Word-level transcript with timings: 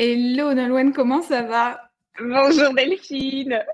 Hello 0.00 0.54
Nolwenn, 0.54 0.92
comment 0.92 1.22
ça 1.22 1.42
va? 1.42 1.90
Bonjour 2.20 2.72
Delphine. 2.72 3.64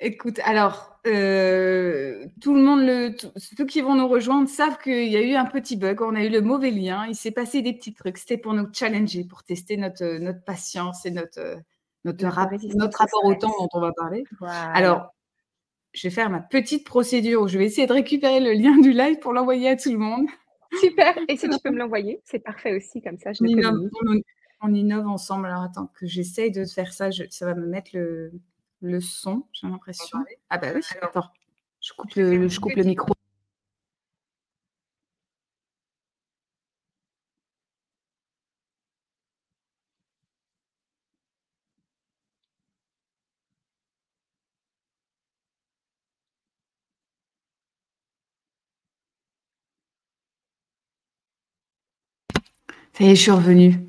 Écoute, 0.00 0.40
alors, 0.42 0.98
euh, 1.06 2.26
tout 2.42 2.54
le 2.54 2.60
monde, 2.60 2.80
le, 2.80 3.14
ceux 3.36 3.64
qui 3.64 3.80
vont 3.80 3.94
nous 3.94 4.08
rejoindre 4.08 4.48
savent 4.48 4.78
qu'il 4.78 5.06
y 5.06 5.16
a 5.16 5.22
eu 5.22 5.34
un 5.34 5.44
petit 5.44 5.76
bug, 5.76 6.02
on 6.02 6.16
a 6.16 6.24
eu 6.24 6.28
le 6.28 6.40
mauvais 6.40 6.72
lien, 6.72 7.06
il 7.06 7.14
s'est 7.14 7.30
passé 7.30 7.62
des 7.62 7.72
petits 7.72 7.94
trucs, 7.94 8.18
c'était 8.18 8.36
pour 8.36 8.52
nous 8.52 8.66
challenger, 8.72 9.22
pour 9.22 9.44
tester 9.44 9.76
notre, 9.76 10.18
notre 10.18 10.42
patience 10.42 11.06
et 11.06 11.12
notre, 11.12 11.58
notre, 12.04 12.24
notre 12.76 12.98
rapport 12.98 13.24
au 13.24 13.34
temps 13.36 13.54
dont 13.60 13.68
on 13.74 13.80
va 13.80 13.92
parler. 13.92 14.24
Alors, 14.42 15.14
je 15.92 16.08
vais 16.08 16.12
faire 16.12 16.30
ma 16.30 16.40
petite 16.40 16.84
procédure 16.84 17.42
où 17.42 17.46
je 17.46 17.58
vais 17.58 17.66
essayer 17.66 17.86
de 17.86 17.92
récupérer 17.92 18.40
le 18.40 18.54
lien 18.54 18.76
du 18.76 18.90
live 18.90 19.20
pour 19.20 19.32
l'envoyer 19.32 19.68
à 19.68 19.76
tout 19.76 19.92
le 19.92 19.98
monde. 19.98 20.26
Super, 20.80 21.16
et 21.28 21.36
si 21.36 21.48
tu 21.48 21.58
peux 21.62 21.70
me 21.70 21.78
l'envoyer, 21.78 22.20
c'est 22.24 22.40
parfait 22.40 22.74
aussi, 22.74 23.00
comme 23.00 23.18
ça 23.18 23.32
je 23.32 23.44
le 23.44 24.20
on 24.60 24.74
innove 24.74 25.06
ensemble. 25.06 25.46
Alors 25.46 25.62
attends, 25.62 25.86
que 25.94 26.06
j'essaye 26.06 26.50
de 26.52 26.64
faire 26.64 26.92
ça, 26.92 27.10
ça 27.12 27.46
va 27.46 27.54
me 27.54 27.66
mettre 27.66 27.90
le, 27.94 28.32
le 28.82 29.00
son, 29.00 29.44
j'ai 29.52 29.66
l'impression. 29.68 30.18
Ah 30.50 30.58
bah 30.58 30.68
oui, 30.74 30.82
attends, 31.02 31.28
je 31.80 31.92
coupe 31.92 32.14
le, 32.16 32.48
je 32.48 32.60
coupe 32.60 32.74
le 32.74 32.84
micro. 32.84 33.14
Ça 52.92 53.04
y 53.04 53.08
est, 53.10 53.14
je 53.14 53.22
suis 53.22 53.30
revenue. 53.30 53.80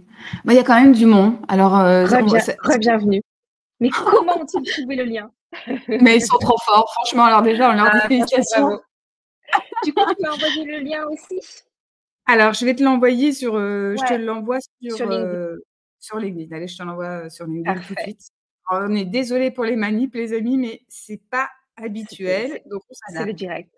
Bah, 0.46 0.54
il 0.54 0.56
y 0.56 0.60
a 0.60 0.64
quand 0.64 0.80
même 0.80 0.94
du 0.94 1.06
monde. 1.06 1.36
Alors, 1.48 1.80
euh, 1.80 2.06
bienvenue. 2.80 3.22
Mais 3.80 3.90
comment 4.06 4.40
ont-ils 4.40 4.70
trouvé 4.70 4.96
le 4.96 5.04
lien? 5.04 5.32
Mais 5.88 6.18
ils 6.18 6.22
sont 6.22 6.38
trop 6.38 6.58
forts, 6.60 6.92
franchement. 6.94 7.26
Alors 7.26 7.42
déjà, 7.42 7.72
on 7.72 7.74
leur 7.74 7.90
ah, 7.92 8.00
dit 8.08 8.08
félicitations. 8.08 8.80
Du 9.84 9.94
coup, 9.94 10.04
tu 10.06 10.22
m'as 10.22 10.34
envoyé 10.34 10.64
le 10.66 10.80
lien 10.80 11.06
aussi? 11.08 11.42
Alors, 12.28 12.54
je 12.54 12.66
vais 12.66 12.76
te 12.76 12.84
l'envoyer 12.84 13.34
sur. 13.34 13.56
Euh, 13.56 13.96
je 13.98 14.06
te 14.06 14.14
l'envoie 14.14 14.60
sur, 14.60 14.96
sur, 14.96 15.10
LinkedIn. 15.10 15.28
Euh, 15.28 15.58
sur 16.00 16.20
LinkedIn. 16.20 16.56
Allez, 16.56 16.68
je 16.68 16.78
te 16.78 16.84
l'envoie 16.84 17.30
sur 17.30 17.48
LinkedIn 17.48 17.82
tout 17.82 17.96
de 17.96 18.00
suite. 18.02 18.22
on 18.70 18.94
est 18.96 19.06
désolé 19.06 19.50
pour 19.50 19.64
les 19.64 19.76
manips, 19.76 20.14
les 20.14 20.34
amis, 20.34 20.58
mais 20.58 20.82
c'est 20.88 21.22
pas 21.32 21.50
habituel. 21.78 22.62
Donc, 22.68 22.84
c'est 22.90 23.26
le 23.26 23.34
direct. 23.34 23.72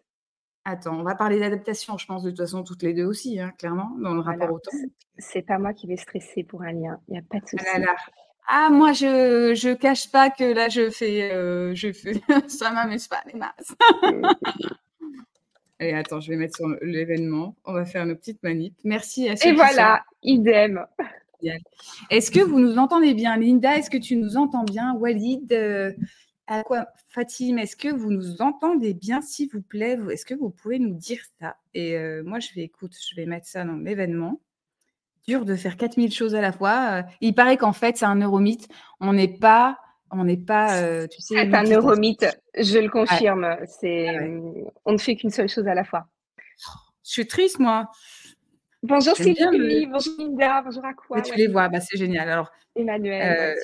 Attends, 0.63 0.99
on 0.99 1.03
va 1.03 1.15
parler 1.15 1.39
d'adaptation, 1.39 1.97
je 1.97 2.05
pense, 2.05 2.23
de 2.23 2.29
toute 2.29 2.39
façon, 2.39 2.63
toutes 2.63 2.83
les 2.83 2.93
deux 2.93 3.05
aussi, 3.05 3.39
hein, 3.39 3.51
clairement, 3.57 3.91
dans 3.99 4.13
le 4.13 4.19
rapport 4.19 4.51
au 4.51 4.59
temps. 4.59 4.71
C'est 5.17 5.41
pas 5.41 5.57
moi 5.57 5.73
qui 5.73 5.87
vais 5.87 5.97
stresser 5.97 6.43
pour 6.43 6.61
un 6.61 6.71
lien, 6.71 6.99
il 7.07 7.13
n'y 7.13 7.17
a 7.17 7.23
pas 7.23 7.39
de 7.39 7.43
ah 7.43 7.47
souci. 7.47 7.65
Ah, 8.47 8.69
moi, 8.69 8.91
je 8.91 9.53
je 9.55 9.73
cache 9.73 10.11
pas 10.11 10.29
que 10.29 10.43
là, 10.43 10.67
je 10.67 10.89
fais, 10.89 11.31
euh, 11.31 11.73
je 11.73 11.91
fais 11.91 12.13
ça 12.47 12.71
m'amuse 12.71 13.07
pas 13.07 13.21
les 13.31 13.39
masses. 13.39 13.75
Allez, 15.79 15.93
attends, 15.93 16.19
je 16.19 16.29
vais 16.29 16.37
mettre 16.37 16.57
sur 16.57 16.67
l'événement. 16.83 17.55
On 17.65 17.73
va 17.73 17.85
faire 17.85 18.05
nos 18.05 18.15
petites 18.15 18.43
manips. 18.43 18.77
Merci 18.83 19.29
à 19.29 19.35
ceux 19.35 19.49
Et 19.49 19.53
voilà, 19.53 20.03
idem. 20.21 20.85
Est-ce 22.11 22.29
que 22.29 22.39
vous 22.39 22.59
nous 22.59 22.77
entendez 22.77 23.15
bien, 23.15 23.35
Linda 23.37 23.77
Est-ce 23.77 23.89
que 23.89 23.97
tu 23.97 24.15
nous 24.15 24.37
entends 24.37 24.63
bien, 24.63 24.93
Walid 24.93 25.51
euh, 25.53 25.91
à 26.47 26.63
quoi, 26.63 26.87
Fatim, 27.09 27.57
est-ce 27.57 27.75
que 27.75 27.87
vous 27.87 28.11
nous 28.11 28.41
entendez 28.41 28.93
bien, 28.93 29.21
s'il 29.21 29.49
vous 29.51 29.61
plaît? 29.61 29.97
Est-ce 30.09 30.25
que 30.25 30.33
vous 30.33 30.49
pouvez 30.49 30.79
nous 30.79 30.93
dire 30.93 31.21
ça? 31.39 31.55
Et 31.73 31.97
euh, 31.97 32.23
moi, 32.23 32.39
je 32.39 32.49
vais, 32.55 32.61
écoute, 32.61 32.93
je 33.09 33.15
vais 33.15 33.25
mettre 33.25 33.47
ça 33.47 33.63
dans 33.63 33.77
l'événement. 33.77 34.41
Dur 35.27 35.45
de 35.45 35.55
faire 35.55 35.77
4000 35.77 36.11
choses 36.11 36.35
à 36.35 36.41
la 36.41 36.51
fois. 36.51 36.89
Euh, 36.91 37.03
il 37.21 37.35
paraît 37.35 37.57
qu'en 37.57 37.73
fait, 37.73 37.97
c'est 37.97 38.05
un 38.05 38.15
neuromythe. 38.15 38.67
On 38.99 39.13
n'est 39.13 39.37
pas, 39.37 39.77
on 40.09 40.23
n'est 40.23 40.37
pas, 40.37 40.81
euh, 40.81 41.07
tu 41.07 41.21
sais. 41.21 41.35
C'est 41.35 41.53
un 41.53 41.63
neuromythe, 41.63 42.25
je 42.57 42.79
le 42.79 42.89
confirme. 42.89 43.55
C'est, 43.67 44.09
on 44.85 44.93
ne 44.93 44.97
fait 44.97 45.15
qu'une 45.15 45.29
seule 45.29 45.49
chose 45.49 45.67
à 45.67 45.75
la 45.75 45.83
fois. 45.83 46.07
Je 47.03 47.11
suis 47.11 47.27
triste, 47.27 47.59
moi. 47.59 47.89
Bonjour 48.83 49.15
Sylvie, 49.15 49.85
bonjour 49.85 50.13
Linda, 50.17 50.63
bonjour 50.63 50.83
à 50.83 50.93
quoi 50.95 51.21
Tu 51.21 51.35
les 51.35 51.47
vois, 51.47 51.69
bah, 51.69 51.79
c'est 51.79 51.97
génial. 51.97 52.27
Alors, 52.27 52.51
Emmanuel 52.75 53.55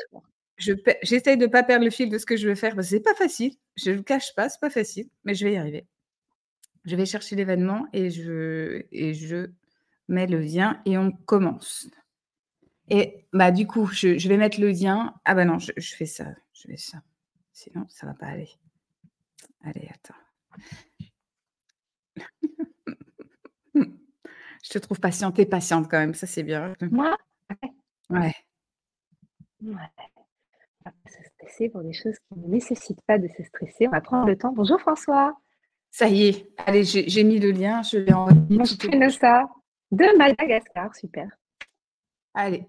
j'essaye 0.57 1.38
de 1.38 1.45
ne 1.45 1.51
pas 1.51 1.63
perdre 1.63 1.85
le 1.85 1.91
fil 1.91 2.09
de 2.09 2.18
ce 2.18 2.25
que 2.25 2.35
je 2.35 2.47
veux 2.47 2.56
faire 2.56 2.75
parce 2.75 2.88
que 2.88 2.95
c'est 2.95 3.03
pas 3.03 3.13
facile. 3.13 3.53
Je 3.75 3.91
ne 3.91 3.97
le 3.97 4.03
cache 4.03 4.34
pas, 4.35 4.50
c'est 4.50 4.59
pas 4.59 4.69
facile, 4.69 5.07
mais 5.23 5.35
je 5.35 5.45
vais 5.45 5.53
y 5.53 5.57
arriver. 5.57 5.88
Je 6.85 6.95
vais 6.95 7.06
chercher 7.06 7.35
l'événement 7.35 7.88
et 7.94 8.09
je, 8.09 8.85
et 8.91 9.13
je 9.13 9.51
mets 10.07 10.28
le 10.28 10.40
lien 10.40 10.81
et 10.85 10.97
on 10.97 11.12
commence. 11.12 11.90
Et 12.90 13.28
bah 13.34 13.51
du 13.51 13.68
coup, 13.68 13.88
je, 13.88 14.18
je 14.18 14.29
vais 14.29 14.38
mettre 14.38 14.59
le 14.62 14.69
lien. 14.69 15.13
Ah 15.25 15.35
bah 15.35 15.45
non, 15.45 15.59
je, 15.59 15.73
je, 15.75 15.95
fais 15.95 16.06
ça. 16.06 16.25
Je 16.53 16.68
fais 16.68 16.78
ça. 16.78 17.01
Sinon, 17.51 17.85
ça 17.89 18.07
va 18.07 18.13
pas 18.13 18.28
aller. 18.28 18.50
Allez, 19.63 19.89
attends. 19.94 20.13
je 23.75 24.69
te 24.69 24.78
trouve 24.79 25.00
patiente 25.00 25.38
et 25.39 25.45
patiente 25.45 25.89
quand 25.89 26.00
même. 26.00 26.13
Ça, 26.13 26.25
c'est 26.28 26.44
bien. 26.44 26.74
Moi? 26.81 27.18
Ouais. 28.09 28.34
Ouais 29.62 29.91
se 31.06 31.24
stresser 31.24 31.70
pour 31.70 31.81
des 31.81 31.94
choses 31.94 32.16
qui 32.28 32.40
ne 32.40 32.48
nécessitent 32.48 33.02
pas 33.08 33.18
de 33.18 33.28
se 33.38 33.44
stresser. 33.44 33.88
On 33.88 33.92
va 33.92 34.02
prendre 34.02 34.28
le 34.28 34.38
temps. 34.38 34.53
Bonjour 34.53 34.80
François. 34.80 35.38
Ça 35.92 36.08
y 36.08 36.28
est, 36.28 36.50
allez, 36.58 36.84
j'ai 36.84 37.24
mis 37.24 37.40
le 37.40 37.52
lien, 37.52 37.81
je 37.81 37.98
l'ai 37.98 38.14
envoyé. 38.14 38.40
Je 38.50 39.09
ça 39.09 39.46
de 39.92 40.18
Madagascar, 40.18 40.94
super. 40.96 41.28
Allez, 42.34 42.68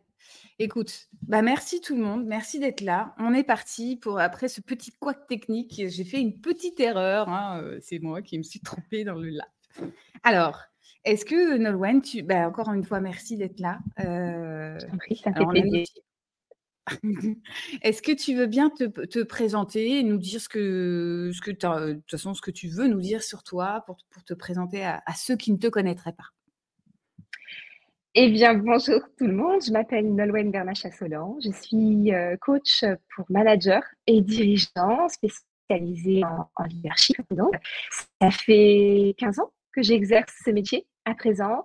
écoute, 0.59 1.09
bah 1.23 1.43
merci 1.43 1.81
tout 1.81 1.97
le 1.97 2.03
monde, 2.03 2.25
merci 2.27 2.61
d'être 2.61 2.81
là. 2.81 3.15
On 3.19 3.35
est 3.35 3.45
parti 3.45 3.97
pour 3.97 4.19
après 4.21 4.49
ce 4.49 4.61
petit 4.61 4.93
couac 4.93 5.27
technique. 5.27 5.83
J'ai 5.89 6.05
fait 6.05 6.21
une 6.21 6.41
petite 6.41 6.81
erreur, 6.81 7.29
hein, 7.29 7.61
euh, 7.61 7.79
c'est 7.83 7.99
moi 7.99 8.23
qui 8.23 8.39
me 8.39 8.45
suis 8.45 8.61
trompée 8.61 9.05
dans 9.05 9.17
le 9.17 9.29
live. 9.29 9.93
Alors, 10.23 10.63
est-ce 11.05 11.25
que 11.25 11.57
Nolwenn, 11.57 12.03
tu, 12.03 12.23
bah, 12.23 12.49
encore 12.49 12.73
une 12.73 12.85
fois, 12.85 13.01
merci 13.01 13.37
d'être 13.37 13.61
là. 13.61 13.79
Euh, 14.01 14.79
ça 15.23 15.33
Est-ce 17.83 18.03
que 18.03 18.13
tu 18.13 18.35
veux 18.35 18.47
bien 18.47 18.71
te, 18.71 19.23
présenter 19.23 19.99
et 19.99 20.03
nous 20.03 20.19
dire 20.19 20.41
ce 20.41 20.49
que, 20.49 21.31
de 21.31 21.93
toute 21.95 22.11
façon, 22.11 22.35
ce 22.35 22.41
que 22.41 22.51
tu 22.51 22.69
veux 22.69 22.87
nous 22.87 23.01
dire 23.01 23.23
sur 23.23 23.43
toi 23.43 23.83
pour, 23.87 23.99
te 24.27 24.35
présenter 24.35 24.85
à, 24.85 25.03
ceux 25.17 25.37
qui 25.37 25.53
ne 25.53 25.57
te 25.57 25.67
connaîtraient 25.67 26.13
pas? 26.13 26.29
Eh 28.15 28.31
bien, 28.31 28.55
bonjour 28.55 29.01
tout 29.17 29.27
le 29.27 29.35
monde. 29.35 29.63
Je 29.65 29.71
m'appelle 29.71 30.13
Nolwenn 30.15 30.51
Bernachat-Solan. 30.51 31.39
Je 31.45 31.53
suis 31.53 32.13
euh, 32.13 32.37
coach 32.41 32.85
pour 33.15 33.27
manager 33.29 33.83
et 34.07 34.21
dirigeant 34.23 35.09
spécialisé 35.09 36.23
en, 36.25 36.65
leadership. 36.65 37.17
Ça 38.21 38.31
fait 38.31 39.15
15 39.19 39.39
ans 39.39 39.53
que 39.73 39.83
j'exerce 39.83 40.35
ce 40.45 40.51
métier 40.51 40.87
à 41.05 41.15
présent 41.15 41.65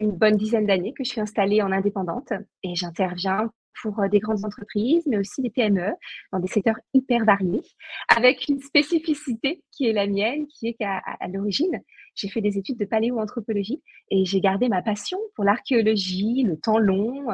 une 0.00 0.12
bonne 0.12 0.36
dizaine 0.36 0.66
d'années 0.66 0.92
que 0.92 1.04
je 1.04 1.10
suis 1.10 1.20
installée 1.20 1.62
en 1.62 1.70
indépendante 1.70 2.32
et 2.62 2.74
j'interviens 2.74 3.50
pour 3.80 4.00
euh, 4.00 4.08
des 4.08 4.20
grandes 4.20 4.44
entreprises, 4.44 5.04
mais 5.06 5.18
aussi 5.18 5.42
des 5.42 5.50
PME 5.50 5.92
dans 6.32 6.38
des 6.38 6.48
secteurs 6.48 6.78
hyper 6.94 7.24
variés, 7.24 7.62
avec 8.08 8.48
une 8.48 8.60
spécificité 8.60 9.62
qui 9.70 9.86
est 9.86 9.92
la 9.92 10.06
mienne, 10.06 10.46
qui 10.48 10.68
est 10.68 10.74
qu'à 10.74 11.00
l'origine, 11.32 11.80
j'ai 12.14 12.28
fait 12.28 12.40
des 12.40 12.58
études 12.58 12.78
de 12.78 12.84
paléoanthropologie 12.84 13.82
et 14.10 14.24
j'ai 14.24 14.40
gardé 14.40 14.68
ma 14.68 14.82
passion 14.82 15.18
pour 15.34 15.44
l'archéologie, 15.44 16.42
le 16.42 16.58
temps 16.58 16.78
long, 16.78 17.26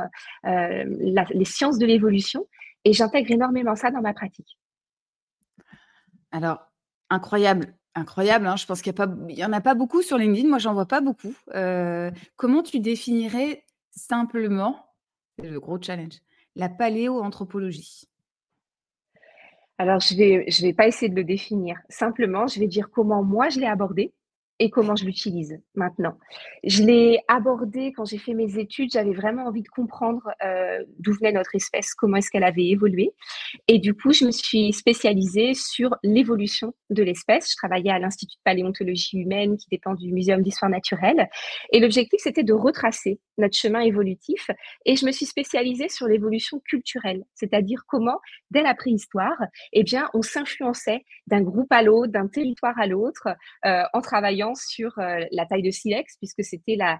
euh, 0.46 0.84
les 1.30 1.44
sciences 1.44 1.78
de 1.78 1.86
l'évolution, 1.86 2.46
et 2.84 2.92
j'intègre 2.92 3.32
énormément 3.32 3.74
ça 3.74 3.90
dans 3.90 4.00
ma 4.00 4.14
pratique. 4.14 4.58
Alors, 6.30 6.60
incroyable. 7.10 7.74
Incroyable, 7.94 8.46
hein. 8.46 8.54
je 8.54 8.64
pense 8.64 8.80
qu'il 8.80 8.94
n'y 9.26 9.44
en 9.44 9.52
a 9.52 9.60
pas 9.60 9.74
beaucoup 9.74 10.02
sur 10.02 10.18
LinkedIn, 10.18 10.48
moi 10.48 10.58
j'en 10.58 10.72
vois 10.72 10.86
pas 10.86 11.00
beaucoup. 11.00 11.34
Euh, 11.54 12.12
comment 12.36 12.62
tu 12.62 12.78
définirais 12.78 13.64
simplement, 13.90 14.94
le 15.42 15.58
gros 15.58 15.82
challenge, 15.82 16.20
la 16.58 16.68
paléoanthropologie 16.68 18.08
Alors, 19.78 20.00
je 20.00 20.12
ne 20.14 20.18
vais, 20.18 20.50
je 20.50 20.62
vais 20.62 20.74
pas 20.74 20.88
essayer 20.88 21.08
de 21.08 21.14
le 21.14 21.24
définir. 21.24 21.78
Simplement, 21.88 22.46
je 22.48 22.60
vais 22.60 22.66
dire 22.66 22.90
comment 22.90 23.22
moi 23.22 23.48
je 23.48 23.60
l'ai 23.60 23.66
abordé 23.66 24.12
et 24.58 24.70
comment 24.70 24.96
je 24.96 25.04
l'utilise 25.04 25.60
maintenant. 25.74 26.18
Je 26.64 26.82
l'ai 26.82 27.20
abordé 27.28 27.92
quand 27.92 28.04
j'ai 28.04 28.18
fait 28.18 28.34
mes 28.34 28.58
études, 28.58 28.90
j'avais 28.92 29.12
vraiment 29.12 29.46
envie 29.46 29.62
de 29.62 29.68
comprendre 29.68 30.28
euh, 30.44 30.84
d'où 30.98 31.12
venait 31.12 31.32
notre 31.32 31.54
espèce, 31.54 31.94
comment 31.94 32.16
est-ce 32.16 32.30
qu'elle 32.30 32.44
avait 32.44 32.66
évolué. 32.66 33.12
Et 33.68 33.78
du 33.78 33.94
coup, 33.94 34.12
je 34.12 34.24
me 34.24 34.30
suis 34.30 34.72
spécialisée 34.72 35.54
sur 35.54 35.94
l'évolution 36.02 36.74
de 36.90 37.02
l'espèce. 37.02 37.50
Je 37.50 37.56
travaillais 37.56 37.90
à 37.90 37.98
l'Institut 37.98 38.36
de 38.36 38.42
paléontologie 38.44 39.18
humaine 39.18 39.56
qui 39.56 39.66
dépend 39.70 39.94
du 39.94 40.12
Muséum 40.12 40.42
d'histoire 40.42 40.70
naturelle. 40.70 41.28
Et 41.72 41.80
l'objectif, 41.80 42.20
c'était 42.22 42.42
de 42.42 42.52
retracer 42.52 43.20
notre 43.36 43.56
chemin 43.56 43.80
évolutif. 43.80 44.50
Et 44.84 44.96
je 44.96 45.06
me 45.06 45.12
suis 45.12 45.26
spécialisée 45.26 45.88
sur 45.88 46.06
l'évolution 46.06 46.60
culturelle, 46.60 47.24
c'est-à-dire 47.34 47.82
comment, 47.86 48.18
dès 48.50 48.62
la 48.62 48.74
préhistoire, 48.74 49.36
eh 49.72 49.84
bien, 49.84 50.10
on 50.14 50.22
s'influençait 50.22 51.04
d'un 51.26 51.42
groupe 51.42 51.70
à 51.70 51.82
l'autre, 51.82 52.12
d'un 52.12 52.26
territoire 52.26 52.78
à 52.78 52.86
l'autre, 52.86 53.28
euh, 53.64 53.82
en 53.92 54.00
travaillant 54.00 54.47
sur 54.54 54.92
la 54.96 55.46
taille 55.46 55.62
de 55.62 55.70
silex, 55.70 56.16
puisque 56.18 56.44
c'était 56.44 56.76
la, 56.76 56.98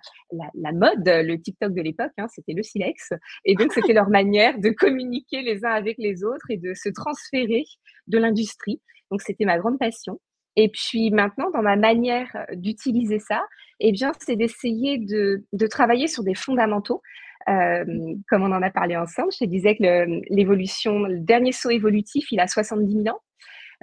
la, 0.55 0.73
mode, 0.73 1.05
le 1.06 1.37
TikTok 1.37 1.75
de 1.75 1.83
l'époque, 1.83 2.12
hein, 2.19 2.27
c'était 2.29 2.53
le 2.53 2.62
silex. 2.62 3.12
Et 3.45 3.55
donc, 3.55 3.73
c'était 3.73 3.93
leur 3.93 4.09
manière 4.09 4.59
de 4.59 4.71
communiquer 4.71 5.43
les 5.43 5.65
uns 5.65 5.73
avec 5.73 5.97
les 5.99 6.25
autres 6.25 6.50
et 6.50 6.56
de 6.56 6.75
se 6.75 6.89
transférer 6.89 7.65
de 8.06 8.19
l'industrie. 8.19 8.81
Donc, 9.11 9.23
c'était 9.23 9.45
ma 9.45 9.59
grande 9.59 9.79
passion. 9.79 10.21
Et 10.56 10.69
puis 10.69 11.12
maintenant, 11.12 11.50
dans 11.53 11.62
ma 11.62 11.77
manière 11.77 12.37
d'utiliser 12.55 13.21
ça, 13.21 13.43
eh 13.79 13.93
bien, 13.93 14.11
c'est 14.19 14.35
d'essayer 14.35 14.99
de, 14.99 15.44
de, 15.53 15.67
travailler 15.69 16.09
sur 16.09 16.25
des 16.25 16.35
fondamentaux. 16.35 17.01
Euh, 17.49 17.85
comme 18.29 18.43
on 18.43 18.53
en 18.53 18.61
a 18.61 18.71
parlé 18.71 18.97
ensemble, 18.97 19.31
je 19.41 19.44
disais 19.44 19.77
que 19.77 20.21
l'évolution, 20.35 20.99
le, 21.05 21.21
dernier 21.21 21.53
saut 21.53 21.71
évolutif, 21.71 22.33
il 22.33 22.41
a 22.41 22.49
70 22.49 22.93
000 23.05 23.09
ans. 23.09 23.21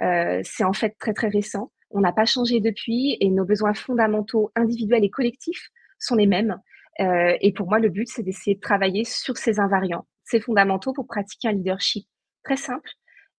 Euh, 0.02 0.42
c'est 0.44 0.64
en 0.64 0.74
fait 0.74 0.94
très 0.98 1.14
très 1.14 1.28
récent. 1.28 1.72
On 1.90 2.00
n'a 2.00 2.12
pas 2.12 2.24
changé 2.24 2.60
depuis 2.60 3.16
et 3.20 3.30
nos 3.30 3.44
besoins 3.44 3.74
fondamentaux 3.74 4.50
individuels 4.54 5.04
et 5.04 5.10
collectifs 5.10 5.70
sont 5.98 6.16
les 6.16 6.26
mêmes. 6.26 6.60
Euh, 7.00 7.36
et 7.40 7.52
pour 7.52 7.68
moi, 7.68 7.78
le 7.78 7.88
but, 7.88 8.08
c'est 8.08 8.22
d'essayer 8.22 8.56
de 8.56 8.60
travailler 8.60 9.04
sur 9.04 9.36
ces 9.36 9.60
invariants, 9.60 10.06
ces 10.24 10.40
fondamentaux 10.40 10.92
pour 10.92 11.06
pratiquer 11.06 11.48
un 11.48 11.52
leadership 11.52 12.06
très 12.42 12.56
simple 12.56 12.90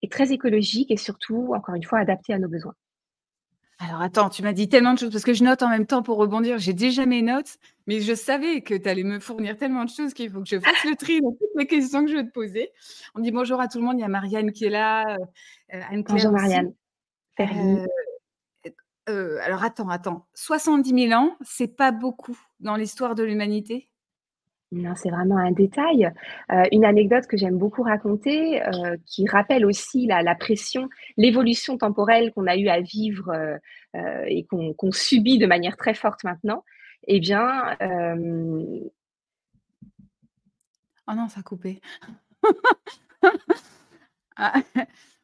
et 0.02 0.08
très 0.08 0.32
écologique 0.32 0.90
et 0.90 0.96
surtout, 0.96 1.52
encore 1.54 1.74
une 1.74 1.84
fois, 1.84 1.98
adapté 1.98 2.32
à 2.32 2.38
nos 2.38 2.48
besoins. 2.48 2.74
Alors 3.80 4.00
attends, 4.00 4.28
tu 4.28 4.42
m'as 4.42 4.52
dit 4.52 4.68
tellement 4.68 4.94
de 4.94 4.98
choses 4.98 5.12
parce 5.12 5.22
que 5.22 5.34
je 5.34 5.44
note 5.44 5.62
en 5.62 5.68
même 5.68 5.86
temps 5.86 6.02
pour 6.02 6.18
rebondir. 6.18 6.58
J'ai 6.58 6.72
déjà 6.72 7.06
mes 7.06 7.22
notes, 7.22 7.58
mais 7.86 8.00
je 8.00 8.12
savais 8.12 8.60
que 8.60 8.74
tu 8.74 8.88
allais 8.88 9.04
me 9.04 9.20
fournir 9.20 9.56
tellement 9.56 9.84
de 9.84 9.90
choses 9.90 10.14
qu'il 10.14 10.30
faut 10.30 10.40
que 10.40 10.48
je 10.48 10.58
fasse 10.58 10.84
le 10.84 10.96
tri 10.96 11.20
dans 11.20 11.30
toutes 11.30 11.50
les 11.56 11.66
questions 11.66 12.04
que 12.04 12.10
je 12.10 12.16
vais 12.16 12.24
te 12.24 12.32
poser. 12.32 12.72
On 13.14 13.20
dit 13.20 13.30
bonjour 13.30 13.60
à 13.60 13.68
tout 13.68 13.78
le 13.78 13.84
monde. 13.84 13.96
Il 13.96 14.00
y 14.00 14.04
a 14.04 14.08
Marianne 14.08 14.50
qui 14.50 14.64
est 14.64 14.70
là. 14.70 15.16
Euh, 15.72 16.02
bonjour 16.08 16.32
Marianne. 16.32 16.74
Euh, 17.38 17.86
euh, 19.08 19.38
alors 19.42 19.64
attends, 19.64 19.88
attends. 19.88 20.26
70 20.34 21.08
000 21.08 21.20
ans, 21.20 21.36
c'est 21.42 21.76
pas 21.76 21.92
beaucoup 21.92 22.38
dans 22.60 22.76
l'histoire 22.76 23.14
de 23.14 23.22
l'humanité? 23.22 23.88
Non, 24.70 24.94
c'est 24.96 25.08
vraiment 25.08 25.38
un 25.38 25.50
détail. 25.50 26.12
Euh, 26.52 26.64
une 26.72 26.84
anecdote 26.84 27.26
que 27.26 27.38
j'aime 27.38 27.56
beaucoup 27.56 27.82
raconter, 27.82 28.62
euh, 28.62 28.96
qui 29.06 29.26
rappelle 29.26 29.64
aussi 29.64 30.06
la, 30.06 30.34
pression, 30.34 30.90
l'évolution 31.16 31.78
temporelle 31.78 32.32
qu'on 32.32 32.46
a 32.46 32.56
eu 32.56 32.68
à 32.68 32.80
vivre 32.80 33.30
euh, 33.30 34.24
et 34.26 34.44
qu'on 34.44 34.92
subit 34.92 35.38
de 35.38 35.46
manière 35.46 35.76
très 35.76 35.94
forte 35.94 36.22
maintenant. 36.24 36.64
Eh 37.06 37.20
bien. 37.20 37.76
Oh 41.10 41.14
non, 41.14 41.28
ça 41.28 41.40
a 41.40 41.42
coupé. 41.42 41.80
Ah, 44.40 44.62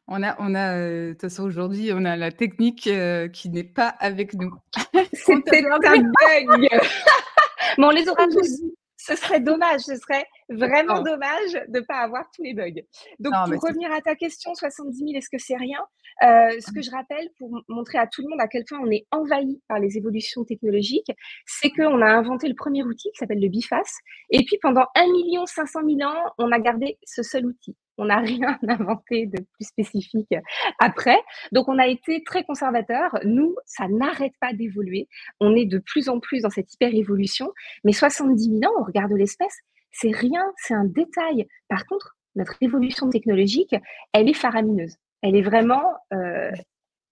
on 0.07 0.23
a, 0.23 0.35
on 0.39 0.53
a, 0.55 0.77
de 0.77 1.11
toute 1.11 1.21
façon, 1.21 1.43
aujourd'hui, 1.43 1.91
on 1.93 2.05
a 2.05 2.15
la 2.15 2.31
technique 2.31 2.89
qui 3.33 3.49
n'est 3.49 3.63
pas 3.63 3.87
avec 3.87 4.33
nous. 4.33 4.53
C'était 5.13 5.65
un 5.65 5.79
bug. 5.79 6.07
bon, 7.77 7.87
on 7.87 7.89
les 7.89 8.07
aura 8.07 8.27
tous 8.27 8.61
ce 9.05 9.15
serait 9.15 9.39
dommage, 9.39 9.81
ce 9.81 9.95
serait 9.95 10.25
vraiment 10.49 11.01
dommage 11.01 11.53
de 11.67 11.79
ne 11.79 11.85
pas 11.85 11.97
avoir 11.97 12.23
tous 12.35 12.41
les 12.41 12.53
bugs. 12.53 12.81
Donc, 13.19 13.33
pour 13.33 13.61
revenir 13.61 13.91
à 13.91 14.01
ta 14.01 14.15
question, 14.15 14.53
70 14.55 14.97
000, 14.97 15.11
est-ce 15.13 15.29
que 15.29 15.37
c'est 15.37 15.55
rien? 15.55 15.79
Euh, 16.23 16.59
Ce 16.59 16.71
que 16.71 16.81
je 16.81 16.89
rappelle 16.89 17.29
pour 17.37 17.61
montrer 17.67 17.99
à 17.99 18.07
tout 18.07 18.23
le 18.23 18.29
monde 18.29 18.41
à 18.41 18.47
quel 18.47 18.63
point 18.65 18.79
on 18.79 18.89
est 18.89 19.05
envahi 19.11 19.61
par 19.67 19.79
les 19.79 19.97
évolutions 19.97 20.43
technologiques, 20.43 21.11
c'est 21.45 21.69
qu'on 21.69 22.01
a 22.01 22.07
inventé 22.07 22.47
le 22.47 22.55
premier 22.55 22.83
outil 22.83 23.09
qui 23.11 23.17
s'appelle 23.19 23.41
le 23.41 23.49
BIFAS. 23.49 23.99
Et 24.31 24.43
puis, 24.43 24.57
pendant 24.61 24.85
1 24.95 25.45
500 25.45 25.81
000 25.87 26.09
ans, 26.09 26.33
on 26.39 26.51
a 26.51 26.59
gardé 26.59 26.97
ce 27.03 27.21
seul 27.21 27.45
outil. 27.45 27.75
On 27.97 28.05
n'a 28.05 28.17
rien 28.19 28.57
inventé 28.67 29.25
de 29.27 29.37
plus 29.53 29.65
spécifique 29.65 30.33
après. 30.79 31.17
Donc, 31.51 31.67
on 31.67 31.77
a 31.77 31.87
été 31.87 32.23
très 32.23 32.43
conservateur. 32.43 33.17
Nous, 33.23 33.55
ça 33.65 33.87
n'arrête 33.87 34.33
pas 34.39 34.53
d'évoluer. 34.53 35.07
On 35.39 35.55
est 35.55 35.65
de 35.65 35.79
plus 35.79 36.09
en 36.09 36.19
plus 36.19 36.41
dans 36.41 36.49
cette 36.49 36.73
hyper-évolution. 36.73 37.51
Mais 37.83 37.93
70 37.93 38.59
000 38.59 38.71
ans, 38.71 38.75
on 38.79 38.83
regarde 38.83 39.11
l'espèce, 39.11 39.57
c'est 39.91 40.11
rien, 40.11 40.43
c'est 40.57 40.73
un 40.73 40.85
détail. 40.85 41.47
Par 41.69 41.85
contre, 41.85 42.17
notre 42.35 42.55
évolution 42.61 43.09
technologique, 43.09 43.75
elle 44.13 44.29
est 44.29 44.33
faramineuse. 44.33 44.95
Elle 45.21 45.35
est 45.35 45.41
vraiment 45.41 45.93
euh, 46.13 46.51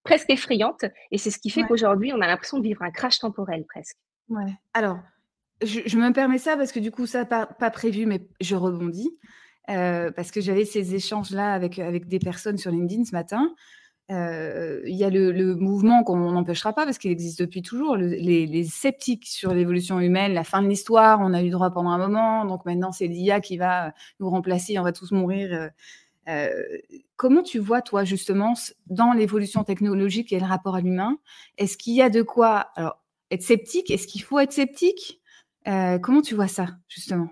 presque 0.04 0.30
effrayante. 0.30 0.84
Et 1.10 1.18
c'est 1.18 1.30
ce 1.30 1.38
qui 1.38 1.50
fait 1.50 1.62
qu'aujourd'hui, 1.62 2.12
on 2.12 2.20
a 2.20 2.26
l'impression 2.26 2.58
de 2.58 2.62
vivre 2.62 2.82
un 2.82 2.90
crash 2.90 3.18
temporel 3.18 3.64
presque. 3.66 3.96
Ouais. 4.28 4.52
Alors, 4.74 4.98
je, 5.62 5.96
me 5.96 6.12
permets 6.12 6.38
ça 6.38 6.56
parce 6.56 6.72
que 6.72 6.80
du 6.80 6.90
coup, 6.90 7.06
ça 7.06 7.24
pas, 7.24 7.46
pas 7.46 7.70
prévu, 7.70 8.06
mais 8.06 8.20
je 8.40 8.54
rebondis. 8.54 9.16
Euh, 9.70 10.10
parce 10.10 10.30
que 10.30 10.40
j'avais 10.40 10.64
ces 10.64 10.94
échanges-là 10.94 11.52
avec, 11.52 11.78
avec 11.78 12.06
des 12.06 12.18
personnes 12.18 12.58
sur 12.58 12.70
LinkedIn 12.70 13.04
ce 13.04 13.12
matin. 13.12 13.54
Euh, 14.10 14.82
il 14.84 14.94
y 14.94 15.04
a 15.04 15.08
le, 15.08 15.54
mouvement 15.54 16.04
qu'on 16.04 16.32
n'empêchera 16.32 16.74
pas 16.74 16.84
parce 16.84 16.98
qu'il 16.98 17.10
existe 17.10 17.40
depuis 17.40 17.62
toujours, 17.62 17.96
les, 17.96 18.64
sceptiques 18.64 19.26
sur 19.26 19.54
l'évolution 19.54 19.98
humaine, 20.00 20.34
la 20.34 20.44
fin 20.44 20.60
de 20.60 20.68
l'histoire, 20.68 21.20
on 21.22 21.32
a 21.32 21.42
eu 21.42 21.48
droit 21.48 21.70
pendant 21.70 21.90
un 21.90 21.98
moment, 21.98 22.44
donc 22.44 22.66
maintenant 22.66 22.92
c'est 22.92 23.06
l'IA 23.06 23.40
qui 23.40 23.56
va 23.56 23.94
nous 24.20 24.28
remplacer, 24.28 24.78
on 24.78 24.82
va 24.82 24.92
tous 24.92 25.10
mourir. 25.12 25.70
Euh, 26.28 26.50
comment 27.16 27.42
tu 27.42 27.58
vois, 27.58 27.80
toi, 27.80 28.04
justement, 28.04 28.52
dans 28.88 29.14
l'évolution 29.14 29.64
technologique 29.64 30.34
et 30.34 30.40
le 30.40 30.46
rapport 30.46 30.74
à 30.74 30.82
l'humain 30.82 31.16
Est-ce 31.56 31.78
qu'il 31.78 31.94
y 31.94 32.02
a 32.02 32.10
de 32.10 32.20
quoi 32.20 32.72
être 33.30 33.42
sceptique? 33.42 33.90
Est-ce 33.90 34.06
qu'il 34.06 34.22
faut 34.22 34.38
être 34.38 34.52
sceptique? 34.52 35.22
Comment 35.64 36.20
tu 36.20 36.34
vois 36.34 36.48
ça, 36.48 36.66
justement? 36.88 37.30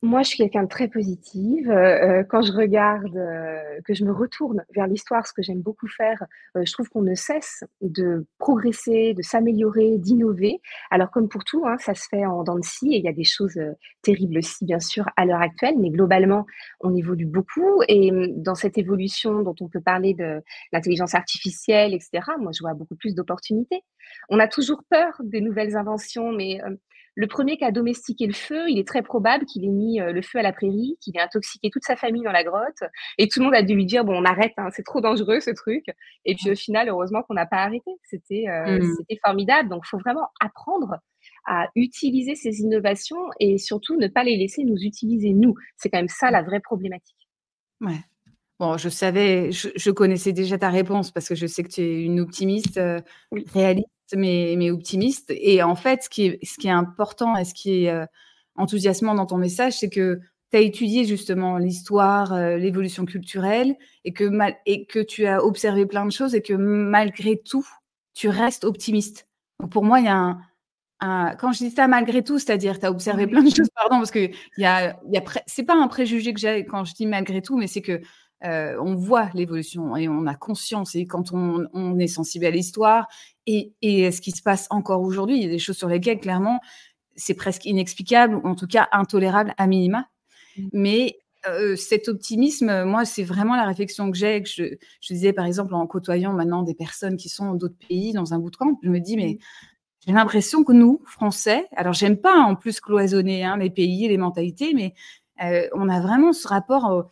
Moi, 0.00 0.22
je 0.22 0.28
suis 0.28 0.38
quelqu'un 0.38 0.62
de 0.62 0.68
très 0.68 0.88
positive. 0.88 1.70
Euh, 1.70 2.20
euh, 2.20 2.24
quand 2.24 2.42
je 2.42 2.52
regarde, 2.52 3.14
euh, 3.14 3.80
que 3.84 3.92
je 3.92 4.04
me 4.04 4.12
retourne 4.12 4.64
vers 4.74 4.86
l'histoire, 4.86 5.26
ce 5.26 5.32
que 5.34 5.42
j'aime 5.42 5.60
beaucoup 5.60 5.86
faire, 5.86 6.24
je 6.54 6.72
trouve 6.72 6.88
qu'on 6.88 7.02
ne 7.02 7.14
cesse 7.14 7.62
de 7.82 8.26
progresser, 8.38 9.12
de 9.14 9.22
s'améliorer, 9.22 9.98
d'innover. 9.98 10.60
Alors, 10.90 11.10
comme 11.10 11.28
pour 11.28 11.44
tout, 11.44 11.66
hein, 11.66 11.76
ça 11.78 11.94
se 11.94 12.08
fait 12.08 12.24
en 12.24 12.42
dents 12.42 12.58
de 12.58 12.64
scie 12.64 12.94
et 12.94 12.98
il 12.98 13.04
y 13.04 13.08
a 13.08 13.12
des 13.12 13.24
choses 13.24 13.58
terribles 14.02 14.38
aussi, 14.38 14.64
bien 14.64 14.80
sûr, 14.80 15.04
à 15.16 15.26
l'heure 15.26 15.42
actuelle, 15.42 15.74
mais 15.78 15.90
globalement, 15.90 16.46
on 16.80 16.94
évolue 16.94 17.26
beaucoup. 17.26 17.82
Et 17.88 18.10
hum, 18.10 18.42
dans 18.42 18.54
cette 18.54 18.78
évolution 18.78 19.42
dont 19.42 19.54
on 19.60 19.68
peut 19.68 19.80
parler 19.80 20.14
de 20.14 20.40
l'intelligence 20.72 21.14
artificielle, 21.14 21.92
etc., 21.92 22.24
moi, 22.38 22.52
je 22.52 22.62
vois 22.62 22.74
beaucoup 22.74 22.96
plus 22.96 23.14
d'opportunités. 23.14 23.82
On 24.30 24.38
a 24.38 24.48
toujours 24.48 24.82
peur 24.88 25.20
des 25.22 25.40
nouvelles 25.40 25.76
inventions, 25.76 26.32
mais 26.32 26.60
le 27.14 27.26
premier 27.26 27.56
qui 27.56 27.64
a 27.64 27.70
domestiqué 27.70 28.26
le 28.26 28.32
feu, 28.32 28.68
il 28.68 28.78
est 28.78 28.86
très 28.86 29.02
probable 29.02 29.44
qu'il 29.44 29.64
ait 29.64 29.68
mis 29.68 30.00
euh, 30.00 30.12
le 30.12 30.22
feu 30.22 30.38
à 30.38 30.42
la 30.42 30.52
prairie, 30.52 30.96
qu'il 31.00 31.16
ait 31.16 31.20
intoxiqué 31.20 31.70
toute 31.70 31.84
sa 31.84 31.96
famille 31.96 32.22
dans 32.22 32.32
la 32.32 32.44
grotte. 32.44 32.82
Et 33.18 33.28
tout 33.28 33.40
le 33.40 33.46
monde 33.46 33.54
a 33.54 33.62
dû 33.62 33.74
lui 33.74 33.84
dire, 33.84 34.04
bon, 34.04 34.14
on 34.14 34.24
arrête, 34.24 34.54
hein, 34.56 34.68
c'est 34.72 34.82
trop 34.82 35.00
dangereux 35.00 35.40
ce 35.40 35.50
truc. 35.50 35.84
Et 36.24 36.34
puis 36.34 36.50
au 36.50 36.54
final, 36.54 36.88
heureusement 36.88 37.22
qu'on 37.22 37.34
n'a 37.34 37.46
pas 37.46 37.58
arrêté. 37.58 37.90
C'était 38.04 38.48
euh, 38.48 38.78
mmh. 38.78 38.94
c'était 38.98 39.20
formidable. 39.22 39.68
Donc, 39.68 39.82
il 39.84 39.88
faut 39.88 39.98
vraiment 39.98 40.28
apprendre 40.40 40.96
à 41.46 41.68
utiliser 41.76 42.34
ces 42.34 42.60
innovations 42.60 43.28
et 43.40 43.58
surtout 43.58 43.96
ne 43.96 44.08
pas 44.08 44.24
les 44.24 44.36
laisser 44.36 44.64
nous 44.64 44.78
utiliser 44.78 45.32
nous. 45.32 45.54
C'est 45.76 45.90
quand 45.90 45.98
même 45.98 46.08
ça 46.08 46.30
la 46.30 46.42
vraie 46.42 46.60
problématique. 46.60 47.16
Ouais. 47.80 48.00
Bon, 48.62 48.78
je 48.78 48.88
savais, 48.88 49.50
je, 49.50 49.90
connaissais 49.90 50.32
déjà 50.32 50.56
ta 50.56 50.70
réponse 50.70 51.10
parce 51.10 51.26
que 51.26 51.34
je 51.34 51.48
sais 51.48 51.64
que 51.64 51.68
tu 51.68 51.80
es 51.80 52.04
une 52.04 52.20
optimiste 52.20 52.76
euh, 52.76 53.00
réaliste 53.52 53.88
mais, 54.14 54.70
optimiste. 54.70 55.32
Et 55.34 55.64
en 55.64 55.74
fait, 55.74 56.04
ce 56.04 56.08
qui 56.08 56.26
est, 56.26 56.38
ce 56.44 56.58
qui 56.58 56.68
est 56.68 56.70
important 56.70 57.36
et 57.36 57.44
ce 57.44 57.54
qui 57.54 57.86
est 57.86 57.90
euh, 57.90 58.06
enthousiasmant 58.54 59.16
dans 59.16 59.26
ton 59.26 59.36
message, 59.36 59.80
c'est 59.80 59.88
que 59.90 60.20
tu 60.52 60.56
as 60.56 60.60
étudié 60.60 61.04
justement 61.04 61.58
l'histoire, 61.58 62.34
euh, 62.34 62.56
l'évolution 62.56 63.04
culturelle 63.04 63.74
et 64.04 64.12
que, 64.12 64.22
mal, 64.22 64.54
et 64.64 64.86
que 64.86 65.00
tu 65.00 65.26
as 65.26 65.44
observé 65.44 65.84
plein 65.84 66.06
de 66.06 66.12
choses 66.12 66.36
et 66.36 66.40
que 66.40 66.54
malgré 66.54 67.42
tout, 67.44 67.66
tu 68.14 68.28
restes 68.28 68.62
optimiste. 68.62 69.26
pour 69.72 69.82
moi, 69.82 69.98
il 69.98 70.06
y 70.06 70.08
a 70.08 70.38
un, 71.00 71.34
quand 71.34 71.50
je 71.50 71.58
dis 71.58 71.72
ça 71.72 71.88
malgré 71.88 72.22
tout, 72.22 72.38
c'est-à-dire 72.38 72.78
tu 72.78 72.86
as 72.86 72.92
observé 72.92 73.26
plein 73.26 73.42
de 73.42 73.50
choses, 73.50 73.70
pardon, 73.74 73.96
parce 73.96 74.12
que 74.12 74.30
y 74.56 74.64
a, 74.64 74.96
y 75.10 75.18
a 75.18 75.22
c'est 75.46 75.64
pas 75.64 75.74
un 75.74 75.88
préjugé 75.88 76.32
que 76.32 76.38
j'ai 76.38 76.64
quand 76.64 76.84
je 76.84 76.94
dis 76.94 77.06
malgré 77.06 77.42
tout, 77.42 77.58
mais 77.58 77.66
c'est 77.66 77.82
que 77.82 78.00
euh, 78.44 78.76
on 78.80 78.96
voit 78.96 79.30
l'évolution 79.34 79.96
et 79.96 80.08
on 80.08 80.26
a 80.26 80.34
conscience. 80.34 80.94
Et 80.94 81.06
quand 81.06 81.32
on, 81.32 81.98
est 81.98 82.06
sensible 82.08 82.44
à 82.44 82.50
l'histoire 82.50 83.08
et, 83.46 83.72
ce 83.82 84.20
qui 84.20 84.32
se 84.32 84.42
passe 84.42 84.66
encore 84.70 85.02
aujourd'hui, 85.02 85.36
il 85.36 85.42
y 85.42 85.46
a 85.46 85.50
des 85.50 85.58
choses 85.58 85.76
sur 85.76 85.88
lesquelles, 85.88 86.20
clairement, 86.20 86.60
c'est 87.14 87.34
presque 87.34 87.64
inexplicable, 87.66 88.36
ou 88.36 88.46
en 88.46 88.54
tout 88.54 88.66
cas 88.66 88.88
intolérable 88.92 89.54
à 89.58 89.66
minima. 89.66 90.06
Mmh. 90.56 90.68
Mais 90.72 91.18
euh, 91.48 91.76
cet 91.76 92.08
optimisme, 92.08 92.84
moi, 92.84 93.04
c'est 93.04 93.24
vraiment 93.24 93.54
la 93.54 93.64
réflexion 93.64 94.10
que 94.10 94.16
j'ai. 94.16 94.42
Que 94.42 94.48
je, 94.48 94.64
disais, 95.08 95.32
par 95.32 95.44
exemple, 95.44 95.74
en 95.74 95.86
côtoyant 95.86 96.32
maintenant 96.32 96.62
des 96.62 96.74
personnes 96.74 97.16
qui 97.16 97.28
sont 97.28 97.54
d'autres 97.54 97.78
pays 97.88 98.12
dans 98.12 98.34
un 98.34 98.38
bout 98.38 98.50
de 98.50 98.56
camp, 98.56 98.78
je 98.82 98.88
me 98.88 98.98
dis, 98.98 99.16
mais 99.16 99.34
mmh. 99.34 99.38
j'ai 100.06 100.12
l'impression 100.12 100.64
que 100.64 100.72
nous, 100.72 101.00
Français, 101.06 101.68
alors 101.76 101.92
j'aime 101.92 102.16
pas 102.16 102.38
en 102.38 102.56
plus 102.56 102.80
cloisonner 102.80 103.44
hein, 103.44 103.56
les 103.56 103.70
pays 103.70 104.04
et 104.04 104.08
les 104.08 104.18
mentalités, 104.18 104.72
mais 104.74 104.94
euh, 105.42 105.68
on 105.74 105.88
a 105.88 106.00
vraiment 106.00 106.32
ce 106.32 106.46
rapport 106.48 107.08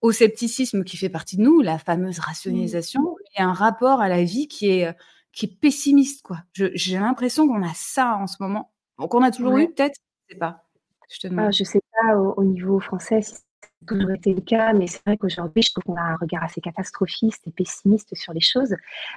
au 0.00 0.12
scepticisme 0.12 0.84
qui 0.84 0.96
fait 0.96 1.08
partie 1.08 1.36
de 1.36 1.42
nous, 1.42 1.60
la 1.60 1.78
fameuse 1.78 2.18
mmh. 2.18 2.22
rationalisation, 2.22 3.16
et 3.36 3.42
un 3.42 3.52
rapport 3.52 4.00
à 4.00 4.08
la 4.08 4.24
vie 4.24 4.48
qui 4.48 4.70
est, 4.70 4.94
qui 5.32 5.46
est 5.46 5.60
pessimiste. 5.60 6.22
quoi. 6.22 6.38
J'ai 6.54 6.98
l'impression 6.98 7.46
qu'on 7.46 7.62
a 7.62 7.72
ça 7.74 8.16
en 8.16 8.26
ce 8.26 8.36
moment. 8.40 8.72
Qu'on 8.96 9.22
a 9.22 9.30
toujours 9.30 9.56
eu, 9.56 9.68
peut-être, 9.72 9.98
je 10.28 10.34
sais 10.34 10.38
pas. 10.38 10.64
Je 11.10 11.18
te 11.18 11.34
ah, 11.36 11.50
je 11.50 11.64
sais 11.64 11.80
pas 11.92 12.16
au, 12.16 12.44
niveau 12.44 12.78
français 12.78 13.22
si 13.22 13.34
ça 13.34 13.40
a 13.82 13.86
toujours 13.86 14.10
été 14.12 14.32
le 14.32 14.42
cas, 14.42 14.72
mais 14.72 14.86
c'est 14.86 15.02
vrai 15.04 15.16
qu'aujourd'hui, 15.16 15.62
je 15.62 15.72
trouve 15.72 15.84
qu'on 15.84 15.96
a 15.96 16.02
un 16.02 16.16
regard 16.16 16.44
assez 16.44 16.60
catastrophiste 16.60 17.46
et 17.48 17.50
pessimiste 17.50 18.14
sur 18.14 18.32
les 18.32 18.40
choses. 18.40 18.76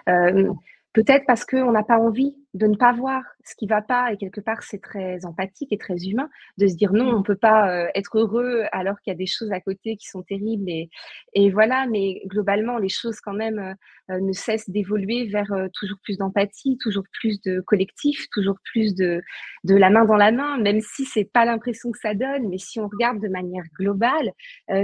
Euh, 0.09 0.51
peut-être 0.93 1.25
parce 1.27 1.45
qu'on 1.45 1.71
n'a 1.71 1.83
pas 1.83 1.97
envie 1.97 2.35
de 2.53 2.67
ne 2.67 2.75
pas 2.75 2.93
voir 2.93 3.24
ce 3.43 3.55
qui 3.55 3.65
va 3.65 3.81
pas 3.81 4.13
et 4.13 4.17
quelque 4.17 4.39
part 4.39 4.62
c'est 4.62 4.81
très 4.81 5.25
empathique 5.25 5.72
et 5.72 5.77
très 5.77 5.95
humain 6.05 6.29
de 6.57 6.67
se 6.67 6.75
dire 6.75 6.93
non 6.93 7.15
on 7.15 7.24
peut 7.24 7.36
pas 7.36 7.69
euh, 7.69 7.88
être 7.95 8.19
heureux 8.19 8.63
alors 8.72 9.00
qu'il 9.01 9.12
y 9.12 9.15
a 9.15 9.17
des 9.17 9.25
choses 9.25 9.51
à 9.51 9.60
côté 9.60 9.98
qui 9.98 10.07
sont 10.07 10.22
terribles 10.22 10.69
et, 10.69 10.89
et 11.33 11.50
voilà. 11.50 11.88
Mais 11.88 12.22
globalement 12.27 12.77
les 12.77 12.89
choses 12.89 13.19
quand 13.22 13.33
même 13.33 13.75
euh, 14.12 14.19
ne 14.19 14.33
cessent 14.33 14.69
d'évoluer 14.69 15.25
vers 15.25 15.51
euh, 15.51 15.67
toujours 15.74 15.98
plus 16.03 16.17
d'empathie 16.17 16.77
toujours 16.79 17.03
plus 17.12 17.41
de 17.41 17.60
collectif 17.62 18.27
toujours 18.31 18.57
plus 18.72 18.93
de 18.93 19.22
de 19.63 19.75
la 19.75 19.89
main 19.89 20.05
dans 20.05 20.17
la 20.17 20.31
main. 20.31 20.57
Même 20.60 20.81
si 20.81 21.05
c'est 21.05 21.25
pas 21.25 21.45
l'impression 21.45 21.91
que 21.91 22.00
ça 22.00 22.13
donne 22.13 22.50
mais 22.50 22.60
si 22.60 22.79
on 22.79 22.88
regarde 22.88 23.19
de 23.19 23.29
manière 23.29 23.63
globale 23.75 24.31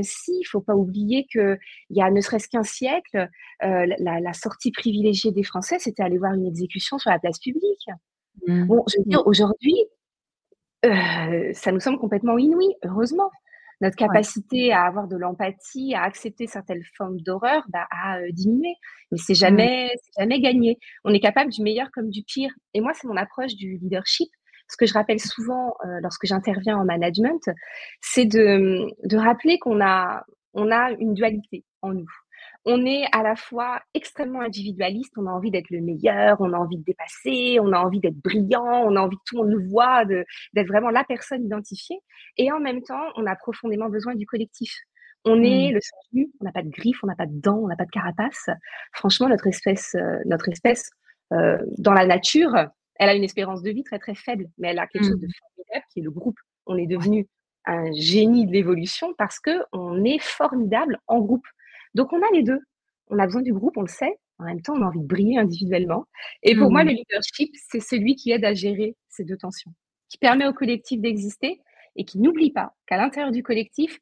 si 0.01 0.31
il 0.39 0.45
faut 0.45 0.61
pas 0.61 0.75
oublier 0.75 1.27
que 1.31 1.57
il 1.89 1.97
y 1.97 2.01
a 2.01 2.09
ne 2.09 2.19
serait-ce 2.19 2.49
qu'un 2.49 2.63
siècle 2.63 3.29
la, 3.61 4.19
la 4.19 4.33
sortie 4.33 4.71
privilégiée 4.71 5.31
des 5.31 5.43
Français 5.43 5.77
c'était 5.79 6.03
aller 6.03 6.17
voir 6.17 6.33
une 6.33 6.47
exécution 6.47 6.97
sur 6.97 7.11
la 7.11 7.19
place 7.19 7.39
publique 7.39 7.58
Mmh. 8.47 8.65
Bon, 8.65 8.83
je 8.87 8.97
veux 8.97 9.05
dire, 9.05 9.25
aujourd'hui, 9.25 9.75
euh, 10.85 11.51
ça 11.53 11.71
nous 11.71 11.79
semble 11.79 11.99
complètement 11.99 12.37
inouï, 12.37 12.75
heureusement. 12.83 13.29
Notre 13.81 13.95
capacité 13.95 14.73
à 14.73 14.83
avoir 14.83 15.07
de 15.07 15.15
l'empathie, 15.15 15.95
à 15.95 16.03
accepter 16.03 16.47
certaines 16.47 16.83
formes 16.97 17.21
d'horreur, 17.21 17.63
bah, 17.69 17.87
a 17.91 18.19
euh, 18.19 18.27
diminué. 18.31 18.73
Mais 19.11 19.17
c'est 19.17 19.33
mmh. 19.33 19.35
jamais, 19.35 19.91
jamais 20.17 20.41
gagné. 20.41 20.77
On 21.05 21.13
est 21.13 21.21
capable 21.21 21.51
du 21.51 21.61
meilleur 21.61 21.89
comme 21.93 22.09
du 22.09 22.23
pire. 22.23 22.51
Et 22.73 22.81
moi, 22.81 22.91
c'est 22.93 23.07
mon 23.07 23.15
approche 23.15 23.55
du 23.55 23.77
leadership. 23.77 24.29
Ce 24.67 24.77
que 24.77 24.85
je 24.85 24.93
rappelle 24.93 25.19
souvent 25.19 25.73
euh, 25.85 25.99
lorsque 26.01 26.25
j'interviens 26.25 26.77
en 26.77 26.85
management, 26.85 27.41
c'est 28.01 28.25
de, 28.25 28.85
de 29.07 29.17
rappeler 29.17 29.57
qu'on 29.59 29.81
a, 29.81 30.23
on 30.53 30.71
a 30.71 30.91
une 30.91 31.13
dualité 31.13 31.63
en 31.81 31.93
nous 31.93 32.09
on 32.65 32.85
est 32.85 33.05
à 33.13 33.23
la 33.23 33.35
fois 33.35 33.81
extrêmement 33.93 34.41
individualiste, 34.41 35.13
on 35.17 35.27
a 35.27 35.31
envie 35.31 35.51
d'être 35.51 35.69
le 35.69 35.81
meilleur, 35.81 36.39
on 36.41 36.53
a 36.53 36.57
envie 36.57 36.77
de 36.77 36.83
dépasser, 36.83 37.57
on 37.61 37.71
a 37.71 37.79
envie 37.79 37.99
d'être 37.99 38.17
brillant, 38.21 38.83
on 38.85 38.95
a 38.95 39.01
envie 39.01 39.15
que 39.15 39.21
tout 39.25 39.37
le 39.37 39.43
monde 39.43 39.59
nous 39.59 39.69
voit, 39.69 40.05
d'être 40.05 40.67
vraiment 40.67 40.89
la 40.89 41.03
personne 41.03 41.45
identifiée. 41.45 41.99
Et 42.37 42.51
en 42.51 42.59
même 42.59 42.81
temps, 42.81 43.05
on 43.15 43.25
a 43.25 43.35
profondément 43.35 43.89
besoin 43.89 44.15
du 44.15 44.25
collectif. 44.25 44.73
On 45.25 45.43
est 45.43 45.71
mmh. 45.71 45.73
le 45.73 45.81
sang 45.81 45.97
on 46.39 46.45
n'a 46.45 46.51
pas 46.51 46.63
de 46.63 46.69
griffes, 46.69 47.03
on 47.03 47.07
n'a 47.07 47.15
pas 47.15 47.25
de 47.25 47.39
dents, 47.39 47.57
on 47.57 47.67
n'a 47.67 47.75
pas 47.75 47.85
de 47.85 47.91
carapace. 47.91 48.49
Franchement, 48.93 49.27
notre 49.27 49.47
espèce, 49.47 49.95
euh, 49.95 50.17
notre 50.25 50.49
espèce 50.49 50.89
euh, 51.33 51.57
dans 51.77 51.93
la 51.93 52.05
nature, 52.05 52.55
elle 52.95 53.09
a 53.09 53.13
une 53.13 53.23
espérance 53.23 53.61
de 53.61 53.69
vie 53.71 53.83
très 53.83 53.99
très 53.99 54.15
faible, 54.15 54.45
mais 54.57 54.69
elle 54.69 54.79
a 54.79 54.87
quelque 54.87 55.05
chose 55.05 55.19
de 55.19 55.27
mmh. 55.27 55.55
formidable 55.55 55.85
qui 55.91 55.99
est 55.99 56.03
le 56.03 56.11
groupe. 56.11 56.39
On 56.65 56.77
est 56.77 56.87
devenu 56.87 57.27
un 57.65 57.91
génie 57.93 58.45
de 58.45 58.51
l'évolution 58.51 59.13
parce 59.17 59.39
que 59.39 59.63
on 59.71 60.03
est 60.03 60.19
formidable 60.19 60.99
en 61.07 61.19
groupe. 61.19 61.45
Donc, 61.95 62.13
on 62.13 62.21
a 62.21 62.31
les 62.33 62.43
deux. 62.43 62.59
On 63.07 63.19
a 63.19 63.25
besoin 63.25 63.41
du 63.41 63.53
groupe, 63.53 63.77
on 63.77 63.81
le 63.81 63.87
sait. 63.87 64.17
En 64.37 64.45
même 64.45 64.61
temps, 64.61 64.73
on 64.75 64.81
a 64.81 64.85
envie 64.85 65.01
de 65.01 65.07
briller 65.07 65.37
individuellement. 65.37 66.05
Et 66.43 66.55
pour 66.55 66.71
moi, 66.71 66.83
mmh. 66.83 66.87
le 66.87 66.93
leadership, 66.93 67.55
c'est 67.69 67.81
celui 67.81 68.15
qui 68.15 68.31
aide 68.31 68.45
à 68.45 68.53
gérer 68.53 68.95
ces 69.09 69.25
deux 69.25 69.37
tensions, 69.37 69.73
qui 70.07 70.17
permet 70.17 70.47
au 70.47 70.53
collectif 70.53 71.01
d'exister 71.01 71.59
et 71.95 72.05
qui 72.05 72.19
n'oublie 72.19 72.51
pas 72.51 72.73
qu'à 72.87 72.97
l'intérieur 72.97 73.31
du 73.31 73.43
collectif, 73.43 73.99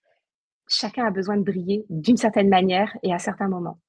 chacun 0.67 1.05
a 1.05 1.11
besoin 1.11 1.37
de 1.37 1.43
briller 1.43 1.85
d'une 1.89 2.17
certaine 2.17 2.49
manière 2.49 2.95
et 3.01 3.13
à 3.13 3.19
certains 3.19 3.47
moments. 3.47 3.79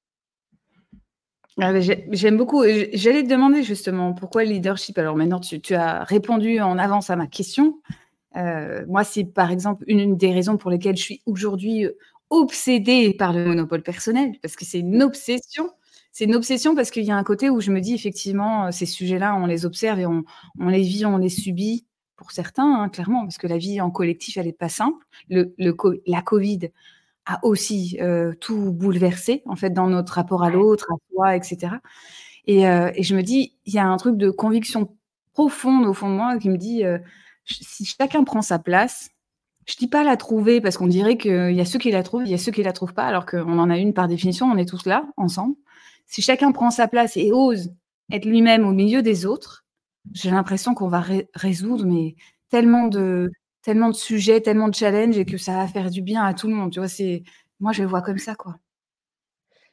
Ah, 1.61 1.73
j'aime 1.79 2.37
beaucoup. 2.37 2.63
J'allais 2.93 3.23
te 3.23 3.27
demander 3.27 3.63
justement 3.63 4.13
pourquoi 4.13 4.45
le 4.45 4.51
leadership? 4.51 4.97
Alors 4.97 5.15
maintenant, 5.15 5.39
tu, 5.39 5.73
as 5.75 6.03
répondu 6.03 6.61
en 6.61 6.77
avance 6.77 7.09
à 7.09 7.15
ma 7.15 7.27
question. 7.27 7.81
Euh, 8.37 8.85
moi, 8.87 9.03
c'est 9.03 9.25
par 9.25 9.51
exemple 9.51 9.83
une 9.87 10.15
des 10.15 10.31
raisons 10.31 10.57
pour 10.57 10.71
lesquelles 10.71 10.95
je 10.95 11.03
suis 11.03 11.21
aujourd'hui 11.25 11.87
obsédée 12.29 13.13
par 13.13 13.33
le 13.33 13.45
monopole 13.45 13.81
personnel, 13.81 14.37
parce 14.41 14.55
que 14.55 14.65
c'est 14.65 14.79
une 14.79 15.01
obsession. 15.01 15.71
C'est 16.11 16.25
une 16.25 16.35
obsession 16.35 16.75
parce 16.75 16.91
qu'il 16.91 17.03
y 17.03 17.11
a 17.11 17.15
un 17.15 17.23
côté 17.23 17.49
où 17.49 17.61
je 17.61 17.71
me 17.71 17.79
dis 17.79 17.93
effectivement, 17.93 18.67
euh, 18.67 18.71
ces 18.71 18.85
sujets-là, 18.85 19.35
on 19.35 19.45
les 19.45 19.65
observe 19.65 19.99
et 19.99 20.05
on, 20.05 20.23
les 20.59 20.81
vit, 20.81 21.05
on 21.05 21.17
les 21.17 21.29
subit 21.29 21.85
pour 22.15 22.31
certains, 22.31 22.81
hein, 22.81 22.89
clairement, 22.89 23.21
parce 23.23 23.37
que 23.37 23.47
la 23.47 23.57
vie 23.57 23.79
en 23.79 23.91
collectif, 23.91 24.37
elle 24.37 24.47
n'est 24.47 24.53
pas 24.53 24.69
simple. 24.69 25.05
Le, 25.29 25.55
la 26.05 26.21
Covid 26.21 26.71
a 27.25 27.39
aussi 27.45 27.97
euh, 28.01 28.33
tout 28.39 28.71
bouleversé, 28.73 29.43
en 29.45 29.55
fait, 29.55 29.69
dans 29.69 29.87
notre 29.87 30.13
rapport 30.13 30.43
à 30.43 30.49
l'autre, 30.49 30.91
à 30.91 30.95
soi, 31.11 31.35
etc. 31.35 31.75
Euh, 32.49 32.91
et, 32.95 33.03
je 33.03 33.15
me 33.15 33.21
dis, 33.21 33.55
il 33.65 33.73
y 33.73 33.79
a 33.79 33.87
un 33.87 33.97
truc 33.97 34.17
de 34.17 34.31
conviction 34.31 34.95
profonde 35.33 35.85
au 35.85 35.93
fond 35.93 36.09
de 36.09 36.15
moi 36.15 36.37
qui 36.39 36.49
me 36.49 36.57
dit, 36.57 36.83
si 37.45 37.85
chacun 37.85 38.23
prend 38.23 38.41
sa 38.41 38.59
place, 38.59 39.11
je 39.69 39.77
dis 39.77 39.87
pas 39.87 40.03
la 40.03 40.17
trouver 40.17 40.61
parce 40.61 40.77
qu'on 40.77 40.87
dirait 40.87 41.17
qu'il 41.17 41.53
y 41.53 41.61
a 41.61 41.65
ceux 41.65 41.77
qui 41.77 41.91
la 41.91 42.01
trouvent, 42.01 42.23
il 42.25 42.31
y 42.31 42.33
a 42.33 42.39
ceux 42.39 42.51
qui 42.51 42.63
la 42.63 42.73
trouvent 42.73 42.95
pas, 42.95 43.05
alors 43.05 43.25
qu'on 43.25 43.59
en 43.59 43.69
a 43.69 43.77
une 43.77 43.93
par 43.93 44.07
définition, 44.07 44.47
on 44.47 44.57
est 44.57 44.67
tous 44.67 44.85
là, 44.87 45.05
ensemble. 45.15 45.55
Si 46.07 46.23
chacun 46.23 46.51
prend 46.51 46.71
sa 46.71 46.87
place 46.87 47.17
et 47.17 47.31
ose 47.31 47.71
être 48.11 48.25
lui-même 48.25 48.65
au 48.65 48.71
milieu 48.71 49.03
des 49.03 49.27
autres, 49.27 49.65
j'ai 50.13 50.31
l'impression 50.31 50.73
qu'on 50.73 50.87
va 50.87 51.03
résoudre 51.35 51.85
mais 51.85 52.15
tellement 52.49 52.87
de, 52.87 53.29
tellement 53.61 53.89
de 53.89 53.95
sujets, 53.95 54.41
tellement 54.41 54.69
de 54.69 54.75
challenges 54.75 55.19
et 55.19 55.25
que 55.25 55.37
ça 55.37 55.53
va 55.53 55.67
faire 55.67 55.91
du 55.91 56.01
bien 56.01 56.23
à 56.23 56.33
tout 56.33 56.47
le 56.47 56.55
monde. 56.55 56.71
Tu 56.71 56.79
vois, 56.79 56.87
c'est, 56.87 57.21
moi, 57.59 57.71
je 57.71 57.83
le 57.83 57.89
vois 57.89 58.01
comme 58.01 58.17
ça, 58.17 58.33
quoi. 58.33 58.55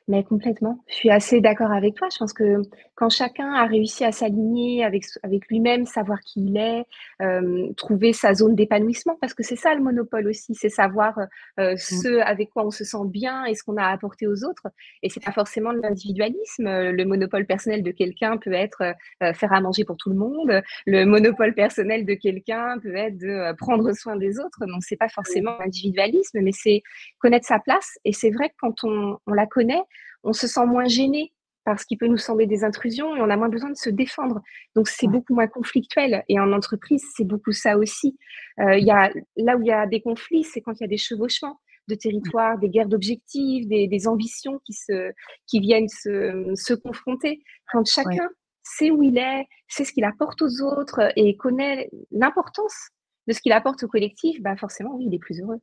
Mais 0.08 0.22
complètement. 0.22 0.84
Je 0.86 0.94
suis 0.94 1.10
assez 1.10 1.40
d'accord 1.40 1.72
avec 1.72 1.96
toi. 1.96 2.08
Je 2.12 2.18
pense 2.18 2.32
que 2.32 2.62
quand 2.94 3.08
chacun 3.08 3.52
a 3.52 3.66
réussi 3.66 4.04
à 4.04 4.12
s'aligner 4.12 4.84
avec, 4.84 5.04
avec 5.24 5.48
lui-même, 5.48 5.84
savoir 5.84 6.20
qui 6.20 6.44
il 6.44 6.56
est, 6.56 6.84
euh, 7.22 7.72
trouver 7.76 8.12
sa 8.12 8.34
zone 8.34 8.54
d'épanouissement, 8.54 9.16
parce 9.20 9.34
que 9.34 9.42
c'est 9.42 9.56
ça 9.56 9.74
le 9.74 9.82
monopole 9.82 10.28
aussi, 10.28 10.54
c'est 10.54 10.68
savoir 10.68 11.18
euh, 11.58 11.72
mmh. 11.72 11.76
ce 11.76 12.20
avec 12.20 12.50
quoi 12.50 12.66
on 12.66 12.70
se 12.70 12.84
sent 12.84 13.06
bien 13.06 13.44
et 13.44 13.54
ce 13.54 13.62
qu'on 13.62 13.76
a 13.76 13.84
à 13.84 13.92
apporter 13.92 14.26
aux 14.26 14.44
autres. 14.44 14.68
Et 15.02 15.08
c'est 15.08 15.24
pas 15.24 15.32
forcément 15.32 15.72
l'individualisme. 15.72 16.64
Le 16.64 17.04
monopole 17.04 17.46
personnel 17.46 17.82
de 17.82 17.90
quelqu'un 17.90 18.36
peut 18.36 18.52
être 18.52 18.94
euh, 19.22 19.32
faire 19.32 19.52
à 19.52 19.60
manger 19.60 19.84
pour 19.84 19.96
tout 19.96 20.10
le 20.10 20.16
monde. 20.16 20.62
Le 20.86 21.04
monopole 21.04 21.54
personnel 21.54 22.04
de 22.04 22.14
quelqu'un 22.14 22.78
peut 22.80 22.94
être 22.94 23.16
de 23.16 23.54
prendre 23.56 23.92
soin 23.92 24.16
des 24.16 24.38
autres. 24.38 24.66
Donc 24.66 24.82
c'est 24.82 24.96
pas 24.96 25.08
forcément 25.08 25.56
l'individualisme, 25.58 26.40
mais 26.40 26.52
c'est 26.52 26.82
connaître 27.18 27.46
sa 27.46 27.58
place. 27.58 27.98
Et 28.04 28.12
c'est 28.12 28.30
vrai 28.30 28.50
que 28.50 28.54
quand 28.60 28.84
on, 28.84 29.18
on 29.26 29.32
la 29.32 29.46
connaît, 29.46 29.82
on 30.22 30.32
se 30.32 30.46
sent 30.46 30.66
moins 30.66 30.86
gêné 30.86 31.32
parce 31.66 31.84
qu'il 31.84 31.98
peut 31.98 32.06
nous 32.06 32.16
sembler 32.16 32.46
des 32.46 32.62
intrusions 32.62 33.16
et 33.16 33.20
on 33.20 33.28
a 33.28 33.36
moins 33.36 33.48
besoin 33.48 33.70
de 33.70 33.76
se 33.76 33.90
défendre. 33.90 34.40
Donc 34.76 34.86
c'est 34.88 35.08
beaucoup 35.08 35.34
moins 35.34 35.48
conflictuel. 35.48 36.22
Et 36.28 36.38
en 36.38 36.52
entreprise, 36.52 37.04
c'est 37.16 37.24
beaucoup 37.24 37.50
ça 37.50 37.76
aussi. 37.76 38.16
Euh, 38.60 38.78
y 38.78 38.92
a, 38.92 39.12
là 39.36 39.56
où 39.56 39.62
il 39.62 39.66
y 39.66 39.72
a 39.72 39.86
des 39.88 40.00
conflits, 40.00 40.44
c'est 40.44 40.60
quand 40.60 40.72
il 40.78 40.82
y 40.82 40.84
a 40.84 40.88
des 40.88 40.96
chevauchements 40.96 41.58
de 41.88 41.96
territoires, 41.96 42.56
des 42.58 42.68
guerres 42.68 42.88
d'objectifs, 42.88 43.66
des, 43.66 44.08
ambitions 44.08 44.60
qui, 44.64 44.74
se, 44.74 45.12
qui 45.48 45.58
viennent 45.58 45.88
se, 45.88 46.74
confronter. 46.74 47.42
Quand 47.72 47.84
chacun 47.84 48.28
sait 48.62 48.92
où 48.92 49.02
il 49.02 49.18
est, 49.18 49.44
sait 49.66 49.84
ce 49.84 49.92
qu'il 49.92 50.04
apporte 50.04 50.42
aux 50.42 50.62
autres 50.62 51.12
et 51.16 51.36
connaît 51.36 51.90
l'importance 52.12 52.90
de 53.26 53.32
ce 53.32 53.40
qu'il 53.40 53.52
apporte 53.52 53.82
au 53.82 53.88
collectif, 53.88 54.40
bah 54.40 54.56
forcément, 54.56 54.94
oui, 54.94 55.06
il 55.08 55.14
est 55.14 55.18
plus 55.18 55.40
heureux. 55.40 55.58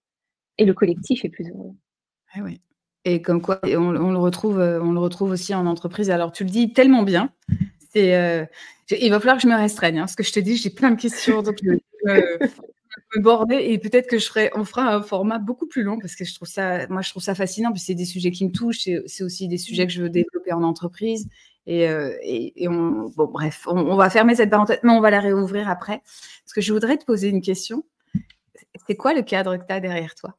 Et 0.58 0.66
le 0.66 0.74
collectif 0.74 1.24
est 1.24 1.30
plus 1.30 1.50
heureux. 1.50 1.72
Ah 2.34 2.42
oui. 2.44 2.62
Et 3.06 3.22
comme 3.22 3.42
quoi, 3.42 3.60
on, 3.64 3.92
le 3.92 4.18
retrouve, 4.18 4.60
euh, 4.60 4.82
on 4.82 4.92
le 4.92 5.00
retrouve 5.00 5.32
aussi 5.32 5.54
en 5.54 5.66
entreprise. 5.66 6.10
Alors, 6.10 6.32
tu 6.32 6.44
le 6.44 6.50
dis 6.50 6.72
tellement 6.72 7.04
bien. 7.04 7.32
C'est, 7.94 8.16
euh, 8.16 8.46
il 8.90 9.10
va 9.10 9.20
falloir 9.20 9.38
que 9.38 9.44
je 9.44 9.48
me 9.48 9.56
restreigne, 9.56 10.00
hein, 10.00 10.04
parce 10.04 10.16
que 10.16 10.24
je 10.24 10.32
te 10.32 10.40
dis, 10.40 10.56
j'ai 10.56 10.70
plein 10.70 10.92
de 10.92 11.00
questions, 11.00 11.42
donc 11.42 11.58
je 11.62 11.72
vais 11.72 12.20
me 13.16 13.22
border 13.22 13.58
et 13.58 13.78
peut-être 13.78 14.08
que 14.08 14.18
je 14.18 14.28
ferai, 14.28 14.52
on 14.56 14.66
fera 14.66 14.96
un 14.96 15.02
format 15.02 15.38
beaucoup 15.38 15.68
plus 15.68 15.84
long 15.84 16.00
parce 16.00 16.16
que 16.16 16.26
je 16.26 16.34
trouve 16.34 16.48
ça, 16.48 16.88
moi, 16.88 17.02
je 17.02 17.10
trouve 17.10 17.24
ça 17.24 17.36
fascinant. 17.36 17.74
C'est 17.76 17.94
des 17.94 18.06
sujets 18.06 18.32
qui 18.32 18.46
me 18.46 18.52
touchent. 18.52 18.88
C'est 19.06 19.24
aussi 19.24 19.48
des 19.48 19.58
sujets 19.58 19.86
que 19.86 19.94
je 19.94 20.02
veux 20.02 20.10
développer 20.10 20.54
en 20.54 20.64
entreprise. 20.64 21.28
Et, 21.66 21.88
euh, 21.88 22.16
et, 22.22 22.68
on, 22.68 23.10
bon, 23.16 23.26
bref, 23.26 23.68
on, 23.68 23.96
va 23.96 24.10
fermer 24.10 24.36
cette 24.36 24.50
parenthèse, 24.50 24.80
mais 24.84 24.92
on 24.92 25.00
va 25.02 25.12
la 25.12 25.20
réouvrir 25.20 25.70
après. 25.70 26.02
Parce 26.44 26.54
que 26.54 26.62
je 26.62 26.74
voudrais 26.74 26.98
te 26.98 27.06
poser 27.06 27.30
une 27.30 27.42
question. 27.42 27.86
C'est 28.88 28.96
quoi 28.96 29.14
le 29.14 29.22
cadre 29.22 29.56
que 29.58 29.66
tu 29.66 29.74
as 29.74 29.80
derrière 29.80 30.16
toi? 30.16 30.36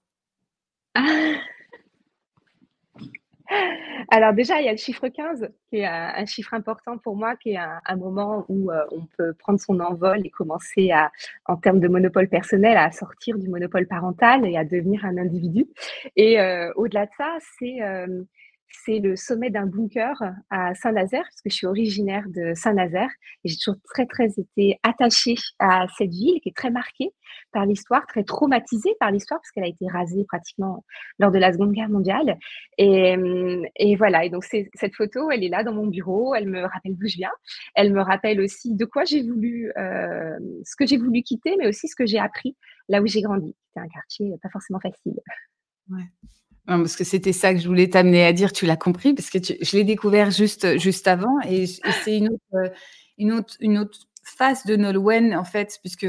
alors 4.10 4.32
déjà, 4.32 4.60
il 4.60 4.66
y 4.66 4.68
a 4.68 4.72
le 4.72 4.78
chiffre 4.78 5.08
15, 5.08 5.48
qui 5.70 5.78
est 5.78 5.86
un, 5.86 6.26
chiffre 6.26 6.54
important 6.54 6.98
pour 6.98 7.16
moi, 7.16 7.36
qui 7.36 7.50
est 7.50 7.58
un, 7.58 7.96
moment 7.96 8.44
où 8.48 8.70
euh, 8.70 8.84
on 8.90 9.06
peut 9.16 9.34
prendre 9.34 9.60
son 9.60 9.80
envol 9.80 10.20
et 10.24 10.30
commencer 10.30 10.90
à, 10.90 11.10
en 11.46 11.56
termes 11.56 11.80
de 11.80 11.88
monopole 11.88 12.28
personnel, 12.28 12.76
à 12.76 12.90
sortir 12.90 13.38
du 13.38 13.48
monopole 13.48 13.86
parental 13.86 14.46
et 14.46 14.56
à 14.56 14.64
devenir 14.64 15.04
un 15.04 15.16
individu. 15.18 15.66
Et 16.16 16.40
euh, 16.40 16.72
au-delà 16.76 17.06
de 17.06 17.12
ça, 17.16 17.36
c'est 17.58 17.82
euh, 17.82 18.22
c'est 18.84 18.98
le 18.98 19.16
sommet 19.16 19.50
d'un 19.50 19.66
bunker 19.66 20.20
à 20.50 20.74
Saint-Nazaire, 20.74 21.22
parce 21.22 21.40
que 21.42 21.50
je 21.50 21.54
suis 21.54 21.66
originaire 21.66 22.24
de 22.28 22.52
Saint-Nazaire 22.54 23.10
et 23.44 23.48
j'ai 23.48 23.56
toujours 23.56 23.80
très, 23.84 24.06
très 24.06 24.28
été 24.38 24.78
attachée 24.82 25.36
à 25.58 25.86
cette 25.96 26.10
ville 26.10 26.40
qui 26.40 26.48
est 26.48 26.56
très 26.56 26.70
marquée 26.70 27.10
par 27.52 27.66
l'histoire, 27.66 28.06
très 28.06 28.24
traumatisée 28.24 28.94
par 28.98 29.10
l'histoire, 29.10 29.40
parce 29.40 29.50
qu'elle 29.52 29.64
a 29.64 29.68
été 29.68 29.86
rasée 29.88 30.24
pratiquement 30.24 30.84
lors 31.18 31.30
de 31.30 31.38
la 31.38 31.52
Seconde 31.52 31.72
Guerre 31.72 31.88
mondiale. 31.88 32.38
Et, 32.78 33.96
voilà, 33.96 34.24
et 34.24 34.30
donc 34.30 34.44
cette 34.44 34.94
photo, 34.94 35.30
elle 35.30 35.44
est 35.44 35.48
là 35.48 35.62
dans 35.62 35.72
mon 35.72 35.86
bureau, 35.86 36.34
elle 36.34 36.48
me 36.48 36.62
rappelle 36.62 36.96
d'où 36.96 37.06
je 37.06 37.16
viens, 37.16 37.32
elle 37.74 37.92
me 37.92 38.02
rappelle 38.02 38.40
aussi 38.40 38.74
de 38.74 38.84
quoi 38.84 39.04
j'ai 39.04 39.22
voulu, 39.22 39.72
euh, 39.76 40.38
ce 40.64 40.76
que 40.76 40.86
j'ai 40.86 40.96
voulu 40.96 41.22
quitter, 41.22 41.56
mais 41.58 41.68
aussi 41.68 41.88
ce 41.88 41.96
que 41.96 42.06
j'ai 42.06 42.18
appris 42.18 42.56
là 42.88 43.00
où 43.00 43.06
j'ai 43.06 43.22
grandi. 43.22 43.54
C'était 43.68 43.80
un 43.80 43.88
quartier 43.88 44.34
pas 44.42 44.50
forcément 44.50 44.80
facile. 44.80 45.18
Ouais 45.90 46.04
parce 46.66 46.96
que 46.96 47.04
c'était 47.04 47.32
ça 47.32 47.52
que 47.54 47.60
je 47.60 47.68
voulais 47.68 47.88
t'amener 47.88 48.24
à 48.24 48.32
dire, 48.32 48.52
tu 48.52 48.66
l'as 48.66 48.76
compris, 48.76 49.14
parce 49.14 49.30
que 49.30 49.38
je 49.38 49.76
l'ai 49.76 49.84
découvert 49.84 50.30
juste, 50.30 50.78
juste 50.78 51.06
avant, 51.08 51.40
et, 51.48 51.66
c'est 51.66 52.16
une 52.16 52.28
autre, 52.28 52.72
une 53.18 53.32
autre, 53.32 53.54
une 53.60 53.78
autre 53.78 54.08
face 54.24 54.66
de 54.66 54.76
Nolwenn, 54.76 55.36
en 55.36 55.44
fait, 55.44 55.78
puisque, 55.80 56.06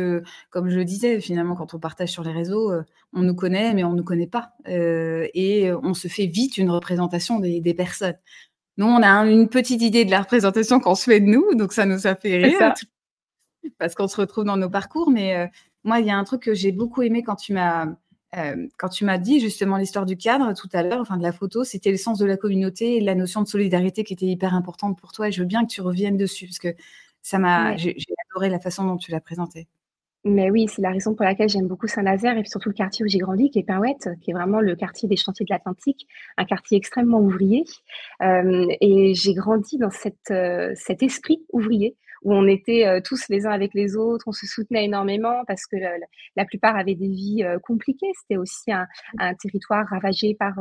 comme 0.49 0.69
je 0.69 0.77
le 0.77 0.85
disais, 0.85 1.19
finalement, 1.19 1.55
quand 1.55 1.73
on 1.73 1.79
partage 1.79 2.09
sur 2.09 2.23
les 2.23 2.31
réseaux, 2.31 2.71
euh, 2.71 2.83
on 3.13 3.21
nous 3.21 3.35
connaît, 3.35 3.73
mais 3.73 3.83
on 3.83 3.91
ne 3.91 3.97
nous 3.97 4.03
connaît 4.03 4.27
pas. 4.27 4.53
Euh, 4.67 5.27
et 5.33 5.71
on 5.71 5.93
se 5.93 6.07
fait 6.07 6.27
vite 6.27 6.57
une 6.57 6.69
représentation 6.69 7.39
des, 7.39 7.73
personnes. 7.73 8.17
Nous, 8.77 8.85
on 8.85 9.01
a 9.03 9.25
une 9.25 9.49
petite 9.49 9.81
idée 9.81 10.05
de 10.05 10.11
la 10.11 10.21
représentation 10.21 10.79
qu'on 10.79 10.95
se 10.95 11.05
fait 11.05 11.19
de 11.19 11.25
nous, 11.25 11.55
donc 11.55 11.73
ça 11.73 11.85
nous 11.85 12.07
a 12.07 12.15
fait 12.15 12.37
rire, 12.37 12.73
parce 13.77 13.95
qu'on 13.95 14.07
se 14.07 14.17
retrouve 14.17 14.45
dans 14.45 14.57
nos 14.57 14.69
parcours. 14.69 15.11
Mais 15.11 15.35
euh, 15.35 15.47
moi, 15.83 15.99
il 15.99 16.07
y 16.07 16.11
a 16.11 16.17
un 16.17 16.23
truc 16.23 16.43
que 16.43 16.53
j'ai 16.53 16.71
beaucoup 16.71 17.01
aimé 17.01 17.23
quand 17.23 17.35
tu 17.35 17.53
m'as 17.53 17.87
quand 18.77 18.89
tu 18.89 19.05
m'as 19.05 19.17
dit 19.17 19.39
justement 19.39 19.77
l'histoire 19.77 20.05
du 20.05 20.17
cadre 20.17 20.53
tout 20.53 20.69
à 20.73 20.83
l'heure, 20.83 21.01
enfin 21.01 21.17
de 21.17 21.23
la 21.23 21.31
photo, 21.31 21.63
c'était 21.63 21.91
le 21.91 21.97
sens 21.97 22.17
de 22.19 22.25
la 22.25 22.37
communauté 22.37 22.97
et 22.97 23.01
la 23.01 23.15
notion 23.15 23.41
de 23.41 23.47
solidarité 23.47 24.03
qui 24.03 24.13
était 24.13 24.25
hyper 24.25 24.53
importante 24.53 24.99
pour 24.99 25.11
toi. 25.11 25.29
Et 25.29 25.31
je 25.31 25.41
veux 25.41 25.47
bien 25.47 25.65
que 25.65 25.71
tu 25.71 25.81
reviennes 25.81 26.17
dessus 26.17 26.45
parce 26.47 26.59
que 26.59 26.75
ça 27.21 27.39
m'a, 27.39 27.75
j'ai 27.77 27.95
adoré 28.31 28.49
la 28.49 28.59
façon 28.59 28.85
dont 28.85 28.97
tu 28.97 29.11
l'as 29.11 29.21
présenté. 29.21 29.67
Mais 30.27 30.49
oui, 30.49 30.67
c'est 30.67 30.81
la 30.81 30.89
raison 30.89 31.13
pour 31.13 31.23
laquelle 31.23 31.49
j'aime 31.49 31.67
beaucoup 31.67 31.87
Saint-Nazaire 31.87 32.35
et 32.35 32.43
surtout 32.45 32.69
le 32.69 32.73
quartier 32.73 33.05
où 33.05 33.07
j'ai 33.07 33.19
grandi, 33.19 33.51
qui 33.51 33.59
est 33.59 33.63
Pinouette, 33.63 34.09
qui 34.21 34.31
est 34.31 34.33
vraiment 34.33 34.59
le 34.59 34.75
quartier 34.75 35.07
des 35.07 35.17
chantiers 35.17 35.45
de 35.45 35.53
l'Atlantique, 35.53 36.07
un 36.37 36.45
quartier 36.45 36.77
extrêmement 36.77 37.19
ouvrier. 37.19 37.63
Euh, 38.23 38.65
et 38.81 39.13
j'ai 39.13 39.35
grandi 39.35 39.77
dans 39.77 39.91
cette, 39.91 40.31
euh, 40.31 40.73
cet 40.75 41.03
esprit 41.03 41.45
ouvrier 41.53 41.95
où 42.25 42.33
on 42.33 42.47
était 42.47 42.85
euh, 42.85 42.99
tous 42.99 43.29
les 43.29 43.45
uns 43.45 43.51
avec 43.51 43.73
les 43.73 43.95
autres, 43.95 44.25
on 44.27 44.33
se 44.33 44.45
soutenait 44.45 44.83
énormément 44.83 45.43
parce 45.47 45.65
que 45.65 45.77
la, 46.35 46.45
plupart 46.45 46.75
avaient 46.75 46.95
des 46.95 47.07
vies 47.07 47.45
compliquées. 47.63 48.11
C'était 48.21 48.37
aussi 48.37 48.71
un, 48.71 48.87
territoire 49.35 49.85
ravagé 49.87 50.35
par, 50.35 50.55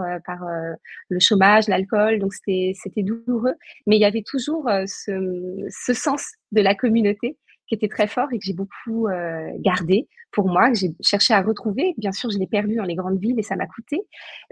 le 1.08 1.18
chômage, 1.18 1.66
l'alcool, 1.66 2.20
donc 2.20 2.32
c'était 2.32 3.02
douloureux. 3.02 3.54
Mais 3.86 3.96
il 3.96 4.00
y 4.00 4.04
avait 4.04 4.22
toujours 4.22 4.70
ce 4.86 5.92
sens 5.92 6.34
de 6.52 6.60
la 6.60 6.74
communauté 6.74 7.36
qui 7.76 7.84
était 7.84 7.94
très 7.94 8.06
fort 8.06 8.28
et 8.32 8.38
que 8.38 8.44
j'ai 8.44 8.54
beaucoup 8.54 9.08
euh, 9.08 9.50
gardé 9.58 10.08
pour 10.30 10.48
moi, 10.48 10.70
que 10.70 10.76
j'ai 10.76 10.94
cherché 11.00 11.32
à 11.34 11.42
retrouver. 11.42 11.94
Bien 11.98 12.12
sûr, 12.12 12.30
je 12.30 12.38
l'ai 12.38 12.46
perdu 12.46 12.74
dans 12.76 12.84
les 12.84 12.94
grandes 12.94 13.18
villes 13.18 13.38
et 13.38 13.42
ça 13.42 13.56
m'a 13.56 13.66
coûté, 13.66 14.00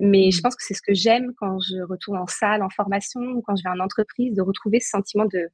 mais 0.00 0.30
je 0.30 0.38
mmh. 0.38 0.42
pense 0.42 0.56
que 0.56 0.62
c'est 0.64 0.74
ce 0.74 0.82
que 0.82 0.94
j'aime 0.94 1.32
quand 1.38 1.58
je 1.60 1.82
retourne 1.82 2.18
en 2.18 2.26
salle, 2.26 2.62
en 2.62 2.70
formation 2.70 3.20
ou 3.20 3.42
quand 3.42 3.56
je 3.56 3.62
vais 3.62 3.70
en 3.70 3.80
entreprise, 3.80 4.34
de 4.34 4.42
retrouver 4.42 4.80
ce 4.80 4.90
sentiment 4.90 5.24
de, 5.24 5.48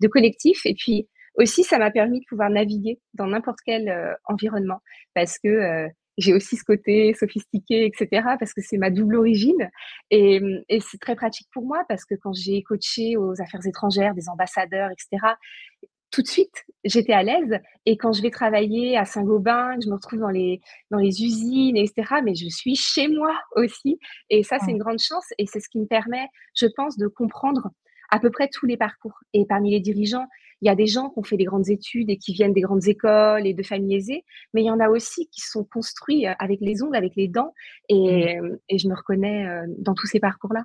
de 0.00 0.08
collectif. 0.08 0.64
Et 0.66 0.74
puis 0.74 1.08
aussi, 1.36 1.64
ça 1.64 1.78
m'a 1.78 1.90
permis 1.90 2.20
de 2.20 2.24
pouvoir 2.28 2.50
naviguer 2.50 3.00
dans 3.14 3.26
n'importe 3.26 3.58
quel 3.64 3.88
euh, 3.88 4.12
environnement 4.26 4.80
parce 5.14 5.38
que 5.38 5.48
euh, 5.48 5.88
j'ai 6.18 6.34
aussi 6.34 6.56
ce 6.56 6.64
côté 6.64 7.14
sophistiqué, 7.14 7.86
etc., 7.86 8.22
parce 8.38 8.52
que 8.52 8.60
c'est 8.60 8.76
ma 8.76 8.90
double 8.90 9.16
origine. 9.16 9.70
Et, 10.10 10.40
et 10.68 10.80
c'est 10.80 10.98
très 10.98 11.16
pratique 11.16 11.48
pour 11.52 11.64
moi 11.64 11.84
parce 11.88 12.04
que 12.04 12.14
quand 12.14 12.34
j'ai 12.34 12.62
coaché 12.62 13.16
aux 13.16 13.40
affaires 13.40 13.66
étrangères, 13.66 14.14
des 14.14 14.28
ambassadeurs, 14.28 14.90
etc., 14.90 15.34
tout 16.12 16.22
de 16.22 16.28
suite, 16.28 16.64
j'étais 16.84 17.14
à 17.14 17.22
l'aise. 17.22 17.58
Et 17.86 17.96
quand 17.96 18.12
je 18.12 18.22
vais 18.22 18.30
travailler 18.30 18.96
à 18.96 19.04
Saint-Gobain, 19.04 19.76
je 19.82 19.88
me 19.88 19.94
retrouve 19.94 20.20
dans 20.20 20.30
les, 20.30 20.60
dans 20.90 20.98
les 20.98 21.24
usines, 21.24 21.76
etc., 21.76 22.20
mais 22.22 22.34
je 22.34 22.48
suis 22.48 22.76
chez 22.76 23.08
moi 23.08 23.34
aussi. 23.56 23.98
Et 24.30 24.42
ça, 24.42 24.58
c'est 24.64 24.70
une 24.70 24.78
grande 24.78 25.00
chance. 25.00 25.24
Et 25.38 25.46
c'est 25.46 25.60
ce 25.60 25.68
qui 25.68 25.80
me 25.80 25.86
permet, 25.86 26.28
je 26.54 26.66
pense, 26.76 26.96
de 26.98 27.08
comprendre 27.08 27.70
à 28.10 28.20
peu 28.20 28.30
près 28.30 28.48
tous 28.48 28.66
les 28.66 28.76
parcours. 28.76 29.18
Et 29.32 29.46
parmi 29.46 29.70
les 29.72 29.80
dirigeants, 29.80 30.26
il 30.60 30.66
y 30.66 30.68
a 30.68 30.76
des 30.76 30.86
gens 30.86 31.08
qui 31.08 31.18
ont 31.18 31.24
fait 31.24 31.38
des 31.38 31.44
grandes 31.44 31.70
études 31.70 32.10
et 32.10 32.18
qui 32.18 32.34
viennent 32.34 32.52
des 32.52 32.60
grandes 32.60 32.86
écoles 32.86 33.46
et 33.46 33.54
de 33.54 33.62
familles 33.62 33.96
aisées, 33.96 34.24
mais 34.54 34.62
il 34.62 34.66
y 34.66 34.70
en 34.70 34.78
a 34.78 34.90
aussi 34.90 35.28
qui 35.28 35.40
sont 35.40 35.64
construits 35.64 36.28
euh, 36.28 36.34
avec 36.38 36.60
les 36.60 36.82
ongles, 36.84 36.94
avec 36.94 37.16
les 37.16 37.26
dents. 37.26 37.52
Et, 37.88 38.38
mmh. 38.38 38.58
et 38.68 38.78
je 38.78 38.86
me 38.86 38.94
reconnais 38.94 39.48
euh, 39.48 39.66
dans 39.78 39.94
tous 39.94 40.06
ces 40.06 40.20
parcours-là. 40.20 40.62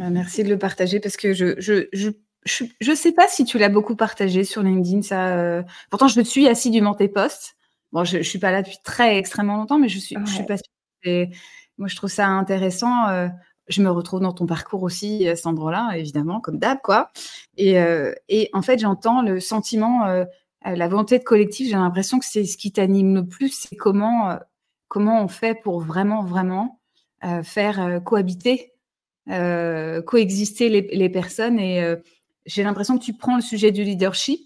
Ah, 0.00 0.10
merci 0.10 0.44
de 0.44 0.50
le 0.50 0.58
partager 0.58 1.00
parce 1.00 1.16
que 1.16 1.32
je, 1.32 1.58
je, 1.58 1.88
je 1.92 2.10
je 2.46 2.90
ne 2.90 2.94
sais 2.94 3.12
pas 3.12 3.28
si 3.28 3.44
tu 3.44 3.58
l'as 3.58 3.68
beaucoup 3.68 3.96
partagé 3.96 4.44
sur 4.44 4.62
LinkedIn. 4.62 5.02
Ça, 5.02 5.36
euh, 5.36 5.62
Pourtant, 5.90 6.08
je 6.08 6.18
me 6.18 6.24
suis 6.24 6.46
assidûment 6.48 6.94
tes 6.94 7.08
posts. 7.08 7.56
Bon, 7.92 8.04
je 8.04 8.18
ne 8.18 8.22
suis 8.22 8.38
pas 8.38 8.50
là 8.50 8.62
depuis 8.62 8.78
très 8.82 9.16
extrêmement 9.16 9.56
longtemps, 9.56 9.78
mais 9.78 9.88
je 9.88 9.98
suis, 9.98 10.16
je 10.24 10.32
suis 10.32 10.44
pas 10.44 10.56
sûre. 10.56 11.26
moi, 11.78 11.88
je 11.88 11.96
trouve 11.96 12.10
ça 12.10 12.26
intéressant. 12.26 13.08
Euh, 13.08 13.28
je 13.68 13.82
me 13.82 13.90
retrouve 13.90 14.20
dans 14.20 14.32
ton 14.32 14.46
parcours 14.46 14.82
aussi 14.84 15.28
à 15.28 15.34
cet 15.34 15.46
endroit-là, 15.46 15.96
évidemment, 15.96 16.40
comme 16.40 16.58
d'hab, 16.58 16.78
quoi. 16.82 17.10
Et, 17.56 17.80
euh, 17.80 18.12
et, 18.28 18.48
en 18.52 18.62
fait, 18.62 18.78
j'entends 18.78 19.22
le 19.22 19.40
sentiment, 19.40 20.24
la 20.64 20.88
volonté 20.88 21.18
de 21.18 21.24
collectif. 21.24 21.68
J'ai 21.68 21.74
l'impression 21.74 22.18
que 22.20 22.26
c'est 22.26 22.44
ce 22.44 22.56
qui 22.56 22.70
t'anime 22.70 23.14
le 23.14 23.26
plus. 23.26 23.52
C'est 23.52 23.76
comment, 23.76 24.38
comment 24.86 25.22
on 25.22 25.28
fait 25.28 25.60
pour 25.60 25.80
vraiment, 25.80 26.22
vraiment 26.22 26.80
faire 27.42 28.00
cohabiter, 28.04 28.72
coexister 29.26 30.68
les, 30.68 30.82
les 30.92 31.08
personnes 31.08 31.58
et 31.58 31.96
j'ai 32.46 32.62
l'impression 32.62 32.98
que 32.98 33.04
tu 33.04 33.12
prends 33.12 33.36
le 33.36 33.42
sujet 33.42 33.72
du 33.72 33.84
leadership, 33.84 34.40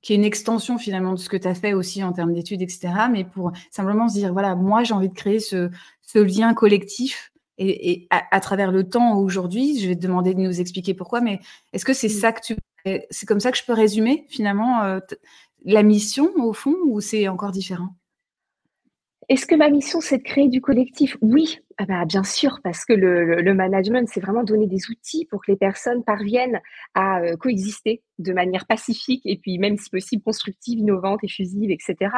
qui 0.00 0.12
est 0.12 0.16
une 0.16 0.24
extension 0.24 0.78
finalement 0.78 1.12
de 1.12 1.18
ce 1.18 1.28
que 1.28 1.36
tu 1.36 1.46
as 1.46 1.54
fait 1.54 1.74
aussi 1.74 2.02
en 2.02 2.12
termes 2.12 2.32
d'études, 2.32 2.62
etc., 2.62 2.92
mais 3.10 3.24
pour 3.24 3.52
simplement 3.70 4.08
se 4.08 4.14
dire, 4.14 4.32
voilà, 4.32 4.54
moi 4.54 4.82
j'ai 4.82 4.94
envie 4.94 5.08
de 5.08 5.14
créer 5.14 5.40
ce, 5.40 5.70
lien 6.14 6.52
collectif 6.52 7.32
et, 7.58 8.08
à, 8.10 8.40
travers 8.40 8.72
le 8.72 8.88
temps 8.88 9.16
aujourd'hui, 9.18 9.78
je 9.78 9.88
vais 9.88 9.94
te 9.94 10.00
demander 10.00 10.34
de 10.34 10.40
nous 10.40 10.60
expliquer 10.60 10.94
pourquoi, 10.94 11.20
mais 11.20 11.40
est-ce 11.72 11.84
que 11.84 11.92
c'est 11.92 12.08
ça 12.08 12.32
que 12.32 12.40
tu... 12.42 12.56
C'est 13.10 13.26
comme 13.26 13.38
ça 13.38 13.52
que 13.52 13.58
je 13.58 13.64
peux 13.64 13.72
résumer 13.72 14.26
finalement 14.28 14.82
euh, 14.82 14.98
la 15.64 15.84
mission 15.84 16.32
au 16.36 16.52
fond 16.52 16.74
ou 16.84 17.00
c'est 17.00 17.28
encore 17.28 17.52
différent? 17.52 17.94
Est-ce 19.28 19.46
que 19.46 19.54
ma 19.54 19.68
mission, 19.68 20.00
c'est 20.00 20.18
de 20.18 20.22
créer 20.22 20.48
du 20.48 20.60
collectif? 20.60 21.16
Oui, 21.20 21.60
ah 21.78 21.86
bah, 21.86 22.04
bien 22.04 22.24
sûr, 22.24 22.60
parce 22.62 22.84
que 22.84 22.92
le, 22.92 23.54
management, 23.54 24.08
c'est 24.08 24.20
vraiment 24.20 24.44
donner 24.44 24.66
des 24.66 24.90
outils 24.90 25.26
pour 25.26 25.42
que 25.44 25.50
les 25.50 25.56
personnes 25.56 26.04
parviennent 26.04 26.60
à 26.94 27.20
euh, 27.20 27.36
coexister 27.36 28.02
de 28.18 28.32
manière 28.32 28.66
pacifique 28.66 29.22
et 29.24 29.38
puis 29.38 29.58
même 29.58 29.76
si 29.76 29.90
possible 29.90 30.22
constructive, 30.22 30.78
innovante, 30.78 31.24
effusive, 31.24 31.70
etc. 31.70 32.10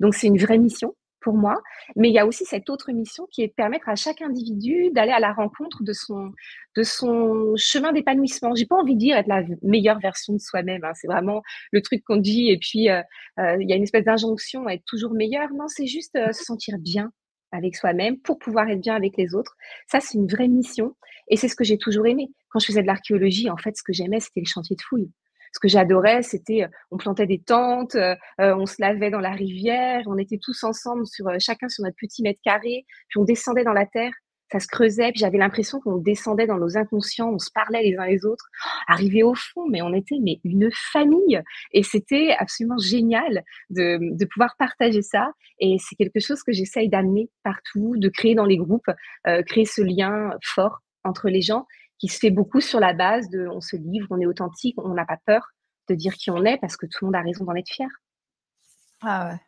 Donc 0.00 0.14
c'est 0.14 0.26
une 0.26 0.38
vraie 0.38 0.58
mission 0.58 0.94
pour 1.26 1.34
moi. 1.34 1.60
Mais 1.96 2.08
il 2.08 2.14
y 2.14 2.20
a 2.20 2.26
aussi 2.26 2.44
cette 2.44 2.70
autre 2.70 2.92
mission 2.92 3.26
qui 3.32 3.42
est 3.42 3.48
de 3.48 3.52
permettre 3.52 3.88
à 3.88 3.96
chaque 3.96 4.22
individu 4.22 4.92
d'aller 4.92 5.10
à 5.10 5.18
la 5.18 5.32
rencontre 5.32 5.82
de 5.82 5.92
son, 5.92 6.30
de 6.76 6.84
son 6.84 7.52
chemin 7.56 7.92
d'épanouissement. 7.92 8.54
J'ai 8.54 8.64
pas 8.64 8.76
envie 8.76 8.94
de 8.94 9.00
dire 9.00 9.16
être 9.16 9.26
la 9.26 9.42
meilleure 9.62 9.98
version 9.98 10.34
de 10.34 10.38
soi-même. 10.38 10.84
Hein. 10.84 10.92
C'est 10.94 11.08
vraiment 11.08 11.42
le 11.72 11.82
truc 11.82 12.04
qu'on 12.04 12.18
dit. 12.18 12.48
Et 12.48 12.58
puis, 12.58 12.88
euh, 12.90 13.02
euh, 13.40 13.56
il 13.60 13.68
y 13.68 13.72
a 13.72 13.76
une 13.76 13.82
espèce 13.82 14.04
d'injonction 14.04 14.68
à 14.68 14.74
être 14.74 14.84
toujours 14.86 15.14
meilleur. 15.14 15.48
Non, 15.52 15.66
c'est 15.66 15.88
juste 15.88 16.14
euh, 16.14 16.30
se 16.30 16.44
sentir 16.44 16.78
bien 16.78 17.10
avec 17.50 17.74
soi-même 17.74 18.20
pour 18.20 18.38
pouvoir 18.38 18.68
être 18.68 18.80
bien 18.80 18.94
avec 18.94 19.16
les 19.16 19.34
autres. 19.34 19.56
Ça, 19.88 19.98
c'est 19.98 20.18
une 20.18 20.28
vraie 20.28 20.46
mission. 20.46 20.94
Et 21.28 21.36
c'est 21.36 21.48
ce 21.48 21.56
que 21.56 21.64
j'ai 21.64 21.76
toujours 21.76 22.06
aimé. 22.06 22.28
Quand 22.50 22.60
je 22.60 22.66
faisais 22.66 22.82
de 22.82 22.86
l'archéologie, 22.86 23.50
en 23.50 23.56
fait, 23.56 23.76
ce 23.76 23.82
que 23.82 23.92
j'aimais, 23.92 24.20
c'était 24.20 24.42
le 24.42 24.46
chantier 24.46 24.76
de 24.76 24.82
fouille 24.82 25.10
ce 25.56 25.60
que 25.60 25.68
j'adorais, 25.68 26.22
c'était 26.22 26.64
euh, 26.64 26.68
on 26.90 26.98
plantait 26.98 27.26
des 27.26 27.40
tentes, 27.40 27.94
euh, 27.94 28.14
euh, 28.40 28.54
on 28.56 28.66
se 28.66 28.76
lavait 28.78 29.10
dans 29.10 29.20
la 29.20 29.30
rivière, 29.30 30.02
on 30.06 30.18
était 30.18 30.38
tous 30.40 30.62
ensemble 30.64 31.06
sur 31.06 31.26
chacun 31.40 31.68
sur 31.70 31.82
notre 31.82 31.96
petit 31.98 32.22
mètre 32.22 32.40
carré, 32.44 32.84
puis 33.08 33.18
on 33.18 33.24
descendait 33.24 33.64
dans 33.64 33.72
la 33.72 33.86
terre, 33.86 34.12
ça 34.52 34.60
se 34.60 34.68
creusait, 34.68 35.12
puis 35.12 35.20
j'avais 35.20 35.38
l'impression 35.38 35.80
qu'on 35.80 35.96
descendait 35.96 36.46
dans 36.46 36.58
nos 36.58 36.76
inconscients, 36.76 37.30
on 37.30 37.38
se 37.38 37.50
parlait 37.54 37.82
les 37.82 37.96
uns 37.96 38.04
les 38.04 38.26
autres, 38.26 38.44
arrivé 38.86 39.22
au 39.22 39.34
fond, 39.34 39.66
mais 39.66 39.80
on 39.80 39.94
était 39.94 40.18
mais 40.22 40.40
une 40.44 40.68
famille. 40.92 41.42
Et 41.72 41.82
c'était 41.82 42.36
absolument 42.38 42.78
génial 42.78 43.42
de 43.70 44.24
pouvoir 44.26 44.54
partager 44.56 45.02
ça. 45.02 45.32
Et 45.58 45.78
c'est 45.80 45.96
quelque 45.96 46.20
chose 46.20 46.44
que 46.44 46.52
j'essaye 46.52 46.88
d'amener 46.88 47.28
partout, 47.42 47.94
de 47.96 48.08
créer 48.08 48.36
dans 48.36 48.44
les 48.44 48.56
groupes, 48.56 48.90
créer 49.46 49.64
ce 49.64 49.82
lien 49.82 50.30
fort 50.44 50.78
entre 51.02 51.28
les 51.28 51.40
gens 51.40 51.66
qui 51.98 52.08
se 52.08 52.18
fait 52.18 52.30
beaucoup 52.30 52.60
sur 52.60 52.80
la 52.80 52.92
base 52.92 53.28
de 53.30 53.46
on 53.48 53.60
se 53.60 53.76
livre, 53.76 54.06
on 54.10 54.20
est 54.20 54.26
authentique, 54.26 54.76
on 54.78 54.94
n'a 54.94 55.06
pas 55.06 55.18
peur 55.24 55.42
de 55.88 55.94
dire 55.94 56.14
qui 56.14 56.30
on 56.30 56.44
est 56.44 56.58
parce 56.58 56.76
que 56.76 56.86
tout 56.86 56.98
le 57.02 57.06
monde 57.06 57.16
a 57.16 57.22
raison 57.22 57.44
d'en 57.44 57.54
être 57.54 57.70
fier. 57.70 57.88
Ah 59.02 59.30
ouais. 59.30 59.40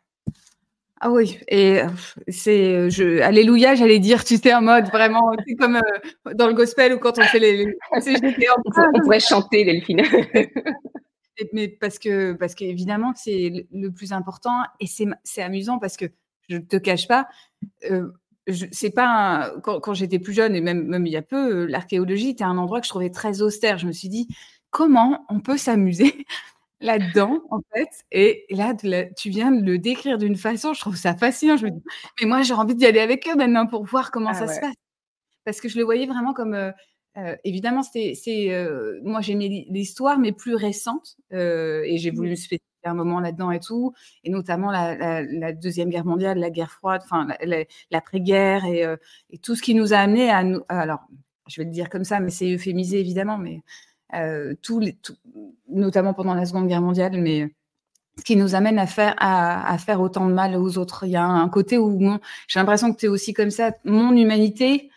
Ah 1.01 1.11
oui, 1.11 1.39
et 1.47 1.79
c'est, 2.27 2.89
je, 2.89 3.21
alléluia, 3.21 3.73
j'allais 3.73 3.99
dire, 3.99 4.25
tu 4.25 4.35
sais, 4.35 4.53
en 4.53 4.61
mode 4.61 4.87
vraiment, 4.87 5.31
c'est 5.47 5.55
comme 5.55 5.77
euh, 5.77 6.33
dans 6.33 6.47
le 6.47 6.53
gospel 6.53 6.93
ou 6.93 6.99
quand 6.99 7.17
on 7.17 7.23
fait 7.23 7.39
les, 7.39 7.77
on, 7.93 8.01
pourrait 9.01 9.21
chanter, 9.21 9.63
Delphine. 9.63 10.01
Mais 11.53 11.69
parce 11.69 11.99
que, 11.99 12.33
parce 12.33 12.53
qu'évidemment, 12.53 13.13
c'est 13.15 13.65
le 13.71 13.91
plus 13.91 14.11
important 14.11 14.61
et 14.81 14.87
c'est 14.87 15.41
amusant 15.41 15.79
parce 15.79 15.95
que 15.95 16.05
je 16.49 16.57
ne 16.57 16.61
te 16.61 16.75
cache 16.75 17.07
pas, 17.07 17.29
euh, 17.89 18.11
c'est 18.71 18.91
pas 18.91 19.53
quand, 19.63 19.93
j'étais 19.93 20.19
plus 20.19 20.33
jeune 20.33 20.55
et 20.55 20.61
même, 20.61 20.85
même 20.87 21.05
il 21.05 21.11
y 21.11 21.17
a 21.17 21.21
peu, 21.21 21.65
l'archéologie 21.65 22.29
était 22.29 22.43
un 22.43 22.57
endroit 22.57 22.79
que 22.79 22.85
je 22.85 22.89
trouvais 22.89 23.09
très 23.09 23.41
austère. 23.41 23.77
Je 23.77 23.87
me 23.87 23.91
suis 23.91 24.09
dit 24.09 24.27
comment 24.71 25.25
on 25.29 25.39
peut 25.39 25.57
s'amuser 25.57 26.25
là-dedans 26.81 27.41
en 27.51 27.61
fait? 27.73 27.89
Et 28.11 28.45
là, 28.49 28.73
tu 28.73 29.29
viens 29.29 29.51
de 29.51 29.63
le 29.63 29.77
décrire 29.77 30.17
d'une 30.17 30.35
façon, 30.35 30.73
je 30.73 30.81
trouve 30.81 30.95
ça 30.95 31.15
fascinant. 31.15 31.57
Je 31.57 31.65
me 31.65 31.71
dis 31.71 31.83
mais 32.21 32.27
moi 32.27 32.41
j'ai 32.41 32.53
envie 32.53 32.75
d'y 32.75 32.85
aller 32.85 32.99
avec 32.99 33.27
eux 33.27 33.35
maintenant 33.35 33.67
pour 33.67 33.85
voir 33.85 34.11
comment 34.11 34.31
ah 34.31 34.35
ça 34.35 34.47
se 34.47 34.59
passe 34.59 34.75
parce 35.49 35.61
que 35.61 35.69
je 35.69 35.77
le 35.77 35.83
voyais 35.83 36.05
vraiment 36.05 36.33
comme 36.33 36.53
euh, 36.53 36.71
euh, 37.17 37.35
évidemment 37.43 37.81
c'est 37.81 38.15
euh, 38.29 38.99
moi 39.03 39.21
j'aimais 39.21 39.65
l'histoire 39.69 40.19
mais 40.19 40.31
plus 40.31 40.53
récente 40.53 41.17
et 41.31 41.97
j'ai 41.97 42.11
voulu 42.11 42.29
me 42.29 42.35
spécialiser 42.35 42.68
un 42.87 42.93
moment 42.93 43.19
là-dedans 43.19 43.51
et 43.51 43.59
tout, 43.59 43.93
et 44.23 44.29
notamment 44.29 44.71
la, 44.71 45.53
Deuxième 45.53 45.89
Guerre 45.89 46.05
mondiale, 46.05 46.39
la 46.39 46.49
guerre 46.49 46.71
froide, 46.71 47.01
enfin 47.03 47.27
l'après-guerre 47.91 48.63
euh, 48.65 48.97
et, 49.29 49.37
tout 49.37 49.55
ce 49.55 49.61
qui 49.61 49.75
nous 49.75 49.93
a 49.93 49.97
amené 49.97 50.29
à 50.29 50.43
nous. 50.43 50.61
Alors, 50.69 51.01
je 51.47 51.61
vais 51.61 51.65
le 51.65 51.71
dire 51.71 51.89
comme 51.89 52.03
ça, 52.03 52.19
mais 52.19 52.29
c'est 52.29 52.53
euphémisé 52.53 52.99
évidemment, 52.99 53.37
mais 53.37 53.61
tous 54.61 54.79
les, 54.79 54.97
notamment 55.67 56.13
pendant 56.13 56.33
la 56.33 56.45
Seconde 56.45 56.67
Guerre 56.67 56.81
mondiale, 56.81 57.19
mais 57.19 57.53
ce 58.19 58.23
qui 58.23 58.35
nous 58.35 58.53
amène 58.53 58.77
à 58.77 58.85
faire, 58.85 59.15
à, 59.17 59.77
faire 59.77 60.01
autant 60.01 60.27
de 60.27 60.33
mal 60.33 60.55
aux 60.55 60.77
autres. 60.77 61.05
Il 61.05 61.11
y 61.11 61.15
a 61.15 61.25
un 61.25 61.49
côté 61.49 61.77
où 61.77 61.97
j'ai 62.47 62.59
l'impression 62.59 62.93
que 62.93 62.99
tu 62.99 63.05
es 63.05 63.09
aussi 63.09 63.33
comme 63.33 63.49
ça. 63.49 63.71
Mon 63.85 64.15
humanité, 64.15 64.89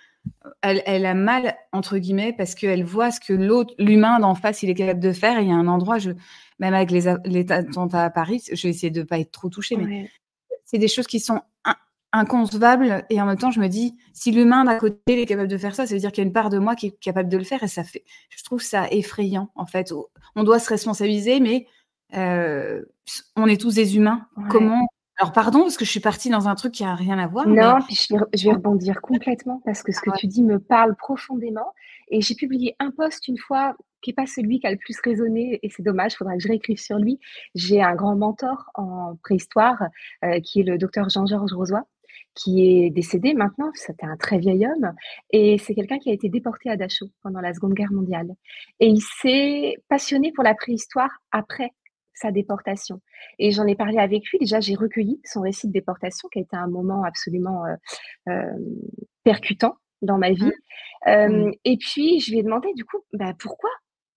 elle, 0.60 1.06
a 1.06 1.14
mal, 1.14 1.54
entre 1.72 1.98
guillemets, 1.98 2.34
parce 2.36 2.54
qu'elle 2.54 2.84
voit 2.84 3.10
ce 3.10 3.20
que 3.20 3.32
l'humain 3.78 4.18
d'en 4.20 4.34
face, 4.34 4.62
il 4.62 4.70
est 4.70 4.74
capable 4.74 5.00
de 5.00 5.12
faire. 5.12 5.40
il 5.40 5.48
y 5.48 5.52
a 5.52 5.54
un 5.54 5.68
endroit, 5.68 5.98
je, 5.98 6.10
même 6.62 6.74
avec 6.74 6.92
les, 6.92 7.12
les 7.24 7.50
attentats 7.50 8.04
à 8.04 8.10
Paris, 8.10 8.44
je 8.52 8.62
vais 8.62 8.68
essayer 8.68 8.90
de 8.90 9.00
ne 9.00 9.04
pas 9.04 9.18
être 9.18 9.32
trop 9.32 9.48
touchée, 9.48 9.76
mais 9.76 10.08
c'est 10.64 10.78
des 10.78 10.86
choses 10.86 11.08
qui 11.08 11.18
sont 11.18 11.40
inconcevables. 12.12 13.04
Et 13.10 13.20
en 13.20 13.26
même 13.26 13.36
temps, 13.36 13.50
je 13.50 13.58
me 13.58 13.66
dis, 13.66 13.96
si 14.12 14.30
l'humain 14.30 14.64
d'à 14.64 14.76
côté 14.76 15.22
est 15.22 15.26
capable 15.26 15.48
de 15.48 15.58
faire 15.58 15.74
ça, 15.74 15.88
ça 15.88 15.94
veut 15.94 16.00
dire 16.00 16.12
qu'il 16.12 16.22
y 16.22 16.24
a 16.24 16.28
une 16.28 16.32
part 16.32 16.50
de 16.50 16.58
moi 16.58 16.76
qui 16.76 16.86
est 16.86 17.00
capable 17.00 17.28
de 17.28 17.36
le 17.36 17.42
faire. 17.42 17.64
Et 17.64 17.68
ça 17.68 17.82
fait, 17.82 18.04
je 18.30 18.44
trouve 18.44 18.62
ça 18.62 18.86
effrayant, 18.92 19.50
en 19.56 19.66
fait. 19.66 19.92
On 20.36 20.44
doit 20.44 20.60
se 20.60 20.68
responsabiliser, 20.68 21.40
mais 21.40 21.66
euh, 22.14 22.82
on 23.34 23.48
est 23.48 23.60
tous 23.60 23.74
des 23.74 23.96
humains. 23.96 24.28
Comment 24.48 24.86
alors 25.18 25.32
pardon, 25.32 25.60
parce 25.60 25.76
que 25.76 25.84
je 25.84 25.90
suis 25.90 26.00
partie 26.00 26.30
dans 26.30 26.48
un 26.48 26.54
truc 26.54 26.72
qui 26.72 26.84
a 26.84 26.94
rien 26.94 27.18
à 27.18 27.26
voir. 27.26 27.46
Non, 27.46 27.78
puis 27.86 27.94
je 27.94 28.46
vais, 28.48 28.52
rebondir 28.54 29.00
complètement 29.00 29.60
parce 29.64 29.82
que 29.82 29.92
ce 29.92 30.00
que 30.00 30.10
tu 30.16 30.26
dis 30.26 30.42
me 30.42 30.58
parle 30.58 30.96
profondément. 30.96 31.74
Et 32.12 32.20
j'ai 32.20 32.34
publié 32.34 32.76
un 32.78 32.90
post 32.90 33.26
une 33.26 33.38
fois 33.38 33.74
qui 34.02 34.10
n'est 34.10 34.14
pas 34.14 34.26
celui 34.26 34.60
qui 34.60 34.66
a 34.66 34.70
le 34.70 34.76
plus 34.76 35.00
résonné, 35.02 35.58
et 35.62 35.70
c'est 35.70 35.82
dommage, 35.82 36.12
il 36.12 36.16
faudra 36.16 36.34
que 36.34 36.42
je 36.42 36.48
réécrive 36.48 36.78
sur 36.78 36.98
lui. 36.98 37.18
J'ai 37.54 37.82
un 37.82 37.94
grand 37.94 38.14
mentor 38.16 38.70
en 38.74 39.16
préhistoire, 39.22 39.82
euh, 40.24 40.38
qui 40.40 40.60
est 40.60 40.64
le 40.64 40.76
docteur 40.76 41.08
Jean-Georges 41.08 41.52
Rosoy, 41.52 41.80
qui 42.34 42.68
est 42.68 42.90
décédé 42.90 43.32
maintenant, 43.32 43.70
c'était 43.74 44.04
un 44.04 44.16
très 44.16 44.38
vieil 44.38 44.66
homme, 44.66 44.92
et 45.30 45.56
c'est 45.56 45.74
quelqu'un 45.74 45.98
qui 45.98 46.10
a 46.10 46.12
été 46.12 46.28
déporté 46.28 46.68
à 46.68 46.76
Dachau 46.76 47.06
pendant 47.22 47.40
la 47.40 47.54
Seconde 47.54 47.74
Guerre 47.74 47.92
mondiale. 47.92 48.30
Et 48.78 48.88
il 48.88 49.00
s'est 49.00 49.76
passionné 49.88 50.32
pour 50.32 50.44
la 50.44 50.54
préhistoire 50.54 51.10
après 51.30 51.70
sa 52.14 52.30
déportation. 52.30 53.00
Et 53.38 53.52
j'en 53.52 53.66
ai 53.66 53.74
parlé 53.74 53.98
avec 53.98 54.28
lui. 54.28 54.38
Déjà, 54.38 54.60
j'ai 54.60 54.74
recueilli 54.74 55.20
son 55.24 55.40
récit 55.40 55.68
de 55.68 55.72
déportation, 55.72 56.28
qui 56.30 56.40
a 56.40 56.42
été 56.42 56.56
un 56.56 56.68
moment 56.68 57.04
absolument 57.04 57.64
euh, 57.64 57.74
euh, 58.28 58.58
percutant 59.24 59.76
dans 60.02 60.18
ma 60.18 60.30
vie. 60.30 60.44
Mmh. 60.44 61.08
Euh, 61.08 61.28
mmh. 61.28 61.52
Et 61.64 61.76
puis, 61.78 62.20
je 62.20 62.30
lui 62.30 62.38
ai 62.40 62.42
demandé, 62.42 62.68
du 62.74 62.84
coup, 62.84 62.98
bah, 63.12 63.32
pourquoi 63.38 63.70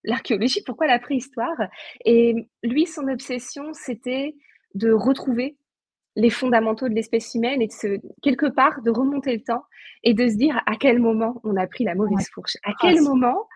l'archéologie, 0.03 0.61
pourquoi 0.65 0.87
la 0.87 0.99
préhistoire? 0.99 1.57
Et 2.03 2.35
lui, 2.63 2.85
son 2.85 3.07
obsession, 3.07 3.73
c'était 3.73 4.35
de 4.75 4.91
retrouver 4.91 5.57
les 6.15 6.29
fondamentaux 6.29 6.87
de 6.87 6.93
l'espèce 6.93 7.33
humaine 7.35 7.61
et 7.61 7.67
de 7.67 7.71
se, 7.71 7.99
quelque 8.21 8.45
part 8.45 8.81
de 8.81 8.91
remonter 8.91 9.33
le 9.33 9.41
temps 9.41 9.63
et 10.03 10.13
de 10.13 10.27
se 10.27 10.35
dire 10.35 10.61
à 10.65 10.75
quel 10.77 10.99
moment 10.99 11.41
on 11.43 11.57
a 11.57 11.67
pris 11.67 11.83
la 11.83 11.95
mauvaise 11.95 12.29
fourche, 12.33 12.55
à 12.63 12.71
ah, 12.71 12.73
quel 12.79 13.01
moment 13.01 13.47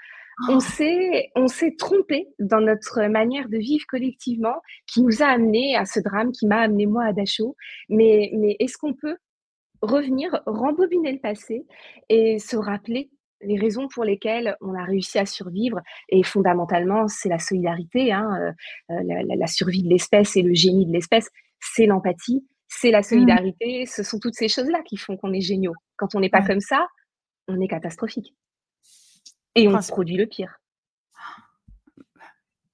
on 0.50 0.58
oh. 0.58 0.60
s'est, 0.60 1.30
on 1.36 1.48
s'est 1.48 1.76
trompé 1.78 2.28
dans 2.40 2.62
notre 2.62 3.02
manière 3.08 3.50
de 3.50 3.58
vivre 3.58 3.86
collectivement 3.88 4.62
qui 4.88 5.02
nous 5.02 5.22
a 5.22 5.28
amené 5.28 5.76
à 5.76 5.86
ce 5.86 6.00
drame, 6.00 6.32
qui 6.32 6.48
m'a 6.48 6.62
amené 6.62 6.86
moi 6.86 7.06
à 7.06 7.14
Dachau? 7.14 7.56
Mais, 7.90 8.32
mais 8.34 8.56
est-ce 8.60 8.78
qu'on 8.78 8.94
peut 8.94 9.18
revenir, 9.82 10.42
rembobiner 10.46 11.12
le 11.12 11.20
passé 11.20 11.66
et 12.10 12.40
se 12.40 12.58
rappeler 12.58 13.10
les 13.42 13.58
raisons 13.58 13.88
pour 13.88 14.04
lesquelles 14.04 14.58
on 14.60 14.74
a 14.74 14.84
réussi 14.84 15.18
à 15.18 15.26
survivre 15.26 15.80
et 16.10 16.24
fondamentalement 16.24 17.08
c'est 17.08 17.30
la 17.30 17.40
solidarité, 17.40 18.12
hein, 18.12 18.54
euh, 18.90 18.94
euh, 18.94 19.24
la, 19.36 19.48
survie 19.48 19.84
de 19.84 19.90
l'espèce 19.90 20.36
et 20.36 20.42
le 20.42 20.54
génie 20.54 20.86
de 20.86 20.92
l'espèce, 20.92 21.30
c'est 21.60 21.86
l'empathie, 21.86 22.46
c'est 22.68 22.92
la 22.92 23.00
mmh. 23.00 23.04
solidarité, 23.04 23.86
ce 23.86 24.04
sont 24.04 24.20
toutes 24.20 24.36
ces 24.36 24.50
choses-là 24.50 24.82
qui 24.86 24.98
font 24.98 25.16
qu'on 25.16 25.32
est 25.32 25.42
géniaux. 25.42 25.76
Quand 25.96 26.16
on 26.16 26.20
n'est 26.20 26.30
pas 26.30 26.42
comme 26.42 26.60
ça, 26.60 26.88
on 27.48 27.60
est 27.62 27.68
catastrophique. 27.68 28.36
Et 29.56 29.68
on 29.68 29.78
produit 29.80 30.18
le 30.18 30.28
pire. 30.28 30.60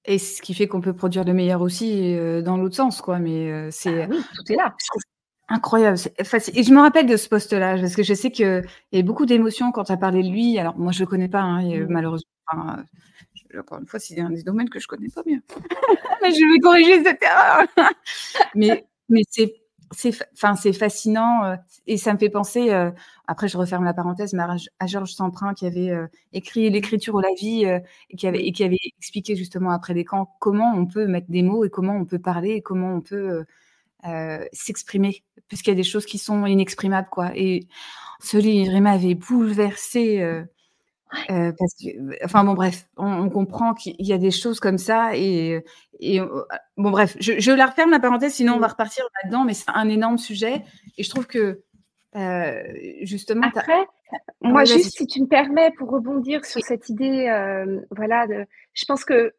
Et 0.07 0.19
ce 0.19 0.41
qui 0.41 0.53
fait 0.53 0.67
qu'on 0.67 0.81
peut 0.81 0.93
produire 0.93 1.23
le 1.23 1.33
meilleur 1.33 1.61
aussi 1.61 2.15
euh, 2.15 2.41
dans 2.41 2.57
l'autre 2.57 2.75
sens, 2.75 3.01
quoi. 3.01 3.17
Mais 3.17 3.51
euh, 3.51 3.69
c'est 3.71 4.03
ah 4.03 4.07
oui, 4.09 4.21
tout 4.35 4.51
est 4.51 4.55
là. 4.55 4.75
Incroyable. 5.47 5.97
Et 6.53 6.63
je 6.63 6.73
me 6.73 6.79
rappelle 6.79 7.05
de 7.05 7.17
ce 7.17 7.29
poste-là, 7.29 7.77
parce 7.79 7.95
que 7.95 8.01
je 8.01 8.13
sais 8.15 8.31
qu'il 8.31 8.63
y 8.91 8.99
a 8.99 9.01
beaucoup 9.03 9.27
d'émotions 9.27 9.71
quand 9.71 9.83
tu 9.83 9.91
as 9.91 9.97
parlé 9.97 10.23
de 10.23 10.29
lui. 10.29 10.57
Alors, 10.57 10.75
moi, 10.77 10.91
je 10.91 10.99
ne 10.99 11.05
le 11.05 11.09
connais 11.09 11.29
pas, 11.29 11.41
hein, 11.41 11.63
mmh. 11.63 11.85
malheureusement. 11.87 12.29
encore 13.57 13.79
une 13.79 13.85
fois, 13.85 13.99
c'est 13.99 14.19
un 14.19 14.31
des 14.31 14.41
domaines 14.41 14.69
que 14.69 14.79
je 14.79 14.85
ne 14.85 14.97
connais 14.97 15.09
pas 15.09 15.21
bien. 15.23 15.39
mais 16.23 16.31
je 16.31 16.53
vais 16.53 16.59
corriger 16.59 17.03
cette 17.03 17.21
erreur. 17.21 17.67
mais 18.55 18.85
mais 19.07 19.21
c'est 19.29 19.53
c'est 19.91 20.11
enfin 20.33 20.55
c'est 20.55 20.73
fascinant 20.73 21.43
euh, 21.43 21.55
et 21.85 21.97
ça 21.97 22.11
me 22.11 22.17
fait 22.17 22.29
penser 22.29 22.71
euh, 22.71 22.91
après 23.27 23.47
je 23.47 23.55
referme 23.55 23.83
la 23.83 23.93
parenthèse 23.93 24.33
mais 24.33 24.43
à, 24.79 24.87
Georges 24.87 25.13
Semprin 25.13 25.53
qui 25.53 25.67
avait 25.67 25.91
euh, 25.91 26.07
écrit 26.33 26.69
l'écriture 26.71 27.13
ou 27.13 27.19
la 27.19 27.33
vie 27.37 27.65
et 28.09 28.15
qui 28.17 28.25
avait 28.27 28.45
et 28.45 28.51
qui 28.51 28.63
avait 28.63 28.79
expliqué 28.97 29.35
justement 29.35 29.69
après 29.69 29.93
les 29.93 30.03
camps 30.03 30.35
comment 30.39 30.73
on 30.75 30.87
peut 30.87 31.05
mettre 31.05 31.29
des 31.29 31.43
mots 31.43 31.65
et 31.65 31.69
comment 31.69 31.95
on 31.95 32.05
peut 32.05 32.19
parler 32.19 32.53
et 32.53 32.61
comment 32.61 32.95
on 32.95 33.01
peut 33.01 33.45
s'exprimer 34.53 35.23
puisqu'il 35.47 35.69
y 35.69 35.73
a 35.73 35.75
des 35.75 35.83
choses 35.83 36.05
qui 36.05 36.17
sont 36.17 36.45
inexprimables 36.45 37.07
quoi. 37.09 37.31
Et 37.35 37.67
ce 38.19 38.37
livre 38.37 38.79
m'avait 38.79 39.15
bouleversé 39.15 40.21
euh, 40.21 41.51
parce 41.57 41.75
que, 41.75 42.25
enfin 42.25 42.43
bon, 42.43 42.53
bref, 42.53 42.87
on, 42.97 43.29
comprend 43.29 43.73
qu'il 43.73 43.95
y 43.99 44.13
a 44.13 44.17
des 44.17 44.31
choses 44.31 44.59
comme 44.59 44.77
ça 44.77 45.15
et, 45.15 45.63
et 45.99 46.19
bon, 46.77 46.91
bref, 46.91 47.15
je, 47.19 47.51
la 47.51 47.67
referme 47.67 47.91
la 47.91 47.99
parenthèse, 47.99 48.33
sinon 48.33 48.53
on 48.55 48.59
va 48.59 48.67
repartir 48.67 49.05
là-dedans, 49.23 49.45
mais 49.45 49.53
c'est 49.53 49.69
un 49.69 49.87
énorme 49.87 50.17
sujet 50.17 50.63
et 50.97 51.03
je 51.03 51.09
trouve 51.09 51.27
que 51.27 51.61
euh, 52.15 52.63
justement. 53.01 53.47
Après, 53.53 53.85
moi, 54.41 54.63
juste 54.63 54.97
si 54.97 55.05
tu 55.05 55.21
me 55.21 55.27
permets 55.27 55.71
pour 55.77 55.89
rebondir 55.89 56.45
sur 56.45 56.61
cette 56.61 56.89
idée, 56.89 57.27
euh, 57.27 57.81
voilà, 57.91 58.25
de, 58.27 58.45
je 58.73 58.85
pense 58.85 59.03
que 59.03 59.33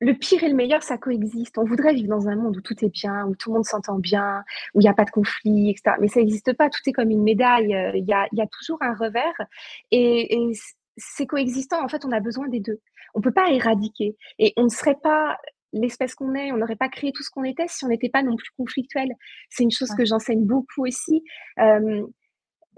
le 0.00 0.14
pire 0.14 0.42
et 0.42 0.48
le 0.48 0.54
meilleur, 0.54 0.82
ça 0.82 0.98
coexiste. 0.98 1.58
On 1.58 1.64
voudrait 1.64 1.94
vivre 1.94 2.08
dans 2.08 2.28
un 2.28 2.36
monde 2.36 2.56
où 2.56 2.60
tout 2.60 2.84
est 2.84 2.88
bien, 2.88 3.26
où 3.26 3.36
tout 3.36 3.50
le 3.50 3.56
monde 3.56 3.64
s'entend 3.66 3.98
bien, 3.98 4.44
où 4.74 4.80
il 4.80 4.84
n'y 4.84 4.88
a 4.88 4.94
pas 4.94 5.04
de 5.04 5.10
conflit, 5.10 5.70
etc. 5.70 5.96
Mais 6.00 6.08
ça 6.08 6.20
n'existe 6.20 6.54
pas. 6.54 6.70
Tout 6.70 6.80
est 6.86 6.92
comme 6.92 7.10
une 7.10 7.22
médaille. 7.22 7.76
Il 7.94 8.04
y 8.06 8.12
a, 8.12 8.26
y 8.32 8.40
a 8.40 8.46
toujours 8.46 8.78
un 8.80 8.94
revers. 8.94 9.46
Et, 9.90 10.34
et 10.34 10.52
c'est 10.96 11.26
coexistant. 11.26 11.84
En 11.84 11.88
fait, 11.88 12.04
on 12.04 12.12
a 12.12 12.20
besoin 12.20 12.48
des 12.48 12.60
deux. 12.60 12.80
On 13.14 13.18
ne 13.18 13.24
peut 13.24 13.32
pas 13.32 13.50
éradiquer. 13.50 14.16
Et 14.38 14.52
on 14.56 14.64
ne 14.64 14.68
serait 14.68 14.98
pas 15.02 15.36
l'espèce 15.72 16.14
qu'on 16.14 16.34
est, 16.34 16.52
on 16.52 16.56
n'aurait 16.56 16.76
pas 16.76 16.88
créé 16.88 17.12
tout 17.12 17.22
ce 17.22 17.30
qu'on 17.30 17.44
était 17.44 17.68
si 17.68 17.84
on 17.84 17.88
n'était 17.88 18.08
pas 18.08 18.22
non 18.22 18.36
plus 18.36 18.50
conflictuel. 18.56 19.08
C'est 19.48 19.62
une 19.62 19.70
chose 19.70 19.90
que 19.96 20.04
j'enseigne 20.04 20.44
beaucoup 20.44 20.86
aussi. 20.86 21.22
Euh, 21.58 22.06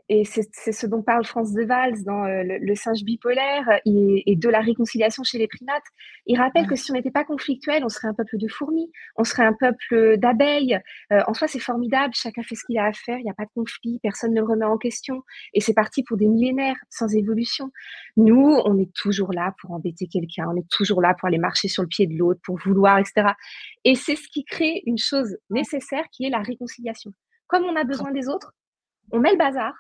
et 0.09 0.25
c'est 0.25 0.73
ce 0.73 0.87
dont 0.87 1.03
parle 1.03 1.25
France 1.25 1.53
de 1.53 1.65
Valls 1.65 2.03
dans 2.05 2.25
euh, 2.25 2.43
le, 2.45 2.75
singe 2.75 3.03
bipolaire 3.05 3.81
et, 3.87 4.37
de 4.37 4.49
la 4.49 4.61
réconciliation 4.61 5.23
chez 5.23 5.39
les 5.39 5.47
primates. 5.47 5.85
Il 6.27 6.39
rappelle 6.39 6.67
que 6.67 6.77
si 6.77 6.91
on 6.91 6.95
n'était 6.95 7.11
pas 7.11 7.25
conflictuel, 7.25 7.85
on 7.85 7.89
serait 7.89 8.09
un 8.09 8.15
peuple 8.15 8.39
de 8.39 8.49
fourmis, 8.49 8.91
on 9.17 9.25
serait 9.25 9.45
un 9.45 9.53
peuple 9.53 10.17
d'abeilles. 10.19 10.79
Euh, 11.13 11.23
en 11.27 11.35
soi, 11.35 11.49
c'est 11.49 11.61
formidable, 11.61 12.15
chacun 12.15 12.43
fait 12.43 12.55
ce 12.55 12.65
qu'il 12.65 12.79
a 12.79 12.87
à 12.87 12.93
faire, 12.93 13.19
il 13.19 13.25
n'y 13.25 13.31
a 13.31 13.35
pas 13.35 13.45
de 13.45 13.51
conflit, 13.55 14.01
personne 14.03 14.35
ne 14.35 14.41
le 14.41 14.47
remet 14.47 14.65
en 14.65 14.79
question. 14.79 15.23
Et 15.55 15.61
c'est 15.61 15.75
parti 15.75 16.03
pour 16.03 16.17
des 16.17 16.27
millénaires 16.27 16.77
sans 16.91 17.15
évolution. 17.15 17.71
Nous, 18.17 18.61
on 18.65 18.79
est 18.79 18.93
toujours 18.95 19.33
là 19.33 19.55
pour 19.61 19.71
embêter 19.71 20.09
quelqu'un, 20.09 20.49
on 20.49 20.57
est 20.57 20.69
toujours 20.69 21.01
là 21.01 21.15
pour 21.15 21.29
aller 21.29 21.39
marcher 21.39 21.69
sur 21.69 21.83
le 21.83 21.89
pied 21.89 22.07
de 22.07 22.17
l'autre, 22.17 22.41
pour 22.45 22.59
vouloir, 22.59 22.99
etc. 22.99 23.29
Et 23.85 23.95
c'est 23.95 24.17
ce 24.17 24.29
qui 24.29 24.45
crée 24.45 24.83
une 24.87 24.99
chose 24.99 25.37
nécessaire 25.51 26.05
qui 26.11 26.25
est 26.25 26.31
la 26.31 26.41
réconciliation. 26.41 27.13
Comme 27.47 27.65
on 27.65 27.77
a 27.77 27.85
besoin 27.85 28.11
des 28.13 28.29
autres, 28.29 28.53
on 29.11 29.21
met 29.21 29.33
le 29.33 29.39
bazar, 29.39 29.75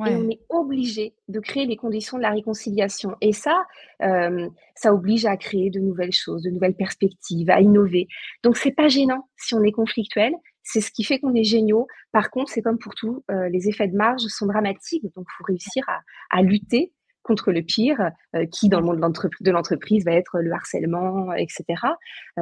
et 0.00 0.16
on 0.16 0.28
est 0.28 0.40
obligé 0.48 1.14
de 1.28 1.38
créer 1.38 1.66
les 1.66 1.76
conditions 1.76 2.16
de 2.16 2.22
la 2.22 2.30
réconciliation. 2.30 3.14
Et 3.20 3.32
ça, 3.32 3.64
euh, 4.02 4.48
ça 4.74 4.92
oblige 4.92 5.24
à 5.24 5.36
créer 5.36 5.70
de 5.70 5.78
nouvelles 5.78 6.12
choses, 6.12 6.42
de 6.42 6.50
nouvelles 6.50 6.74
perspectives, 6.74 7.48
à 7.50 7.60
innover. 7.60 8.08
Donc, 8.42 8.56
c'est 8.56 8.72
pas 8.72 8.88
gênant 8.88 9.28
si 9.36 9.54
on 9.54 9.62
est 9.62 9.72
conflictuel. 9.72 10.32
C'est 10.64 10.80
ce 10.80 10.90
qui 10.90 11.04
fait 11.04 11.20
qu'on 11.20 11.34
est 11.34 11.44
géniaux. 11.44 11.86
Par 12.10 12.30
contre, 12.30 12.50
c'est 12.50 12.62
comme 12.62 12.78
pour 12.78 12.94
tout, 12.94 13.24
euh, 13.30 13.48
les 13.50 13.68
effets 13.68 13.86
de 13.86 13.96
marge 13.96 14.22
sont 14.22 14.46
dramatiques. 14.46 15.04
Donc, 15.14 15.26
il 15.28 15.36
faut 15.38 15.44
réussir 15.44 15.84
à, 15.88 16.00
à, 16.30 16.42
lutter 16.42 16.92
contre 17.22 17.52
le 17.52 17.62
pire, 17.62 18.10
euh, 18.34 18.46
qui 18.46 18.68
dans 18.68 18.80
le 18.80 18.86
monde 18.86 19.14
de 19.40 19.50
l'entreprise 19.50 20.04
va 20.04 20.12
être 20.12 20.40
le 20.40 20.52
harcèlement, 20.52 21.32
etc. 21.34 21.64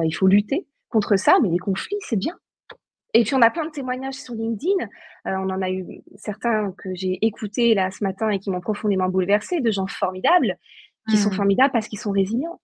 il 0.03 0.11
faut 0.11 0.27
lutter 0.27 0.67
contre 0.89 1.17
ça, 1.17 1.37
mais 1.41 1.49
les 1.49 1.57
conflits, 1.57 1.97
c'est 2.01 2.17
bien. 2.17 2.37
Et 3.13 3.23
puis, 3.23 3.35
on 3.35 3.41
a 3.41 3.51
plein 3.51 3.65
de 3.65 3.71
témoignages 3.71 4.15
sur 4.15 4.33
LinkedIn. 4.33 4.83
Euh, 5.27 5.35
on 5.37 5.49
en 5.49 5.61
a 5.61 5.69
eu 5.69 6.01
certains 6.15 6.73
que 6.77 6.89
j'ai 6.93 7.19
écoutés 7.21 7.75
là 7.75 7.91
ce 7.91 8.03
matin 8.03 8.29
et 8.29 8.39
qui 8.39 8.49
m'ont 8.49 8.61
profondément 8.61 9.07
bouleversée, 9.07 9.61
de 9.61 9.71
gens 9.71 9.87
formidables, 9.87 10.57
qui 11.09 11.17
sont 11.17 11.29
mmh. 11.29 11.33
formidables 11.33 11.71
parce 11.71 11.87
qu'ils 11.87 11.99
sont 11.99 12.11
résilients, 12.11 12.59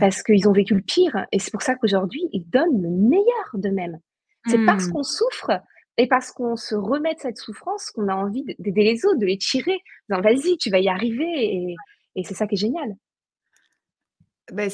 parce 0.00 0.22
qu'ils 0.22 0.48
ont 0.48 0.52
vécu 0.52 0.74
le 0.74 0.80
pire. 0.80 1.26
Et 1.32 1.38
c'est 1.38 1.50
pour 1.50 1.62
ça 1.62 1.74
qu'aujourd'hui, 1.74 2.22
ils 2.32 2.48
donnent 2.48 2.82
le 2.82 2.90
meilleur 2.90 3.50
d'eux-mêmes. 3.54 3.98
C'est 4.46 4.64
parce 4.64 4.88
mmh. 4.88 4.92
qu'on 4.92 5.02
souffre 5.02 5.50
et 5.96 6.06
parce 6.06 6.32
qu'on 6.32 6.56
se 6.56 6.74
remet 6.74 7.14
de 7.14 7.20
cette 7.20 7.36
souffrance 7.36 7.90
qu'on 7.90 8.08
a 8.08 8.14
envie 8.14 8.44
d'aider 8.58 8.84
les 8.84 9.04
autres, 9.04 9.18
de 9.18 9.26
les 9.26 9.38
tirer. 9.38 9.78
Vas-y, 10.08 10.56
tu 10.56 10.70
vas 10.70 10.78
y 10.78 10.88
arriver. 10.88 11.26
Et, 11.26 11.76
et 12.16 12.24
c'est 12.24 12.34
ça 12.34 12.46
qui 12.46 12.54
est 12.54 12.58
génial. 12.58 12.94
Ben, 14.52 14.70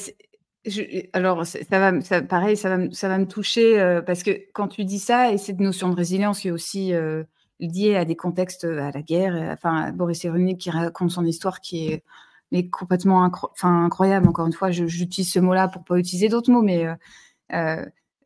alors, 1.13 1.45
ça 1.45 1.79
va, 1.79 2.01
ça, 2.01 2.21
pareil, 2.21 2.55
ça 2.55 2.77
va, 2.77 2.91
ça 2.91 3.07
va 3.07 3.17
me 3.17 3.27
toucher 3.27 3.79
euh, 3.79 4.01
parce 4.01 4.23
que 4.23 4.31
quand 4.53 4.67
tu 4.67 4.85
dis 4.85 4.99
ça, 4.99 5.31
et 5.31 5.37
cette 5.37 5.59
notion 5.59 5.89
de 5.89 5.95
résilience 5.95 6.41
qui 6.41 6.49
est 6.49 6.51
aussi 6.51 6.93
euh, 6.93 7.23
liée 7.59 7.95
à 7.95 8.05
des 8.05 8.15
contextes, 8.15 8.65
à 8.65 8.91
la 8.91 9.01
guerre, 9.01 9.51
enfin, 9.53 9.91
Boris 9.91 10.19
Cyrulnik 10.19 10.59
qui 10.59 10.69
raconte 10.69 11.11
son 11.11 11.25
histoire 11.25 11.61
qui 11.61 12.01
est 12.51 12.69
complètement 12.69 13.23
incroyable. 13.63 14.27
Encore 14.27 14.45
une 14.45 14.53
fois, 14.53 14.71
j'utilise 14.71 15.31
ce 15.31 15.39
mot-là 15.39 15.67
pour 15.67 15.83
pas 15.83 15.97
utiliser 15.97 16.29
d'autres 16.29 16.51
mots, 16.51 16.61
mais 16.61 16.85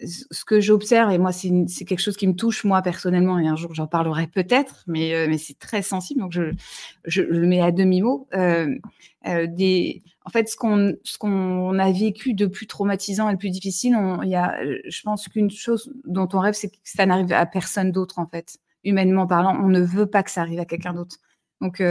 ce 0.06 0.46
que 0.46 0.60
j'observe, 0.60 1.12
et 1.12 1.18
moi, 1.18 1.32
c'est 1.32 1.86
quelque 1.86 2.00
chose 2.00 2.18
qui 2.18 2.28
me 2.28 2.36
touche, 2.36 2.64
moi, 2.64 2.82
personnellement, 2.82 3.40
et 3.40 3.48
un 3.48 3.56
jour, 3.56 3.74
j'en 3.74 3.88
parlerai 3.88 4.28
peut-être, 4.28 4.84
mais, 4.88 5.14
euh, 5.14 5.28
mais 5.28 5.38
c'est 5.38 5.58
très 5.60 5.82
sensible, 5.82 6.22
donc 6.22 6.32
je, 6.32 6.54
je, 7.06 7.22
le 7.22 7.48
mets 7.48 7.62
à 7.62 7.72
demi-mot. 7.72 8.28
Euh, 8.34 8.76
euh, 9.28 9.48
des, 9.48 10.04
en 10.26 10.30
fait, 10.30 10.48
ce 10.50 10.56
qu'on 10.56 11.80
a 11.80 11.92
vécu 11.92 12.34
de 12.34 12.46
plus 12.46 12.68
traumatisant 12.68 13.30
et 13.30 13.34
de 13.34 13.40
plus 13.40 13.50
difficile, 13.50 13.98
il 14.24 14.30
y 14.30 14.36
a, 14.36 14.58
je 14.64 15.02
pense 15.04 15.28
qu'une 15.28 15.50
chose 15.50 15.92
dont 16.06 16.28
on 16.34 16.40
rêve, 16.40 16.54
c'est 16.54 16.70
que 16.70 16.78
ça 16.84 17.06
n'arrive 17.06 17.32
à 17.34 17.46
personne 17.46 17.92
d'autre, 17.92 18.20
en 18.20 18.28
fait. 18.28 18.58
Humainement 18.84 19.28
parlant, 19.28 19.60
on 19.64 19.68
ne 19.68 19.82
veut 19.82 20.06
pas 20.06 20.24
que 20.24 20.32
ça 20.32 20.42
arrive 20.42 20.60
à 20.60 20.66
quelqu'un 20.66 20.94
d'autre. 20.94 21.18
Donc, 21.62 21.82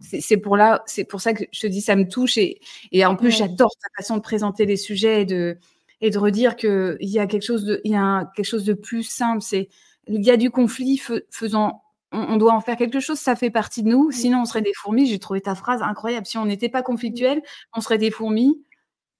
c'est 0.00 0.36
pour 0.36 0.56
là, 0.56 0.82
c'est 0.84 1.04
pour 1.04 1.20
ça 1.20 1.32
que 1.32 1.44
je 1.52 1.60
te 1.60 1.66
dis, 1.66 1.80
ça 1.80 1.96
me 1.96 2.06
touche, 2.06 2.36
et, 2.36 2.60
et 2.90 3.06
en 3.06 3.16
plus, 3.16 3.30
j'adore 3.30 3.70
ta 3.80 3.88
façon 4.02 4.16
de 4.16 4.22
présenter 4.22 4.66
les 4.66 4.76
sujets 4.76 5.22
et 5.22 5.24
de 5.24 5.58
et 6.02 6.10
de 6.10 6.18
redire 6.18 6.56
qu'il 6.56 6.98
y 7.00 7.18
a 7.18 7.26
quelque 7.26 7.44
chose 7.44 7.64
de, 7.64 7.80
il 7.84 7.92
y 7.92 7.96
a 7.96 8.30
quelque 8.36 8.44
chose 8.44 8.64
de 8.64 8.74
plus 8.74 9.04
simple. 9.04 9.40
C'est 9.40 9.68
il 10.08 10.22
y 10.22 10.30
a 10.30 10.36
du 10.36 10.50
conflit, 10.50 11.00
faisant, 11.30 11.84
on, 12.10 12.36
doit 12.36 12.52
en 12.52 12.60
faire 12.60 12.76
quelque 12.76 12.98
chose. 12.98 13.18
Ça 13.18 13.36
fait 13.36 13.50
partie 13.50 13.84
de 13.84 13.88
nous. 13.88 14.10
Sinon, 14.10 14.42
on 14.42 14.44
serait 14.44 14.62
des 14.62 14.74
fourmis. 14.74 15.06
J'ai 15.06 15.20
trouvé 15.20 15.40
ta 15.40 15.54
phrase 15.54 15.80
incroyable. 15.80 16.26
Si 16.26 16.36
on 16.38 16.44
n'était 16.44 16.68
pas 16.68 16.82
conflictuel, 16.82 17.40
on 17.72 17.80
serait 17.80 17.98
des 17.98 18.10
fourmis. 18.10 18.60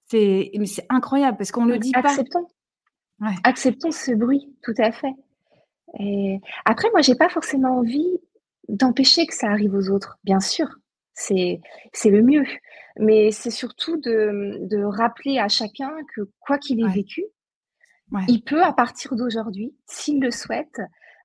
C'est, 0.07 0.51
c'est 0.67 0.85
incroyable 0.91 1.39
parce 1.39 1.53
qu'on 1.53 1.65
le 1.65 1.79
dit 1.79 1.93
Acceptons. 1.95 2.49
pas. 3.21 3.31
Acceptons 3.45 3.93
ce 3.93 4.11
bruit, 4.13 4.53
tout 4.65 4.75
à 4.79 4.91
fait. 4.91 5.15
Et 6.01 6.41
après, 6.65 6.91
moi, 6.91 7.01
j'ai 7.01 7.15
pas 7.15 7.29
forcément 7.29 7.79
envie 7.79 8.19
d'empêcher 8.69 9.27
que 9.27 9.35
ça 9.35 9.49
arrive 9.49 9.75
aux 9.75 9.89
autres, 9.89 10.19
bien 10.25 10.41
sûr. 10.41 10.67
C'est, 11.15 11.61
c'est 11.93 12.11
le 12.11 12.23
mieux. 12.23 12.45
Mais 12.99 13.31
c'est 13.31 13.51
surtout 13.51 13.97
de, 13.97 14.59
de, 14.61 14.83
rappeler 14.83 15.39
à 15.39 15.49
chacun 15.49 15.91
que 16.15 16.23
quoi 16.41 16.59
qu'il 16.59 16.81
ait 16.81 16.93
vécu, 16.93 17.25
il 18.29 18.43
peut, 18.43 18.63
à 18.63 18.73
partir 18.73 19.15
d'aujourd'hui, 19.15 19.75
s'il 19.87 20.21
le 20.21 20.31
souhaite, 20.31 20.81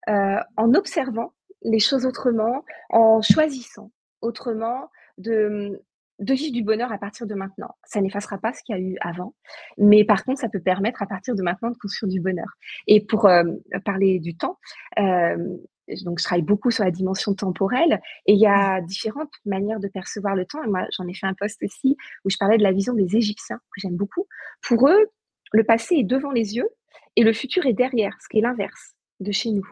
euh, 0.10 0.40
en 0.56 0.74
observant 0.74 1.34
les 1.64 1.80
choses 1.80 2.06
autrement, 2.06 2.64
en 2.90 3.22
choisissant 3.22 3.92
autrement, 4.22 4.90
de, 5.18 5.84
de 6.20 6.34
vivre 6.34 6.54
du 6.54 6.64
bonheur 6.64 6.92
à 6.92 6.98
partir 6.98 7.28
de 7.28 7.36
maintenant. 7.36 7.76
Ça 7.84 8.02
n'effacera 8.02 8.38
pas 8.38 8.54
ce 8.54 8.64
qu'il 8.64 8.76
y 8.76 8.80
a 8.80 8.82
eu 8.82 8.98
avant, 9.02 9.36
mais 9.78 10.04
par 10.06 10.24
contre, 10.24 10.40
ça 10.40 10.50
peut 10.50 10.62
permettre 10.62 11.02
à 11.02 11.08
partir 11.08 11.36
de 11.36 11.42
maintenant 11.42 11.72
de 11.72 11.78
construire 11.78 12.12
du 12.12 12.22
bonheur. 12.22 12.48
Et 12.88 13.06
pour 13.06 13.26
euh, 13.26 13.44
parler 13.86 14.20
du 14.20 14.36
temps, 14.36 14.58
euh, 15.00 15.58
donc 16.04 16.20
je 16.20 16.24
travaille 16.24 16.44
beaucoup 16.44 16.72
sur 16.72 16.84
la 16.84 16.92
dimension 16.92 17.34
temporelle 17.34 18.02
et 18.26 18.34
il 18.34 18.40
y 18.40 18.48
a 18.48 18.82
différentes 18.82 19.32
manières 19.46 19.80
de 19.80 19.88
percevoir 19.88 20.36
le 20.36 20.46
temps. 20.46 20.64
Et 20.64 20.68
moi, 20.68 20.86
j'en 20.96 21.08
ai 21.08 21.14
fait 21.14 21.28
un 21.28 21.34
post 21.34 21.62
aussi 21.64 21.98
où 22.26 22.30
je 22.30 22.38
parlais 22.38 22.58
de 22.58 22.64
la 22.64 22.72
vision 22.72 22.94
des 22.94 23.16
Égyptiens 23.16 23.58
que 23.58 23.82
j'aime 23.82 23.96
beaucoup. 23.96 24.28
Pour 24.62 24.88
eux, 24.90 25.08
le 25.54 25.64
passé 25.64 25.96
est 25.96 26.04
devant 26.04 26.32
les 26.32 26.56
yeux 26.56 26.70
et 27.16 27.24
le 27.24 27.34
futur 27.34 27.66
est 27.66 27.74
derrière, 27.74 28.16
ce 28.22 28.28
qui 28.30 28.40
est 28.40 28.42
l'inverse 28.42 28.96
de 29.20 29.32
chez 29.32 29.52
nous. 29.52 29.68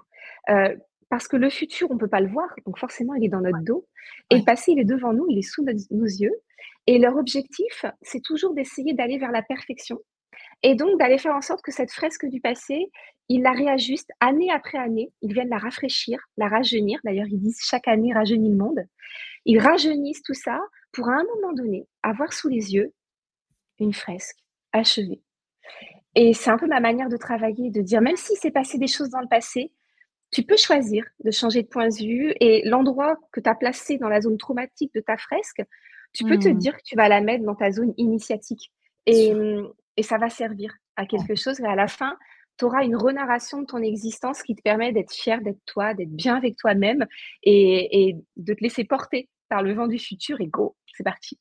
Euh, 0.49 0.75
parce 1.09 1.27
que 1.27 1.37
le 1.37 1.49
futur, 1.49 1.91
on 1.91 1.95
ne 1.95 1.99
peut 1.99 2.07
pas 2.07 2.19
le 2.19 2.27
voir, 2.27 2.49
donc 2.65 2.79
forcément, 2.79 3.13
il 3.13 3.23
est 3.23 3.29
dans 3.29 3.41
notre 3.41 3.63
dos. 3.63 3.87
Et 4.31 4.37
le 4.39 4.43
passé, 4.43 4.71
il 4.71 4.79
est 4.79 4.85
devant 4.85 5.13
nous, 5.13 5.27
il 5.29 5.37
est 5.37 5.43
sous 5.43 5.63
nos 5.63 6.05
yeux. 6.05 6.33
Et 6.87 6.97
leur 6.97 7.15
objectif, 7.15 7.85
c'est 8.01 8.21
toujours 8.21 8.53
d'essayer 8.53 8.93
d'aller 8.93 9.17
vers 9.17 9.31
la 9.31 9.43
perfection 9.43 9.99
et 10.65 10.73
donc 10.73 10.97
d'aller 10.97 11.19
faire 11.19 11.35
en 11.35 11.41
sorte 11.41 11.61
que 11.61 11.71
cette 11.71 11.91
fresque 11.91 12.25
du 12.25 12.41
passé, 12.41 12.91
ils 13.29 13.43
la 13.43 13.51
réajustent 13.51 14.09
année 14.19 14.49
après 14.51 14.79
année. 14.79 15.11
Ils 15.21 15.31
viennent 15.31 15.49
la 15.49 15.59
rafraîchir, 15.59 16.19
la 16.37 16.47
rajeunir. 16.47 16.99
D'ailleurs, 17.03 17.27
ils 17.27 17.39
disent 17.39 17.59
chaque 17.61 17.87
année 17.87 18.11
rajeunit 18.11 18.49
le 18.49 18.57
monde. 18.57 18.79
Ils 19.45 19.59
rajeunissent 19.59 20.23
tout 20.23 20.33
ça 20.33 20.59
pour 20.91 21.07
à 21.07 21.13
un 21.13 21.23
moment 21.35 21.53
donné 21.53 21.87
avoir 22.01 22.33
sous 22.33 22.49
les 22.49 22.73
yeux 22.73 22.91
une 23.77 23.93
fresque 23.93 24.39
achevée. 24.71 25.21
Et 26.15 26.33
c'est 26.33 26.49
un 26.49 26.57
peu 26.57 26.65
ma 26.65 26.79
manière 26.79 27.09
de 27.09 27.17
travailler, 27.17 27.69
de 27.69 27.81
dire 27.81 28.01
même 28.01 28.15
si 28.15 28.35
s'est 28.35 28.49
passé 28.49 28.79
des 28.79 28.87
choses 28.87 29.11
dans 29.11 29.21
le 29.21 29.27
passé, 29.27 29.71
tu 30.31 30.41
peux 30.41 30.57
choisir 30.57 31.05
de 31.23 31.29
changer 31.29 31.61
de 31.61 31.67
point 31.67 31.89
de 31.89 31.93
vue 31.93 32.33
et 32.39 32.67
l'endroit 32.67 33.17
que 33.31 33.39
tu 33.39 33.47
as 33.47 33.55
placé 33.55 33.99
dans 33.99 34.09
la 34.09 34.19
zone 34.19 34.39
traumatique 34.39 34.95
de 34.95 34.99
ta 34.99 35.15
fresque, 35.15 35.61
tu 36.11 36.23
peux 36.23 36.39
te 36.39 36.49
mmh. 36.49 36.57
dire 36.57 36.75
que 36.75 36.83
tu 36.83 36.95
vas 36.95 37.07
la 37.07 37.21
mettre 37.21 37.43
dans 37.43 37.53
ta 37.53 37.69
zone 37.69 37.93
initiatique. 37.97 38.71
Et, 39.05 39.31
et 39.97 40.03
ça 40.03 40.17
va 40.17 40.29
servir 40.29 40.73
à 40.95 41.05
quelque 41.05 41.35
chose. 41.35 41.59
Et 41.59 41.65
à 41.65 41.75
la 41.75 41.87
fin, 41.87 42.17
tu 42.57 42.65
auras 42.65 42.83
une 42.83 42.95
renarration 42.95 43.61
de 43.61 43.65
ton 43.65 43.81
existence 43.81 44.41
qui 44.41 44.55
te 44.55 44.61
permet 44.61 44.91
d'être 44.91 45.13
fier 45.13 45.41
d'être 45.41 45.59
toi, 45.65 45.93
d'être 45.93 46.11
bien 46.11 46.35
avec 46.35 46.55
toi-même 46.57 47.05
et, 47.43 48.15
de 48.37 48.53
te 48.53 48.61
laisser 48.61 48.83
porter 48.83 49.29
par 49.49 49.61
le 49.61 49.73
vent 49.73 49.87
du 49.87 49.99
futur. 49.99 50.39
Et 50.41 50.47
go, 50.47 50.75
c'est 50.95 51.03
parti. 51.03 51.37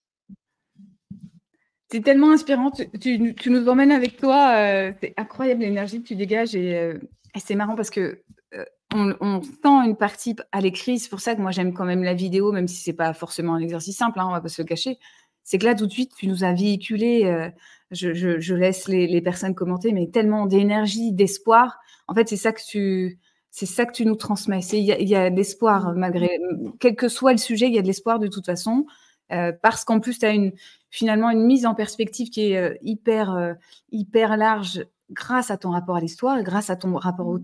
C'est 1.90 2.00
tellement 2.00 2.32
inspirant. 2.32 2.72
Tu, 3.00 3.34
nous 3.46 3.68
emmènes 3.68 3.92
avec 3.92 4.16
toi. 4.16 4.56
Euh, 4.56 4.92
c'est 5.00 5.14
incroyable 5.16 5.60
l'énergie 5.60 6.02
que 6.02 6.08
tu 6.08 6.16
dégages. 6.16 6.56
Et, 6.56 6.76
euh, 6.76 6.98
c'est 7.36 7.54
marrant 7.54 7.76
parce 7.76 7.90
que 7.90 8.22
euh, 8.54 8.64
on, 8.92 9.42
sent 9.42 9.86
une 9.86 9.96
partie 9.96 10.34
à 10.50 10.60
l'écrit. 10.60 10.98
C'est 10.98 11.10
pour 11.10 11.20
ça 11.20 11.36
que 11.36 11.40
moi, 11.40 11.52
j'aime 11.52 11.72
quand 11.72 11.84
même 11.84 12.02
la 12.02 12.14
vidéo, 12.14 12.50
même 12.50 12.66
si 12.66 12.82
c'est 12.82 12.94
pas 12.94 13.12
forcément 13.12 13.54
un 13.54 13.60
exercice 13.60 13.96
simple. 13.96 14.18
Hein, 14.18 14.26
on 14.28 14.32
va 14.32 14.40
pas 14.40 14.48
se 14.48 14.62
le 14.62 14.66
cacher. 14.66 14.98
C'est 15.44 15.58
que 15.58 15.66
là, 15.66 15.74
tout 15.74 15.86
de 15.86 15.92
suite, 15.92 16.12
tu 16.16 16.26
nous 16.26 16.42
as 16.42 16.52
véhiculé 16.52 17.52
je, 17.94 18.54
laisse 18.54 18.88
les, 18.88 19.20
personnes 19.20 19.54
commenter, 19.54 19.92
mais 19.92 20.08
tellement 20.08 20.46
d'énergie, 20.46 21.12
d'espoir. 21.12 21.78
En 22.08 22.14
fait, 22.14 22.28
c'est 22.28 22.36
ça 22.36 22.52
que 22.52 22.60
tu, 22.66 23.18
c'est 23.50 23.66
ça 23.66 23.86
que 23.86 23.92
tu 23.92 24.04
nous 24.04 24.16
transmets. 24.16 24.60
Il 24.72 24.84
y 24.84 25.14
a, 25.14 25.30
de 25.30 25.36
l'espoir, 25.36 25.92
mmh. 25.92 25.98
malgré, 25.98 26.38
quel 26.80 26.96
que 26.96 27.08
soit 27.08 27.32
le 27.32 27.38
sujet, 27.38 27.66
il 27.66 27.74
y 27.74 27.78
a 27.78 27.82
de 27.82 27.86
l'espoir 27.86 28.18
de 28.18 28.28
toute 28.28 28.46
façon. 28.46 28.86
Euh, 29.32 29.52
parce 29.62 29.84
qu'en 29.84 30.00
plus, 30.00 30.18
tu 30.18 30.26
as 30.26 30.30
une, 30.30 30.52
finalement 30.90 31.30
une 31.30 31.44
mise 31.44 31.66
en 31.66 31.74
perspective 31.74 32.28
qui 32.28 32.52
est 32.52 32.58
euh, 32.58 32.74
hyper, 32.82 33.34
euh, 33.34 33.54
hyper 33.90 34.36
large 34.36 34.84
grâce 35.10 35.50
à 35.50 35.56
ton 35.56 35.70
rapport 35.70 35.96
à 35.96 36.00
l'histoire 36.00 36.42
grâce 36.42 36.70
à 36.70 36.76
ton 36.76 36.94
rapport 36.96 37.26
au 37.26 37.38
mmh. 37.38 37.42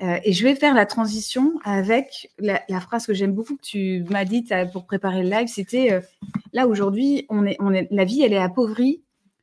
Temps. 0.00 0.20
et 0.24 0.32
je 0.32 0.44
vais 0.44 0.54
faire 0.54 0.74
la 0.74 0.86
transition 0.86 1.52
avec 1.64 2.30
la, 2.38 2.60
phrase 2.80 3.06
que 3.06 3.14
j'aime 3.14 3.32
beaucoup 3.32 3.56
que 3.56 3.62
tu 3.62 4.04
m'as 4.10 4.24
dite 4.24 4.52
pour 4.72 4.86
préparer 4.86 5.22
le 5.22 5.30
live. 5.30 5.48
C'était 5.48 6.00
là 6.52 6.66
aujourd'hui, 6.66 7.26
on 7.28 7.46
est, 7.46 7.58
la 7.90 8.04
vie, 8.04 8.22
elle 8.22 8.32
est 8.32 8.38
appauvrie 8.38 9.02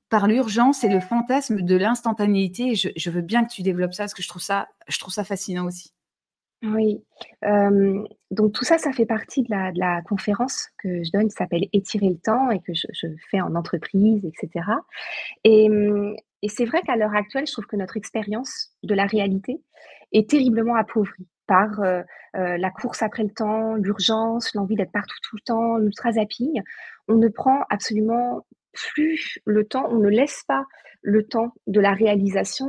par 0.09 0.27
l'urgence 0.27 0.83
et 0.83 0.89
le 0.89 0.99
fantasme 0.99 1.61
de 1.61 1.75
l'instantanéité. 1.75 2.75
Je, 2.75 3.09
veux 3.09 3.21
bien 3.21 3.43
que 3.45 3.51
tu 3.51 3.61
développes 3.61 3.93
ça 3.93 4.03
parce 4.03 4.13
que 4.13 4.23
je 4.23 4.29
trouve 4.29 4.41
ça, 4.41 4.67
je 4.87 4.99
trouve 4.99 5.13
ça 5.13 5.23
fascinant 5.23 5.65
aussi. 5.65 5.93
Oui, 6.63 7.03
donc 8.31 8.51
tout 8.53 8.65
ça, 8.65 8.79
ça 8.79 8.91
fait 8.91 9.05
partie 9.05 9.43
de 9.43 9.49
la, 9.51 10.01
conférence 10.01 10.69
que 10.79 11.03
je 11.03 11.11
donne, 11.11 11.27
qui 11.27 11.35
s'appelle 11.35 11.67
Étirer 11.71 12.09
le 12.09 12.17
temps 12.17 12.49
et 12.49 12.59
que 12.59 12.73
je, 12.73 13.07
fais 13.29 13.41
en 13.41 13.53
entreprise, 13.55 14.25
etc. 14.25 14.65
Et, 15.43 15.69
et 16.41 16.49
c'est 16.49 16.65
vrai 16.65 16.81
qu'à 16.81 16.95
l'heure 16.95 17.15
actuelle, 17.15 17.45
je 17.45 17.51
trouve 17.51 17.67
que 17.67 17.75
notre 17.75 17.97
expérience 17.97 18.71
de 18.83 18.95
la 18.95 19.05
réalité 19.05 19.61
est 20.11 20.29
terriblement 20.29 20.75
appauvrie 20.75 21.27
par 21.47 21.81
la 22.33 22.69
course 22.71 23.01
après 23.01 23.23
le 23.23 23.29
temps, 23.29 23.75
l'urgence, 23.75 24.53
l'envie 24.53 24.75
d'être 24.75 24.91
partout 24.91 25.15
tout 25.23 25.37
le 25.37 25.41
temps, 25.45 25.77
l'ultra 25.77 26.11
zapping. 26.11 26.61
On 27.07 27.15
ne 27.15 27.29
prend 27.29 27.63
absolument 27.69 28.45
plus 28.73 29.39
le 29.45 29.65
temps, 29.65 29.87
on 29.89 29.99
ne 29.99 30.09
laisse 30.09 30.43
pas 30.47 30.65
le 31.01 31.25
temps 31.25 31.53
de 31.67 31.79
la 31.79 31.93
réalisation. 31.93 32.67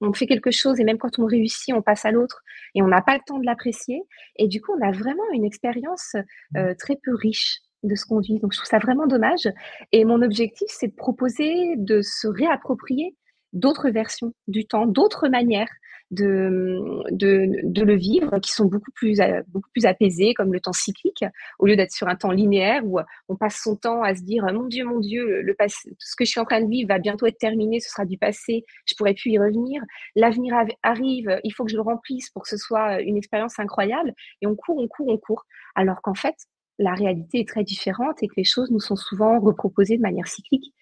On, 0.00 0.12
fait 0.12 0.26
quelque 0.26 0.50
chose 0.50 0.80
et 0.80 0.84
même 0.84 0.98
quand 0.98 1.18
on 1.18 1.26
réussit, 1.26 1.74
on 1.74 1.82
passe 1.82 2.04
à 2.04 2.10
l'autre 2.10 2.42
et 2.74 2.82
on 2.82 2.88
n'a 2.88 3.02
pas 3.02 3.14
le 3.14 3.22
temps 3.26 3.38
de 3.38 3.46
l'apprécier. 3.46 4.02
Et 4.36 4.48
du 4.48 4.60
coup, 4.60 4.72
on 4.78 4.86
a 4.86 4.92
vraiment 4.92 5.24
une 5.32 5.44
expérience 5.44 6.16
euh, 6.56 6.74
très 6.78 6.96
peu 7.02 7.14
riche 7.14 7.60
de 7.82 7.94
ce 7.94 8.04
qu'on 8.04 8.20
vit. 8.20 8.38
Donc, 8.40 8.52
je 8.52 8.58
trouve 8.58 8.68
ça 8.68 8.78
vraiment 8.78 9.06
dommage. 9.06 9.48
Et 9.92 10.04
mon 10.04 10.22
objectif, 10.22 10.68
c'est 10.70 10.88
de 10.88 10.94
proposer 10.94 11.76
de 11.76 12.02
se 12.02 12.26
réapproprier 12.26 13.14
d'autres 13.52 13.90
versions 13.90 14.32
du 14.48 14.66
temps, 14.66 14.86
d'autres 14.86 15.28
manières 15.28 15.70
de, 16.10 17.02
de, 17.10 17.82
le 17.82 17.96
vivre, 17.96 18.38
qui 18.40 18.52
sont 18.52 18.66
beaucoup 18.66 18.90
plus, 18.92 19.20
euh, 19.20 19.42
beaucoup 19.48 19.70
plus 19.72 19.86
apaisés, 19.86 20.34
comme 20.34 20.52
le 20.52 20.60
temps 20.60 20.72
cyclique, 20.72 21.24
au 21.58 21.66
lieu 21.66 21.76
d'être 21.76 21.92
sur 21.92 22.08
un 22.08 22.16
temps 22.16 22.30
linéaire 22.30 22.82
où 22.84 23.00
on 23.28 23.36
passe 23.36 23.60
son 23.62 23.76
temps 23.76 24.02
à 24.02 24.14
se 24.14 24.22
dire 24.22 24.44
Mon 24.52 24.66
Dieu, 24.66 24.84
mon 24.84 25.00
Dieu, 25.00 25.42
le 25.42 25.54
passé, 25.54 25.90
tout 25.90 25.96
ce 25.98 26.16
que 26.16 26.24
je 26.24 26.30
suis 26.30 26.40
en 26.40 26.44
train 26.44 26.60
de 26.60 26.68
vivre 26.68 26.88
va 26.88 26.98
bientôt 26.98 27.26
être 27.26 27.38
terminé, 27.38 27.80
ce 27.80 27.90
sera 27.90 28.04
du 28.04 28.18
passé, 28.18 28.64
je 28.86 28.94
pourrai 28.94 29.14
plus 29.14 29.30
y 29.30 29.38
revenir. 29.38 29.82
L'avenir 30.14 30.54
arrive, 30.82 31.40
il 31.42 31.50
faut 31.52 31.64
que 31.64 31.70
je 31.70 31.76
le 31.76 31.82
remplisse 31.82 32.30
pour 32.30 32.42
que 32.42 32.48
ce 32.48 32.56
soit 32.56 33.00
une 33.00 33.16
expérience 33.16 33.58
incroyable. 33.58 34.12
Et 34.42 34.46
on 34.46 34.54
court, 34.54 34.78
on 34.78 34.88
court, 34.88 35.08
on 35.08 35.18
court. 35.18 35.44
Alors 35.74 36.02
qu'en 36.02 36.14
fait, 36.14 36.34
la 36.78 36.94
réalité 36.94 37.40
est 37.40 37.48
très 37.48 37.64
différente 37.64 38.22
et 38.22 38.28
que 38.28 38.34
les 38.36 38.44
choses 38.44 38.70
nous 38.70 38.80
sont 38.80 38.96
souvent 38.96 39.40
reproposées 39.40 39.96
de 39.96 40.02
manière 40.02 40.28
cyclique. 40.28 40.74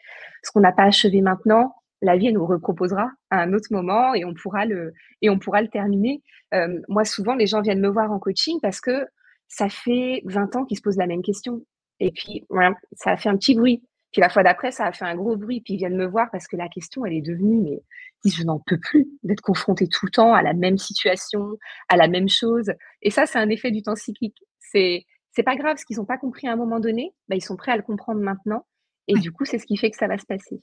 Ce 0.43 0.51
qu'on 0.51 0.61
n'a 0.61 0.73
pas 0.73 0.85
achevé 0.85 1.21
maintenant, 1.21 1.75
la 2.05 2.17
vie 2.17 2.33
nous 2.33 2.47
reproposera 2.47 3.11
à 3.31 3.41
un 3.41 3.53
autre 3.55 3.69
moment 3.71 4.15
et 4.15 4.25
on 4.25 4.35
pourra 4.35 4.67
le, 4.67 4.93
et 5.23 5.31
on 5.31 5.39
pourra 5.39 5.63
le 5.63 5.69
terminer. 5.69 6.23
Euh, 6.53 6.81
moi, 6.89 7.05
souvent, 7.05 7.35
les 7.35 7.47
gens 7.47 7.63
viennent 7.63 7.81
me 7.81 7.89
voir 7.89 8.13
en 8.13 8.19
coaching 8.19 8.59
parce 8.61 8.81
que 8.81 9.07
ça 9.49 9.69
fait 9.69 10.23
20 10.27 10.55
ans 10.57 10.65
qu'ils 10.65 10.77
se 10.77 10.83
posent 10.83 10.99
la 10.99 11.07
même 11.07 11.23
question. 11.23 11.63
Et 12.01 12.13
puis, 12.13 12.45
voilà, 12.51 12.75
ça 12.93 13.13
a 13.13 13.17
fait 13.17 13.29
un 13.29 13.37
petit 13.37 13.55
bruit. 13.55 13.83
Puis 14.13 14.21
la 14.21 14.29
fois 14.29 14.43
d'après, 14.43 14.71
ça 14.71 14.85
a 14.85 14.93
fait 14.93 15.07
un 15.07 15.17
gros 15.17 15.37
bruit. 15.37 15.61
Puis 15.63 15.75
ils 15.75 15.77
viennent 15.79 15.97
me 15.97 16.07
voir 16.07 16.29
parce 16.31 16.47
que 16.47 16.57
la 16.57 16.69
question, 16.69 17.07
elle 17.07 17.15
est 17.15 17.23
devenue, 17.23 17.61
mais 17.63 17.83
je 18.31 18.45
n'en 18.45 18.61
peux 18.61 18.79
plus 18.79 19.07
d'être 19.23 19.41
confronté 19.41 19.89
tout 19.89 20.07
le 20.07 20.11
temps 20.11 20.35
à 20.35 20.43
la 20.43 20.53
même 20.53 20.79
situation, 20.79 21.57
à 21.89 21.97
la 21.97 22.07
même 22.07 22.29
chose. 22.29 22.71
Et 23.03 23.11
ça, 23.11 23.27
c'est 23.27 23.39
un 23.39 23.49
effet 23.49 23.71
du 23.71 23.83
temps 23.83 23.97
cyclique. 23.97 24.37
C'est 24.61 25.05
c'est 25.33 25.43
pas 25.43 25.57
grave, 25.57 25.79
ce 25.79 25.85
qu'ils 25.85 25.97
n'ont 25.97 26.05
pas 26.05 26.19
compris 26.19 26.47
à 26.47 26.53
un 26.53 26.57
moment 26.57 26.79
donné, 26.79 27.13
bah, 27.29 27.35
ils 27.35 27.43
sont 27.43 27.57
prêts 27.57 27.73
à 27.73 27.77
le 27.77 27.83
comprendre 27.83 28.21
maintenant. 28.21 28.65
Et 29.09 29.15
du 29.15 29.33
coup, 29.33 29.45
c'est 29.45 29.59
ce 29.59 29.67
qui 29.67 29.77
fait 29.77 29.91
que 29.91 29.97
ça 29.97 30.07
va 30.07 30.17
se 30.17 30.27
passer. 30.27 30.63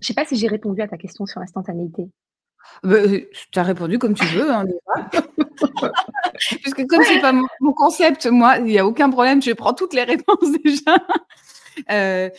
Je 0.00 0.06
sais 0.06 0.14
pas 0.14 0.24
si 0.24 0.36
j'ai 0.36 0.48
répondu 0.48 0.82
à 0.82 0.88
ta 0.88 0.96
question 0.96 1.26
sur 1.26 1.40
l'instantanéité. 1.40 2.08
Bah, 2.82 2.96
tu 3.50 3.58
as 3.58 3.62
répondu 3.62 3.98
comme 3.98 4.14
tu 4.14 4.26
veux, 4.26 4.50
hein, 4.50 4.64
Parce 5.60 6.74
que 6.74 6.86
comme 6.86 7.02
c'est 7.02 7.20
pas 7.20 7.32
mon, 7.32 7.72
concept, 7.72 8.26
moi, 8.26 8.58
il 8.58 8.64
n'y 8.64 8.78
a 8.78 8.86
aucun 8.86 9.10
problème, 9.10 9.40
je 9.42 9.52
prends 9.52 9.72
toutes 9.72 9.94
les 9.94 10.02
réponses 10.02 10.52
déjà. 10.64 10.98
Euh, 11.90 12.30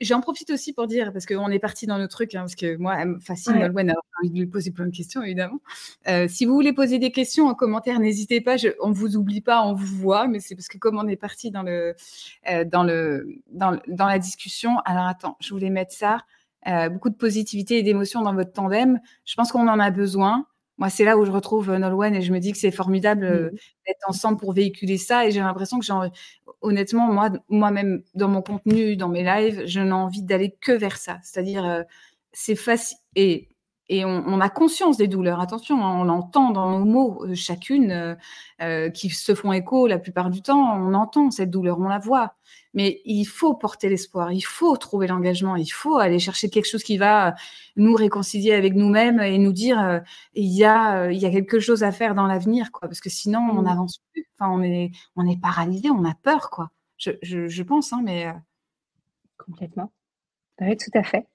J'en 0.00 0.20
profite 0.20 0.50
aussi 0.50 0.72
pour 0.72 0.86
dire, 0.86 1.12
parce 1.12 1.26
qu'on 1.26 1.50
est 1.50 1.58
parti 1.58 1.86
dans 1.86 1.98
le 1.98 2.08
truc, 2.08 2.34
hein, 2.34 2.40
parce 2.40 2.54
que 2.54 2.76
moi, 2.76 2.96
elle 2.98 3.08
me 3.08 3.18
fascine 3.20 3.54
ouais. 3.54 3.60
Nolwenn, 3.60 3.94
envie 4.20 4.30
de 4.30 4.38
lui 4.38 4.46
poser 4.46 4.70
plein 4.70 4.86
de 4.86 4.94
questions, 4.96 5.22
évidemment. 5.22 5.60
Euh, 6.08 6.28
si 6.28 6.44
vous 6.44 6.54
voulez 6.54 6.72
poser 6.72 6.98
des 6.98 7.10
questions 7.10 7.46
en 7.46 7.54
commentaire, 7.54 7.98
n'hésitez 8.00 8.40
pas, 8.40 8.56
je, 8.56 8.68
on 8.80 8.88
ne 8.88 8.94
vous 8.94 9.16
oublie 9.16 9.40
pas, 9.40 9.62
on 9.62 9.74
vous 9.74 9.96
voit, 9.96 10.26
mais 10.28 10.40
c'est 10.40 10.54
parce 10.54 10.68
que 10.68 10.78
comme 10.78 10.98
on 10.98 11.08
est 11.08 11.16
parti 11.16 11.50
dans, 11.50 11.62
le, 11.62 11.94
euh, 12.50 12.64
dans, 12.64 12.84
le, 12.84 13.26
dans, 13.50 13.78
dans 13.88 14.06
la 14.06 14.18
discussion, 14.18 14.78
alors 14.84 15.06
attends, 15.06 15.36
je 15.40 15.50
voulais 15.50 15.70
mettre 15.70 15.92
ça. 15.92 16.18
Euh, 16.66 16.88
beaucoup 16.88 17.10
de 17.10 17.16
positivité 17.16 17.78
et 17.78 17.82
d'émotion 17.82 18.22
dans 18.22 18.34
votre 18.34 18.52
tandem. 18.52 19.00
Je 19.24 19.34
pense 19.34 19.52
qu'on 19.52 19.68
en 19.68 19.78
a 19.78 19.90
besoin. 19.90 20.46
Moi, 20.78 20.88
c'est 20.88 21.04
là 21.04 21.16
où 21.18 21.24
je 21.24 21.30
retrouve 21.30 21.70
euh, 21.70 21.78
Nolwenn 21.78 22.14
et 22.14 22.22
je 22.22 22.32
me 22.32 22.40
dis 22.40 22.52
que 22.52 22.58
c'est 22.58 22.70
formidable 22.70 23.24
euh, 23.24 23.50
mmh. 23.50 23.56
d'être 23.86 24.08
ensemble 24.08 24.38
pour 24.38 24.52
véhiculer 24.52 24.96
ça. 24.96 25.26
Et 25.26 25.30
j'ai 25.30 25.40
l'impression 25.40 25.78
que, 25.78 25.86
honnêtement, 26.62 27.12
moi, 27.12 27.30
moi-même, 27.48 28.02
dans 28.14 28.28
mon 28.28 28.42
contenu, 28.42 28.96
dans 28.96 29.08
mes 29.08 29.22
lives, 29.22 29.64
je 29.66 29.80
n'ai 29.80 29.92
envie 29.92 30.22
d'aller 30.22 30.56
que 30.60 30.72
vers 30.72 30.96
ça. 30.96 31.18
C'est-à-dire, 31.22 31.84
c'est 32.32 32.56
facile. 32.56 32.98
Et, 33.14 33.48
et 33.88 34.04
on, 34.04 34.24
on, 34.26 34.40
a 34.40 34.48
conscience 34.48 34.96
des 34.96 35.08
douleurs. 35.08 35.40
Attention, 35.40 35.84
hein, 35.84 35.96
on 35.98 36.08
entend 36.08 36.50
dans 36.50 36.78
nos 36.78 36.84
mots, 36.84 37.26
chacune, 37.34 38.16
euh, 38.62 38.90
qui 38.90 39.10
se 39.10 39.34
font 39.34 39.52
écho 39.52 39.86
la 39.86 39.98
plupart 39.98 40.30
du 40.30 40.42
temps, 40.42 40.76
on 40.78 40.94
entend 40.94 41.30
cette 41.30 41.50
douleur, 41.50 41.78
on 41.78 41.88
la 41.88 41.98
voit. 41.98 42.34
Mais 42.72 43.02
il 43.04 43.24
faut 43.24 43.54
porter 43.54 43.88
l'espoir, 43.88 44.32
il 44.32 44.40
faut 44.40 44.76
trouver 44.76 45.06
l'engagement, 45.06 45.56
il 45.56 45.68
faut 45.68 45.98
aller 45.98 46.18
chercher 46.18 46.50
quelque 46.50 46.68
chose 46.68 46.82
qui 46.82 46.96
va 46.96 47.34
nous 47.76 47.94
réconcilier 47.94 48.52
avec 48.52 48.74
nous-mêmes 48.74 49.20
et 49.20 49.38
nous 49.38 49.52
dire 49.52 49.80
euh, 49.80 50.00
il 50.34 50.52
y 50.52 50.64
a 50.64 51.10
il 51.10 51.18
y 51.18 51.26
a 51.26 51.30
quelque 51.30 51.60
chose 51.60 51.84
à 51.84 51.92
faire 51.92 52.14
dans 52.14 52.26
l'avenir 52.26 52.72
quoi 52.72 52.88
parce 52.88 53.00
que 53.00 53.10
sinon 53.10 53.40
on 53.50 53.60
mmh. 53.60 53.64
n'avance 53.64 54.00
plus. 54.12 54.26
Enfin 54.38 54.50
on 54.50 54.62
est 54.62 54.90
on 55.14 55.28
est 55.28 55.40
paralysé, 55.40 55.90
on 55.90 56.04
a 56.04 56.14
peur 56.14 56.50
quoi. 56.50 56.70
Je, 56.96 57.12
je, 57.22 57.46
je 57.46 57.62
pense 57.62 57.92
hein 57.92 58.00
mais 58.02 58.26
euh 58.26 58.32
complètement. 59.38 59.92
Oui, 60.60 60.76
tout 60.76 60.96
à 60.98 61.02
fait. 61.02 61.26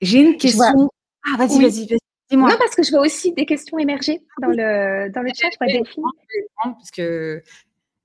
J'ai 0.00 0.20
une 0.20 0.36
question. 0.36 0.90
Ah 1.26 1.36
vas-y 1.38 1.58
oui. 1.58 1.62
vas-y. 1.64 1.86
Vas 1.86 1.96
Dis-moi. 2.30 2.50
Non, 2.50 2.56
parce 2.58 2.74
que 2.74 2.82
je 2.82 2.90
vois 2.90 3.00
aussi 3.00 3.32
des 3.32 3.44
questions 3.44 3.78
émerger 3.78 4.22
dans 4.40 4.48
le, 4.48 5.10
dans 5.10 5.20
le 5.20 5.28
chat, 5.34 5.48
je 5.52 5.58
vois 5.58 5.66
Delphine. 5.66 6.04
Parce 6.62 6.90
que 6.90 7.42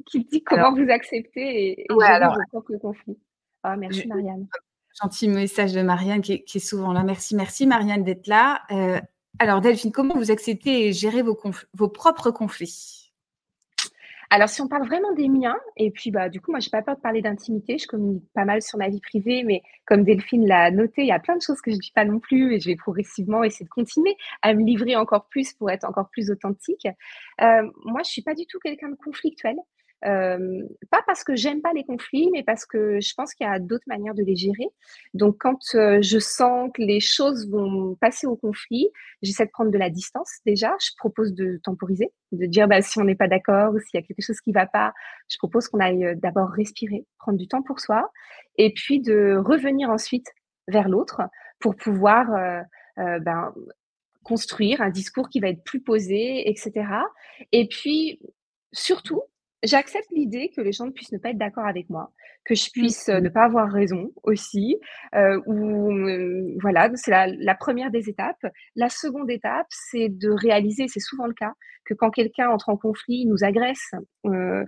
qui 0.05 0.25
dit 0.25 0.43
comment 0.43 0.67
alors, 0.67 0.75
vous 0.75 0.89
acceptez 0.89 1.41
et, 1.41 1.81
et 1.83 1.93
ouais, 1.93 2.05
alors, 2.05 2.35
le 2.35 2.79
conflit. 2.79 3.17
Ah, 3.63 3.77
merci 3.77 4.07
Marianne. 4.07 4.47
Gentil 5.01 5.29
message 5.29 5.73
de 5.73 5.81
Marianne 5.81 6.21
qui 6.21 6.33
est, 6.33 6.43
qui 6.43 6.57
est, 6.57 6.61
souvent 6.61 6.91
là. 6.91 7.03
Merci, 7.03 7.35
merci 7.35 7.67
Marianne 7.67 8.03
d'être 8.03 8.27
là. 8.27 8.63
Euh, 8.71 8.99
alors 9.37 9.61
Delphine, 9.61 9.91
comment 9.91 10.15
vous 10.15 10.31
acceptez 10.31 10.87
et 10.87 10.93
gérez 10.93 11.21
vos, 11.21 11.39
vos 11.73 11.87
propres 11.87 12.31
conflits? 12.31 12.98
Alors, 14.31 14.47
si 14.47 14.61
on 14.61 14.67
parle 14.67 14.85
vraiment 14.85 15.11
des 15.13 15.27
miens, 15.27 15.57
et 15.75 15.89
puis 15.89 16.11
bah, 16.11 16.29
du 16.29 16.39
coup, 16.39 16.51
moi, 16.51 16.59
j'ai 16.59 16.69
pas 16.69 16.83
peur 16.83 16.95
de 16.95 17.01
parler 17.01 17.21
d'intimité, 17.21 17.79
je 17.79 17.87
communique 17.87 18.25
pas 18.35 18.45
mal 18.45 18.61
sur 18.61 18.77
ma 18.77 18.87
vie 18.87 19.01
privée, 19.01 19.43
mais 19.43 19.63
comme 19.85 20.03
Delphine 20.03 20.45
l'a 20.47 20.69
noté, 20.69 21.01
il 21.01 21.07
y 21.07 21.11
a 21.11 21.19
plein 21.19 21.35
de 21.35 21.41
choses 21.41 21.61
que 21.61 21.71
je 21.71 21.77
dis 21.77 21.91
pas 21.95 22.05
non 22.05 22.19
plus, 22.19 22.53
et 22.53 22.59
je 22.59 22.69
vais 22.69 22.75
progressivement 22.75 23.43
essayer 23.43 23.65
de 23.65 23.69
continuer 23.71 24.15
à 24.43 24.53
me 24.53 24.63
livrer 24.63 24.95
encore 24.95 25.27
plus 25.29 25.53
pour 25.53 25.71
être 25.71 25.83
encore 25.83 26.09
plus 26.11 26.29
authentique. 26.29 26.87
Euh, 27.41 27.63
moi, 27.85 28.01
je 28.05 28.11
suis 28.11 28.21
pas 28.21 28.35
du 28.35 28.45
tout 28.45 28.59
quelqu'un 28.59 28.89
de 28.89 28.97
conflictuel. 29.03 29.55
Euh, 30.05 30.61
pas 30.91 31.01
parce 31.05 31.23
que 31.23 31.35
j'aime 31.35 31.61
pas 31.61 31.73
les 31.73 31.83
conflits, 31.83 32.29
mais 32.31 32.43
parce 32.43 32.65
que 32.65 32.99
je 32.99 33.13
pense 33.15 33.33
qu'il 33.33 33.45
y 33.45 33.49
a 33.49 33.59
d'autres 33.59 33.83
manières 33.87 34.13
de 34.13 34.23
les 34.23 34.35
gérer. 34.35 34.67
Donc, 35.13 35.37
quand 35.39 35.59
je 35.73 36.19
sens 36.19 36.69
que 36.73 36.81
les 36.81 36.99
choses 36.99 37.49
vont 37.49 37.95
passer 37.95 38.27
au 38.27 38.35
conflit, 38.35 38.89
j'essaie 39.21 39.45
de 39.45 39.51
prendre 39.51 39.71
de 39.71 39.77
la 39.77 39.89
distance 39.89 40.31
déjà. 40.45 40.75
Je 40.79 40.91
propose 40.97 41.33
de 41.33 41.59
temporiser, 41.63 42.11
de 42.31 42.45
dire 42.45 42.67
bah, 42.67 42.81
si 42.81 42.99
on 42.99 43.03
n'est 43.03 43.15
pas 43.15 43.27
d'accord 43.27 43.73
ou 43.73 43.79
s'il 43.79 43.99
y 43.99 44.03
a 44.03 44.05
quelque 44.05 44.21
chose 44.21 44.39
qui 44.41 44.51
va 44.51 44.65
pas, 44.65 44.93
je 45.27 45.37
propose 45.37 45.67
qu'on 45.67 45.79
aille 45.79 46.15
d'abord 46.17 46.49
respirer, 46.49 47.05
prendre 47.17 47.37
du 47.37 47.47
temps 47.47 47.61
pour 47.61 47.79
soi, 47.79 48.09
et 48.57 48.73
puis 48.73 49.01
de 49.01 49.35
revenir 49.37 49.89
ensuite 49.89 50.27
vers 50.67 50.87
l'autre 50.87 51.21
pour 51.59 51.75
pouvoir 51.75 52.27
ben, 52.95 53.53
construire 54.23 54.81
un 54.81 54.89
discours 54.89 55.29
qui 55.29 55.39
va 55.39 55.49
être 55.49 55.63
plus 55.63 55.81
posé, 55.81 56.49
etc. 56.49 56.85
Et 57.51 57.67
puis, 57.67 58.21
surtout, 58.71 59.23
j'accepte 59.63 60.09
l'idée 60.11 60.51
que 60.55 60.61
les 60.61 60.71
gens 60.71 60.85
ne 60.85 60.91
puissent 60.91 61.11
ne 61.11 61.17
pas 61.17 61.29
être 61.29 61.37
d'accord 61.37 61.65
avec 61.65 61.89
moi, 61.89 62.11
que 62.45 62.55
je 62.55 62.69
puisse 62.71 63.07
mmh. 63.07 63.19
ne 63.19 63.29
pas 63.29 63.43
avoir 63.43 63.71
raison 63.71 64.11
aussi, 64.23 64.77
euh, 65.15 65.41
ou 65.45 65.91
euh, 65.91 66.55
voilà, 66.61 66.89
c'est 66.95 67.11
la, 67.11 67.27
la, 67.27 67.55
première 67.55 67.91
des 67.91 68.09
étapes. 68.09 68.45
La 68.75 68.89
seconde 68.89 69.29
étape, 69.29 69.67
c'est 69.69 70.09
de 70.09 70.29
réaliser, 70.29 70.87
c'est 70.87 70.99
souvent 70.99 71.27
le 71.27 71.33
cas, 71.33 71.53
que 71.85 71.93
quand 71.93 72.11
quelqu'un 72.11 72.49
entre 72.49 72.69
en 72.69 72.77
conflit, 72.77 73.25
nous 73.25 73.43
agresse, 73.43 73.91
euh, 74.25 74.65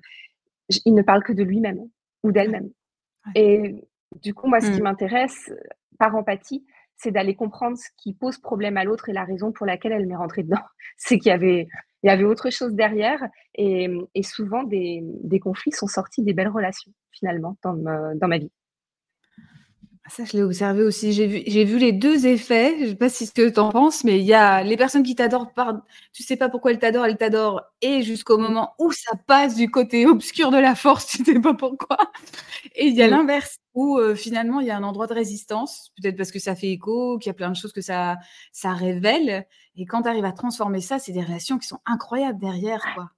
il 0.85 0.93
ne 0.93 1.01
parle 1.01 1.23
que 1.23 1.33
de 1.33 1.43
lui-même 1.43 1.81
ou 2.23 2.31
d'elle-même. 2.31 2.69
Et 3.35 3.75
du 4.21 4.33
coup, 4.33 4.47
moi, 4.47 4.59
ce 4.59 4.67
mmh. 4.67 4.75
qui 4.75 4.81
m'intéresse, 4.81 5.51
par 5.99 6.15
empathie, 6.15 6.65
c'est 7.01 7.11
d'aller 7.11 7.35
comprendre 7.35 7.77
ce 7.77 7.89
qui 7.97 8.13
pose 8.13 8.37
problème 8.37 8.77
à 8.77 8.83
l'autre 8.83 9.09
et 9.09 9.13
la 9.13 9.23
raison 9.23 9.51
pour 9.51 9.65
laquelle 9.65 9.91
elle 9.91 10.05
m'est 10.05 10.15
rentrée 10.15 10.43
dedans. 10.43 10.61
C'est 10.97 11.17
qu'il 11.17 11.29
y 11.29 11.33
avait 11.33 11.67
il 12.03 12.07
y 12.07 12.09
avait 12.09 12.23
autre 12.23 12.49
chose 12.49 12.73
derrière. 12.73 13.21
Et, 13.55 13.87
et 14.15 14.23
souvent, 14.23 14.63
des, 14.63 15.01
des, 15.03 15.39
conflits 15.39 15.71
sont 15.71 15.87
sortis 15.87 16.23
des 16.23 16.33
belles 16.33 16.47
relations, 16.47 16.91
finalement, 17.11 17.57
dans, 17.63 17.75
dans 17.75 18.27
ma 18.27 18.39
vie. 18.39 18.51
Ça, 20.13 20.25
je 20.25 20.33
l'ai 20.33 20.43
observé 20.43 20.83
aussi. 20.83 21.13
J'ai 21.13 21.25
vu, 21.25 21.41
j'ai 21.47 21.63
vu 21.63 21.77
les 21.77 21.93
deux 21.93 22.27
effets. 22.27 22.75
Je 22.79 22.83
ne 22.83 22.89
sais 22.89 22.95
pas 22.95 23.07
si 23.07 23.25
ce 23.25 23.31
que 23.31 23.47
tu 23.47 23.59
en 23.61 23.71
penses, 23.71 24.03
mais 24.03 24.19
il 24.19 24.25
y 24.25 24.33
a 24.33 24.61
les 24.61 24.75
personnes 24.75 25.03
qui 25.03 25.15
t'adorent, 25.15 25.53
par... 25.53 25.85
tu 26.11 26.21
sais 26.21 26.35
pas 26.35 26.49
pourquoi 26.49 26.71
elles 26.71 26.79
t'adorent, 26.79 27.05
elles 27.05 27.15
t'adorent, 27.15 27.61
et 27.81 28.01
jusqu'au 28.01 28.37
moment 28.37 28.73
où 28.77 28.91
ça 28.91 29.11
passe 29.25 29.55
du 29.55 29.71
côté 29.71 30.05
obscur 30.05 30.51
de 30.51 30.57
la 30.57 30.75
force, 30.75 31.05
tu 31.15 31.23
sais 31.23 31.39
pas 31.39 31.53
pourquoi. 31.53 31.97
Et 32.75 32.87
il 32.87 32.93
y 32.93 33.01
a 33.01 33.07
l'inverse, 33.07 33.55
où 33.73 33.99
euh, 33.99 34.13
finalement 34.13 34.59
il 34.59 34.67
y 34.67 34.71
a 34.71 34.75
un 34.75 34.83
endroit 34.83 35.07
de 35.07 35.13
résistance, 35.13 35.93
peut-être 35.95 36.17
parce 36.17 36.31
que 36.31 36.39
ça 36.39 36.57
fait 36.57 36.71
écho, 36.71 37.17
qu'il 37.17 37.29
y 37.29 37.31
a 37.31 37.33
plein 37.33 37.49
de 37.49 37.55
choses 37.55 37.71
que 37.71 37.81
ça, 37.81 38.17
ça 38.51 38.73
révèle. 38.73 39.47
Et 39.77 39.85
quand 39.85 40.01
tu 40.01 40.09
arrives 40.09 40.25
à 40.25 40.33
transformer 40.33 40.81
ça, 40.81 40.99
c'est 40.99 41.13
des 41.13 41.23
relations 41.23 41.57
qui 41.57 41.69
sont 41.69 41.79
incroyables 41.85 42.39
derrière, 42.39 42.83
quoi. 42.95 43.11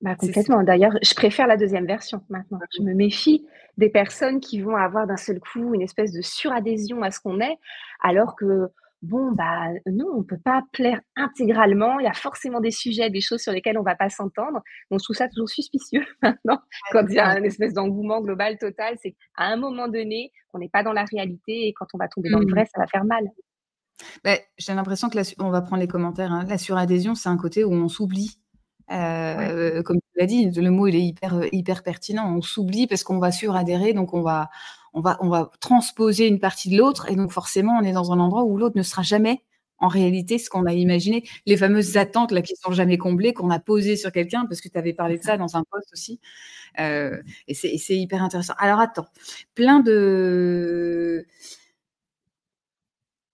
Bah, 0.00 0.14
complètement. 0.14 0.62
D'ailleurs, 0.62 0.92
je 1.02 1.14
préfère 1.14 1.46
la 1.46 1.56
deuxième 1.56 1.86
version 1.86 2.22
maintenant. 2.28 2.60
Je 2.76 2.82
me 2.82 2.94
méfie 2.94 3.46
des 3.78 3.90
personnes 3.90 4.40
qui 4.40 4.60
vont 4.60 4.76
avoir 4.76 5.06
d'un 5.06 5.16
seul 5.16 5.40
coup 5.40 5.74
une 5.74 5.82
espèce 5.82 6.12
de 6.12 6.22
suradhésion 6.22 7.02
à 7.02 7.10
ce 7.10 7.20
qu'on 7.20 7.40
est, 7.40 7.56
alors 8.00 8.36
que, 8.36 8.68
bon, 9.02 9.32
bah, 9.32 9.68
non, 9.86 10.06
on 10.14 10.18
ne 10.18 10.24
peut 10.24 10.38
pas 10.38 10.62
plaire 10.72 11.00
intégralement. 11.16 11.98
Il 11.98 12.04
y 12.04 12.08
a 12.08 12.12
forcément 12.12 12.60
des 12.60 12.70
sujets, 12.70 13.10
des 13.10 13.20
choses 13.20 13.40
sur 13.40 13.52
lesquelles 13.52 13.76
on 13.76 13.82
ne 13.82 13.86
va 13.86 13.96
pas 13.96 14.08
s'entendre. 14.08 14.62
Donc, 14.90 15.00
je 15.00 15.04
trouve 15.04 15.16
ça 15.16 15.28
toujours 15.28 15.48
suspicieux 15.48 16.04
maintenant. 16.22 16.60
Quand 16.92 17.04
il 17.08 17.14
y 17.14 17.18
a 17.18 17.36
une 17.36 17.44
espèce 17.44 17.74
d'engouement 17.74 18.20
global 18.20 18.56
total, 18.58 18.96
c'est 19.02 19.12
qu'à 19.12 19.44
un 19.44 19.56
moment 19.56 19.88
donné, 19.88 20.30
on 20.54 20.58
n'est 20.58 20.68
pas 20.68 20.84
dans 20.84 20.92
la 20.92 21.04
réalité 21.04 21.66
et 21.66 21.72
quand 21.72 21.86
on 21.94 21.98
va 21.98 22.06
tomber 22.06 22.30
dans 22.30 22.38
le 22.38 22.46
mmh. 22.46 22.50
vrai, 22.50 22.66
ça 22.72 22.80
va 22.80 22.86
faire 22.86 23.04
mal. 23.04 23.24
Bah, 24.22 24.36
J'ai 24.58 24.74
l'impression 24.74 25.08
que 25.08 25.16
la, 25.16 25.22
on 25.40 25.50
va 25.50 25.60
prendre 25.60 25.82
les 25.82 25.88
commentaires. 25.88 26.32
Hein. 26.32 26.44
La 26.48 26.58
suradhésion, 26.58 27.16
c'est 27.16 27.28
un 27.28 27.36
côté 27.36 27.64
où 27.64 27.72
on 27.72 27.88
s'oublie. 27.88 28.38
Euh, 28.90 29.76
ouais. 29.76 29.82
Comme 29.82 29.98
tu 29.98 30.20
l'as 30.20 30.26
dit, 30.26 30.50
le 30.50 30.70
mot 30.70 30.86
il 30.86 30.96
est 30.96 31.02
hyper, 31.02 31.42
hyper 31.52 31.82
pertinent. 31.82 32.34
On 32.36 32.42
s'oublie 32.42 32.86
parce 32.86 33.04
qu'on 33.04 33.18
va 33.18 33.32
suradhérer, 33.32 33.92
donc 33.92 34.14
on 34.14 34.22
va, 34.22 34.50
on, 34.94 35.00
va, 35.00 35.18
on 35.20 35.28
va 35.28 35.50
transposer 35.60 36.26
une 36.26 36.38
partie 36.40 36.70
de 36.70 36.78
l'autre, 36.78 37.10
et 37.10 37.16
donc 37.16 37.32
forcément 37.32 37.78
on 37.80 37.84
est 37.84 37.92
dans 37.92 38.12
un 38.12 38.18
endroit 38.20 38.44
où 38.44 38.56
l'autre 38.56 38.76
ne 38.76 38.82
sera 38.82 39.02
jamais 39.02 39.42
en 39.78 39.88
réalité 39.88 40.38
ce 40.38 40.50
qu'on 40.50 40.66
a 40.66 40.72
imaginé. 40.72 41.22
Les 41.46 41.56
fameuses 41.56 41.96
attentes 41.96 42.32
là, 42.32 42.42
qui 42.42 42.54
sont 42.56 42.72
jamais 42.72 42.98
comblées, 42.98 43.32
qu'on 43.32 43.50
a 43.50 43.60
posées 43.60 43.96
sur 43.96 44.10
quelqu'un, 44.12 44.46
parce 44.46 44.60
que 44.60 44.68
tu 44.68 44.76
avais 44.78 44.92
parlé 44.92 45.18
de 45.18 45.22
ça 45.22 45.36
dans 45.36 45.56
un 45.56 45.64
post 45.70 45.92
aussi. 45.92 46.20
Euh, 46.80 47.16
et 47.46 47.54
c'est 47.54 47.96
hyper 47.96 48.22
intéressant. 48.22 48.54
Alors 48.58 48.80
attends, 48.80 49.06
plein 49.54 49.80
de 49.80 51.26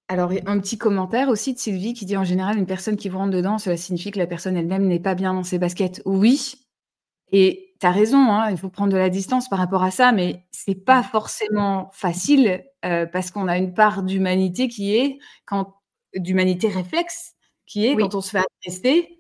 alors, 0.09 0.33
un 0.47 0.61
petit 0.61 0.77
commentaire 0.77 1.29
aussi 1.29 1.55
de 1.55 1.59
Sylvie 1.59 1.95
qui 1.95 2.05
dit 2.05 2.17
en 2.17 2.25
général, 2.25 2.59
une 2.59 2.67
personne 2.67 2.97
qui 2.97 3.09
vous 3.09 3.19
rentre 3.19 3.33
dedans, 3.33 3.59
cela 3.59 3.77
signifie 3.77 4.11
que 4.11 4.19
la 4.19 4.27
personne 4.27 4.57
elle-même 4.57 4.87
n'est 4.87 5.01
pas 5.01 5.15
bien 5.15 5.33
dans 5.33 5.45
ses 5.45 5.59
baskets. 5.59 6.03
Oui, 6.05 6.67
et 7.33 7.75
tu 7.81 7.87
as 7.87 7.91
raison, 7.91 8.31
hein, 8.31 8.51
il 8.51 8.59
faut 8.59 8.69
prendre 8.69 8.93
de 8.93 8.99
la 8.99 9.09
distance 9.09 9.49
par 9.49 9.59
rapport 9.59 9.83
à 9.83 9.91
ça, 9.91 10.13
mais 10.13 10.45
c'est 10.51 10.75
pas 10.75 11.03
forcément 11.03 11.91
facile 11.93 12.65
euh, 12.85 13.07
parce 13.07 13.31
qu'on 13.31 13.49
a 13.49 13.57
une 13.57 13.75
part 13.75 14.03
d'humanité 14.03 14.69
qui 14.69 14.95
est, 14.95 15.19
quand 15.47 15.75
d'humanité 16.15 16.69
réflexe, 16.69 17.33
qui 17.67 17.87
est 17.87 17.95
oui. 17.95 18.03
quand 18.03 18.15
on 18.15 18.21
se 18.21 18.31
fait 18.31 18.43
agresser, 18.63 19.19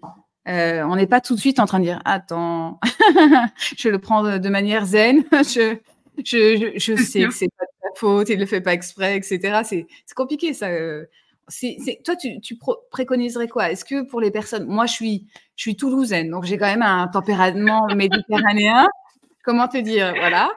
euh, 0.48 0.84
on 0.84 0.96
n'est 0.96 1.06
pas 1.06 1.20
tout 1.20 1.34
de 1.34 1.40
suite 1.40 1.58
en 1.60 1.66
train 1.66 1.80
de 1.80 1.84
dire 1.84 2.00
Attends, 2.04 2.78
je 3.76 3.88
le 3.88 3.98
prends 3.98 4.22
de, 4.22 4.38
de 4.38 4.48
manière 4.50 4.84
zen, 4.84 5.24
je, 5.32 5.78
je, 6.18 6.72
je, 6.76 6.78
je 6.78 7.02
sais 7.02 7.24
que 7.24 7.32
c'est 7.32 7.48
pas 7.56 7.64
faute, 7.96 8.28
il 8.28 8.38
le 8.38 8.46
fait 8.46 8.60
pas 8.60 8.72
exprès, 8.72 9.16
etc. 9.16 9.62
C'est 9.64 10.14
compliqué 10.14 10.52
ça. 10.52 10.68
Euh, 10.68 11.04
toi, 12.04 12.16
tu, 12.16 12.58
préconiserais 12.90 13.48
quoi? 13.48 13.70
Est-ce 13.70 13.84
que 13.84 14.02
pour 14.02 14.20
les 14.20 14.30
personnes, 14.30 14.66
moi, 14.66 14.86
je 14.86 14.92
suis, 14.92 15.26
je 15.56 15.62
suis 15.62 15.76
toulousaine, 15.76 16.30
donc 16.30 16.44
j'ai 16.44 16.58
quand 16.58 16.66
même 16.66 16.82
un 16.82 17.08
tempérament 17.08 17.86
méditerranéen. 17.94 18.86
Comment 19.44 19.68
te 19.68 19.78
dire? 19.78 20.14
Voilà. 20.16 20.50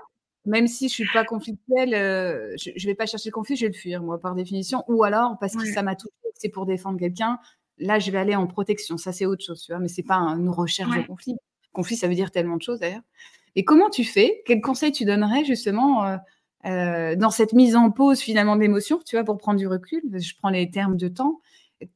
Même 0.45 0.67
si 0.67 0.87
je 0.87 0.93
suis 0.93 1.09
pas 1.11 1.25
conflictuelle, 1.25 1.93
euh, 1.93 2.55
je, 2.57 2.69
ne 2.69 2.85
vais 2.85 2.95
pas 2.95 3.05
chercher 3.05 3.29
le 3.29 3.33
conflit, 3.33 3.57
je 3.57 3.65
vais 3.65 3.71
le 3.73 3.77
fuir, 3.77 4.01
moi, 4.01 4.17
par 4.19 4.33
définition. 4.33 4.83
Ou 4.87 5.03
alors 5.03 5.37
parce 5.39 5.55
que 5.55 5.65
ça 5.65 5.83
m'a 5.83 5.95
touché, 5.95 6.13
c'est 6.35 6.49
pour 6.49 6.65
défendre 6.65 6.97
quelqu'un. 6.97 7.37
Là, 7.79 7.99
je 7.99 8.09
vais 8.11 8.17
aller 8.17 8.35
en 8.35 8.47
protection. 8.47 8.97
Ça, 8.97 9.11
c'est 9.11 9.25
autre 9.25 9.43
chose, 9.43 9.61
tu 9.61 9.73
vois. 9.73 9.79
Mais 9.79 9.89
c'est 9.89 10.03
pas 10.03 10.15
une 10.15 10.49
recherche 10.49 10.95
de 10.95 11.05
conflit. 11.05 11.35
Conflit, 11.73 11.97
ça 11.97 12.07
veut 12.07 12.15
dire 12.15 12.31
tellement 12.31 12.55
de 12.55 12.61
choses 12.61 12.79
d'ailleurs. 12.79 13.01
Et 13.57 13.65
comment 13.65 13.89
tu 13.89 14.03
fais? 14.03 14.43
Quel 14.45 14.61
conseil 14.61 14.91
tu 14.91 15.03
donnerais 15.03 15.43
justement 15.43 16.05
euh, 16.05 16.17
euh, 16.65 17.15
dans 17.15 17.31
cette 17.31 17.53
mise 17.53 17.75
en 17.75 17.89
pause 17.89 18.19
finalement 18.19 18.55
d'émotions, 18.55 18.99
tu 19.03 19.15
vois, 19.15 19.25
pour 19.25 19.39
prendre 19.39 19.57
du 19.57 19.67
recul? 19.67 20.03
Je 20.13 20.33
prends 20.37 20.51
les 20.51 20.69
termes 20.69 20.95
de 20.95 21.07
temps. 21.07 21.41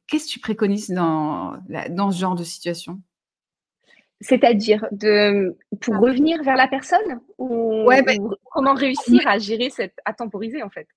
Qu'est-ce 0.08 0.26
que 0.26 0.32
tu 0.32 0.40
préconises 0.40 0.90
dans, 0.90 1.56
dans 1.90 2.10
ce 2.10 2.18
genre 2.18 2.34
de 2.34 2.42
situation? 2.42 3.00
C'est-à-dire 4.20 4.84
de 4.90 5.56
pour 5.80 5.98
revenir 5.98 6.42
vers 6.42 6.56
la 6.56 6.66
personne 6.66 7.20
ou, 7.38 7.84
ouais, 7.84 8.02
bah, 8.02 8.12
comment 8.50 8.74
réussir 8.74 9.20
à 9.26 9.38
gérer 9.38 9.70
cette 9.70 9.94
à 10.04 10.12
temporiser 10.12 10.64
en 10.64 10.70
fait? 10.70 10.88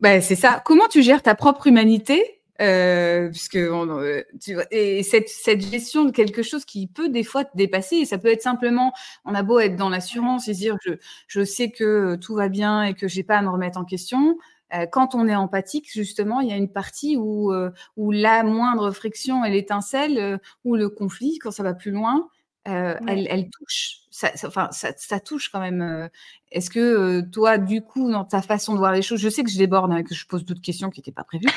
Ben, 0.00 0.20
c'est 0.20 0.36
ça. 0.36 0.62
Comment 0.64 0.88
tu 0.88 1.00
gères 1.00 1.22
ta 1.22 1.34
propre 1.34 1.68
humanité 1.68 2.41
euh, 2.60 3.30
puisque 3.30 3.56
euh, 3.56 4.22
tu 4.40 4.54
vois, 4.54 4.64
et 4.70 5.02
cette, 5.02 5.28
cette, 5.28 5.62
gestion 5.62 6.04
de 6.04 6.10
quelque 6.10 6.42
chose 6.42 6.64
qui 6.64 6.86
peut 6.86 7.08
des 7.08 7.24
fois 7.24 7.44
te 7.44 7.56
dépasser, 7.56 7.96
et 7.96 8.04
ça 8.04 8.18
peut 8.18 8.28
être 8.28 8.42
simplement, 8.42 8.92
on 9.24 9.34
a 9.34 9.42
beau 9.42 9.58
être 9.58 9.74
dans 9.76 9.88
l'assurance 9.88 10.48
et 10.48 10.52
dire 10.52 10.76
je, 10.84 10.92
je 11.28 11.44
sais 11.44 11.70
que 11.70 12.16
tout 12.16 12.34
va 12.34 12.48
bien 12.48 12.82
et 12.82 12.94
que 12.94 13.08
j'ai 13.08 13.22
pas 13.22 13.38
à 13.38 13.42
me 13.42 13.48
remettre 13.48 13.78
en 13.78 13.84
question. 13.84 14.36
Euh, 14.74 14.86
quand 14.86 15.14
on 15.14 15.28
est 15.28 15.34
empathique, 15.34 15.90
justement, 15.90 16.40
il 16.40 16.48
y 16.48 16.52
a 16.52 16.56
une 16.56 16.70
partie 16.70 17.16
où, 17.16 17.52
euh, 17.52 17.70
où 17.96 18.10
la 18.10 18.42
moindre 18.42 18.90
friction 18.90 19.44
et 19.44 19.50
l'étincelle, 19.50 20.38
ou 20.64 20.76
le 20.76 20.88
conflit, 20.90 21.38
quand 21.38 21.50
ça 21.50 21.62
va 21.62 21.74
plus 21.74 21.90
loin, 21.90 22.28
elle, 22.64 23.26
elle, 23.28 23.50
touche. 23.50 24.02
Ça, 24.10 24.30
enfin, 24.44 24.68
ça, 24.70 24.92
ça, 24.96 25.18
touche 25.18 25.48
quand 25.48 25.58
même. 25.58 26.08
Est-ce 26.52 26.70
que 26.70 27.22
toi, 27.22 27.58
du 27.58 27.82
coup, 27.82 28.10
dans 28.12 28.24
ta 28.24 28.40
façon 28.40 28.74
de 28.74 28.78
voir 28.78 28.92
les 28.92 29.02
choses, 29.02 29.20
je 29.20 29.28
sais 29.28 29.42
que 29.42 29.50
je 29.50 29.58
déborde, 29.58 29.90
hein, 29.90 30.04
que 30.04 30.14
je 30.14 30.26
pose 30.26 30.44
d'autres 30.44 30.60
questions 30.60 30.88
qui 30.88 31.00
n'étaient 31.00 31.10
pas 31.12 31.24
prévues. 31.24 31.48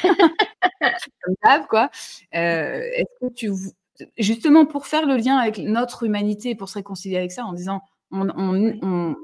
Comme 1.24 1.68
quoi. 1.68 1.90
Euh, 2.36 2.82
est-ce 2.94 3.28
que 3.28 3.34
tu, 3.34 3.52
justement, 4.18 4.66
pour 4.66 4.88
faire 4.88 5.06
le 5.06 5.18
lien 5.18 5.38
avec 5.38 5.58
notre 5.60 6.04
humanité, 6.04 6.56
pour 6.56 6.70
se 6.70 6.76
réconcilier 6.76 7.18
avec 7.18 7.32
ça, 7.32 7.46
en 7.46 7.54
disant 7.54 7.82
on, 8.12 8.30
on, 8.30 9.16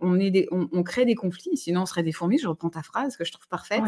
on, 0.00 0.20
est 0.20 0.30
des, 0.30 0.48
crée 0.84 1.04
des 1.04 1.14
conflits, 1.14 1.56
sinon 1.56 1.82
on 1.82 1.86
serait 1.86 2.02
des 2.02 2.12
fourmis, 2.12 2.38
je 2.38 2.46
reprends 2.46 2.70
ta 2.70 2.82
phrase 2.82 3.16
que 3.16 3.24
je 3.24 3.32
trouve 3.32 3.48
parfaite. 3.48 3.82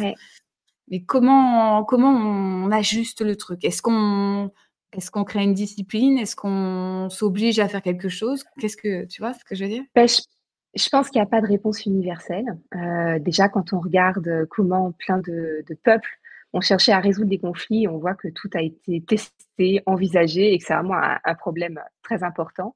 Mais 0.88 1.02
comment, 1.02 1.84
comment 1.84 2.10
on 2.10 2.70
ajuste 2.72 3.20
le 3.22 3.36
truc? 3.36 3.64
Est-ce 3.64 3.80
qu'on 3.80 4.50
est 4.92 5.10
qu'on 5.10 5.24
crée 5.24 5.44
une 5.44 5.54
discipline? 5.54 6.18
Est-ce 6.18 6.34
qu'on 6.34 7.08
s'oblige 7.10 7.60
à 7.60 7.68
faire 7.68 7.82
quelque 7.82 8.08
chose? 8.08 8.44
Qu'est-ce 8.58 8.76
que 8.76 9.04
tu 9.04 9.22
vois 9.22 9.32
ce 9.32 9.44
que 9.44 9.54
je 9.54 9.64
veux 9.64 9.70
dire? 9.70 9.84
Ben, 9.94 10.08
je, 10.08 10.88
pense 10.88 11.08
qu'il 11.08 11.20
n'y 11.20 11.26
a 11.26 11.30
pas 11.30 11.40
de 11.40 11.46
réponse 11.46 11.86
universelle. 11.86 12.58
Euh, 12.74 13.20
déjà, 13.20 13.48
quand 13.48 13.72
on 13.72 13.78
regarde 13.78 14.46
comment 14.50 14.90
plein 14.92 15.18
de, 15.18 15.64
de 15.68 15.74
peuples 15.74 16.18
on 16.52 16.60
cherchait 16.60 16.92
à 16.92 17.00
résoudre 17.00 17.28
des 17.28 17.38
conflits, 17.38 17.86
on 17.86 17.98
voit 17.98 18.14
que 18.14 18.28
tout 18.28 18.50
a 18.54 18.62
été 18.62 19.02
testé, 19.02 19.82
envisagé 19.86 20.52
et 20.52 20.58
que 20.58 20.64
c'est 20.64 20.74
vraiment 20.74 20.94
un, 20.94 21.18
un 21.24 21.34
problème 21.34 21.80
très 22.02 22.22
important. 22.22 22.74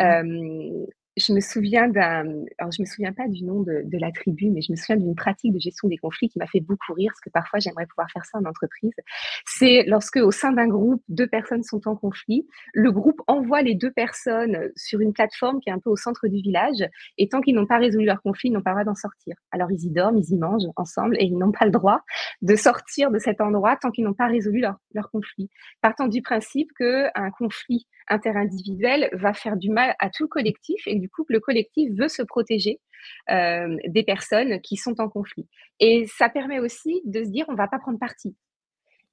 Euh, 0.00 0.86
je 1.16 1.32
me 1.32 1.40
souviens 1.40 1.88
d'un, 1.88 2.44
alors 2.58 2.72
je 2.72 2.82
me 2.82 2.86
souviens 2.86 3.12
pas 3.12 3.26
du 3.26 3.44
nom 3.44 3.62
de, 3.62 3.98
la 3.98 4.12
tribu, 4.12 4.50
mais 4.50 4.60
je 4.60 4.70
me 4.70 4.76
souviens 4.76 4.96
d'une 4.96 5.14
pratique 5.14 5.52
de 5.52 5.58
gestion 5.58 5.88
des 5.88 5.96
conflits 5.96 6.28
qui 6.28 6.38
m'a 6.38 6.46
fait 6.46 6.60
beaucoup 6.60 6.92
rire, 6.92 7.10
parce 7.12 7.20
que 7.20 7.30
parfois 7.30 7.58
j'aimerais 7.58 7.86
pouvoir 7.86 8.10
faire 8.10 8.24
ça 8.26 8.38
en 8.38 8.44
entreprise. 8.44 8.92
C'est 9.46 9.84
lorsque 9.86 10.16
au 10.16 10.30
sein 10.30 10.52
d'un 10.52 10.68
groupe, 10.68 11.02
deux 11.08 11.26
personnes 11.26 11.62
sont 11.62 11.88
en 11.88 11.96
conflit, 11.96 12.46
le 12.74 12.92
groupe 12.92 13.22
envoie 13.26 13.62
les 13.62 13.74
deux 13.74 13.90
personnes 13.90 14.70
sur 14.76 15.00
une 15.00 15.14
plateforme 15.14 15.60
qui 15.60 15.70
est 15.70 15.72
un 15.72 15.78
peu 15.78 15.88
au 15.88 15.96
centre 15.96 16.28
du 16.28 16.42
village, 16.42 16.84
et 17.16 17.28
tant 17.28 17.40
qu'ils 17.40 17.54
n'ont 17.54 17.66
pas 17.66 17.78
résolu 17.78 18.04
leur 18.04 18.20
conflit, 18.20 18.50
ils 18.50 18.52
n'ont 18.52 18.62
pas 18.62 18.72
le 18.72 18.76
droit 18.76 18.84
d'en 18.84 18.94
sortir. 18.94 19.36
Alors 19.52 19.72
ils 19.72 19.86
y 19.86 19.90
dorment, 19.90 20.18
ils 20.18 20.30
y 20.30 20.36
mangent 20.36 20.68
ensemble, 20.76 21.16
et 21.18 21.24
ils 21.24 21.38
n'ont 21.38 21.52
pas 21.52 21.64
le 21.64 21.70
droit 21.70 22.02
de 22.42 22.54
sortir 22.54 23.10
de 23.10 23.18
cet 23.18 23.40
endroit 23.40 23.76
tant 23.76 23.90
qu'ils 23.90 24.04
n'ont 24.04 24.14
pas 24.14 24.26
résolu 24.26 24.60
leur, 24.60 24.76
leur 24.92 25.10
conflit. 25.10 25.48
Partant 25.80 26.08
du 26.08 26.20
principe 26.20 26.70
que 26.78 27.06
un 27.14 27.30
conflit 27.30 27.86
interindividuel 28.08 29.08
va 29.12 29.32
faire 29.32 29.56
du 29.56 29.70
mal 29.70 29.94
à 29.98 30.10
tout 30.10 30.24
le 30.24 30.28
collectif 30.28 30.86
et 30.86 30.96
du 30.96 31.05
coup 31.08 31.24
le 31.28 31.40
collectif 31.40 31.90
veut 31.98 32.08
se 32.08 32.22
protéger 32.22 32.80
euh, 33.30 33.76
des 33.86 34.02
personnes 34.02 34.60
qui 34.60 34.76
sont 34.76 35.00
en 35.00 35.08
conflit. 35.08 35.46
Et 35.80 36.06
ça 36.06 36.28
permet 36.28 36.58
aussi 36.58 37.02
de 37.04 37.24
se 37.24 37.30
dire 37.30 37.46
on 37.48 37.54
va 37.54 37.68
pas 37.68 37.78
prendre 37.78 37.98
parti. 37.98 38.36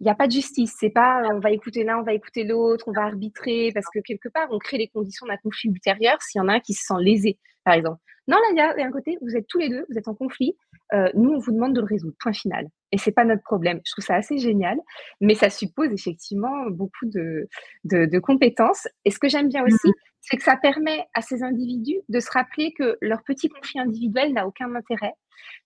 Il 0.03 0.07
n'y 0.07 0.11
a 0.11 0.15
pas 0.15 0.27
de 0.27 0.33
justice. 0.33 0.75
C'est 0.77 0.89
pas 0.89 1.23
on 1.31 1.39
va 1.39 1.51
écouter 1.51 1.85
l'un, 1.85 1.99
on 1.99 2.03
va 2.03 2.13
écouter 2.13 2.43
l'autre, 2.43 2.89
on 2.89 2.91
va 2.91 3.03
arbitrer 3.03 3.71
parce 3.73 3.85
que 3.93 3.99
quelque 3.99 4.27
part 4.27 4.49
on 4.51 4.59
crée 4.59 4.77
les 4.77 4.89
conditions 4.89 5.25
d'un 5.25 5.37
conflit 5.37 5.69
ultérieur 5.69 6.21
s'il 6.21 6.39
y 6.39 6.41
en 6.41 6.49
a 6.49 6.55
un 6.55 6.59
qui 6.59 6.73
se 6.73 6.83
sent 6.85 6.99
lésé, 6.99 7.39
par 7.63 7.75
exemple. 7.75 8.01
Non, 8.27 8.35
là, 8.37 8.73
il 8.75 8.79
y 8.79 8.83
a 8.83 8.85
un 8.85 8.91
côté, 8.91 9.17
vous 9.21 9.35
êtes 9.37 9.47
tous 9.47 9.59
les 9.59 9.69
deux, 9.69 9.85
vous 9.89 9.97
êtes 9.97 10.09
en 10.09 10.13
conflit. 10.13 10.57
Euh, 10.93 11.09
nous, 11.13 11.31
on 11.31 11.39
vous 11.39 11.53
demande 11.53 11.73
de 11.73 11.79
le 11.79 11.87
résoudre. 11.87 12.15
Point 12.19 12.33
final. 12.33 12.67
Et 12.91 12.97
c'est 12.97 13.13
pas 13.13 13.23
notre 13.23 13.43
problème. 13.43 13.79
Je 13.85 13.91
trouve 13.93 14.05
ça 14.05 14.15
assez 14.15 14.37
génial, 14.37 14.77
mais 15.21 15.35
ça 15.35 15.49
suppose 15.49 15.91
effectivement 15.93 16.69
beaucoup 16.69 17.05
de, 17.05 17.47
de, 17.85 18.19
compétences. 18.19 18.89
Et 19.05 19.11
ce 19.11 19.19
que 19.19 19.29
j'aime 19.29 19.47
bien 19.47 19.63
aussi, 19.63 19.87
mmh. 19.87 19.93
c'est 20.21 20.37
que 20.37 20.43
ça 20.43 20.57
permet 20.57 21.05
à 21.13 21.21
ces 21.21 21.43
individus 21.43 21.99
de 22.09 22.19
se 22.19 22.29
rappeler 22.29 22.73
que 22.77 22.97
leur 23.01 23.23
petit 23.23 23.47
conflit 23.47 23.79
individuel 23.79 24.33
n'a 24.33 24.47
aucun 24.47 24.73
intérêt. 24.75 25.13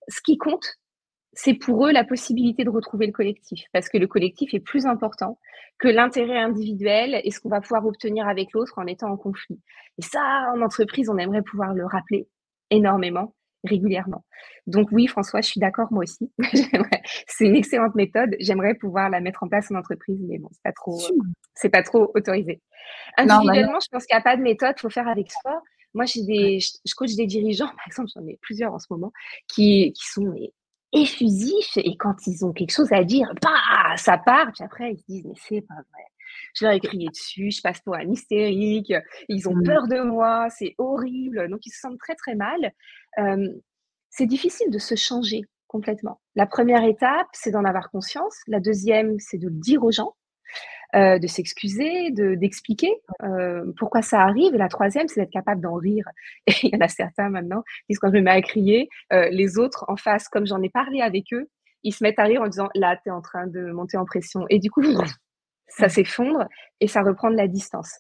Ce 0.08 0.22
qui 0.22 0.38
compte, 0.38 0.78
c'est 1.34 1.54
pour 1.54 1.86
eux 1.86 1.92
la 1.92 2.04
possibilité 2.04 2.64
de 2.64 2.70
retrouver 2.70 3.06
le 3.06 3.12
collectif, 3.12 3.66
parce 3.74 3.90
que 3.90 3.98
le 3.98 4.08
collectif 4.08 4.54
est 4.54 4.60
plus 4.60 4.86
important 4.86 5.40
que 5.78 5.88
l'intérêt 5.88 6.40
individuel 6.40 7.22
et 7.24 7.32
ce 7.32 7.40
qu'on 7.40 7.50
va 7.50 7.62
pouvoir 7.62 7.86
obtenir 7.86 8.28
avec 8.28 8.54
l'autre 8.54 8.74
en 8.78 8.88
étant 8.88 9.10
en 9.10 9.18
conflit. 9.18 9.60
Et 10.00 10.02
ça, 10.02 10.52
en 10.56 10.62
entreprise, 10.62 11.10
on 11.10 11.18
aimerait 11.18 11.44
pouvoir 11.44 11.74
le 11.74 11.86
rappeler 11.86 12.28
énormément, 12.70 13.36
régulièrement. 13.64 14.26
Donc 14.66 14.90
oui, 14.92 15.08
François, 15.08 15.42
je 15.42 15.48
suis 15.48 15.60
d'accord, 15.60 15.88
moi 15.92 16.04
aussi. 16.04 16.32
c'est 17.28 17.46
une 17.46 17.56
excellente 17.56 17.96
méthode. 17.96 18.36
J'aimerais 18.40 18.76
pouvoir 18.76 19.10
la 19.10 19.20
mettre 19.20 19.44
en 19.44 19.48
place 19.48 19.72
en 19.72 19.76
entreprise, 19.76 20.20
mais 20.28 20.40
bon, 20.40 20.50
c'est 20.52 20.64
pas 20.64 20.72
trop, 20.72 21.00
c'est 21.54 21.70
pas 21.70 21.84
trop 21.84 22.12
autorisé. 22.16 22.62
Individuellement, 23.18 23.80
je 23.80 23.88
pense 23.92 24.06
qu'il 24.06 24.16
n'y 24.16 24.20
a 24.20 24.24
pas 24.24 24.38
de 24.38 24.42
méthode, 24.42 24.74
il 24.78 24.82
faut 24.82 24.90
faire 24.90 25.08
avec 25.08 25.32
soi. 25.32 25.62
Moi, 25.94 26.06
j'ai 26.06 26.24
des, 26.24 26.60
je 26.60 26.96
coach 26.96 27.16
des 27.16 27.26
dirigeants, 27.26 27.68
par 27.78 27.88
exemple, 27.88 28.10
j'en 28.14 28.26
ai 28.28 28.38
plusieurs 28.42 28.74
en 28.74 28.80
ce 28.80 28.88
moment, 28.90 29.12
qui, 29.48 29.94
qui 29.94 30.06
sont 30.06 30.34
effusifs 30.94 31.78
et 31.78 31.96
quand 31.98 32.28
ils 32.28 32.46
ont 32.46 32.54
quelque 32.54 32.72
chose 32.72 32.92
à 32.92 33.04
dire, 33.04 33.32
bah, 33.42 33.96
ça 33.98 34.18
part. 34.18 34.52
Puis 34.54 34.64
après, 34.64 34.94
ils 34.94 34.98
se 34.98 35.04
disent, 35.08 35.26
mais 35.26 35.36
c'est 35.36 35.62
pas 35.62 35.76
vrai 35.76 36.04
je 36.54 36.66
leur 36.66 36.74
ai 36.74 36.80
crié 36.80 37.08
dessus, 37.10 37.52
je 37.52 37.62
passe 37.62 37.80
pour 37.82 37.96
un 37.96 38.10
hystérique, 38.10 38.94
ils 39.30 39.48
ont 39.48 39.56
mmh. 39.56 39.64
peur 39.64 39.88
de 39.88 40.02
moi, 40.02 40.48
c'est 40.50 40.76
horrible. 40.78 41.50
Donc, 41.50 41.66
ils 41.66 41.72
se 41.72 41.80
sentent 41.80 42.00
très, 42.00 42.16
très 42.16 42.36
mal. 42.36 42.72
c'est 44.10 44.26
difficile 44.26 44.70
de 44.72 44.80
se 44.80 44.96
changer 44.96 45.42
complètement. 45.68 46.20
La 46.36 46.48
première 46.48 46.84
étape, 46.84 47.28
c'est 47.34 47.52
d'en 47.52 47.66
avoir 47.66 47.90
conscience. 47.92 48.36
La 48.48 48.60
deuxième, 48.60 49.20
c'est 49.20 49.38
de 49.38 49.48
le 49.48 49.60
dire 49.60 49.84
aux 49.84 49.92
gens. 49.92 50.16
Euh, 50.96 51.20
de 51.20 51.28
s'excuser, 51.28 52.12
de, 52.12 52.36
d'expliquer 52.36 52.90
euh, 53.22 53.74
pourquoi 53.78 54.02
ça 54.02 54.22
arrive. 54.22 54.56
Et 54.56 54.58
la 54.58 54.70
troisième, 54.70 55.10
c'est 55.10 55.20
d'être 55.20 55.34
capable 55.34 55.60
d'en 55.60 55.74
rire. 55.74 56.08
Et 56.48 56.54
il 56.64 56.70
y 56.74 56.76
en 56.78 56.80
a 56.80 56.88
certains 56.88 57.30
maintenant 57.30 57.62
qui 57.62 57.84
disent 57.90 58.00
quand 58.00 58.10
je 58.10 58.16
me 58.16 58.22
mets 58.22 58.32
à 58.32 58.42
crier, 58.42 58.88
euh, 59.12 59.28
les 59.30 59.58
autres 59.58 59.84
en 59.90 59.98
face, 59.98 60.30
comme 60.30 60.48
j'en 60.48 60.62
ai 60.62 60.70
parlé 60.70 61.02
avec 61.02 61.34
eux, 61.34 61.50
ils 61.84 61.94
se 61.94 62.06
mettent 62.06 62.20
à 62.20 62.24
rire 62.24 62.42
en 62.42 62.48
disant 62.48 62.70
là, 62.74 62.96
tu 63.04 63.10
es 63.10 63.12
en 63.12 63.22
train 63.22 63.48
de 63.48 63.70
monter 63.74 63.98
en 63.98 64.06
pression. 64.06 64.46
Et 64.50 64.60
du 64.60 64.72
coup, 64.72 64.82
ça 65.68 65.90
s'effondre 65.90 66.48
et 66.80 66.88
ça 66.88 67.02
reprend 67.02 67.32
de 67.32 67.36
la 67.36 67.50
distance. 67.50 68.00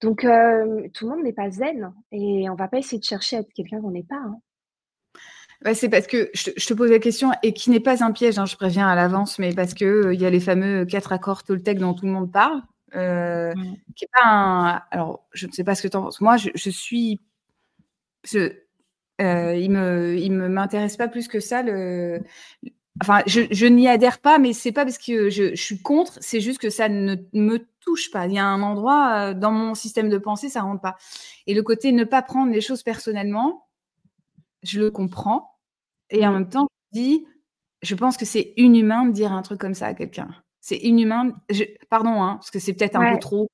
Donc, 0.00 0.22
tout 0.22 0.26
le 0.26 1.08
monde 1.08 1.22
n'est 1.22 1.32
pas 1.32 1.50
zen 1.50 1.94
et 2.10 2.50
on 2.50 2.56
va 2.56 2.66
pas 2.66 2.78
essayer 2.78 2.98
de 2.98 3.04
chercher 3.04 3.36
à 3.36 3.40
être 3.40 3.52
quelqu'un 3.54 3.80
qu'on 3.80 3.92
n'est 3.92 4.02
pas. 4.02 4.16
Hein. 4.16 4.40
C'est 5.74 5.88
parce 5.88 6.06
que 6.06 6.30
je, 6.34 6.50
te 6.50 6.74
pose 6.74 6.90
la 6.90 6.98
question 6.98 7.30
et 7.42 7.52
qui 7.52 7.70
n'est 7.70 7.80
pas 7.80 8.04
un 8.04 8.12
piège, 8.12 8.38
hein, 8.38 8.46
je 8.46 8.56
préviens 8.56 8.88
à 8.88 8.94
l'avance, 8.94 9.38
mais 9.38 9.54
parce 9.54 9.74
qu'il 9.74 9.86
euh, 9.86 10.14
y 10.14 10.26
a 10.26 10.30
les 10.30 10.40
fameux 10.40 10.84
quatre 10.84 11.12
accords 11.12 11.44
Toltec 11.44 11.78
dont 11.78 11.94
tout 11.94 12.06
le 12.06 12.12
monde 12.12 12.32
parle, 12.32 12.62
euh, 12.94 13.52
qui 13.96 14.04
est 14.04 14.10
pas 14.12 14.26
un. 14.26 14.82
Alors, 14.90 15.26
je 15.32 15.46
ne 15.46 15.52
sais 15.52 15.64
pas 15.64 15.74
ce 15.74 15.82
que 15.82 15.88
tu 15.88 15.96
en 15.96 16.02
penses. 16.02 16.20
Moi, 16.20 16.36
je, 16.36 16.70
suis. 16.70 17.20
il 18.32 18.40
me, 19.18 20.16
il 20.18 20.32
me 20.32 20.48
m'intéresse 20.48 20.96
pas 20.96 21.08
plus 21.08 21.28
que 21.28 21.40
ça 21.40 21.62
le, 21.62 22.22
Enfin, 23.00 23.22
je, 23.26 23.66
n'y 23.66 23.88
adhère 23.88 24.20
pas, 24.20 24.38
mais 24.38 24.52
c'est 24.52 24.70
pas 24.70 24.84
parce 24.84 24.98
que 24.98 25.30
je, 25.30 25.54
suis 25.54 25.80
contre, 25.80 26.18
c'est 26.20 26.40
juste 26.40 26.60
que 26.60 26.70
ça 26.70 26.88
ne 26.88 27.16
me 27.32 27.66
touche 27.80 28.10
pas. 28.10 28.26
Il 28.26 28.32
y 28.32 28.38
a 28.38 28.44
un 28.44 28.62
endroit 28.62 29.30
euh, 29.30 29.34
dans 29.34 29.50
mon 29.50 29.74
système 29.74 30.08
de 30.08 30.18
pensée, 30.18 30.48
ça 30.48 30.60
rentre 30.62 30.82
pas. 30.82 30.96
Et 31.46 31.54
le 31.54 31.62
côté 31.62 31.92
ne 31.92 32.04
pas 32.04 32.22
prendre 32.22 32.52
les 32.52 32.60
choses 32.60 32.82
personnellement, 32.82 33.66
je 34.62 34.78
le 34.78 34.90
comprends. 34.90 35.51
Et 36.12 36.26
en 36.26 36.32
même 36.32 36.48
temps, 36.48 36.68
je 36.92 37.00
dis, 37.00 37.26
je 37.82 37.94
pense 37.94 38.16
que 38.16 38.24
c'est 38.24 38.52
inhumain 38.56 39.06
de 39.06 39.12
dire 39.12 39.32
un 39.32 39.42
truc 39.42 39.60
comme 39.60 39.74
ça 39.74 39.86
à 39.86 39.94
quelqu'un. 39.94 40.28
C'est 40.60 40.76
inhumain. 40.76 41.32
pardon, 41.90 42.22
hein, 42.22 42.36
parce 42.36 42.50
que 42.50 42.60
c'est 42.60 42.74
peut-être 42.74 42.96
un 42.96 43.14
peu 43.14 43.18
trop. 43.18 43.48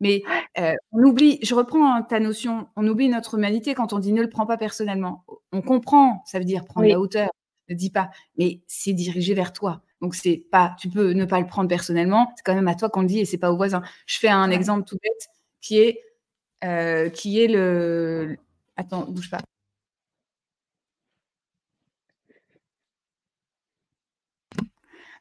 Mais 0.00 0.22
euh, 0.58 0.74
on 0.92 1.02
oublie, 1.02 1.38
je 1.42 1.54
reprends 1.54 2.02
ta 2.02 2.20
notion, 2.20 2.68
on 2.74 2.88
oublie 2.88 3.10
notre 3.10 3.36
humanité 3.36 3.74
quand 3.74 3.92
on 3.92 3.98
dit 3.98 4.12
ne 4.12 4.22
le 4.22 4.30
prends 4.30 4.46
pas 4.46 4.56
personnellement. 4.56 5.24
On 5.52 5.60
comprend, 5.60 6.22
ça 6.24 6.38
veut 6.38 6.46
dire 6.46 6.64
prendre 6.64 6.88
la 6.88 6.98
hauteur, 6.98 7.28
ne 7.68 7.74
dis 7.74 7.90
pas, 7.90 8.10
mais 8.38 8.62
c'est 8.66 8.94
dirigé 8.94 9.34
vers 9.34 9.52
toi. 9.52 9.82
Donc 10.00 10.14
c'est 10.14 10.42
pas, 10.50 10.74
tu 10.78 10.88
peux 10.88 11.12
ne 11.12 11.26
pas 11.26 11.38
le 11.38 11.46
prendre 11.46 11.68
personnellement. 11.68 12.32
C'est 12.34 12.42
quand 12.42 12.54
même 12.54 12.68
à 12.68 12.74
toi 12.74 12.88
qu'on 12.88 13.02
le 13.02 13.08
dit 13.08 13.18
et 13.20 13.26
c'est 13.26 13.36
pas 13.36 13.52
au 13.52 13.56
voisin. 13.56 13.82
Je 14.06 14.18
fais 14.18 14.28
un 14.28 14.50
exemple 14.50 14.84
tout 14.88 14.96
bête 15.02 15.28
qui 15.60 15.78
est 15.78 16.00
euh, 16.64 17.10
qui 17.10 17.40
est 17.42 17.48
le. 17.48 18.36
Attends, 18.76 19.04
bouge 19.04 19.30
pas. 19.30 19.40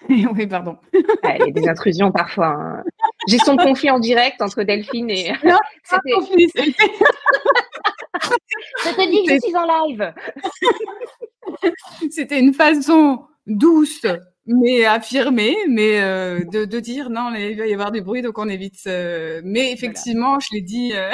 oui, 0.36 0.48
pardon. 0.48 0.78
il 0.94 1.02
y 1.24 1.44
a 1.44 1.52
des 1.52 1.68
intrusions 1.68 2.12
parfois. 2.12 2.48
Hein. 2.48 2.84
J'ai 3.28 3.38
son 3.38 3.56
conflit 3.58 3.92
en 3.92 4.00
direct 4.00 4.42
entre 4.42 4.64
Delphine 4.64 5.10
et. 5.10 5.34
Non, 5.44 5.58
c'était. 5.84 6.12
Je 8.84 8.90
te 8.90 9.10
dis 9.10 9.26
que 9.26 9.34
je 9.36 9.40
suis 9.40 9.56
en 9.56 9.88
live. 9.88 10.14
C'était 12.12 12.40
une 12.40 12.54
façon 12.54 13.24
douce 13.48 14.06
mais 14.50 14.84
affirmé, 14.86 15.56
mais 15.70 16.02
euh, 16.02 16.44
de, 16.44 16.66
de, 16.66 16.80
dire 16.80 17.12
non, 17.12 17.32
il 17.36 17.56
va 17.56 17.68
y 17.68 17.74
avoir 17.74 17.92
du 17.92 18.02
bruit, 18.02 18.24
donc 18.24 18.38
on 18.40 18.50
évite. 18.50 18.82
Euh, 18.88 19.42
mais 19.44 19.72
effectivement, 19.72 20.40
je 20.40 20.48
l'ai 20.54 20.62
dit, 20.62 20.92
euh, 20.96 21.12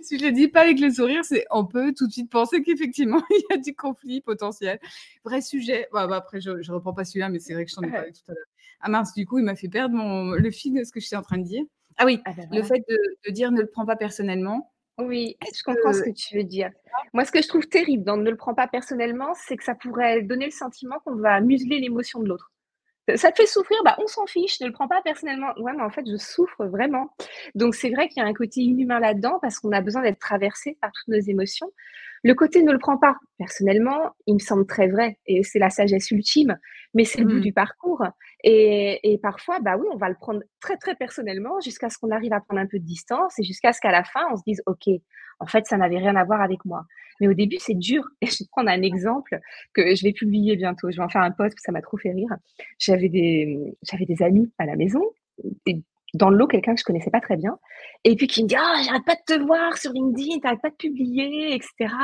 si 0.00 0.18
je 0.18 0.22
l'ai 0.24 0.30
dis 0.30 0.46
pas 0.46 0.60
avec 0.60 0.78
le 0.78 0.90
sourire, 0.90 1.24
c'est 1.24 1.44
on 1.50 1.66
peut 1.66 1.92
tout 1.92 2.06
de 2.06 2.12
suite 2.12 2.30
penser 2.30 2.62
qu'effectivement 2.62 3.20
il 3.30 3.42
y 3.50 3.54
a 3.54 3.56
du 3.56 3.74
conflit 3.74 4.20
potentiel. 4.20 4.78
Vrai 5.24 5.40
sujet. 5.40 5.88
Bah, 5.92 6.06
bah, 6.06 6.16
après, 6.16 6.40
je, 6.40 6.62
je 6.62 6.72
reprends 6.72 6.94
pas 6.94 7.04
celui-là, 7.04 7.28
mais 7.28 7.40
c'est 7.40 7.52
vrai 7.52 7.64
que 7.64 7.70
je 7.70 7.74
t'en 7.74 7.82
ai 7.82 7.90
parlé 7.90 8.12
tout 8.12 8.30
à 8.30 8.34
l'heure. 8.34 8.46
Ah 8.80 8.88
mince, 8.88 9.12
du 9.14 9.26
coup, 9.26 9.38
il 9.38 9.44
m'a 9.44 9.56
fait 9.56 9.68
perdre 9.68 9.94
mon, 9.96 10.30
le 10.32 10.50
fil 10.52 10.74
de 10.74 10.84
ce 10.84 10.92
que 10.92 11.00
je 11.00 11.06
suis 11.06 11.16
en 11.16 11.22
train 11.22 11.38
de 11.38 11.44
dire. 11.44 11.64
Ah 11.96 12.04
oui, 12.06 12.20
ah 12.24 12.32
ben 12.36 12.48
le 12.52 12.62
fait 12.62 12.82
de, 12.88 12.98
de, 13.26 13.32
dire 13.32 13.50
ne 13.50 13.60
le 13.60 13.66
prends 13.66 13.86
pas 13.86 13.96
personnellement. 13.96 14.71
Oui, 14.98 15.36
je 15.40 15.62
comprends 15.62 15.92
ce 15.92 16.02
que 16.02 16.10
tu 16.10 16.36
veux 16.36 16.44
dire. 16.44 16.70
Moi, 17.12 17.24
ce 17.24 17.32
que 17.32 17.42
je 17.42 17.48
trouve 17.48 17.66
terrible 17.66 18.04
dans 18.04 18.16
ne 18.16 18.30
le 18.30 18.36
prends 18.36 18.54
pas 18.54 18.68
personnellement, 18.68 19.32
c'est 19.34 19.56
que 19.56 19.64
ça 19.64 19.74
pourrait 19.74 20.22
donner 20.22 20.46
le 20.46 20.50
sentiment 20.50 20.98
qu'on 21.04 21.16
va 21.16 21.40
museler 21.40 21.80
l'émotion 21.80 22.20
de 22.20 22.28
l'autre. 22.28 22.52
Ça 23.16 23.32
te 23.32 23.42
fait 23.42 23.48
souffrir, 23.48 23.76
bah 23.84 23.96
on 23.98 24.06
s'en 24.06 24.26
fiche, 24.26 24.60
ne 24.60 24.66
le 24.66 24.72
prends 24.72 24.86
pas 24.86 25.02
personnellement. 25.02 25.52
Ouais, 25.58 25.72
mais 25.74 25.82
en 25.82 25.90
fait, 25.90 26.04
je 26.08 26.16
souffre 26.16 26.66
vraiment. 26.66 27.10
Donc 27.56 27.74
c'est 27.74 27.90
vrai 27.90 28.08
qu'il 28.08 28.22
y 28.22 28.24
a 28.24 28.28
un 28.28 28.32
côté 28.32 28.60
inhumain 28.60 29.00
là-dedans 29.00 29.38
parce 29.42 29.58
qu'on 29.58 29.72
a 29.72 29.80
besoin 29.80 30.02
d'être 30.02 30.20
traversé 30.20 30.78
par 30.80 30.92
toutes 30.92 31.08
nos 31.08 31.20
émotions. 31.20 31.68
Le 32.22 32.34
côté 32.34 32.62
ne 32.62 32.70
le 32.70 32.78
prends 32.78 32.98
pas 32.98 33.16
personnellement, 33.38 34.14
il 34.28 34.34
me 34.34 34.38
semble 34.38 34.66
très 34.66 34.86
vrai 34.86 35.18
et 35.26 35.42
c'est 35.42 35.58
la 35.58 35.70
sagesse 35.70 36.12
ultime, 36.12 36.56
mais 36.94 37.04
c'est 37.04 37.18
le 37.18 37.26
bout 37.26 37.38
mmh. 37.38 37.40
du 37.40 37.52
parcours. 37.52 38.04
Et, 38.44 39.12
et, 39.12 39.18
parfois, 39.18 39.60
bah 39.60 39.76
oui, 39.76 39.86
on 39.92 39.96
va 39.96 40.08
le 40.08 40.16
prendre 40.16 40.42
très 40.60 40.76
très 40.76 40.94
personnellement 40.94 41.60
jusqu'à 41.60 41.90
ce 41.90 41.98
qu'on 41.98 42.10
arrive 42.10 42.32
à 42.32 42.40
prendre 42.40 42.60
un 42.60 42.66
peu 42.66 42.78
de 42.78 42.84
distance 42.84 43.38
et 43.38 43.44
jusqu'à 43.44 43.72
ce 43.72 43.80
qu'à 43.80 43.92
la 43.92 44.04
fin, 44.04 44.20
on 44.32 44.36
se 44.36 44.42
dise, 44.46 44.62
ok, 44.66 44.88
en 45.38 45.46
fait, 45.46 45.66
ça 45.66 45.76
n'avait 45.76 45.98
rien 45.98 46.16
à 46.16 46.24
voir 46.24 46.40
avec 46.40 46.64
moi. 46.64 46.84
Mais 47.20 47.28
au 47.28 47.34
début, 47.34 47.56
c'est 47.58 47.74
dur. 47.74 48.04
Et 48.20 48.26
je 48.26 48.38
vais 48.40 48.48
prendre 48.50 48.70
un 48.70 48.82
exemple 48.82 49.38
que 49.74 49.94
je 49.94 50.02
vais 50.02 50.12
publier 50.12 50.56
bientôt. 50.56 50.90
Je 50.90 50.96
vais 50.96 51.02
en 51.02 51.08
faire 51.08 51.22
un 51.22 51.30
post, 51.30 51.56
ça 51.60 51.72
m'a 51.72 51.82
trop 51.82 51.96
fait 51.96 52.12
rire. 52.12 52.30
J'avais 52.78 53.08
des, 53.08 53.76
j'avais 53.82 54.06
des 54.06 54.22
amis 54.22 54.52
à 54.58 54.66
la 54.66 54.76
maison, 54.76 55.02
dans 56.14 56.28
le 56.28 56.36
lot, 56.36 56.46
quelqu'un 56.46 56.74
que 56.74 56.80
je 56.80 56.84
connaissais 56.84 57.10
pas 57.10 57.20
très 57.20 57.36
bien, 57.36 57.58
et 58.04 58.16
puis 58.16 58.26
qui 58.26 58.42
me 58.42 58.48
dit 58.48 58.56
oh, 58.58 58.82
j'arrête 58.84 59.04
pas 59.04 59.14
de 59.14 59.22
te 59.24 59.46
voir 59.46 59.78
sur 59.78 59.92
LinkedIn, 59.92 60.40
t'arrêtes 60.40 60.60
pas 60.60 60.70
de 60.70 60.76
publier, 60.76 61.54
etc. 61.54 61.94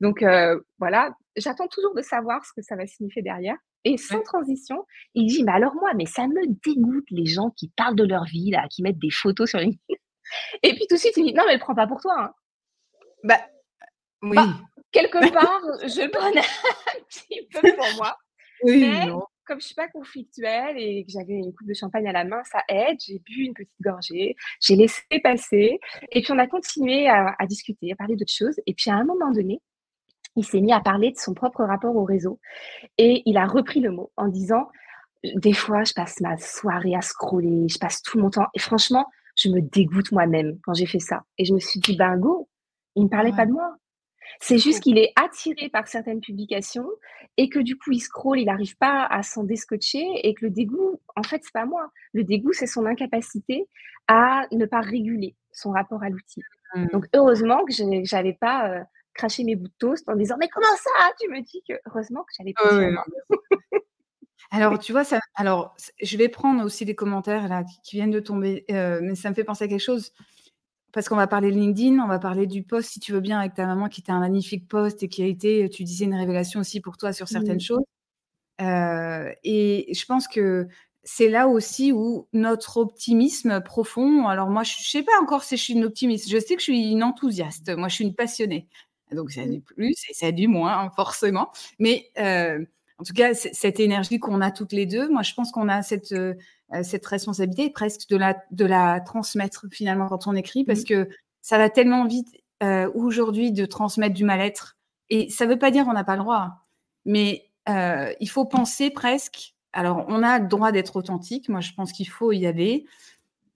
Donc 0.00 0.22
euh, 0.22 0.60
voilà, 0.78 1.14
j'attends 1.36 1.68
toujours 1.68 1.94
de 1.94 2.02
savoir 2.02 2.44
ce 2.44 2.52
que 2.52 2.62
ça 2.62 2.76
va 2.76 2.86
signifier 2.86 3.22
derrière. 3.22 3.56
Et 3.84 3.96
sans 3.98 4.22
transition, 4.22 4.86
il 5.14 5.26
dit 5.26 5.44
Mais 5.44 5.52
alors 5.52 5.74
moi, 5.74 5.90
mais 5.94 6.06
ça 6.06 6.26
me 6.26 6.46
dégoûte 6.64 7.06
les 7.10 7.26
gens 7.26 7.50
qui 7.50 7.70
parlent 7.76 7.96
de 7.96 8.04
leur 8.04 8.24
vie, 8.24 8.50
là, 8.50 8.66
qui 8.70 8.82
mettent 8.82 8.98
des 8.98 9.10
photos 9.10 9.50
sur 9.50 9.58
LinkedIn. 9.58 9.80
Et 10.62 10.74
puis 10.74 10.86
tout 10.88 10.94
de 10.94 11.00
suite, 11.00 11.16
il 11.16 11.26
dit 11.26 11.34
Non, 11.34 11.44
mais 11.46 11.54
le 11.54 11.60
prends 11.60 11.74
pas 11.74 11.86
pour 11.86 12.00
toi. 12.00 12.14
Hein. 12.18 12.32
Bah, 13.22 13.40
oui. 14.22 14.36
Bah, 14.36 14.48
quelque 14.90 15.18
part, 15.32 15.62
je 15.82 16.02
le 16.02 16.10
prenais 16.10 16.40
un 16.40 17.04
petit 17.08 17.46
peu 17.52 17.60
pour 17.76 17.86
moi. 17.96 18.16
Oui, 18.62 18.80
mais 18.80 19.10
comme 19.46 19.60
je 19.60 19.66
suis 19.66 19.74
pas 19.74 19.88
conflictuelle 19.88 20.78
et 20.78 21.04
que 21.04 21.12
j'avais 21.12 21.34
une 21.34 21.52
coupe 21.52 21.68
de 21.68 21.74
champagne 21.74 22.08
à 22.08 22.12
la 22.12 22.24
main, 22.24 22.42
ça 22.44 22.62
aide. 22.68 22.96
J'ai 23.06 23.18
bu 23.18 23.44
une 23.44 23.52
petite 23.52 23.74
gorgée, 23.82 24.36
j'ai 24.62 24.76
laissé 24.76 25.02
passer. 25.22 25.78
Et 26.12 26.22
puis 26.22 26.32
on 26.32 26.38
a 26.38 26.46
continué 26.46 27.06
à, 27.08 27.34
à 27.38 27.46
discuter, 27.46 27.92
à 27.92 27.96
parler 27.96 28.16
d'autres 28.16 28.32
choses. 28.32 28.58
Et 28.66 28.72
puis 28.72 28.90
à 28.90 28.94
un 28.94 29.04
moment 29.04 29.30
donné, 29.32 29.60
il 30.36 30.44
s'est 30.44 30.60
mis 30.60 30.72
à 30.72 30.80
parler 30.80 31.12
de 31.12 31.18
son 31.18 31.34
propre 31.34 31.64
rapport 31.64 31.94
au 31.96 32.04
réseau. 32.04 32.40
Et 32.98 33.22
il 33.26 33.36
a 33.36 33.46
repris 33.46 33.80
le 33.80 33.90
mot 33.90 34.10
en 34.16 34.28
disant 34.28 34.68
Des 35.34 35.52
fois, 35.52 35.84
je 35.84 35.92
passe 35.92 36.20
ma 36.20 36.36
soirée 36.38 36.94
à 36.94 37.00
scroller, 37.00 37.68
je 37.68 37.78
passe 37.78 38.02
tout 38.02 38.18
mon 38.18 38.30
temps. 38.30 38.48
Et 38.54 38.58
franchement, 38.58 39.06
je 39.36 39.48
me 39.48 39.60
dégoûte 39.60 40.12
moi-même 40.12 40.58
quand 40.64 40.74
j'ai 40.74 40.86
fait 40.86 41.00
ça. 41.00 41.22
Et 41.38 41.44
je 41.44 41.54
me 41.54 41.60
suis 41.60 41.80
dit 41.80 41.96
Ben 41.96 42.16
go, 42.16 42.48
il 42.96 43.04
ne 43.04 43.08
parlait 43.08 43.32
pas 43.32 43.46
de 43.46 43.52
moi. 43.52 43.76
C'est 44.40 44.58
juste 44.58 44.80
qu'il 44.80 44.98
est 44.98 45.12
attiré 45.16 45.68
par 45.68 45.86
certaines 45.86 46.20
publications 46.20 46.88
et 47.36 47.48
que 47.48 47.58
du 47.58 47.76
coup, 47.76 47.92
il 47.92 48.00
scrolle, 48.00 48.40
il 48.40 48.46
n'arrive 48.46 48.76
pas 48.76 49.04
à 49.04 49.22
s'en 49.22 49.44
descotcher 49.44 50.04
et 50.22 50.34
que 50.34 50.46
le 50.46 50.50
dégoût, 50.50 51.00
en 51.16 51.22
fait, 51.22 51.40
c'est 51.44 51.52
pas 51.52 51.66
moi. 51.66 51.90
Le 52.12 52.24
dégoût, 52.24 52.52
c'est 52.52 52.66
son 52.66 52.86
incapacité 52.86 53.68
à 54.08 54.46
ne 54.50 54.66
pas 54.66 54.80
réguler 54.80 55.36
son 55.52 55.70
rapport 55.70 56.02
à 56.02 56.08
l'outil. 56.08 56.42
Mmh. 56.74 56.86
Donc, 56.92 57.06
heureusement 57.14 57.64
que 57.64 57.72
je 57.72 58.14
n'avais 58.14 58.32
pas 58.32 58.70
euh, 58.70 58.82
craché 59.14 59.44
mes 59.44 59.56
bouts 59.56 59.68
de 59.68 59.72
toast 59.78 60.08
en 60.08 60.16
disant 60.16 60.36
Mais 60.38 60.48
comment 60.48 60.66
ça 60.76 60.90
Tu 61.20 61.28
me 61.28 61.40
dis 61.42 61.62
que 61.68 61.74
heureusement 61.86 62.22
que 62.22 62.32
j'avais 62.38 62.52
pas. 62.52 63.04
alors, 64.50 64.78
tu 64.78 64.92
vois, 64.92 65.04
ça, 65.04 65.20
alors, 65.36 65.74
je 66.02 66.16
vais 66.16 66.28
prendre 66.28 66.64
aussi 66.64 66.84
des 66.84 66.94
commentaires 66.94 67.48
là 67.48 67.64
qui, 67.84 67.96
viennent 67.96 68.10
de 68.10 68.20
tomber, 68.20 68.64
euh, 68.70 69.00
mais 69.02 69.14
ça 69.14 69.30
me 69.30 69.34
fait 69.34 69.44
penser 69.44 69.64
à 69.64 69.68
quelque 69.68 69.80
chose 69.80 70.12
parce 70.92 71.08
qu'on 71.08 71.16
va 71.16 71.26
parler 71.26 71.50
de 71.50 71.56
LinkedIn, 71.56 71.98
on 71.98 72.06
va 72.06 72.20
parler 72.20 72.46
du 72.46 72.62
post, 72.62 72.90
si 72.90 73.00
tu 73.00 73.12
veux 73.12 73.20
bien, 73.20 73.40
avec 73.40 73.54
ta 73.54 73.66
maman 73.66 73.88
qui 73.88 74.00
était 74.00 74.12
un 74.12 74.20
magnifique 74.20 74.68
post 74.68 75.02
et 75.02 75.08
qui 75.08 75.24
a 75.24 75.26
été, 75.26 75.68
tu 75.68 75.82
disais, 75.82 76.04
une 76.04 76.14
révélation 76.14 76.60
aussi 76.60 76.80
pour 76.80 76.96
toi 76.96 77.12
sur 77.12 77.26
certaines 77.26 77.60
choses. 77.60 77.82
Euh, 78.60 79.32
et 79.42 79.92
je 79.92 80.06
pense 80.06 80.28
que 80.28 80.68
c'est 81.02 81.28
là 81.28 81.48
aussi 81.48 81.92
où 81.92 82.28
notre 82.32 82.76
optimisme 82.76 83.60
profond, 83.60 84.28
alors 84.28 84.50
moi, 84.50 84.62
je 84.62 84.74
ne 84.78 84.84
sais 84.84 85.02
pas 85.02 85.20
encore 85.20 85.42
si 85.42 85.56
je 85.56 85.62
suis 85.62 85.74
une 85.74 85.84
optimiste, 85.84 86.30
je 86.30 86.38
sais 86.38 86.54
que 86.54 86.60
je 86.60 86.64
suis 86.64 86.92
une 86.92 87.02
enthousiaste, 87.02 87.76
moi, 87.76 87.88
je 87.88 87.96
suis 87.96 88.04
une 88.04 88.14
passionnée. 88.14 88.68
Donc, 89.14 89.30
ça 89.30 89.42
a 89.42 89.46
du 89.46 89.60
plus 89.60 89.96
et 90.08 90.14
ça 90.14 90.26
a 90.26 90.32
du 90.32 90.48
moins, 90.48 90.78
hein, 90.78 90.90
forcément. 90.94 91.50
Mais 91.78 92.10
euh, 92.18 92.64
en 92.98 93.04
tout 93.04 93.14
cas, 93.14 93.34
cette 93.34 93.80
énergie 93.80 94.18
qu'on 94.18 94.40
a 94.40 94.50
toutes 94.50 94.72
les 94.72 94.86
deux, 94.86 95.08
moi, 95.08 95.22
je 95.22 95.34
pense 95.34 95.50
qu'on 95.50 95.68
a 95.68 95.82
cette, 95.82 96.12
euh, 96.12 96.34
cette 96.82 97.06
responsabilité 97.06 97.70
presque 97.70 98.08
de 98.08 98.16
la, 98.16 98.36
de 98.50 98.64
la 98.64 99.00
transmettre 99.00 99.66
finalement 99.70 100.08
quand 100.08 100.26
on 100.26 100.34
écrit, 100.34 100.64
parce 100.64 100.82
mmh. 100.82 100.84
que 100.84 101.08
ça 101.42 101.58
va 101.58 101.68
tellement 101.70 102.06
vite 102.06 102.28
euh, 102.62 102.90
aujourd'hui 102.94 103.52
de 103.52 103.66
transmettre 103.66 104.14
du 104.14 104.24
mal-être. 104.24 104.78
Et 105.10 105.28
ça 105.28 105.44
ne 105.44 105.50
veut 105.50 105.58
pas 105.58 105.70
dire 105.70 105.84
qu'on 105.84 105.92
n'a 105.92 106.04
pas 106.04 106.16
le 106.16 106.22
droit, 106.22 106.66
mais 107.04 107.50
euh, 107.68 108.12
il 108.20 108.30
faut 108.30 108.46
penser 108.46 108.90
presque. 108.90 109.54
Alors, 109.72 110.04
on 110.08 110.22
a 110.22 110.38
le 110.38 110.46
droit 110.46 110.72
d'être 110.72 110.96
authentique. 110.96 111.48
Moi, 111.48 111.60
je 111.60 111.72
pense 111.72 111.92
qu'il 111.92 112.08
faut 112.08 112.32
y 112.32 112.46
aller. 112.46 112.86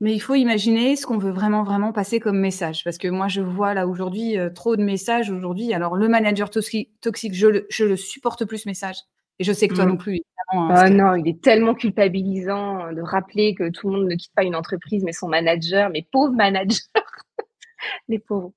Mais 0.00 0.14
il 0.14 0.20
faut 0.20 0.36
imaginer 0.36 0.94
ce 0.94 1.06
qu'on 1.06 1.18
veut 1.18 1.32
vraiment, 1.32 1.64
vraiment 1.64 1.92
passer 1.92 2.20
comme 2.20 2.38
message. 2.38 2.84
Parce 2.84 2.98
que 2.98 3.08
moi, 3.08 3.26
je 3.26 3.40
vois 3.40 3.74
là 3.74 3.88
aujourd'hui 3.88 4.36
trop 4.54 4.76
de 4.76 4.82
messages 4.82 5.30
aujourd'hui. 5.30 5.74
Alors, 5.74 5.96
le 5.96 6.08
manager 6.08 6.50
toxique, 6.50 6.90
je, 7.32 7.46
le, 7.48 7.66
je 7.68 7.84
le 7.84 7.96
supporte 7.96 8.44
plus 8.44 8.58
ce 8.58 8.68
message. 8.68 8.98
Et 9.40 9.44
je 9.44 9.52
sais 9.52 9.68
que 9.68 9.74
toi 9.74 9.86
mmh. 9.86 9.88
non 9.88 9.96
plus. 9.96 10.20
Hein, 10.50 10.68
ah 10.70 10.90
non, 10.90 11.14
il 11.14 11.28
est 11.28 11.42
tellement 11.42 11.74
culpabilisant 11.74 12.86
euh, 12.86 12.92
de 12.94 13.02
rappeler 13.02 13.54
que 13.54 13.68
tout 13.68 13.90
le 13.90 13.98
monde 13.98 14.08
ne 14.08 14.14
quitte 14.14 14.32
pas 14.34 14.44
une 14.44 14.56
entreprise, 14.56 15.04
mais 15.04 15.12
son 15.12 15.28
manager, 15.28 15.90
mais 15.90 16.06
pauvres 16.10 16.34
managers, 16.34 16.80
les 18.08 18.18
pauvres. 18.18 18.52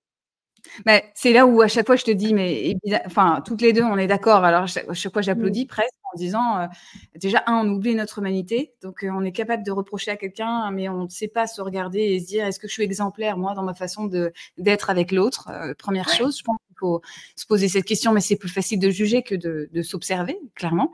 Mais 0.86 1.12
c'est 1.16 1.34
là 1.34 1.45
où 1.45 1.62
à 1.62 1.68
chaque 1.68 1.86
fois 1.86 1.95
je 1.95 2.03
te 2.03 2.12
dis, 2.12 2.34
mais 2.34 2.76
enfin, 3.05 3.41
toutes 3.45 3.62
les 3.62 3.74
deux, 3.74 3.84
on 3.84 3.97
est 3.97 4.07
d'accord. 4.07 4.43
Alors, 4.43 4.64
à 4.64 4.93
chaque 4.93 5.14
fois, 5.14 5.22
j'applaudis 5.22 5.66
mmh. 5.66 5.68
presque 5.68 5.93
en 6.14 6.18
disant 6.18 6.57
euh, 6.59 6.68
déjà, 7.16 7.43
un, 7.47 7.66
on 7.66 7.70
oublie 7.70 7.95
notre 7.95 8.20
humanité. 8.20 8.74
Donc, 8.82 9.03
euh, 9.03 9.09
on 9.14 9.24
est 9.24 9.32
capable 9.32 9.64
de 9.64 9.72
reprocher 9.72 10.12
à 10.12 10.18
quelqu'un, 10.18 10.72
mais 10.72 10.89
on 10.89 11.03
ne 11.03 11.09
sait 11.09 11.28
pas 11.28 11.47
se 11.47 11.62
regarder 11.62 11.99
et 11.99 12.20
se 12.20 12.28
dire 12.28 12.45
est-ce 12.45 12.59
que 12.59 12.68
je 12.68 12.74
suis 12.74 12.84
exemplaire, 12.84 13.38
moi, 13.38 13.53
dans 13.53 13.64
ma 13.64 13.74
façon 13.74 14.09
d'être 14.57 14.89
avec 14.89 15.12
l'autre? 15.12 15.49
Première 15.78 16.09
chose, 16.09 16.38
je 16.38 16.43
pense 16.43 16.57
faut 16.82 17.01
se 17.36 17.45
poser 17.45 17.70
cette 17.70 17.86
question, 17.86 18.12
mais 18.12 18.20
c'est 18.20 18.36
plus 18.36 18.49
facile 18.49 18.80
de 18.80 18.89
juger 18.89 19.22
que 19.24 19.36
de, 19.36 19.82
s'observer, 19.82 20.38
clairement. 20.55 20.91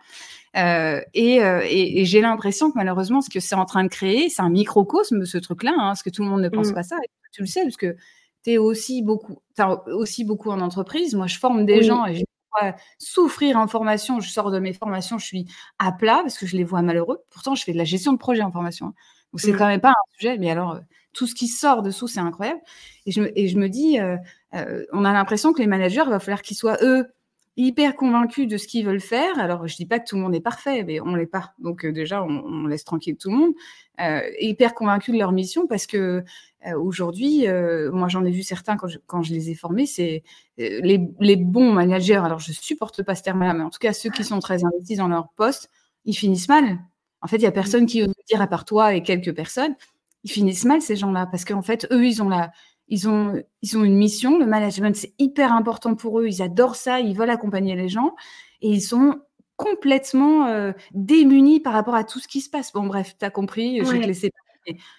Euh, 0.55 1.01
euh, 1.15 1.61
et, 1.63 2.05
j'ai 2.05 2.22
l'impression 2.22 2.70
que 2.70 2.78
malheureusement, 2.78 3.22
ce 3.22 3.30
que 3.30 3.39
c'est 3.39 3.55
en 3.55 3.65
train 3.65 3.84
de 3.84 3.89
créer, 3.89 4.30
c'est 4.30 4.41
un 4.41 4.49
microcosme, 4.49 5.26
ce 5.26 5.38
truc-là, 5.38 5.74
hein, 5.74 5.89
parce 5.89 6.03
que 6.03 6.09
tout 6.09 6.24
le 6.24 6.30
monde 6.30 6.41
ne 6.41 6.49
pense 6.49 6.70
mmh. 6.70 6.74
pas 6.74 6.84
ça. 6.84 6.97
tu 7.32 7.41
le 7.41 7.47
sais, 7.47 7.63
parce 7.63 7.78
que 7.78 7.95
es 8.51 8.57
aussi 8.57 9.01
beaucoup, 9.01 9.37
aussi 9.87 10.23
beaucoup 10.23 10.49
en 10.51 10.61
entreprise. 10.61 11.15
Moi, 11.15 11.27
je 11.27 11.37
forme 11.37 11.65
des 11.65 11.83
gens 11.83 12.05
et 12.05 12.15
je 12.15 12.23
vois 12.51 12.75
souffrir 12.97 13.57
en 13.57 13.67
formation. 13.67 14.19
Je 14.19 14.29
sors 14.29 14.51
de 14.51 14.59
mes 14.59 14.73
formations, 14.73 15.17
je 15.17 15.25
suis 15.25 15.45
à 15.79 15.91
plat 15.91 16.19
parce 16.23 16.37
que 16.37 16.45
je 16.45 16.57
les 16.57 16.63
vois 16.63 16.81
malheureux. 16.81 17.19
Pourtant, 17.29 17.55
je 17.55 17.63
fais 17.63 17.73
de 17.73 17.77
la 17.77 17.83
gestion 17.83 18.13
de 18.13 18.17
projet 18.17 18.41
en 18.41 18.51
formation. 18.51 18.87
Hein. 18.87 18.93
Donc, 19.33 19.41
c'est 19.41 19.51
mmh. 19.51 19.57
quand 19.57 19.67
même 19.67 19.81
pas 19.81 19.89
un 19.89 20.11
sujet, 20.17 20.37
mais 20.37 20.49
alors, 20.49 20.75
euh, 20.75 20.79
tout 21.13 21.27
ce 21.27 21.35
qui 21.35 21.47
sort 21.47 21.81
dessous, 21.81 22.07
c'est 22.07 22.19
incroyable. 22.19 22.61
Et 23.05 23.11
je 23.11 23.21
me, 23.21 23.37
et 23.37 23.47
je 23.47 23.57
me 23.57 23.67
dis, 23.67 23.99
euh, 23.99 24.17
on 24.93 25.03
a 25.03 25.11
l'impression 25.11 25.51
que 25.51 25.59
les 25.59 25.67
managers, 25.67 26.03
il 26.05 26.09
va 26.09 26.19
falloir 26.19 26.41
qu'ils 26.41 26.57
soient, 26.57 26.77
eux, 26.81 27.07
hyper 27.58 27.95
convaincus 27.95 28.47
de 28.47 28.58
ce 28.58 28.68
qu'ils 28.68 28.86
veulent 28.86 29.01
faire. 29.01 29.39
Alors, 29.39 29.68
je 29.68 29.76
dis 29.76 29.86
pas 29.86 29.99
que 29.99 30.08
tout 30.08 30.16
le 30.16 30.22
monde 30.22 30.36
est 30.36 30.41
parfait, 30.41 30.84
mais 30.84 31.01
on 31.01 31.16
l'est 31.16 31.26
pas. 31.26 31.53
Donc, 31.60 31.86
euh, 31.86 31.91
déjà, 31.91 32.24
on, 32.24 32.68
laisse 32.68 32.84
tranquille 32.84 33.18
tout 33.18 33.30
le 33.30 33.38
monde. 33.38 33.53
Euh, 33.99 34.22
hyper 34.39 34.76
convaincus 34.76 35.14
de 35.14 35.20
leur 35.20 35.32
mission 35.32 35.68
parce 35.68 35.88
que 35.88 36.24
aujourd'hui, 36.78 37.45
moi, 37.93 38.10
j'en 38.10 38.26
ai 38.26 38.32
vu 38.32 38.43
certains 38.43 38.76
quand 38.76 38.88
je, 38.88 38.99
quand 39.05 39.24
je 39.24 39.34
les 39.34 39.49
ai 39.51 39.55
formés, 39.55 39.86
c'est 39.86 40.24
les, 40.58 41.01
les, 41.20 41.36
bons 41.38 41.72
managers. 41.72 42.16
Alors, 42.16 42.39
je 42.39 42.51
supporte 42.51 43.03
pas 43.03 43.16
ce 43.16 43.24
terme-là, 43.24 43.53
mais 43.53 43.64
en 43.64 43.70
tout 43.70 43.80
cas, 43.80 43.93
ceux 43.93 44.10
qui 44.10 44.24
sont 44.26 44.39
très 44.39 44.66
investis 44.66 44.97
dans 44.97 45.08
leur 45.08 45.30
poste, 45.30 45.70
ils 46.03 46.16
finissent 46.16 46.49
mal. 46.49 46.80
En 47.22 47.28
fait, 47.28 47.38
il 47.38 47.43
y 47.43 47.47
a 47.47 47.51
personne 47.51 47.86
qui 47.86 48.03
ose 48.03 48.14
dire 48.28 48.41
à 48.41 48.47
part 48.47 48.66
toi 48.66 48.93
et 48.93 49.01
quelques 49.01 49.34
personnes, 49.34 49.76
ils 50.24 50.32
finissent 50.32 50.66
mal 50.66 50.82
ces 50.82 50.95
gens-là 50.95 51.26
parce 51.26 51.45
qu'en 51.45 51.62
fait, 51.62 51.88
eux, 51.91 52.05
ils 52.05 52.22
ont 52.22 52.30
la, 52.30 52.51
ils 52.88 53.09
ont, 53.09 53.41
ils 53.61 53.77
ont 53.77 53.83
une 53.83 53.95
mission. 53.95 54.39
Le 54.39 54.45
management, 54.45 54.95
c'est 54.95 55.13
hyper 55.19 55.53
important 55.53 55.95
pour 55.95 56.19
eux. 56.19 56.27
Ils 56.27 56.41
adorent 56.41 56.75
ça. 56.75 56.99
Ils 56.99 57.15
veulent 57.15 57.29
accompagner 57.29 57.75
les 57.75 57.89
gens 57.89 58.15
et 58.61 58.69
ils 58.69 58.81
sont 58.81 59.19
complètement 59.55 60.47
euh, 60.47 60.71
démunis 60.93 61.59
par 61.59 61.73
rapport 61.73 61.95
à 61.95 62.03
tout 62.03 62.19
ce 62.19 62.27
qui 62.27 62.41
se 62.41 62.49
passe. 62.49 62.71
Bon, 62.73 62.85
bref, 62.85 63.15
tu 63.17 63.25
as 63.25 63.29
compris. 63.29 63.79
Je 63.83 63.91
vais 63.91 64.01
te 64.01 64.07
laisser. 64.07 64.31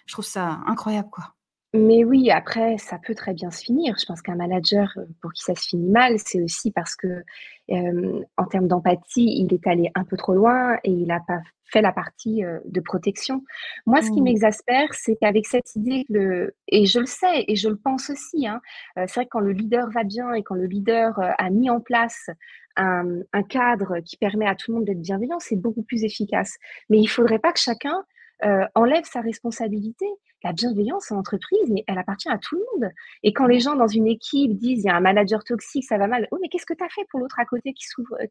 Je 0.06 0.12
trouve 0.12 0.24
ça 0.24 0.60
incroyable, 0.66 1.10
quoi. 1.10 1.34
Mais 1.74 2.02
oui, 2.02 2.30
après, 2.30 2.78
ça 2.78 2.98
peut 2.98 3.14
très 3.14 3.34
bien 3.34 3.50
se 3.50 3.62
finir. 3.62 3.94
Je 3.98 4.06
pense 4.06 4.22
qu'un 4.22 4.36
manager, 4.36 4.90
euh, 4.96 5.04
pour 5.20 5.32
qui 5.34 5.42
ça 5.42 5.54
se 5.54 5.68
finit 5.68 5.90
mal, 5.90 6.14
c'est 6.18 6.42
aussi 6.42 6.70
parce 6.70 6.96
que, 6.96 7.22
en 7.70 8.46
termes 8.46 8.68
d'empathie, 8.68 9.42
il 9.42 9.52
est 9.52 9.66
allé 9.66 9.90
un 9.94 10.04
peu 10.04 10.16
trop 10.16 10.32
loin 10.32 10.78
et 10.82 10.90
il 10.90 11.06
n'a 11.06 11.20
pas 11.20 11.40
fait 11.70 11.82
la 11.82 11.92
partie 11.92 12.42
euh, 12.42 12.58
de 12.64 12.80
protection. 12.80 13.44
Moi, 13.84 14.00
ce 14.00 14.10
qui 14.10 14.22
mmh. 14.22 14.24
m'exaspère, 14.24 14.94
c'est 14.94 15.16
qu'avec 15.20 15.46
cette 15.46 15.76
idée, 15.76 16.06
le, 16.08 16.54
et 16.68 16.86
je 16.86 17.00
le 17.00 17.06
sais 17.06 17.44
et 17.46 17.56
je 17.56 17.68
le 17.68 17.76
pense 17.76 18.08
aussi, 18.08 18.46
hein, 18.46 18.62
euh, 18.96 19.04
c'est 19.06 19.16
vrai 19.16 19.24
que 19.26 19.30
quand 19.30 19.40
le 19.40 19.52
leader 19.52 19.90
va 19.90 20.04
bien 20.04 20.32
et 20.32 20.42
quand 20.42 20.54
le 20.54 20.64
leader 20.64 21.20
a 21.20 21.50
mis 21.50 21.68
en 21.68 21.80
place 21.80 22.30
un, 22.76 23.20
un 23.34 23.42
cadre 23.42 24.00
qui 24.00 24.16
permet 24.16 24.46
à 24.46 24.54
tout 24.54 24.70
le 24.70 24.78
monde 24.78 24.86
d'être 24.86 25.02
bienveillant, 25.02 25.38
c'est 25.40 25.56
beaucoup 25.56 25.82
plus 25.82 26.04
efficace. 26.04 26.56
Mais 26.88 26.96
il 26.96 27.02
ne 27.02 27.08
faudrait 27.08 27.38
pas 27.38 27.52
que 27.52 27.60
chacun 27.60 28.02
euh, 28.44 28.64
enlève 28.74 29.04
sa 29.04 29.20
responsabilité. 29.20 30.06
La 30.44 30.52
bienveillance 30.52 31.10
en 31.10 31.16
entreprise, 31.16 31.72
elle 31.88 31.98
appartient 31.98 32.28
à 32.28 32.38
tout 32.38 32.54
le 32.54 32.62
monde. 32.72 32.92
Et 33.24 33.32
quand 33.32 33.46
les 33.46 33.58
gens 33.58 33.74
dans 33.74 33.88
une 33.88 34.06
équipe 34.06 34.56
disent 34.56 34.84
il 34.84 34.86
y 34.86 34.88
a 34.88 34.94
un 34.94 35.00
manager 35.00 35.42
toxique, 35.42 35.84
ça 35.84 35.98
va 35.98 36.06
mal, 36.06 36.28
oh 36.30 36.38
mais 36.40 36.48
qu'est-ce 36.48 36.66
que 36.66 36.74
tu 36.74 36.84
as 36.84 36.88
fait 36.88 37.04
pour 37.10 37.18
l'autre 37.18 37.40
à 37.40 37.44
côté 37.44 37.72
qui, 37.72 37.84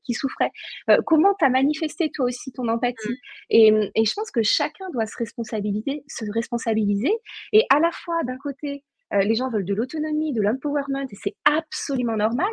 qui 0.03 0.14
souffrait? 0.14 0.51
Euh, 0.89 0.99
Comment 1.05 1.34
tu 1.38 1.43
as 1.43 1.49
manifesté 1.49 2.10
toi 2.10 2.28
aussi 2.28 2.53
ton 2.53 2.70
empathie? 2.70 3.10
Mm. 3.10 3.16
et, 3.49 3.91
et, 3.95 4.05
je 4.05 4.14
pense 4.14 4.32
que 4.32 4.41
chacun 4.41 4.89
doit 4.91 5.05
se 5.05 5.18
responsabiliser, 5.18 6.03
se 6.08 6.24
responsabiliser 6.32 7.12
et 7.51 7.66
à 7.70 7.80
la 7.80 7.91
fois 7.91 8.24
d'un 8.24 8.38
côté 8.38 8.86
euh, 9.14 9.20
les 9.20 9.36
gens 9.36 9.49
veulent 9.49 9.66
de 9.66 9.74
l'autonomie, 9.74 10.34
de 10.34 10.41
l'empowerment, 10.41 11.08
et 11.10 11.16
c'est 11.16 11.36
absolument 11.45 12.18
normal. 12.18 12.51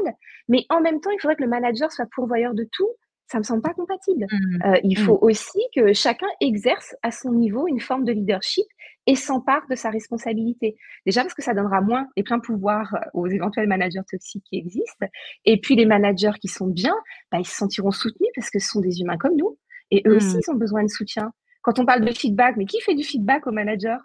Mais 0.48 0.66
en 0.68 0.80
même 0.80 1.00
temps, 1.00 1.10
il 1.10 1.20
faudrait 1.20 1.36
que 1.36 1.42
le 1.42 1.48
manager 1.48 1.90
soit 1.90 2.06
pourvoyeur 2.14 2.54
de 2.54 2.66
tout, 2.70 2.90
ça 3.26 3.38
me 3.38 3.42
semble 3.42 3.62
pas 3.62 3.74
compatible. 3.74 4.26
Mmh. 4.30 4.62
Euh, 4.66 4.80
il 4.84 4.98
mmh. 4.98 5.04
faut 5.04 5.18
aussi 5.20 5.60
que 5.74 5.92
chacun 5.92 6.26
exerce 6.40 6.94
à 7.02 7.10
son 7.10 7.32
niveau 7.32 7.66
une 7.66 7.80
forme 7.80 8.04
de 8.04 8.12
leadership 8.12 8.66
et 9.06 9.16
s'empare 9.16 9.66
de 9.68 9.74
sa 9.74 9.90
responsabilité. 9.90 10.76
Déjà 11.06 11.22
parce 11.22 11.34
que 11.34 11.42
ça 11.42 11.54
donnera 11.54 11.80
moins 11.80 12.06
et 12.16 12.22
plein 12.22 12.40
pouvoir 12.40 12.94
euh, 12.94 12.98
aux 13.14 13.26
éventuels 13.26 13.68
managers 13.68 14.00
toxiques 14.08 14.44
qui 14.48 14.58
existent. 14.58 15.06
Et 15.44 15.60
puis 15.60 15.76
les 15.76 15.86
managers 15.86 16.38
qui 16.40 16.48
sont 16.48 16.66
bien, 16.66 16.94
bah, 17.30 17.38
ils 17.38 17.46
se 17.46 17.56
sentiront 17.56 17.90
soutenus 17.90 18.30
parce 18.34 18.50
que 18.50 18.58
ce 18.58 18.68
sont 18.68 18.80
des 18.80 19.00
humains 19.00 19.18
comme 19.18 19.36
nous. 19.36 19.58
Et 19.90 20.02
eux 20.06 20.16
aussi, 20.16 20.36
mmh. 20.36 20.40
ils 20.46 20.50
ont 20.50 20.56
besoin 20.56 20.82
de 20.82 20.88
soutien. 20.88 21.32
Quand 21.62 21.78
on 21.78 21.86
parle 21.86 22.04
de 22.04 22.12
feedback, 22.12 22.56
mais 22.56 22.66
qui 22.66 22.80
fait 22.80 22.94
du 22.94 23.04
feedback 23.04 23.46
aux 23.46 23.52
managers? 23.52 23.98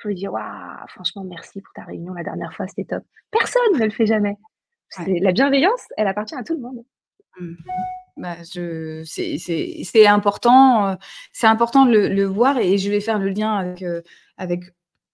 Pour 0.00 0.08
lui 0.08 0.16
dire, 0.16 0.32
waouh, 0.32 0.86
franchement, 0.88 1.24
merci 1.24 1.60
pour 1.60 1.72
ta 1.74 1.84
réunion 1.84 2.12
la 2.14 2.24
dernière 2.24 2.52
fois, 2.52 2.66
c'était 2.66 2.84
top. 2.84 3.04
Personne 3.30 3.78
ne 3.78 3.84
le 3.84 3.90
fait 3.90 4.06
jamais. 4.06 4.36
La 5.06 5.32
bienveillance, 5.32 5.86
elle 5.96 6.08
appartient 6.08 6.34
à 6.34 6.42
tout 6.42 6.54
le 6.54 6.60
monde. 6.60 6.84
Bah, 8.16 8.36
c'est 8.44 10.06
important, 10.06 10.86
euh, 10.86 10.94
c'est 11.32 11.48
important 11.48 11.84
de 11.84 11.90
le, 11.90 12.24
voir 12.24 12.58
et 12.58 12.78
je 12.78 12.88
vais 12.88 13.00
faire 13.00 13.18
le 13.18 13.28
lien 13.28 13.54
avec, 13.56 13.82
euh, 13.82 14.02
avec 14.36 14.62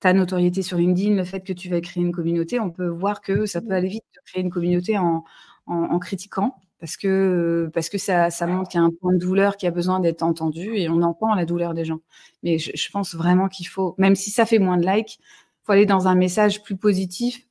ta 0.00 0.12
notoriété 0.12 0.60
sur 0.62 0.76
LinkedIn, 0.76 1.14
le 1.14 1.24
fait 1.24 1.40
que 1.40 1.54
tu 1.54 1.70
vas 1.70 1.80
créer 1.80 2.02
une 2.02 2.12
communauté. 2.12 2.60
On 2.60 2.70
peut 2.70 2.88
voir 2.88 3.22
que 3.22 3.46
ça 3.46 3.62
peut 3.62 3.72
aller 3.72 3.88
vite 3.88 4.04
de 4.14 4.20
créer 4.26 4.42
une 4.42 4.50
communauté 4.50 4.98
en, 4.98 5.24
en, 5.66 5.98
critiquant 5.98 6.56
parce 6.78 6.96
que, 6.98 7.70
parce 7.72 7.88
que 7.88 7.96
ça, 7.98 8.30
ça 8.30 8.46
montre 8.46 8.70
qu'il 8.70 8.80
y 8.80 8.82
a 8.82 8.86
un 8.86 8.90
point 8.90 9.12
de 9.14 9.18
douleur 9.18 9.56
qui 9.56 9.66
a 9.66 9.70
besoin 9.70 10.00
d'être 10.00 10.22
entendu 10.22 10.74
et 10.76 10.88
on 10.90 11.02
entend 11.02 11.34
la 11.34 11.46
douleur 11.46 11.72
des 11.74 11.86
gens. 11.86 12.00
Mais 12.42 12.58
je, 12.58 12.72
je 12.74 12.90
pense 12.90 13.14
vraiment 13.14 13.48
qu'il 13.48 13.66
faut, 13.68 13.94
même 13.98 14.14
si 14.16 14.30
ça 14.30 14.44
fait 14.44 14.58
moins 14.58 14.76
de 14.76 14.86
likes, 14.86 15.18
il 15.20 15.64
faut 15.64 15.72
aller 15.72 15.86
dans 15.86 16.06
un 16.08 16.14
message 16.14 16.62
plus 16.62 16.76
positif 16.76 17.46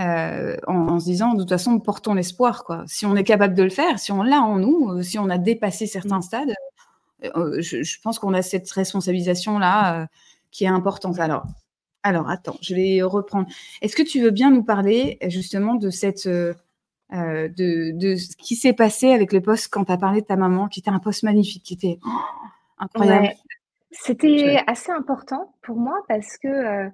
euh, 0.00 0.56
en, 0.66 0.98
se 0.98 1.04
disant 1.04 1.34
de 1.34 1.40
toute 1.40 1.50
façon 1.50 1.78
portons 1.78 2.14
l'espoir 2.14 2.64
quoi. 2.64 2.82
Si 2.86 3.04
on 3.04 3.14
est 3.14 3.24
capable 3.24 3.52
de 3.52 3.62
le 3.62 3.68
faire, 3.68 3.98
si 3.98 4.10
on 4.10 4.22
l'a 4.22 4.40
en 4.40 4.56
nous, 4.56 4.88
euh, 4.88 5.02
si 5.02 5.18
on 5.18 5.28
a 5.28 5.36
dépassé 5.36 5.86
certains 5.86 6.20
mmh. 6.20 6.22
stades, 6.22 6.54
euh, 7.36 7.60
je, 7.60 8.00
pense 8.00 8.18
qu'on 8.18 8.32
a 8.32 8.40
cette 8.40 8.70
responsabilisation 8.70 9.58
là 9.58 10.08
qui 10.50 10.64
est 10.64 10.68
importante. 10.68 11.18
Alors, 11.18 11.44
alors 12.02 12.30
attends, 12.30 12.56
je 12.62 12.74
vais 12.74 13.02
reprendre. 13.02 13.46
Est-ce 13.82 13.94
que 13.94 14.02
tu 14.02 14.22
veux 14.22 14.30
bien 14.30 14.50
nous 14.50 14.64
parler 14.64 15.18
justement 15.26 15.74
de 15.74 15.90
cette 15.90 16.26
de, 16.26 17.90
de, 17.92 18.16
ce 18.16 18.34
qui 18.36 18.56
s'est 18.56 18.72
passé 18.72 19.12
avec 19.12 19.30
le 19.34 19.42
poste 19.42 19.68
quand 19.70 19.84
tu 19.84 19.92
as 19.92 19.98
parlé 19.98 20.22
de 20.22 20.26
ta 20.26 20.36
maman, 20.36 20.68
qui 20.68 20.80
était 20.80 20.90
un 20.90 21.00
poste 21.00 21.22
magnifique, 21.22 21.64
qui 21.64 21.74
était 21.74 21.98
oh, 22.06 22.08
incroyable? 22.78 23.34
C'était 23.90 24.58
assez 24.66 24.90
important 24.90 25.52
pour 25.60 25.76
moi 25.76 26.00
parce 26.08 26.38
que 26.38 26.90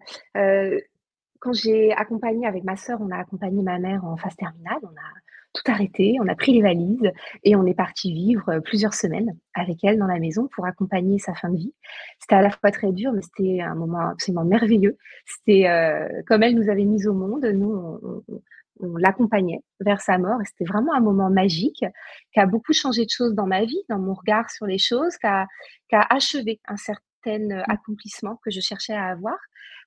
quand 1.41 1.53
j'ai 1.53 1.93
accompagné 1.93 2.47
avec 2.47 2.65
ma 2.65 2.77
sœur, 2.77 2.99
on 3.01 3.11
a 3.11 3.17
accompagné 3.17 3.63
ma 3.63 3.79
mère 3.79 4.05
en 4.05 4.17
phase 4.17 4.37
terminale, 4.37 4.79
on 4.83 4.89
a 4.89 5.09
tout 5.55 5.63
arrêté, 5.71 6.17
on 6.21 6.29
a 6.29 6.35
pris 6.35 6.53
les 6.53 6.63
valises 6.63 7.11
et 7.43 7.57
on 7.57 7.67
est 7.67 7.75
parti 7.75 8.13
vivre 8.13 8.49
euh, 8.51 8.61
plusieurs 8.61 8.95
semaines 8.95 9.37
avec 9.55 9.83
elle 9.83 9.99
dans 9.99 10.07
la 10.07 10.19
maison 10.19 10.49
pour 10.55 10.67
accompagner 10.67 11.19
sa 11.19 11.35
fin 11.35 11.51
de 11.51 11.57
vie. 11.57 11.75
C'était 12.21 12.37
à 12.37 12.43
la 12.43 12.51
fois 12.51 12.71
très 12.71 12.93
dur, 12.93 13.13
mais 13.13 13.23
c'était 13.23 13.61
un 13.61 13.75
moment 13.75 14.11
absolument 14.11 14.45
merveilleux. 14.45 14.97
C'était 15.27 15.69
euh, 15.69 16.23
comme 16.27 16.43
elle 16.43 16.55
nous 16.55 16.69
avait 16.69 16.85
mis 16.85 17.07
au 17.07 17.15
monde, 17.15 17.45
nous 17.45 17.73
on, 17.73 18.23
on, 18.81 18.97
l'accompagnait 18.97 19.63
vers 19.81 20.01
sa 20.01 20.19
mort 20.19 20.41
et 20.41 20.45
c'était 20.45 20.71
vraiment 20.71 20.95
un 20.95 21.01
moment 21.01 21.31
magique 21.31 21.85
qui 22.33 22.41
a 22.41 22.47
beaucoup 22.47 22.73
changé 22.73 23.05
de 23.05 23.11
choses 23.11 23.35
dans 23.35 23.47
ma 23.47 23.65
vie, 23.65 23.83
dans 23.89 23.99
mon 23.99 24.15
regard 24.15 24.51
sur 24.51 24.67
les 24.67 24.79
choses, 24.79 25.17
qui 25.17 25.27
a, 25.27 25.47
qui 25.89 25.97
a 25.97 26.07
achevé 26.11 26.61
un 26.69 26.77
certain 26.77 27.01
mmh. 27.27 27.65
accomplissement 27.69 28.39
que 28.45 28.51
je 28.51 28.61
cherchais 28.61 28.95
à 28.95 29.07
avoir. 29.07 29.37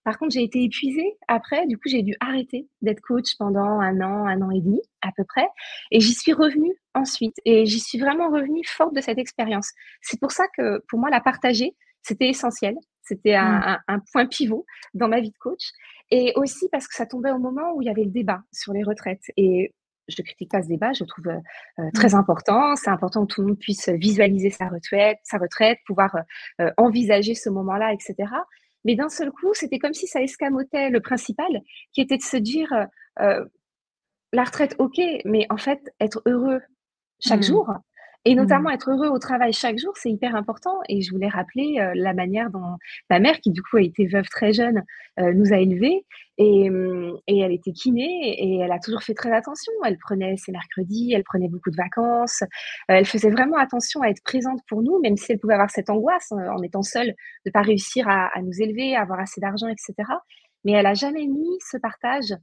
Par 0.03 0.17
contre, 0.17 0.33
j'ai 0.33 0.43
été 0.43 0.63
épuisée 0.63 1.17
après. 1.27 1.67
Du 1.67 1.77
coup, 1.77 1.87
j'ai 1.87 2.01
dû 2.01 2.15
arrêter 2.19 2.67
d'être 2.81 3.01
coach 3.01 3.35
pendant 3.37 3.79
un 3.79 4.01
an, 4.01 4.25
un 4.25 4.41
an 4.41 4.51
et 4.51 4.61
demi 4.61 4.81
à 5.01 5.09
peu 5.15 5.23
près. 5.23 5.47
Et 5.91 5.99
j'y 5.99 6.13
suis 6.13 6.33
revenue 6.33 6.73
ensuite. 6.93 7.35
Et 7.45 7.65
j'y 7.65 7.79
suis 7.79 7.99
vraiment 7.99 8.29
revenue 8.29 8.63
forte 8.65 8.95
de 8.95 9.01
cette 9.01 9.17
expérience. 9.17 9.69
C'est 10.01 10.19
pour 10.19 10.31
ça 10.31 10.45
que 10.57 10.83
pour 10.89 10.99
moi, 10.99 11.09
la 11.09 11.21
partager, 11.21 11.75
c'était 12.01 12.29
essentiel. 12.29 12.75
C'était 13.03 13.35
un, 13.35 13.79
mmh. 13.89 13.97
point 14.11 14.25
pivot 14.25 14.65
dans 14.93 15.07
ma 15.07 15.19
vie 15.19 15.31
de 15.31 15.37
coach. 15.37 15.71
Et 16.09 16.33
aussi 16.35 16.67
parce 16.71 16.87
que 16.87 16.95
ça 16.95 17.05
tombait 17.05 17.31
au 17.31 17.39
moment 17.39 17.73
où 17.75 17.81
il 17.81 17.85
y 17.85 17.89
avait 17.89 18.03
le 18.03 18.11
débat 18.11 18.41
sur 18.51 18.73
les 18.73 18.83
retraites. 18.83 19.23
Et 19.37 19.73
je 20.07 20.15
ne 20.19 20.25
critique 20.25 20.51
pas 20.51 20.61
ce 20.61 20.67
débat, 20.67 20.93
je 20.93 21.03
trouve 21.03 21.27
euh, 21.27 21.89
très 21.93 22.09
mmh. 22.09 22.15
important. 22.15 22.75
C'est 22.75 22.89
important 22.89 23.25
que 23.25 23.33
tout 23.33 23.41
le 23.41 23.47
monde 23.47 23.59
puisse 23.59 23.87
visualiser 23.89 24.49
sa 24.49 24.67
retraite, 24.67 25.19
sa 25.23 25.37
retraite, 25.37 25.79
pouvoir 25.85 26.15
euh, 26.59 26.71
envisager 26.77 27.35
ce 27.35 27.49
moment-là, 27.49 27.93
etc. 27.93 28.29
Mais 28.85 28.95
d'un 28.95 29.09
seul 29.09 29.31
coup, 29.31 29.53
c'était 29.53 29.79
comme 29.79 29.93
si 29.93 30.07
ça 30.07 30.21
escamotait 30.21 30.89
le 30.89 30.99
principal, 30.99 31.61
qui 31.93 32.01
était 32.01 32.17
de 32.17 32.23
se 32.23 32.37
dire, 32.37 32.71
euh, 32.73 32.85
euh, 33.19 33.45
la 34.33 34.43
retraite, 34.43 34.75
ok, 34.79 34.99
mais 35.25 35.45
en 35.49 35.57
fait, 35.57 35.93
être 35.99 36.21
heureux 36.25 36.61
chaque 37.19 37.41
mmh. 37.41 37.43
jour, 37.43 37.73
et 38.23 38.35
notamment 38.35 38.69
mmh. 38.69 38.73
être 38.73 38.91
heureux 38.91 39.07
au 39.07 39.17
travail 39.17 39.51
chaque 39.51 39.79
jour, 39.79 39.93
c'est 39.95 40.11
hyper 40.11 40.35
important. 40.35 40.79
Et 40.89 41.01
je 41.01 41.11
voulais 41.11 41.27
rappeler 41.27 41.79
euh, 41.79 41.91
la 41.95 42.13
manière 42.13 42.51
dont 42.51 42.77
ma 43.09 43.19
mère, 43.19 43.39
qui 43.39 43.49
du 43.49 43.63
coup 43.63 43.77
a 43.77 43.81
été 43.81 44.05
veuve 44.05 44.27
très 44.29 44.53
jeune, 44.53 44.83
euh, 45.19 45.33
nous 45.33 45.53
a 45.53 45.57
élevés. 45.57 46.05
Et, 46.37 46.69
mmh, 46.69 47.17
et, 47.27 47.39
elle 47.39 47.51
était 47.51 47.71
kiné 47.71 48.35
et 48.37 48.59
elle 48.59 48.71
a 48.71 48.79
toujours 48.79 49.01
fait 49.01 49.15
très 49.15 49.31
attention. 49.31 49.73
Elle 49.85 49.97
prenait 49.97 50.37
ses 50.37 50.51
mercredis, 50.51 51.13
elle 51.13 51.23
prenait 51.23 51.49
beaucoup 51.49 51.71
de 51.71 51.77
vacances. 51.77 52.43
Euh, 52.43 52.47
elle 52.89 53.05
faisait 53.05 53.31
vraiment 53.31 53.57
attention 53.57 54.01
à 54.01 54.09
être 54.09 54.23
présente 54.23 54.59
pour 54.67 54.83
nous, 54.83 54.99
même 54.99 55.17
si 55.17 55.31
elle 55.31 55.39
pouvait 55.39 55.55
avoir 55.55 55.71
cette 55.71 55.89
angoisse 55.89 56.31
en 56.31 56.61
étant 56.61 56.83
seule 56.83 57.07
de 57.07 57.13
ne 57.47 57.51
pas 57.51 57.61
réussir 57.61 58.07
à, 58.07 58.27
à 58.37 58.41
nous 58.41 58.61
élever, 58.61 58.95
à 58.95 59.01
avoir 59.01 59.19
assez 59.19 59.41
d'argent, 59.41 59.67
etc. 59.67 59.93
Mais 60.63 60.73
elle 60.73 60.85
a 60.85 60.93
jamais 60.93 61.25
mis 61.25 61.57
ce 61.59 61.77
partage 61.77 62.35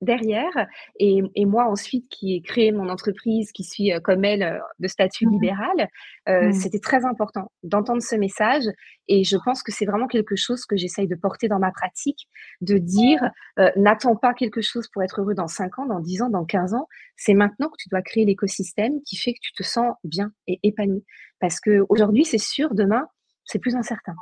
derrière. 0.00 0.66
Et, 0.98 1.22
moi, 1.44 1.64
ensuite, 1.64 2.08
qui 2.08 2.34
ai 2.34 2.42
créé 2.42 2.72
mon 2.72 2.88
entreprise, 2.88 3.52
qui 3.52 3.64
suis 3.64 3.92
euh, 3.92 4.00
comme 4.00 4.24
elle 4.24 4.42
euh, 4.42 4.58
de 4.78 4.88
statut 4.88 5.26
mmh 5.26 5.30
libéral, 5.32 5.88
euh, 6.28 6.48
mmh. 6.48 6.52
c'était 6.52 6.78
très 6.78 7.04
important 7.04 7.50
d'entendre 7.62 8.02
ce 8.02 8.16
message. 8.16 8.64
Et 9.08 9.24
je 9.24 9.36
pense 9.44 9.62
que 9.62 9.72
c'est 9.72 9.86
vraiment 9.86 10.06
quelque 10.06 10.36
chose 10.36 10.64
que 10.64 10.76
j'essaye 10.76 11.08
de 11.08 11.16
porter 11.16 11.48
dans 11.48 11.58
ma 11.58 11.72
pratique, 11.72 12.28
de 12.60 12.78
dire, 12.78 13.30
n'attends 13.76 14.14
pas 14.14 14.34
quelque 14.34 14.60
chose 14.60 14.88
pour 14.92 15.02
être 15.02 15.20
heureux 15.20 15.34
dans 15.34 15.48
5 15.48 15.80
ans, 15.80 15.86
dans 15.86 15.98
10 15.98 16.22
ans, 16.22 16.30
dans 16.30 16.44
15 16.44 16.74
ans. 16.74 16.86
C'est 17.16 17.34
maintenant 17.34 17.68
que 17.68 17.76
tu 17.78 17.88
dois 17.88 18.02
créer 18.02 18.24
l'écosystème 18.24 19.00
qui 19.02 19.16
fait 19.16 19.32
que 19.32 19.40
tu 19.42 19.52
te 19.52 19.64
sens 19.64 19.94
bien 20.04 20.32
et 20.46 20.60
épanoui. 20.62 21.04
Parce 21.40 21.58
que 21.58 21.84
aujourd'hui, 21.88 22.24
c'est 22.24 22.38
sûr, 22.38 22.74
demain, 22.74 23.06
c'est 23.44 23.58
plus 23.58 23.74
incertain. 23.74 24.14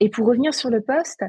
Et 0.00 0.10
pour 0.10 0.26
revenir 0.26 0.52
sur 0.52 0.70
le 0.70 0.80
poste, 0.80 1.24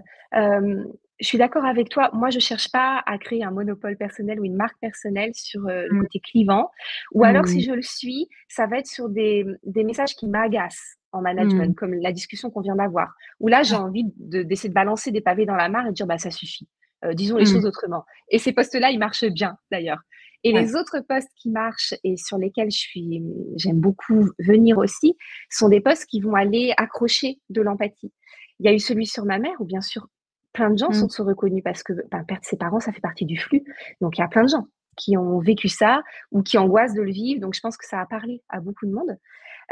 je 1.20 1.28
suis 1.28 1.38
d'accord 1.38 1.66
avec 1.66 1.90
toi. 1.90 2.10
Moi, 2.14 2.30
je 2.30 2.40
cherche 2.40 2.72
pas 2.72 3.02
à 3.06 3.18
créer 3.18 3.44
un 3.44 3.52
monopole 3.52 3.98
personnel 3.98 4.40
ou 4.40 4.46
une 4.46 4.56
marque 4.56 4.78
personnelle 4.80 5.32
sur 5.34 5.68
euh, 5.68 5.86
le 5.90 5.98
mmh. 5.98 6.02
côté 6.02 6.20
clivant. 6.20 6.70
Ou 7.14 7.24
alors, 7.24 7.48
si 7.48 7.58
mmh. 7.58 7.62
je 7.62 7.72
le 7.72 7.82
suis, 7.82 8.28
ça 8.50 8.68
va 8.68 8.80
être 8.80 8.88
sur 8.88 9.10
des, 9.10 9.46
des 9.64 9.84
messages 9.84 10.16
qui 10.16 10.28
m'agacent 10.28 10.98
en 11.12 11.22
management, 11.22 11.70
mmh. 11.70 11.76
comme 11.76 11.94
la 11.94 12.12
discussion 12.12 12.50
qu'on 12.50 12.62
vient 12.62 12.76
d'avoir. 12.76 13.14
Où 13.40 13.48
là, 13.48 13.64
j'ai 13.64 13.76
envie 13.76 14.04
d'essayer 14.18 14.70
de, 14.70 14.74
balancer 14.74 15.12
des 15.12 15.22
pavés 15.22 15.46
dans 15.46 15.56
la 15.56 15.70
mare 15.70 15.86
et 15.86 15.90
de 15.90 15.94
dire, 15.94 16.08
bah, 16.08 16.18
ça 16.18 16.32
suffit. 16.32 16.68
Euh, 17.06 17.14
disons 17.14 17.38
les 17.38 17.46
choses 17.46 17.66
autrement. 17.66 18.04
Et 18.30 18.40
ces 18.40 18.52
postes-là, 18.52 18.92
ils 18.92 19.00
marchent 19.00 19.26
bien, 19.26 19.58
d'ailleurs. 19.72 20.00
Et 20.44 20.52
les 20.52 20.76
autres 20.76 21.00
postes 21.00 21.32
qui 21.38 21.50
marchent 21.50 21.96
et 22.04 22.18
sur 22.18 22.38
lesquels 22.38 22.70
je 22.70 22.78
suis, 22.78 23.24
j'aime 23.56 23.80
beaucoup 23.80 24.30
venir 24.38 24.78
aussi, 24.78 25.16
sont 25.50 25.70
des 25.70 25.82
postes 25.82 26.06
qui 26.06 26.22
vont 26.22 26.36
aller 26.36 26.72
accrocher 26.78 27.40
de 27.50 27.64
l'empathie. 27.64 28.14
Il 28.60 28.68
y 28.68 28.70
a 28.70 28.74
eu 28.74 28.80
celui 28.80 29.08
sur 29.08 29.26
ma 29.26 29.40
mère 29.40 29.56
où 29.60 29.66
bien 29.66 29.82
sûr 29.82 30.08
plein 30.56 30.72
de 30.72 30.78
gens 30.78 30.90
mmh. 30.90 31.10
sont 31.10 31.24
reconnus 31.24 31.62
parce 31.64 31.84
que 31.84 31.94
ben, 32.10 32.24
perdre 32.24 32.44
ses 32.44 32.58
parents, 32.58 32.80
ça 32.80 32.92
fait 32.92 33.02
partie 33.02 33.26
du 33.26 33.38
flux. 33.38 33.64
Donc 34.02 34.18
il 34.18 34.22
y 34.22 34.24
a 34.24 34.28
plein 34.28 34.44
de 34.44 34.50
gens 34.50 34.68
qui 34.96 35.18
ont 35.18 35.40
vécu 35.40 35.68
ça 35.68 36.02
ou 36.32 36.42
qui 36.42 36.58
angoissent 36.58 36.94
de 36.94 37.02
le 37.02 37.12
vivre. 37.12 37.42
Donc 37.42 37.54
je 37.54 37.60
pense 37.60 37.78
que 37.78 37.86
ça 37.86 38.00
a 38.00 38.06
parlé 38.06 38.42
à 38.50 38.60
beaucoup 38.62 38.86
de 38.86 38.92
monde. 38.92 39.12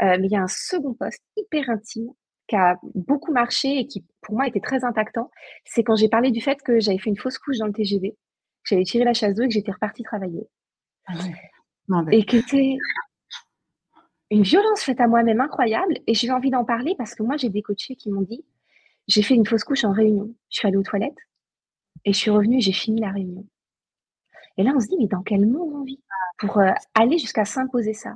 Euh, 0.02 0.16
mais 0.20 0.26
il 0.26 0.30
y 0.30 0.36
a 0.36 0.42
un 0.42 0.48
second 0.48 0.94
poste 0.94 1.22
hyper 1.36 1.70
intime 1.70 2.10
qui 2.46 2.56
a 2.56 2.76
beaucoup 2.94 3.32
marché 3.32 3.78
et 3.78 3.86
qui 3.86 4.04
pour 4.20 4.34
moi 4.34 4.46
était 4.46 4.60
très 4.60 4.84
impactant. 4.84 5.30
C'est 5.64 5.82
quand 5.82 5.96
j'ai 5.96 6.08
parlé 6.08 6.30
du 6.30 6.40
fait 6.40 6.60
que 6.62 6.78
j'avais 6.78 6.98
fait 6.98 7.10
une 7.10 7.16
fausse 7.16 7.38
couche 7.38 7.58
dans 7.58 7.66
le 7.66 7.72
TGV, 7.72 8.10
que 8.10 8.16
j'avais 8.64 8.84
tiré 8.84 9.04
la 9.04 9.14
chasse 9.14 9.34
d'eau 9.34 9.44
et 9.44 9.48
que 9.48 9.54
j'étais 9.54 9.72
repartie 9.72 10.02
travailler. 10.02 10.46
Ah 11.06 11.14
et 12.10 12.24
que 12.24 12.40
c'était 12.40 12.76
une 14.30 14.42
violence 14.42 14.82
faite 14.82 15.00
à 15.00 15.06
moi-même 15.06 15.40
incroyable. 15.40 15.98
Et 16.06 16.14
j'ai 16.14 16.30
envie 16.30 16.50
d'en 16.50 16.64
parler 16.64 16.94
parce 16.98 17.14
que 17.14 17.22
moi, 17.22 17.36
j'ai 17.36 17.50
des 17.50 17.62
coachés 17.62 17.96
qui 17.96 18.10
m'ont 18.10 18.22
dit 18.22 18.44
j'ai 19.06 19.22
fait 19.22 19.34
une 19.34 19.46
fausse 19.46 19.64
couche 19.64 19.84
en 19.84 19.92
réunion. 19.92 20.34
Je 20.50 20.58
suis 20.58 20.68
allée 20.68 20.76
aux 20.76 20.82
toilettes 20.82 21.18
et 22.04 22.12
je 22.12 22.18
suis 22.18 22.30
revenue 22.30 22.58
et 22.58 22.60
j'ai 22.60 22.72
fini 22.72 23.00
la 23.00 23.10
réunion. 23.10 23.46
Et 24.56 24.62
là, 24.62 24.72
on 24.74 24.80
se 24.80 24.86
dit, 24.86 24.96
mais 24.98 25.08
dans 25.08 25.22
quel 25.22 25.46
monde 25.46 25.72
on 25.74 25.82
vit 25.82 26.00
pour 26.38 26.58
euh, 26.58 26.70
aller 26.94 27.18
jusqu'à 27.18 27.44
s'imposer 27.44 27.92
ça? 27.92 28.14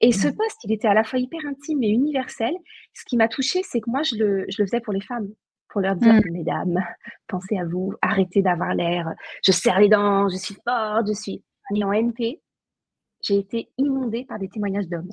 Et 0.00 0.12
ce 0.12 0.28
poste, 0.28 0.62
il 0.64 0.72
était 0.72 0.88
à 0.88 0.94
la 0.94 1.04
fois 1.04 1.18
hyper 1.18 1.40
intime 1.44 1.82
et 1.82 1.88
universel. 1.88 2.54
Ce 2.94 3.04
qui 3.04 3.16
m'a 3.16 3.28
touchée, 3.28 3.62
c'est 3.64 3.80
que 3.80 3.90
moi, 3.90 4.02
je 4.02 4.16
le, 4.16 4.46
je 4.48 4.62
le, 4.62 4.66
faisais 4.66 4.80
pour 4.80 4.92
les 4.92 5.00
femmes, 5.00 5.28
pour 5.70 5.80
leur 5.80 5.96
dire, 5.96 6.14
mmh. 6.14 6.30
mesdames, 6.30 6.84
pensez 7.26 7.58
à 7.58 7.64
vous, 7.64 7.94
arrêtez 8.00 8.42
d'avoir 8.42 8.74
l'air, 8.74 9.12
je 9.44 9.50
serre 9.50 9.80
les 9.80 9.88
dents, 9.88 10.28
je 10.28 10.36
suis 10.36 10.56
forte, 10.66 11.08
je 11.08 11.14
suis... 11.14 11.44
Et 11.74 11.84
en 11.84 11.90
MP, 11.90 12.40
j'ai 13.22 13.38
été 13.38 13.70
inondée 13.78 14.24
par 14.24 14.38
des 14.38 14.48
témoignages 14.48 14.88
d'hommes 14.88 15.10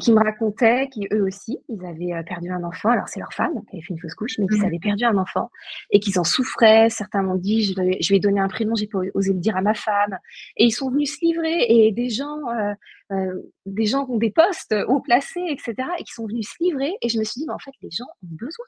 qui 0.00 0.12
me 0.12 0.22
racontaient 0.22 0.88
qu'eux 0.88 1.22
aussi, 1.22 1.58
ils 1.68 1.84
avaient 1.84 2.12
euh, 2.12 2.22
perdu 2.22 2.50
un 2.50 2.62
enfant. 2.64 2.90
Alors, 2.90 3.08
c'est 3.08 3.20
leur 3.20 3.32
femme 3.32 3.54
qui 3.68 3.76
avait 3.76 3.82
fait 3.82 3.94
une 3.94 4.00
fausse 4.00 4.14
couche, 4.14 4.38
mais 4.38 4.46
qu'ils 4.46 4.62
mmh. 4.62 4.64
avaient 4.64 4.78
perdu 4.78 5.04
un 5.04 5.16
enfant 5.16 5.50
et 5.90 6.00
qu'ils 6.00 6.18
en 6.18 6.24
souffraient. 6.24 6.88
Certains 6.90 7.22
m'ont 7.22 7.36
dit, 7.36 7.64
je, 7.64 7.74
vais, 7.74 7.98
lui 8.08 8.16
ai 8.16 8.20
donné 8.20 8.40
un 8.40 8.48
prénom, 8.48 8.74
j'ai 8.74 8.86
pas 8.86 8.98
osé 9.14 9.32
le 9.32 9.40
dire 9.40 9.56
à 9.56 9.62
ma 9.62 9.74
femme. 9.74 10.18
Et 10.56 10.64
ils 10.64 10.72
sont 10.72 10.90
venus 10.90 11.14
se 11.14 11.24
livrer. 11.24 11.66
Et 11.68 11.92
des 11.92 12.08
gens, 12.08 12.48
euh, 12.50 12.74
euh, 13.12 13.42
des 13.66 13.86
gens 13.86 14.06
qui 14.06 14.12
ont 14.12 14.18
des 14.18 14.30
postes 14.30 14.74
haut 14.88 15.00
placés, 15.00 15.46
etc., 15.48 15.74
et 15.98 16.04
qui 16.04 16.12
sont 16.12 16.26
venus 16.26 16.48
se 16.48 16.62
livrer. 16.62 16.94
Et 17.02 17.08
je 17.08 17.18
me 17.18 17.24
suis 17.24 17.40
dit, 17.40 17.46
mais 17.46 17.54
en 17.54 17.58
fait, 17.58 17.72
les 17.82 17.90
gens 17.90 18.06
ont 18.22 18.34
besoin 18.34 18.66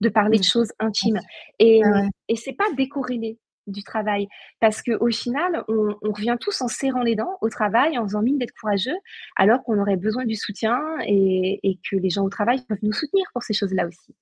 de 0.00 0.08
parler 0.08 0.38
de 0.38 0.42
mmh. 0.42 0.44
choses 0.44 0.72
intimes. 0.80 1.20
Et, 1.58 1.82
ah 1.84 2.02
et 2.28 2.36
c'est 2.36 2.54
pas 2.54 2.64
décorrélé 2.76 3.38
du 3.66 3.82
travail. 3.82 4.28
Parce 4.60 4.82
qu'au 4.82 5.10
final, 5.10 5.64
on, 5.68 5.94
revient 6.02 6.36
tous 6.40 6.60
en 6.60 6.68
serrant 6.68 7.02
les 7.02 7.16
dents 7.16 7.38
au 7.40 7.48
travail, 7.48 7.98
en 7.98 8.04
faisant 8.04 8.22
mine 8.22 8.38
d'être 8.38 8.54
courageux, 8.58 8.96
alors 9.36 9.62
qu'on 9.64 9.80
aurait 9.80 9.96
besoin 9.96 10.24
du 10.24 10.34
soutien 10.34 10.78
et, 11.06 11.78
que 11.88 11.96
les 11.96 12.10
gens 12.10 12.24
au 12.24 12.30
travail 12.30 12.62
peuvent 12.68 12.78
nous 12.82 12.92
soutenir 12.92 13.24
pour 13.32 13.42
ces 13.42 13.54
choses-là 13.54 13.86
aussi. 13.86 14.14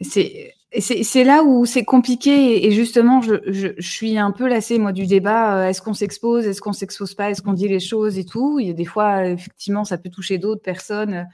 C'est 0.00 1.24
là 1.24 1.44
où 1.44 1.64
c'est 1.64 1.84
compliqué 1.84 2.66
et 2.66 2.72
justement, 2.72 3.20
je, 3.20 3.34
je, 3.46 3.68
suis 3.78 4.18
un 4.18 4.32
peu 4.32 4.48
lassée, 4.48 4.78
moi, 4.78 4.92
du 4.92 5.06
débat. 5.06 5.58
Euh, 5.58 5.68
est-ce 5.68 5.80
qu'on 5.80 5.94
s'expose 5.94 6.46
Est-ce 6.46 6.60
qu'on 6.60 6.72
s'expose 6.72 7.14
pas 7.14 7.30
Est-ce 7.30 7.42
qu'on 7.42 7.52
dit 7.52 7.68
les 7.68 7.78
choses 7.78 8.18
et 8.18 8.24
tout 8.24 8.58
Il 8.58 8.66
y 8.66 8.70
a 8.70 8.74
des 8.74 8.84
fois, 8.84 9.26
effectivement, 9.26 9.84
ça 9.84 9.98
peut 9.98 10.10
toucher 10.10 10.38
d'autres 10.38 10.62
personnes. 10.62 11.28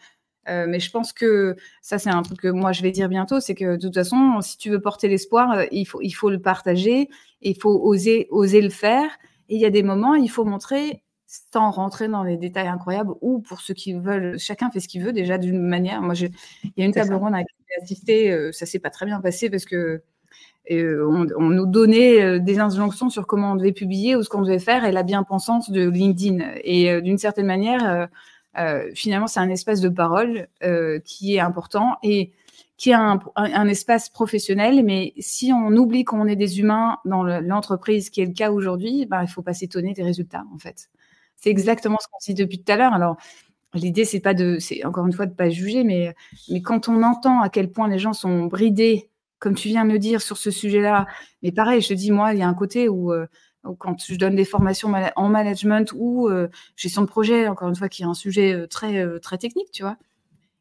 Euh, 0.49 0.67
mais 0.69 0.81
je 0.81 0.91
pense 0.91 1.13
que 1.13 1.57
ça, 1.83 1.99
c'est 1.99 2.11
un 2.11 2.23
truc 2.23 2.41
que 2.41 2.49
moi, 2.49 2.73
je 2.73 2.83
vais 2.83 2.91
dire 2.91 3.09
bientôt, 3.09 3.41
c'est 3.41 3.55
que 3.55 3.77
de 3.77 3.81
toute 3.81 3.95
façon, 3.95 4.41
si 4.41 4.57
tu 4.59 4.71
veux 4.71 4.81
porter 4.81 5.09
l'espoir, 5.09 5.53
euh, 5.53 5.65
il, 5.71 5.85
faut, 5.85 6.01
il 6.03 6.13
faut 6.13 6.31
le 6.31 6.41
partager, 6.41 7.09
il 7.43 7.57
faut 7.57 7.81
oser, 7.83 8.27
oser 8.31 8.61
le 8.61 8.71
faire. 8.71 9.11
Et 9.49 9.57
il 9.57 9.61
y 9.61 9.67
a 9.67 9.71
des 9.71 9.83
moments, 9.83 10.15
il 10.15 10.29
faut 10.29 10.45
montrer, 10.45 11.03
sans 11.27 11.71
rentrer 11.71 12.09
dans 12.09 12.23
les 12.23 12.37
détails 12.37 12.69
incroyables, 12.69 13.13
ou 13.21 13.41
pour 13.41 13.61
ceux 13.61 13.75
qui 13.75 13.95
veulent, 13.95 14.39
chacun 14.39 14.71
fait 14.71 14.81
ce 14.81 14.89
qu'il 14.89 15.03
veut 15.03 15.13
déjà 15.13 15.39
d'une 15.39 15.61
manière. 15.61 16.03
Moi, 16.03 16.15
il 16.15 16.73
y 16.77 16.83
a 16.83 16.87
une 16.87 16.93
table 16.93 17.15
ronde 17.15 17.35
à 17.35 17.39
laquelle 17.39 17.55
j'ai 17.69 17.83
assisté, 17.83 18.33
euh, 18.33 18.53
ça 18.53 18.67
s'est 18.67 18.79
pas 18.79 18.91
très 18.91 19.07
bien 19.07 19.21
passé 19.21 19.51
parce 19.51 19.65
que 19.65 20.03
on, 20.71 21.27
on, 21.39 21.49
nous 21.49 21.65
donnait 21.65 22.41
des 22.41 22.59
injonctions 22.59 23.09
sur 23.09 23.27
comment 23.27 23.53
on 23.53 23.57
devait 23.57 23.73
publier 23.73 24.17
ou 24.17 24.23
ce 24.23 24.29
qu'on 24.29 24.43
devait 24.43 24.59
faire 24.59 24.85
et 24.85 24.93
la 24.93 25.03
bien-pensance 25.03 25.71
de 25.71 25.89
LinkedIn. 25.89 26.45
Et 26.63 27.01
d'une 27.01 27.17
certaine 27.17 27.47
manière, 27.47 28.07
finalement, 28.95 29.27
c'est 29.27 29.41
un 29.41 29.51
espace 29.51 29.81
de 29.81 29.89
parole 29.89 30.49
euh, 30.63 30.99
qui 31.05 31.37
est 31.37 31.41
important 31.41 31.97
et 32.03 32.33
qui 32.77 32.91
est 32.91 32.95
un, 32.95 33.69
espace 33.69 34.09
professionnel. 34.09 34.85
Mais 34.85 35.13
si 35.19 35.53
on 35.53 35.77
oublie 35.77 36.05
qu'on 36.05 36.27
est 36.27 36.37
des 36.37 36.61
humains 36.61 36.99
dans 37.05 37.23
l'entreprise, 37.23 38.11
qui 38.11 38.21
est 38.21 38.27
le 38.27 38.33
cas 38.33 38.51
aujourd'hui, 38.51 39.07
bah, 39.07 39.19
il 39.23 39.27
ne 39.27 39.31
faut 39.31 39.43
pas 39.43 39.55
s'étonner 39.55 39.95
des 39.95 40.03
résultats, 40.03 40.45
en 40.55 40.59
fait. 40.59 40.89
C'est 41.37 41.51
exactement 41.51 41.99
ce 42.01 42.07
qu'on 42.09 42.19
dit 42.25 42.35
depuis 42.35 42.63
tout 42.63 42.73
à 42.73 42.77
l'heure. 42.77 42.93
Alors, 42.93 43.17
l'idée, 43.75 44.05
c'est 44.05 44.21
pas 44.21 44.35
de, 44.35 44.59
c'est 44.59 44.85
encore 44.85 45.07
une 45.07 45.13
fois 45.13 45.27
de 45.27 45.35
pas 45.35 45.51
juger, 45.51 45.85
mais, 45.85 46.15
mais 46.51 46.63
quand 46.63 46.89
on 46.89 47.03
entend 47.03 47.41
à 47.41 47.49
quel 47.49 47.71
point 47.71 47.89
les 47.89 47.99
gens 47.99 48.13
sont 48.13 48.47
bridés, 48.47 49.11
comme 49.39 49.55
tu 49.55 49.69
viens 49.69 49.85
de 49.85 49.91
me 49.91 49.99
dire 49.99 50.21
sur 50.21 50.37
ce 50.37 50.51
sujet-là, 50.51 51.07
mais 51.43 51.53
pareil, 51.53 51.81
je 51.81 51.89
te 51.89 51.95
dis, 51.95 52.11
moi, 52.11 52.33
il 52.33 52.41
y 52.41 52.43
a 52.43 52.49
un 52.49 52.55
côté 52.55 52.89
où 52.89 53.13
euh, 53.13 53.27
quand 53.75 54.03
je 54.05 54.15
donne 54.17 54.37
des 54.37 54.45
formations 54.45 54.93
en 55.17 55.29
management 55.29 55.93
ou 55.97 56.29
euh, 56.29 56.49
gestion 56.77 57.03
de 57.03 57.07
projet, 57.07 57.49
encore 57.49 57.69
une 57.69 57.77
fois, 57.77 57.89
qui 57.89 58.03
est 58.03 58.07
un 58.07 58.15
sujet 58.15 58.53
euh, 58.53 58.67
très, 58.67 58.99
euh, 58.99 59.19
très 59.19 59.39
technique, 59.39 59.71
tu 59.73 59.83
vois. 59.83 59.97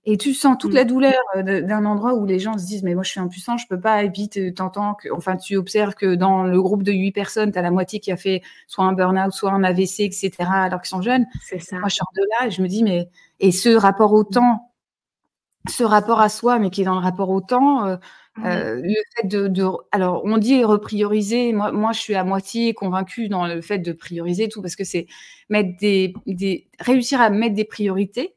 Et 0.10 0.16
tu 0.18 0.34
sens 0.34 0.56
toute 0.58 0.72
mmh. 0.72 0.76
la 0.76 0.84
douleur 0.86 1.22
d'un 1.44 1.84
endroit 1.84 2.14
où 2.14 2.26
les 2.26 2.40
gens 2.40 2.58
se 2.58 2.66
disent, 2.66 2.84
mais 2.84 2.94
moi, 2.94 3.04
je 3.04 3.10
suis 3.10 3.20
impuissant, 3.20 3.58
je 3.58 3.68
peux 3.68 3.80
pas, 3.80 4.04
et 4.04 4.10
puis 4.10 4.30
t'entends 4.56 4.94
que, 4.94 5.10
enfin, 5.12 5.36
tu 5.36 5.58
observes 5.58 5.96
que 5.96 6.16
dans 6.16 6.44
le 6.44 6.62
groupe 6.62 6.84
de 6.84 6.94
huit 6.94 7.12
personnes, 7.12 7.52
tu 7.52 7.60
as 7.60 7.62
la 7.62 7.72
moitié 7.72 8.00
qui 8.00 8.10
a 8.14 8.16
fait 8.16 8.42
soit 8.68 8.86
un 8.86 8.94
burn-out, 8.94 9.34
soit 9.34 9.52
un 9.52 9.66
AVC, 9.66 10.00
etc., 10.00 10.32
alors 10.50 10.82
qu'ils 10.82 10.92
sont 10.92 11.02
jeunes. 11.02 11.26
C'est 11.42 11.60
ça. 11.60 11.80
Moi, 11.80 11.90
je 11.90 11.96
sors 11.96 12.08
de 12.16 12.22
là 12.40 12.48
et 12.48 12.52
je 12.52 12.62
me 12.62 12.70
dis, 12.70 12.84
mais, 12.84 13.10
et 13.42 13.52
ce 13.52 13.76
rapport 13.76 14.14
au 14.14 14.24
temps, 14.24 14.72
ce 15.70 15.84
rapport 15.84 16.22
à 16.22 16.30
soi, 16.30 16.60
mais 16.60 16.70
qui 16.70 16.82
est 16.82 16.86
dans 16.86 16.96
le 16.96 17.02
rapport 17.02 17.30
au 17.30 17.42
temps, 17.42 17.86
euh, 17.86 17.98
le 18.44 18.96
fait 19.16 19.28
de, 19.28 19.50
alors 19.92 20.22
on 20.26 20.38
dit 20.38 20.64
reprioriser. 20.64 21.54
Moi, 21.54 21.72
moi, 21.72 21.92
je 21.92 22.00
suis 22.00 22.16
à 22.16 22.24
moitié 22.24 22.74
convaincue 22.74 23.30
dans 23.30 23.48
le 23.48 23.62
fait 23.62 23.80
de 23.80 23.92
prioriser 23.92 24.50
tout 24.50 24.62
parce 24.62 24.76
que 24.76 24.84
c'est 24.84 25.08
mettre 25.50 25.78
des, 25.80 26.14
des, 26.26 26.68
réussir 26.80 27.22
à 27.22 27.30
mettre 27.30 27.56
des 27.56 27.66
priorités 27.66 28.36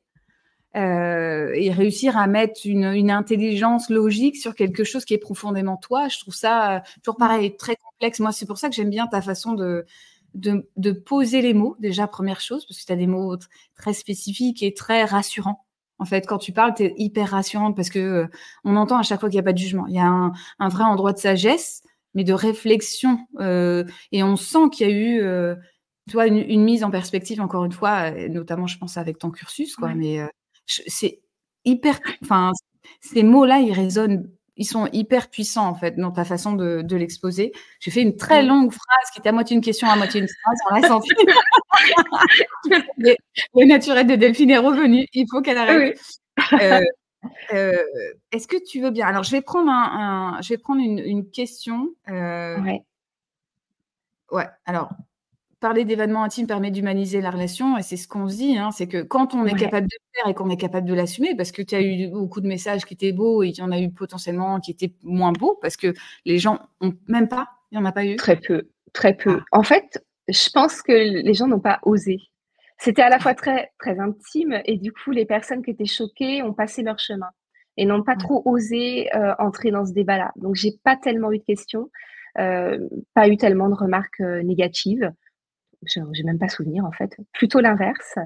euh, 0.77 1.53
et 1.55 1.73
réussir 1.73 2.17
à 2.17 2.27
mettre 2.29 2.61
une, 2.65 2.85
une, 2.85 3.11
intelligence 3.11 3.91
logique 3.91 4.37
sur 4.37 4.55
quelque 4.55 4.85
chose 4.85 5.05
qui 5.05 5.15
est 5.15 5.19
profondément 5.19 5.77
toi. 5.77 6.09
Je 6.09 6.21
trouve 6.21 6.35
ça 6.35 6.77
euh, 6.77 6.81
toujours 7.03 7.17
mmh. 7.17 7.19
pareil 7.19 7.57
très 7.57 7.77
complexe. 7.77 8.21
Moi, 8.21 8.31
c'est 8.33 8.47
pour 8.47 8.59
ça 8.59 8.69
que 8.69 8.75
j'aime 8.77 8.91
bien 8.91 9.09
ta 9.09 9.21
façon 9.21 9.55
de, 9.55 9.85
de, 10.35 10.69
de 10.77 10.93
poser 10.93 11.43
les 11.43 11.55
mots 11.55 11.77
déjà 11.81 12.07
première 12.07 12.41
chose 12.41 12.67
parce 12.67 12.81
que 12.81 12.87
tu 12.87 12.93
as 12.93 12.97
des 12.97 13.09
mots 13.09 13.37
très 13.75 13.95
spécifiques 13.95 14.63
et 14.63 14.73
très 14.73 15.05
rassurants. 15.05 15.65
En 16.01 16.07
fait, 16.07 16.27
quand 16.27 16.39
tu 16.39 16.53
parles, 16.53 16.75
tu 16.75 16.85
es 16.85 16.95
hyper 16.97 17.29
rassurante 17.29 17.77
parce 17.77 17.91
que 17.91 17.99
euh, 17.99 18.27
on 18.65 18.75
entend 18.77 18.99
à 18.99 19.03
chaque 19.03 19.21
fois 19.21 19.29
qu'il 19.29 19.37
n'y 19.37 19.41
a 19.41 19.45
pas 19.45 19.53
de 19.53 19.59
jugement. 19.59 19.87
Il 19.87 19.95
y 19.95 19.99
a 19.99 20.07
un, 20.07 20.33
un, 20.59 20.69
vrai 20.69 20.85
endroit 20.85 21.13
de 21.13 21.19
sagesse, 21.19 21.83
mais 22.15 22.25
de 22.25 22.33
réflexion. 22.33 23.19
Euh, 23.39 23.85
et 24.11 24.23
on 24.23 24.37
sent 24.37 24.71
qu'il 24.73 24.89
y 24.89 24.91
a 24.91 24.95
eu, 24.95 25.21
euh, 25.21 25.55
toi, 26.11 26.27
une, 26.27 26.39
une, 26.39 26.65
mise 26.65 26.85
en 26.85 26.91
perspective, 26.91 27.41
encore 27.41 27.65
une 27.67 27.73
fois, 27.73 28.11
notamment, 28.29 28.67
je 28.67 28.79
pense, 28.79 28.97
avec 28.97 29.19
ton 29.19 29.31
cursus, 29.31 29.77
quoi. 29.77 29.95
Mais 29.95 30.21
c'est 30.67 31.21
hyper. 31.67 32.01
Enfin, 32.23 32.51
ces 33.01 33.23
mots-là, 33.23 33.59
ils 33.61 33.73
résonnent 33.73 34.27
ils 34.61 34.67
sont 34.67 34.87
hyper 34.93 35.31
puissants 35.31 35.67
en 35.67 35.75
fait 35.75 35.97
dans 35.97 36.11
ta 36.11 36.27
façon 36.27 36.53
de, 36.53 36.83
de 36.83 36.97
l'exposer. 36.97 37.51
J'ai 37.81 37.91
fait 37.91 38.03
une 38.03 38.15
très 38.15 38.43
longue 38.43 38.71
phrase 38.71 39.11
qui 39.11 39.19
était 39.19 39.31
à 39.31 39.33
moitié 39.33 39.57
une 39.57 39.63
question, 39.63 39.89
à 39.89 39.97
moitié 39.97 40.21
une 40.21 40.29
phrase. 40.29 40.59
On 40.71 40.75
l'a 40.75 40.87
senti. 40.87 41.09
le, 42.99 43.65
naturel 43.65 44.07
de 44.07 44.17
Delphine 44.17 44.51
est 44.51 44.59
revenu. 44.59 45.07
Il 45.15 45.25
faut 45.31 45.41
qu'elle 45.41 45.57
arrête. 45.57 45.99
Euh, 46.53 46.79
euh, 47.55 47.83
Est-ce 48.33 48.47
que 48.47 48.63
tu 48.63 48.83
veux 48.83 48.91
bien 48.91 49.07
Alors, 49.07 49.23
je 49.23 49.31
vais 49.31 49.41
prendre, 49.41 49.71
un, 49.71 50.37
un 50.37 50.43
je 50.43 50.51
vais 50.51 50.59
prendre 50.59 50.83
une, 50.83 50.99
une 50.99 51.31
question. 51.31 51.89
Euh, 52.11 52.61
ouais. 52.61 52.83
Ouais. 54.31 54.47
Alors, 54.67 54.91
parler 55.61 55.85
d'événements 55.85 56.25
intimes 56.25 56.47
permet 56.47 56.71
d'humaniser 56.71 57.21
la 57.21 57.31
relation 57.31 57.77
et 57.77 57.83
c'est 57.83 57.97
ce 57.97 58.09
qu'on 58.09 58.29
se 58.29 58.37
dit, 58.37 58.57
hein, 58.57 58.71
c'est 58.71 58.89
que 58.89 59.03
quand 59.03 59.35
on 59.35 59.45
est 59.47 59.59
capable 59.59 59.87
de 59.87 59.95
le 59.95 60.19
faire 60.19 60.31
et 60.31 60.35
qu'on 60.35 60.51
est 60.51 60.57
capable 60.57 60.89
de 60.89 60.95
l'assumer, 60.95 61.35
parce 61.37 61.53
que 61.53 61.63
tu 61.63 61.75
as 61.75 61.83
eu 61.83 62.09
beaucoup 62.09 62.41
de 62.41 62.49
messages 62.49 62.85
qui 62.85 62.95
étaient 62.95 63.13
beaux 63.13 63.43
et 63.43 63.49
il 63.49 63.57
y 63.57 63.63
en 63.63 63.71
a 63.71 63.79
eu 63.79 63.91
potentiellement 63.91 64.59
qui 64.59 64.71
étaient 64.71 64.95
moins 65.03 65.33
beaux 65.33 65.59
parce 65.61 65.77
que 65.77 65.93
les 66.25 66.39
gens 66.39 66.59
ont 66.81 66.95
même 67.09 67.29
pas, 67.29 67.49
il 67.71 67.79
n'y 67.79 67.85
en 67.85 67.87
a 67.87 67.93
pas 67.93 68.05
eu. 68.05 68.17
Très 68.17 68.37
peu, 68.37 68.69
très 68.93 69.15
peu. 69.15 69.41
Ah. 69.53 69.59
En 69.59 69.63
fait, 69.63 70.03
je 70.29 70.51
pense 70.51 70.83
que 70.83 70.93
les 70.93 71.35
gens 71.35 71.47
n'ont 71.47 71.61
pas 71.61 71.79
osé. 71.83 72.19
C'était 72.79 73.03
à 73.03 73.11
la 73.11 73.19
fois 73.19 73.35
très, 73.35 73.71
très 73.79 73.99
intime 74.01 74.63
et 74.65 74.79
du 74.79 74.93
coup, 74.93 75.11
les 75.11 75.27
personnes 75.27 75.63
qui 75.63 75.71
étaient 75.71 75.85
choquées 75.85 76.43
ont 76.43 76.55
passé 76.55 76.83
leur 76.83 76.99
chemin 76.99 77.29
et 77.77 77.85
n'ont 77.85 78.03
pas 78.03 78.17
trop 78.17 78.43
osé 78.47 79.15
euh, 79.15 79.35
entrer 79.39 79.71
dans 79.71 79.85
ce 79.85 79.93
débat-là. 79.93 80.33
Donc, 80.37 80.55
j'ai 80.55 80.73
pas 80.83 80.97
tellement 80.97 81.31
eu 81.31 81.39
de 81.39 81.45
questions, 81.45 81.91
euh, 82.39 82.79
pas 83.15 83.29
eu 83.29 83.37
tellement 83.37 83.69
de 83.69 83.75
remarques 83.75 84.21
euh, 84.21 84.43
négatives 84.43 85.13
je 85.87 86.01
n'ai 86.01 86.23
même 86.25 86.39
pas 86.39 86.49
souvenir 86.49 86.85
en 86.85 86.93
fait, 86.93 87.17
plutôt 87.33 87.61
l'inverse. 87.61 88.17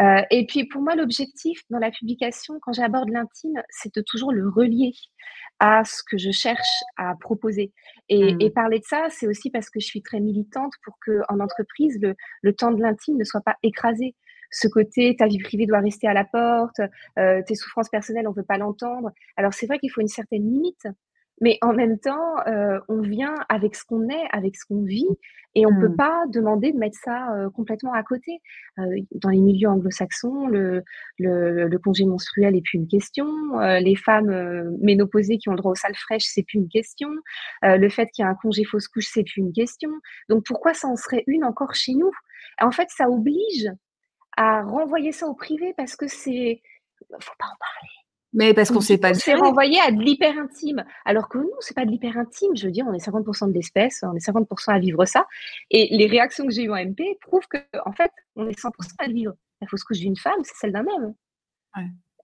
Euh, 0.00 0.22
et 0.30 0.46
puis 0.46 0.64
pour 0.66 0.82
moi, 0.82 0.94
l'objectif 0.94 1.60
dans 1.70 1.78
la 1.78 1.90
publication, 1.90 2.58
quand 2.62 2.72
j'aborde 2.72 3.10
l'intime, 3.10 3.62
c'est 3.68 3.94
de 3.94 4.02
toujours 4.02 4.32
le 4.32 4.48
relier 4.48 4.92
à 5.58 5.84
ce 5.84 6.02
que 6.08 6.16
je 6.18 6.30
cherche 6.30 6.82
à 6.96 7.14
proposer. 7.20 7.72
Et, 8.08 8.34
mmh. 8.34 8.50
parler 8.52 8.78
de 8.78 8.84
ça, 8.84 9.08
c'est 9.10 9.26
aussi 9.26 9.50
parce 9.50 9.70
que 9.70 9.80
je 9.80 9.86
suis 9.86 10.02
très 10.02 10.20
militante 10.20 10.72
pour 10.84 10.94
que 11.04 11.20
en 11.28 11.40
entreprise, 11.40 11.98
le, 12.00 12.52
temps 12.54 12.70
de 12.70 12.80
l'intime 12.80 13.16
ne 13.16 13.24
soit 13.24 13.42
pas 13.42 13.56
écrasé. 13.62 14.14
Ce 14.50 14.66
côté, 14.66 15.14
ta 15.18 15.26
vie 15.26 15.38
privée 15.38 15.66
doit 15.66 15.80
rester 15.80 16.08
à 16.08 16.14
la 16.14 16.24
porte, 16.24 16.80
euh, 17.18 17.42
tes 17.46 17.54
souffrances 17.54 17.90
personnelles, 17.90 18.26
on 18.26 18.30
ne 18.30 18.36
veut 18.36 18.44
pas 18.44 18.56
l'entendre. 18.56 19.10
Alors 19.36 19.52
c'est 19.52 19.66
vrai 19.66 19.78
qu'il 19.78 19.90
faut 19.90 20.00
une 20.00 20.08
certaine 20.08 20.42
limite, 20.42 20.86
mais 21.40 21.58
en 21.62 21.72
même 21.72 21.98
temps, 21.98 22.38
euh, 22.46 22.80
on 22.88 23.00
vient 23.00 23.34
avec 23.48 23.74
ce 23.74 23.84
qu'on 23.84 24.08
est, 24.08 24.24
avec 24.32 24.56
ce 24.56 24.64
qu'on 24.64 24.82
vit, 24.82 25.08
et 25.54 25.66
on 25.66 25.70
ne 25.70 25.80
peut 25.80 25.88
mmh. 25.88 25.96
pas 25.96 26.24
demander 26.28 26.72
de 26.72 26.78
mettre 26.78 26.98
ça 27.02 27.34
euh, 27.34 27.50
complètement 27.50 27.92
à 27.92 28.02
côté. 28.02 28.40
Euh, 28.78 28.84
dans 29.12 29.30
les 29.30 29.40
milieux 29.40 29.68
anglo-saxons, 29.68 30.46
le, 30.46 30.84
le, 31.18 31.76
congé 31.78 32.04
menstruel 32.04 32.54
n'est 32.54 32.60
plus 32.60 32.78
une 32.78 32.88
question. 32.88 33.26
les 33.60 33.96
femmes 33.96 34.76
ménopausées 34.80 35.38
qui 35.38 35.48
ont 35.48 35.52
le 35.52 35.58
droit 35.58 35.72
aux 35.72 35.76
salles 35.76 35.96
fraîches, 35.96 36.26
c'est 36.26 36.42
plus 36.42 36.58
une 36.58 36.68
question. 36.68 37.08
le 37.62 37.88
fait 37.88 38.08
qu'il 38.08 38.24
y 38.24 38.28
ait 38.28 38.30
un 38.30 38.34
congé 38.34 38.64
fausse 38.64 38.88
couche, 38.88 39.08
c'est 39.10 39.24
plus 39.24 39.40
une 39.40 39.52
question. 39.52 39.90
Donc 40.28 40.44
pourquoi 40.44 40.74
ça 40.74 40.88
en 40.88 40.96
serait 40.96 41.24
une 41.26 41.44
encore 41.44 41.74
chez 41.74 41.94
nous? 41.94 42.10
En 42.60 42.72
fait, 42.72 42.88
ça 42.90 43.08
oblige 43.08 43.70
à 44.36 44.62
renvoyer 44.62 45.12
ça 45.12 45.26
au 45.26 45.34
privé 45.34 45.72
parce 45.76 45.96
que 45.96 46.08
c'est 46.08 46.60
faut 47.20 47.34
pas 47.38 47.46
en 47.46 47.58
parler. 47.58 47.97
Mais 48.38 48.54
parce 48.54 48.70
qu'on 48.70 48.80
sait 48.80 48.98
pas 48.98 49.14
C'est 49.14 49.34
renvoyé 49.34 49.80
à 49.80 49.90
de 49.90 50.00
l'hyper 50.00 50.38
intime. 50.38 50.84
Alors 51.04 51.28
que 51.28 51.38
nous, 51.38 51.50
c'est 51.58 51.74
pas 51.74 51.84
de 51.84 51.90
l'hyper 51.90 52.16
intime. 52.16 52.56
Je 52.56 52.66
veux 52.66 52.72
dire, 52.72 52.86
on 52.86 52.92
est 52.92 53.04
50% 53.04 53.48
de 53.48 53.52
l'espèce, 53.52 54.04
on 54.04 54.14
est 54.14 54.24
50% 54.24 54.72
à 54.72 54.78
vivre 54.78 55.04
ça. 55.06 55.26
Et 55.72 55.88
les 55.90 56.06
réactions 56.06 56.46
que 56.46 56.52
j'ai 56.52 56.62
eues 56.62 56.70
en 56.70 56.76
MP 56.76 57.18
prouvent 57.20 57.48
que, 57.48 57.58
en 57.84 57.90
fait, 57.90 58.12
on 58.36 58.48
est 58.48 58.56
100% 58.56 58.70
à 58.98 59.08
le 59.08 59.12
vivre. 59.12 59.32
La 59.60 59.66
fausse 59.66 59.82
couche 59.82 59.98
d'une 59.98 60.16
femme, 60.16 60.38
c'est 60.44 60.54
celle 60.54 60.70
d'un 60.70 60.86
homme. 60.86 61.14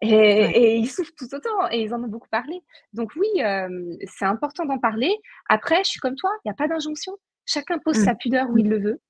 Et, 0.03 0.77
ils 0.77 0.89
souffrent 0.89 1.15
tout 1.19 1.35
autant 1.35 1.69
et 1.73 1.83
ils 1.83 1.93
en 1.93 2.01
ont 2.05 2.09
beaucoup 2.09 2.29
parlé. 2.29 2.63
Donc 2.93 3.11
oui, 3.17 3.43
euh, 3.43 3.97
c'est 4.07 4.25
important 4.25 4.67
d'en 4.67 4.79
parler. 4.79 5.13
Après, 5.49 5.83
je 5.83 5.91
suis 5.91 6.01
comme 6.01 6.15
toi, 6.15 6.31
il 6.45 6.49
n'y 6.49 6.53
a 6.53 6.55
pas 6.55 6.69
d'injonction. 6.69 7.17
Chacun 7.45 7.79
pose 7.81 7.99
mmh. 7.99 8.05
sa 8.05 8.15
pudeur 8.15 8.51
où 8.51 8.59
il 8.59 8.69
le 8.69 8.79
veut. 8.79 9.01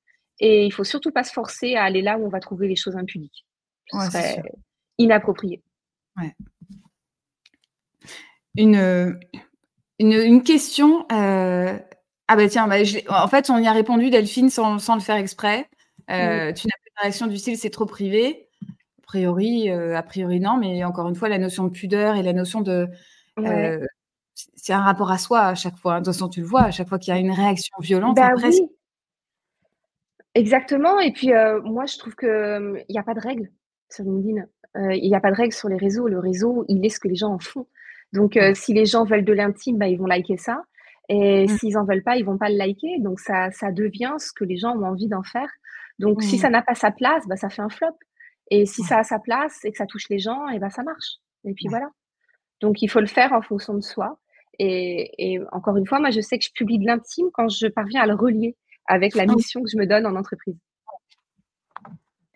Et 0.40 0.64
il 0.64 0.72
faut 0.72 0.84
surtout 0.84 1.10
pas 1.10 1.22
se 1.22 1.34
forcer 1.34 1.74
à 1.74 1.84
aller 1.84 2.00
là 2.00 2.16
où 2.16 2.24
on 2.24 2.30
va 2.30 2.40
trouver 2.40 2.66
les 2.66 2.76
choses 2.76 2.96
impudiques. 2.96 3.44
Ce 3.88 3.98
serait 4.10 4.42
inapproprié. 4.96 5.62
Ouais 6.16 6.34
une, 8.56 9.18
une, 9.98 10.42
question. 10.42 11.06
Euh, 11.12 11.76
ah 12.28 12.36
bah 12.36 12.48
tiens, 12.48 12.68
bah, 12.68 12.76
en 13.08 13.28
fait, 13.28 13.50
on 13.50 13.58
y 13.58 13.66
a 13.66 13.72
répondu, 13.72 14.10
Delphine, 14.10 14.50
sans, 14.50 14.78
sans 14.78 14.94
le 14.94 15.00
faire 15.00 15.16
exprès. 15.16 15.68
Euh, 16.10 16.52
Tu 16.52 16.66
n'as 16.66 16.76
pas 16.76 16.90
de 16.96 17.02
réaction 17.02 17.26
du 17.26 17.36
style, 17.36 17.56
c'est 17.56 17.70
trop 17.70 17.86
privé? 17.86 18.48
A 18.62 19.06
priori, 19.06 19.70
euh, 19.70 19.96
a 19.96 20.02
priori 20.02 20.40
non, 20.40 20.56
mais 20.56 20.84
encore 20.84 21.08
une 21.08 21.14
fois, 21.14 21.28
la 21.28 21.38
notion 21.38 21.64
de 21.64 21.70
pudeur 21.70 22.16
et 22.16 22.22
la 22.22 22.32
notion 22.32 22.60
de. 22.60 22.88
C'est 24.56 24.72
un 24.72 24.80
rapport 24.80 25.12
à 25.12 25.18
soi 25.18 25.42
à 25.42 25.54
chaque 25.54 25.76
fois. 25.76 26.00
De 26.00 26.04
toute 26.04 26.14
façon, 26.14 26.28
tu 26.28 26.40
le 26.40 26.46
vois, 26.46 26.62
à 26.62 26.70
chaque 26.70 26.88
fois 26.88 26.98
qu'il 26.98 27.14
y 27.14 27.16
a 27.16 27.20
une 27.20 27.30
réaction 27.30 27.76
violente, 27.80 28.16
bah, 28.16 28.30
oui. 28.42 28.60
Exactement. 30.34 30.98
Et 30.98 31.12
puis, 31.12 31.30
moi, 31.64 31.86
je 31.86 31.98
trouve 31.98 32.16
qu'il 32.16 32.84
n'y 32.88 32.98
a 32.98 33.02
pas 33.02 33.14
de 33.14 33.20
règle 33.20 33.50
sur 33.90 34.04
LinkedIn. 34.04 34.44
Il 34.76 35.08
n'y 35.08 35.14
a 35.14 35.20
pas 35.20 35.30
de 35.30 35.36
règle 35.36 35.52
sur 35.52 35.68
les 35.68 35.76
réseaux. 35.76 36.08
Le 36.08 36.18
réseau, 36.18 36.64
il 36.68 36.84
est 36.84 36.88
ce 36.88 36.98
que 36.98 37.06
les 37.06 37.14
gens 37.14 37.32
en 37.32 37.38
font. 37.38 37.66
Donc, 38.14 38.36
euh, 38.36 38.54
si 38.54 38.72
les 38.72 38.86
gens 38.86 39.04
veulent 39.04 39.24
de 39.24 39.32
l'intime, 39.32 39.76
bah, 39.76 39.88
ils 39.88 39.98
vont 39.98 40.06
liker 40.06 40.36
ça. 40.36 40.62
Et 41.08 41.46
mmh. 41.46 41.48
s'ils 41.48 41.72
n'en 41.74 41.84
veulent 41.84 42.04
pas, 42.04 42.16
ils 42.16 42.24
vont 42.24 42.38
pas 42.38 42.48
le 42.48 42.56
liker. 42.56 43.00
Donc, 43.00 43.18
ça, 43.18 43.50
ça 43.50 43.72
devient 43.72 44.14
ce 44.18 44.32
que 44.32 44.44
les 44.44 44.56
gens 44.56 44.76
ont 44.76 44.84
envie 44.84 45.08
d'en 45.08 45.24
faire. 45.24 45.50
Donc, 45.98 46.22
si 46.22 46.38
ça 46.38 46.48
n'a 46.48 46.62
pas 46.62 46.76
sa 46.76 46.92
place, 46.92 47.26
bah, 47.26 47.36
ça 47.36 47.50
fait 47.50 47.60
un 47.60 47.68
flop. 47.68 47.98
Et 48.52 48.66
si 48.66 48.82
ça 48.82 48.98
a 48.98 49.02
sa 49.02 49.18
place 49.18 49.64
et 49.64 49.72
que 49.72 49.78
ça 49.78 49.86
touche 49.86 50.08
les 50.10 50.20
gens, 50.20 50.48
et 50.48 50.60
bah, 50.60 50.70
ça 50.70 50.84
marche. 50.84 51.16
Et 51.44 51.54
puis 51.54 51.66
voilà. 51.68 51.88
Donc, 52.60 52.82
il 52.82 52.88
faut 52.88 53.00
le 53.00 53.06
faire 53.06 53.32
en 53.32 53.42
fonction 53.42 53.74
de 53.74 53.80
soi. 53.80 54.20
Et, 54.60 55.40
encore 55.50 55.76
une 55.76 55.86
fois, 55.86 55.98
moi, 55.98 56.10
je 56.10 56.20
sais 56.20 56.38
que 56.38 56.44
je 56.44 56.52
publie 56.52 56.78
de 56.78 56.86
l'intime 56.86 57.26
quand 57.32 57.48
je 57.48 57.66
parviens 57.66 58.02
à 58.02 58.06
le 58.06 58.14
relier 58.14 58.56
avec 58.86 59.16
la 59.16 59.26
mission 59.26 59.60
que 59.60 59.68
je 59.68 59.76
me 59.76 59.86
donne 59.86 60.06
en 60.06 60.14
entreprise. 60.14 60.56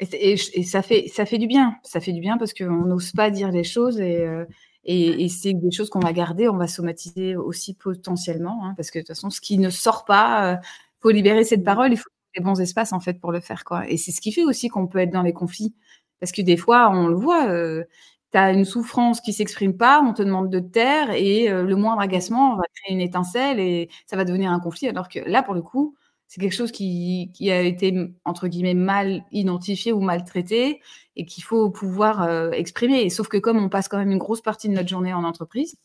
Et, 0.01 0.37
ça, 0.37 0.83
fait, 0.83 1.07
ça 1.07 1.25
fait 1.25 1.39
du 1.39 1.47
bien. 1.47 1.77
Ça 1.85 2.01
fait 2.01 2.13
du 2.13 2.21
bien 2.21 2.37
parce 2.37 2.53
qu'on 2.53 2.85
n'ose 2.85 3.13
pas 3.13 3.31
dire 3.31 3.53
les 3.53 3.65
choses 3.65 4.01
et, 4.01 4.27
euh, 4.27 4.45
et, 4.91 5.29
c'est 5.29 5.53
des 5.53 5.71
choses 5.71 5.91
qu'on 5.91 6.01
va 6.01 6.15
garder, 6.15 6.49
on 6.49 6.57
va 6.57 6.67
somatiser 6.67 7.37
aussi 7.37 7.75
potentiellement, 7.75 8.65
hein, 8.65 8.73
parce 8.75 8.91
que 8.91 8.99
de 8.99 9.03
toute 9.03 9.09
façon, 9.09 9.29
ce 9.29 9.41
qui 9.43 9.59
ne 9.59 9.69
sort 9.69 10.07
pas, 10.07 10.53
il 10.53 10.55
euh, 10.55 10.61
faut 11.01 11.11
libérer 11.11 11.45
cette 11.45 11.61
mmh. 11.61 11.65
parole, 11.65 11.93
il 11.93 11.99
faut 11.99 12.09
des 12.35 12.43
bons 12.43 12.59
espaces 12.59 12.95
en 12.95 13.01
fait 13.01 13.21
pour 13.21 13.31
le 13.31 13.41
faire. 13.41 13.65
Quoi. 13.65 13.87
Et 13.91 13.99
c'est 13.99 14.13
ce 14.13 14.21
qui 14.23 14.33
fait 14.33 14.45
aussi 14.45 14.69
qu'on 14.69 14.87
peut 14.87 14.99
être 14.99 15.11
dans 15.11 15.23
les 15.23 15.35
conflits. 15.35 15.75
Parce 16.21 16.33
que 16.33 16.41
des 16.41 16.57
fois, 16.57 16.91
on 16.91 17.07
le 17.07 17.15
voit, 17.15 17.49
euh, 17.51 17.85
tu 18.33 18.39
as 18.39 18.51
une 18.53 18.65
souffrance 18.65 19.21
qui 19.21 19.35
s'exprime 19.35 19.77
pas, 19.77 20.01
on 20.01 20.15
te 20.15 20.23
demande 20.23 20.51
de 20.51 20.59
te 20.59 20.67
taire, 20.67 21.11
et 21.11 21.51
euh, 21.51 21.63
le 21.65 21.77
moindre 21.77 22.01
agacement 22.01 22.57
va 22.57 22.65
créer 22.75 22.95
une 22.95 23.03
étincelle 23.03 23.61
et 23.61 23.91
ça 24.07 24.17
va 24.17 24.25
devenir 24.25 24.51
un 24.51 24.61
conflit. 24.61 24.89
Alors 24.89 25.09
que 25.09 25.19
là, 25.21 25.43
pour 25.43 25.55
le 25.55 25.63
coup, 25.63 25.97
c'est 26.29 26.43
quelque 26.43 26.55
chose 26.55 26.73
qui, 26.73 27.31
a 27.51 27.63
été, 27.63 27.95
entre 28.27 28.49
guillemets, 28.49 28.75
mal 28.75 29.25
identifié 29.33 29.93
ou 29.93 30.01
maltraité 30.01 30.83
et 31.17 31.25
qu'il 31.25 31.43
faut 31.43 31.71
pouvoir 31.71 32.23
euh, 32.23 32.51
exprimer. 32.51 33.01
Et 33.01 33.09
sauf 33.09 33.29
que 33.29 33.39
comme 33.39 33.57
on 33.57 33.71
passe 33.71 33.89
quand 33.89 33.97
même 33.97 34.11
une 34.11 34.19
grosse 34.19 34.43
partie 34.43 34.69
de 34.69 34.75
notre 34.75 34.89
journée 34.89 35.15
en 35.15 35.25
entreprise, 35.25 35.77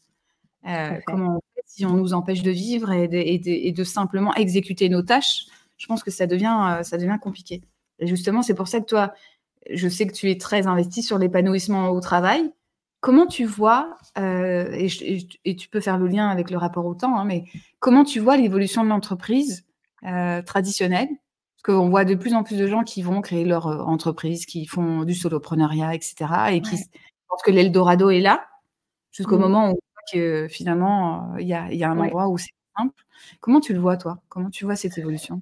euh, 0.68 1.00
comment 1.08 1.38
on 1.38 1.42
fait 1.56 1.64
si 1.66 1.86
on 1.86 1.94
nous 1.94 2.14
empêche 2.14 2.42
de 2.42 2.52
vivre 2.52 2.92
et 2.92 3.08
de, 3.08 3.84
simplement 3.86 4.36
exécuter 4.36 4.90
nos 4.90 5.02
tâches 5.02 5.46
Je 5.78 5.88
pense 5.88 6.04
que 6.04 6.12
ça 6.12 6.28
devient, 6.28 6.56
euh, 6.68 6.84
ça 6.84 6.98
devient 6.98 7.18
compliqué. 7.22 7.62
Et 8.00 8.08
justement, 8.08 8.42
c'est 8.42 8.54
pour 8.54 8.68
ça 8.68 8.82
que 8.82 8.86
toi, 8.86 9.14
je 9.72 9.88
sais 9.88 10.06
que 10.06 10.14
tu 10.14 10.30
es 10.30 10.38
très 10.38 10.68
investi 10.68 11.04
sur 11.04 11.20
l'épanouissement 11.20 11.90
au 11.90 12.02
travail. 12.02 12.52
Comment 13.00 13.28
tu 13.28 13.46
vois, 13.46 13.98
et, 14.18 15.56
tu 15.58 15.70
peux 15.70 15.82
faire 15.82 15.98
le 15.98 16.08
lien 16.08 16.28
avec 16.28 16.52
le 16.52 16.58
rapport 16.58 16.86
au 16.86 16.96
temps, 16.96 17.18
hein, 17.18 17.26
mais 17.26 17.46
comment 17.80 18.04
tu 18.04 18.20
vois 18.20 18.38
l'évolution 18.38 18.84
de 18.84 18.90
l'entreprise 18.90 19.66
euh, 20.06 20.42
traditionnelle. 20.42 21.08
Parce 21.08 21.78
qu'on 21.78 21.90
voit 21.90 22.04
de 22.04 22.16
plus 22.16 22.34
en 22.34 22.44
plus 22.44 22.58
de 22.58 22.68
gens 22.68 22.84
qui 22.84 23.02
vont 23.02 23.22
créer 23.22 23.46
leur 23.46 23.68
euh, 23.68 23.80
entreprise, 23.84 24.46
qui 24.46 24.66
font 24.66 25.04
du 25.04 25.14
solopreneuriat, 25.14 25.96
etc. 25.96 26.16
Et 26.52 26.62
qui 26.62 26.76
pensent 27.30 27.42
que 27.44 27.52
l'Eldorado 27.52 28.10
est 28.10 28.20
là, 28.20 28.46
jusqu'au 29.12 29.38
mmh. 29.38 29.42
moment 29.42 29.72
où 29.72 29.80
que, 30.12 30.48
finalement, 30.50 31.34
euh, 31.36 31.42
il 31.42 31.48
y, 31.48 31.54
a, 31.54 31.90
un 31.90 31.98
endroit 31.98 32.28
où 32.28 32.38
c'est 32.38 32.52
simple. 32.78 32.94
Comment 33.40 33.62
tu 33.62 33.74
le 33.74 33.80
vois, 33.80 33.96
toi? 33.96 34.20
Comment 34.28 34.50
tu 34.50 34.66
vois 34.66 34.76
cette 34.76 34.98
évolution? 34.98 35.42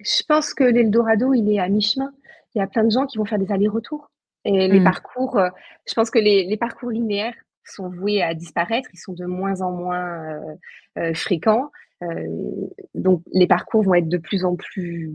Je 0.00 0.22
pense 0.26 0.52
que 0.52 0.64
l'Eldorado, 0.64 1.32
il 1.32 1.52
est 1.52 1.60
à 1.60 1.68
mi-chemin. 1.68 2.10
Il 2.54 2.58
y 2.58 2.60
a 2.60 2.66
plein 2.66 2.82
de 2.82 2.90
gens 2.90 3.06
qui 3.06 3.18
vont 3.18 3.24
faire 3.24 3.38
des 3.38 3.52
allers-retours. 3.52 4.10
Et 4.44 4.66
les 4.66 4.80
mmh. 4.80 4.84
parcours, 4.84 5.40
je 5.86 5.94
pense 5.94 6.10
que 6.10 6.18
les, 6.18 6.56
parcours 6.56 6.90
linéaires 6.90 7.34
sont 7.64 7.88
voués 7.88 8.22
à 8.22 8.34
disparaître. 8.34 8.88
Ils 8.92 8.98
sont 8.98 9.12
de 9.12 9.24
moins 9.24 9.60
en 9.60 9.70
moins 9.70 10.40
fréquents. 11.14 11.66
Euh, 11.66 11.85
donc 12.94 13.22
les 13.32 13.46
parcours 13.46 13.82
vont 13.82 13.94
être 13.94 14.08
de 14.08 14.18
plus 14.18 14.44
en 14.44 14.56
plus, 14.56 15.14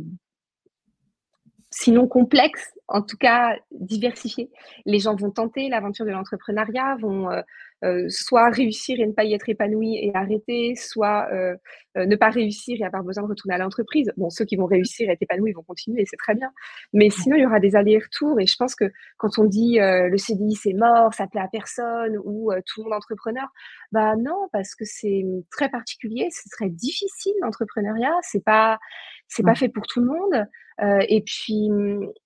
sinon 1.72 2.08
complexes, 2.08 2.74
en 2.88 3.02
tout 3.02 3.18
cas 3.18 3.56
diversifiés. 3.72 4.52
Les 4.86 5.00
gens 5.00 5.16
vont 5.16 5.32
tenter 5.32 5.70
l'aventure 5.70 6.06
de 6.06 6.12
l'entrepreneuriat, 6.12 6.98
vont 7.00 7.32
euh, 7.32 7.42
euh, 7.84 8.06
soit 8.10 8.50
réussir 8.52 9.00
et 9.00 9.08
ne 9.08 9.12
pas 9.12 9.24
y 9.24 9.34
être 9.34 9.50
épanoui 9.50 9.98
et 9.98 10.12
arrêter, 10.14 10.76
soit 10.76 11.28
euh, 11.34 11.56
euh, 11.98 12.06
ne 12.06 12.16
pas 12.16 12.30
réussir 12.30 12.78
et 12.80 12.84
avoir 12.84 13.04
besoin 13.04 13.24
de 13.24 13.30
retourner 13.30 13.56
à 13.56 13.58
l'entreprise. 13.58 14.12
Bon, 14.18 14.30
ceux 14.30 14.46
qui 14.46 14.56
vont 14.56 14.68
réussir 14.68 15.10
et 15.10 15.14
être 15.14 15.22
épanouis 15.24 15.52
vont 15.54 15.64
continuer, 15.64 16.06
c'est 16.06 16.18
très 16.18 16.36
bien. 16.36 16.52
Mais 16.94 17.10
sinon, 17.10 17.38
il 17.38 17.42
y 17.42 17.46
aura 17.46 17.60
des 17.60 17.76
allers-retours. 17.76 18.40
Et 18.40 18.46
je 18.46 18.56
pense 18.56 18.76
que 18.76 18.86
quand 19.18 19.40
on 19.40 19.46
dit 19.46 19.80
le 19.80 20.16
CDI 20.18 20.56
c'est 20.56 20.74
mort, 20.74 21.12
ça 21.14 21.26
plaît 21.26 21.42
à 21.42 21.48
personne 21.48 22.18
ou 22.24 22.52
tout 22.68 22.82
le 22.82 22.84
monde 22.84 22.94
entrepreneur, 22.94 23.48
bah 23.92 24.16
non, 24.16 24.48
parce 24.52 24.76
que 24.76 24.86
c'est 24.86 25.24
très 25.50 25.70
particulier, 25.70 26.28
c'est 26.32 26.50
très 26.50 26.70
difficile 26.70 27.34
l'entrepreneuriat. 27.42 28.14
C'est 28.22 28.44
pas 28.44 28.80
c'est 29.28 29.44
pas 29.44 29.56
fait 29.56 29.70
pour 29.70 29.88
tout 29.88 30.02
le 30.02 30.08
monde. 30.08 30.48
Et 30.80 31.22
puis, 31.26 31.70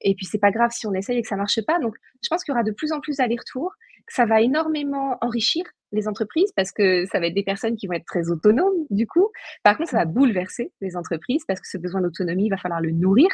et 0.02 0.16
puis 0.16 0.26
c'est 0.26 0.40
pas 0.40 0.52
grave 0.52 0.72
si 0.72 0.88
on 0.88 0.94
essaye 0.94 1.18
et 1.18 1.22
que 1.22 1.28
ça 1.28 1.36
marche 1.36 1.60
pas. 1.66 1.80
Donc, 1.80 1.96
je 2.24 2.30
pense 2.30 2.44
qu'il 2.44 2.54
y 2.54 2.56
aura 2.56 2.64
de 2.64 2.72
plus 2.72 2.92
en 2.92 3.02
plus 3.02 3.18
d'allers-retours 3.18 3.74
ça 4.08 4.26
va 4.26 4.42
énormément 4.42 5.18
enrichir 5.22 5.64
les 5.92 6.08
entreprises 6.08 6.52
parce 6.56 6.72
que 6.72 7.06
ça 7.06 7.20
va 7.20 7.28
être 7.28 7.34
des 7.34 7.44
personnes 7.44 7.76
qui 7.76 7.88
vont 7.88 7.94
être 7.94 8.06
très 8.06 8.30
autonomes 8.30 8.86
du 8.90 9.08
coup. 9.08 9.30
Par 9.64 9.78
contre, 9.78 9.90
ça 9.90 9.98
va 9.98 10.06
bouleverser 10.06 10.72
les 10.82 10.98
entreprises 10.98 11.44
parce 11.48 11.60
que 11.62 11.68
ce 11.68 11.78
besoin 11.78 12.02
d'autonomie, 12.02 12.46
il 12.46 12.50
va 12.50 12.58
falloir 12.58 12.82
le 12.82 12.92
nourrir. 12.92 13.30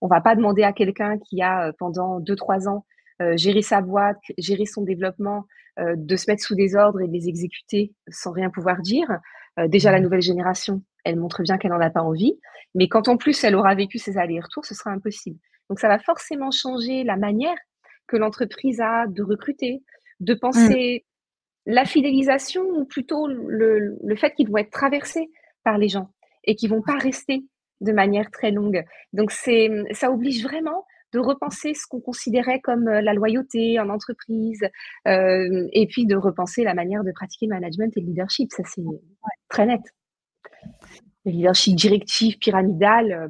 On 0.00 0.06
va 0.06 0.20
pas 0.20 0.36
demander 0.36 0.62
à 0.62 0.72
quelqu'un 0.72 1.18
qui 1.18 1.42
a 1.42 1.68
euh, 1.68 1.72
pendant 1.78 2.20
deux 2.20 2.36
trois 2.36 2.68
ans 2.68 2.86
euh, 3.22 3.36
géré 3.36 3.62
sa 3.62 3.80
boîte, 3.80 4.20
géré 4.38 4.64
son 4.64 4.82
développement, 4.82 5.46
euh, 5.78 5.94
de 5.96 6.16
se 6.16 6.30
mettre 6.30 6.42
sous 6.42 6.54
des 6.54 6.76
ordres 6.76 7.00
et 7.00 7.08
de 7.08 7.12
les 7.12 7.28
exécuter 7.28 7.92
sans 8.08 8.32
rien 8.32 8.50
pouvoir 8.50 8.80
dire. 8.80 9.08
Déjà, 9.68 9.92
la 9.92 10.00
nouvelle 10.00 10.22
génération, 10.22 10.82
elle 11.04 11.16
montre 11.16 11.42
bien 11.42 11.58
qu'elle 11.58 11.70
n'en 11.70 11.80
a 11.80 11.90
pas 11.90 12.02
envie. 12.02 12.38
Mais 12.74 12.88
quand 12.88 13.08
en 13.08 13.16
plus 13.16 13.44
elle 13.44 13.54
aura 13.54 13.74
vécu 13.74 13.98
ses 13.98 14.18
allers-retours, 14.18 14.64
ce 14.64 14.74
sera 14.74 14.90
impossible. 14.90 15.38
Donc, 15.70 15.78
ça 15.78 15.88
va 15.88 15.98
forcément 15.98 16.50
changer 16.50 17.04
la 17.04 17.16
manière 17.16 17.56
que 18.06 18.16
l'entreprise 18.16 18.80
a 18.80 19.06
de 19.06 19.22
recruter, 19.22 19.82
de 20.20 20.34
mmh. 20.34 20.38
penser 20.38 21.04
la 21.66 21.84
fidélisation 21.84 22.62
ou 22.62 22.84
plutôt 22.84 23.26
le, 23.26 24.16
fait 24.16 24.34
qu'ils 24.34 24.50
vont 24.50 24.58
être 24.58 24.70
traversés 24.70 25.30
par 25.62 25.78
les 25.78 25.88
gens 25.88 26.10
et 26.44 26.56
qu'ils 26.56 26.68
vont 26.68 26.82
pas 26.82 26.98
rester 26.98 27.44
de 27.80 27.92
manière 27.92 28.30
très 28.30 28.50
longue. 28.50 28.84
Donc, 29.12 29.30
c'est, 29.30 29.70
ça 29.92 30.10
oblige 30.10 30.42
vraiment 30.42 30.84
de 31.14 31.20
repenser 31.20 31.74
ce 31.74 31.86
qu'on 31.88 32.00
considérait 32.00 32.60
comme 32.60 32.88
euh, 32.88 33.00
la 33.00 33.14
loyauté 33.14 33.78
en 33.78 33.88
entreprise, 33.88 34.62
euh, 35.06 35.68
et 35.72 35.86
puis 35.86 36.06
de 36.06 36.16
repenser 36.16 36.64
la 36.64 36.74
manière 36.74 37.04
de 37.04 37.12
pratiquer 37.12 37.46
le 37.46 37.54
management 37.54 37.96
et 37.96 38.00
le 38.00 38.06
leadership. 38.08 38.50
Ça, 38.52 38.64
c'est 38.66 38.82
très 39.48 39.66
net. 39.66 39.80
Le 41.24 41.30
leadership 41.30 41.76
directif, 41.76 42.38
pyramidal. 42.40 43.12
Euh, 43.12 43.28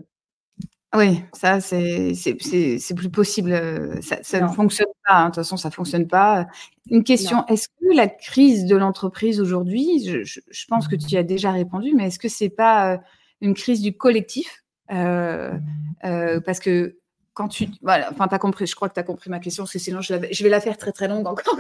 oui, 0.96 1.20
ça, 1.32 1.60
c'est 1.60 2.14
plus 2.96 3.10
possible. 3.10 3.52
Ça, 4.00 4.40
ne 4.40 4.46
fonctionne 4.46 4.86
pas. 5.06 5.16
Hein. 5.16 5.24
De 5.24 5.28
toute 5.30 5.34
façon, 5.36 5.56
ça 5.56 5.68
ne 5.68 5.74
fonctionne 5.74 6.06
pas. 6.06 6.46
Une 6.88 7.02
question, 7.02 7.44
est-ce 7.48 7.68
que 7.68 7.96
la 7.96 8.06
crise 8.06 8.64
de 8.66 8.76
l'entreprise 8.76 9.40
aujourd'hui, 9.40 10.04
je, 10.06 10.22
je, 10.22 10.66
pense 10.68 10.86
que 10.86 10.94
tu 10.94 11.08
y 11.08 11.16
as 11.16 11.24
déjà 11.24 11.50
répondu, 11.50 11.94
mais 11.96 12.06
est-ce 12.06 12.20
que 12.20 12.28
c'est 12.28 12.48
pas 12.48 13.00
une 13.40 13.54
crise 13.54 13.80
du 13.80 13.96
collectif 13.96 14.62
euh, 14.92 15.58
Parce 16.00 16.60
que 16.60 16.96
quand 17.34 17.48
tu. 17.48 17.66
Voilà, 17.82 18.10
enfin, 18.10 18.28
tu 18.28 18.34
as 18.34 18.38
compris, 18.38 18.66
je 18.66 18.74
crois 18.74 18.88
que 18.88 18.94
tu 18.94 19.00
as 19.00 19.04
compris 19.04 19.28
ma 19.28 19.40
question, 19.40 19.64
parce 19.64 19.72
que 19.72 19.78
sinon, 19.78 20.00
je, 20.00 20.14
je, 20.30 20.42
vais 20.42 20.48
la 20.48 20.60
faire 20.60 20.78
très 20.78 20.92
très 20.92 21.08
longue 21.08 21.26
encore. 21.26 21.58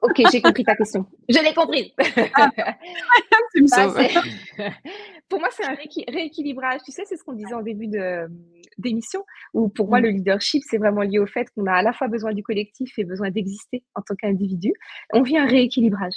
ok, 0.00 0.22
j'ai 0.32 0.42
compris 0.42 0.64
ta 0.64 0.74
question. 0.74 1.06
Je 1.28 1.38
l'ai 1.38 1.54
compris. 1.54 1.92
Ah, 2.34 2.50
tu 3.54 3.62
me 3.62 3.68
bah, 3.68 4.70
pour 5.28 5.40
moi, 5.40 5.48
c'est 5.52 5.64
un 5.64 5.76
rééquilibrage. 6.08 6.80
Tu 6.84 6.92
sais, 6.92 7.02
c'est 7.06 7.16
ce 7.16 7.22
qu'on 7.22 7.34
disait 7.34 7.54
en 7.54 7.62
début 7.62 7.88
d'émission, 8.78 9.24
où 9.52 9.68
pour 9.68 9.88
moi, 9.88 10.00
mm. 10.00 10.04
le 10.04 10.08
leadership, 10.10 10.62
c'est 10.66 10.78
vraiment 10.78 11.02
lié 11.02 11.18
au 11.18 11.26
fait 11.26 11.48
qu'on 11.54 11.66
a 11.66 11.74
à 11.74 11.82
la 11.82 11.92
fois 11.92 12.08
besoin 12.08 12.32
du 12.32 12.42
collectif 12.42 12.98
et 12.98 13.04
besoin 13.04 13.30
d'exister 13.30 13.84
en 13.94 14.00
tant 14.00 14.14
qu'individu. 14.14 14.72
On 15.12 15.22
vit 15.22 15.36
un 15.36 15.46
rééquilibrage. 15.46 16.14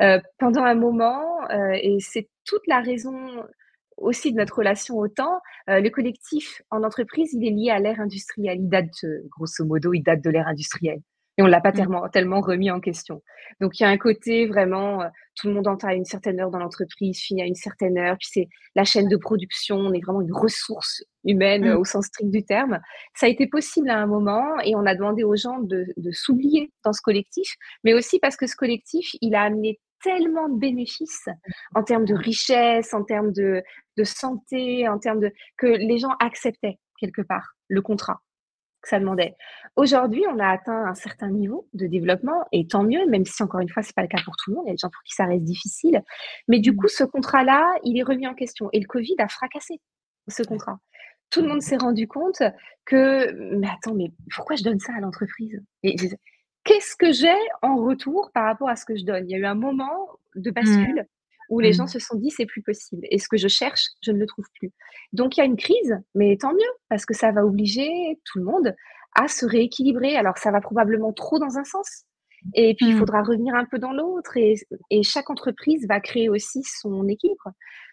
Euh, 0.00 0.20
pendant 0.38 0.62
un 0.62 0.74
moment, 0.74 1.22
euh, 1.50 1.72
et 1.74 1.98
c'est 2.00 2.28
toute 2.44 2.66
la 2.66 2.80
raison 2.80 3.44
aussi 3.96 4.32
de 4.32 4.38
notre 4.38 4.56
relation 4.56 4.98
au 4.98 5.08
temps, 5.08 5.40
euh, 5.68 5.80
le 5.80 5.90
collectif 5.90 6.62
en 6.70 6.82
entreprise, 6.82 7.32
il 7.32 7.46
est 7.46 7.50
lié 7.50 7.70
à 7.70 7.78
l'ère 7.78 8.00
industrielle. 8.00 8.58
Il 8.60 8.68
date, 8.68 9.04
grosso 9.28 9.64
modo, 9.64 9.92
il 9.92 10.02
date 10.02 10.22
de 10.22 10.30
l'ère 10.30 10.48
industrielle. 10.48 11.00
Et 11.38 11.42
on 11.42 11.46
l'a 11.46 11.60
pas 11.60 11.70
mmh. 11.70 11.74
tellement, 11.74 12.08
tellement 12.08 12.40
remis 12.40 12.70
en 12.70 12.80
question. 12.80 13.22
Donc, 13.60 13.80
il 13.80 13.84
y 13.84 13.86
a 13.86 13.88
un 13.88 13.96
côté 13.96 14.46
vraiment, 14.46 15.02
euh, 15.02 15.08
tout 15.34 15.48
le 15.48 15.54
monde 15.54 15.66
entre 15.66 15.86
à 15.86 15.94
une 15.94 16.04
certaine 16.04 16.38
heure 16.40 16.50
dans 16.50 16.58
l'entreprise, 16.58 17.18
finit 17.20 17.42
à 17.42 17.46
une 17.46 17.54
certaine 17.54 17.96
heure. 17.96 18.16
Puis 18.18 18.28
c'est 18.30 18.48
la 18.74 18.84
chaîne 18.84 19.08
de 19.08 19.16
production, 19.16 19.76
on 19.76 19.94
est 19.94 20.04
vraiment 20.04 20.20
une 20.20 20.34
ressource 20.34 21.02
humaine 21.24 21.70
mmh. 21.70 21.76
au 21.78 21.84
sens 21.84 22.06
strict 22.06 22.30
du 22.30 22.44
terme. 22.44 22.80
Ça 23.14 23.26
a 23.26 23.28
été 23.30 23.46
possible 23.46 23.88
à 23.88 23.98
un 23.98 24.06
moment 24.06 24.60
et 24.62 24.76
on 24.76 24.84
a 24.84 24.94
demandé 24.94 25.24
aux 25.24 25.36
gens 25.36 25.58
de, 25.58 25.86
de 25.96 26.10
s'oublier 26.12 26.70
dans 26.84 26.92
ce 26.92 27.00
collectif, 27.00 27.54
mais 27.82 27.94
aussi 27.94 28.18
parce 28.18 28.36
que 28.36 28.46
ce 28.46 28.56
collectif, 28.56 29.16
il 29.22 29.34
a 29.34 29.42
amené 29.42 29.80
tellement 30.02 30.48
de 30.48 30.58
bénéfices 30.58 31.28
en 31.74 31.82
termes 31.82 32.04
de 32.04 32.14
richesse, 32.14 32.94
en 32.94 33.04
termes 33.04 33.32
de, 33.32 33.62
de 33.96 34.04
santé, 34.04 34.88
en 34.88 34.98
termes 34.98 35.20
de 35.20 35.32
que 35.56 35.66
les 35.66 35.98
gens 35.98 36.14
acceptaient 36.20 36.78
quelque 36.98 37.22
part 37.22 37.54
le 37.68 37.82
contrat 37.82 38.20
que 38.82 38.88
ça 38.88 38.98
demandait. 38.98 39.36
Aujourd'hui, 39.76 40.24
on 40.28 40.38
a 40.40 40.48
atteint 40.48 40.84
un 40.86 40.94
certain 40.94 41.30
niveau 41.30 41.68
de 41.72 41.86
développement 41.86 42.44
et 42.50 42.66
tant 42.66 42.82
mieux, 42.82 43.06
même 43.06 43.24
si 43.24 43.42
encore 43.42 43.60
une 43.60 43.68
fois, 43.68 43.82
c'est 43.82 43.94
pas 43.94 44.02
le 44.02 44.08
cas 44.08 44.20
pour 44.24 44.34
tout 44.36 44.50
le 44.50 44.56
monde. 44.56 44.64
Il 44.66 44.70
y 44.70 44.72
a 44.72 44.74
des 44.74 44.78
gens 44.78 44.90
pour 44.90 45.02
qui 45.04 45.14
ça 45.14 45.24
reste 45.24 45.44
difficile. 45.44 46.02
Mais 46.48 46.58
du 46.58 46.76
coup, 46.76 46.88
ce 46.88 47.04
contrat-là, 47.04 47.72
il 47.84 47.96
est 47.96 48.02
remis 48.02 48.26
en 48.26 48.34
question 48.34 48.68
et 48.72 48.80
le 48.80 48.86
Covid 48.86 49.14
a 49.18 49.28
fracassé 49.28 49.80
ce 50.28 50.42
contrat. 50.42 50.78
Tout 51.30 51.40
le 51.40 51.48
monde 51.48 51.62
s'est 51.62 51.76
rendu 51.76 52.06
compte 52.08 52.42
que, 52.84 53.32
mais 53.56 53.68
attends, 53.68 53.94
mais 53.94 54.10
pourquoi 54.34 54.56
je 54.56 54.64
donne 54.64 54.80
ça 54.80 54.92
à 54.94 55.00
l'entreprise? 55.00 55.62
Qu'est-ce 56.64 56.96
que 56.96 57.12
j'ai 57.12 57.34
en 57.60 57.76
retour 57.76 58.30
par 58.32 58.44
rapport 58.44 58.68
à 58.68 58.76
ce 58.76 58.84
que 58.84 58.96
je 58.96 59.04
donne? 59.04 59.28
Il 59.28 59.32
y 59.32 59.34
a 59.34 59.38
eu 59.38 59.44
un 59.44 59.54
moment 59.54 60.08
de 60.36 60.50
mmh. 60.50 60.54
bascule 60.54 61.06
où 61.48 61.60
les 61.60 61.72
gens 61.72 61.84
mmh. 61.84 61.88
se 61.88 61.98
sont 61.98 62.16
dit 62.16 62.30
c'est 62.30 62.46
plus 62.46 62.62
possible. 62.62 63.06
Et 63.10 63.18
ce 63.18 63.28
que 63.28 63.36
je 63.36 63.48
cherche, 63.48 63.88
je 64.02 64.12
ne 64.12 64.18
le 64.18 64.26
trouve 64.26 64.46
plus. 64.54 64.70
Donc 65.12 65.36
il 65.36 65.40
y 65.40 65.42
a 65.42 65.46
une 65.46 65.56
crise, 65.56 65.98
mais 66.14 66.36
tant 66.38 66.52
mieux, 66.52 66.72
parce 66.88 67.04
que 67.04 67.14
ça 67.14 67.32
va 67.32 67.44
obliger 67.44 68.18
tout 68.24 68.38
le 68.38 68.44
monde 68.44 68.74
à 69.14 69.28
se 69.28 69.44
rééquilibrer. 69.44 70.16
Alors 70.16 70.38
ça 70.38 70.50
va 70.50 70.60
probablement 70.60 71.12
trop 71.12 71.38
dans 71.38 71.58
un 71.58 71.64
sens. 71.64 72.04
Et 72.54 72.74
puis 72.74 72.86
il 72.86 72.96
mmh. 72.96 72.98
faudra 72.98 73.22
revenir 73.22 73.54
un 73.54 73.64
peu 73.64 73.78
dans 73.78 73.92
l'autre. 73.92 74.36
Et, 74.36 74.56
chaque 75.02 75.30
entreprise 75.30 75.86
va 75.88 76.00
créer 76.00 76.28
aussi 76.28 76.62
son 76.62 77.06
équilibre. 77.08 77.50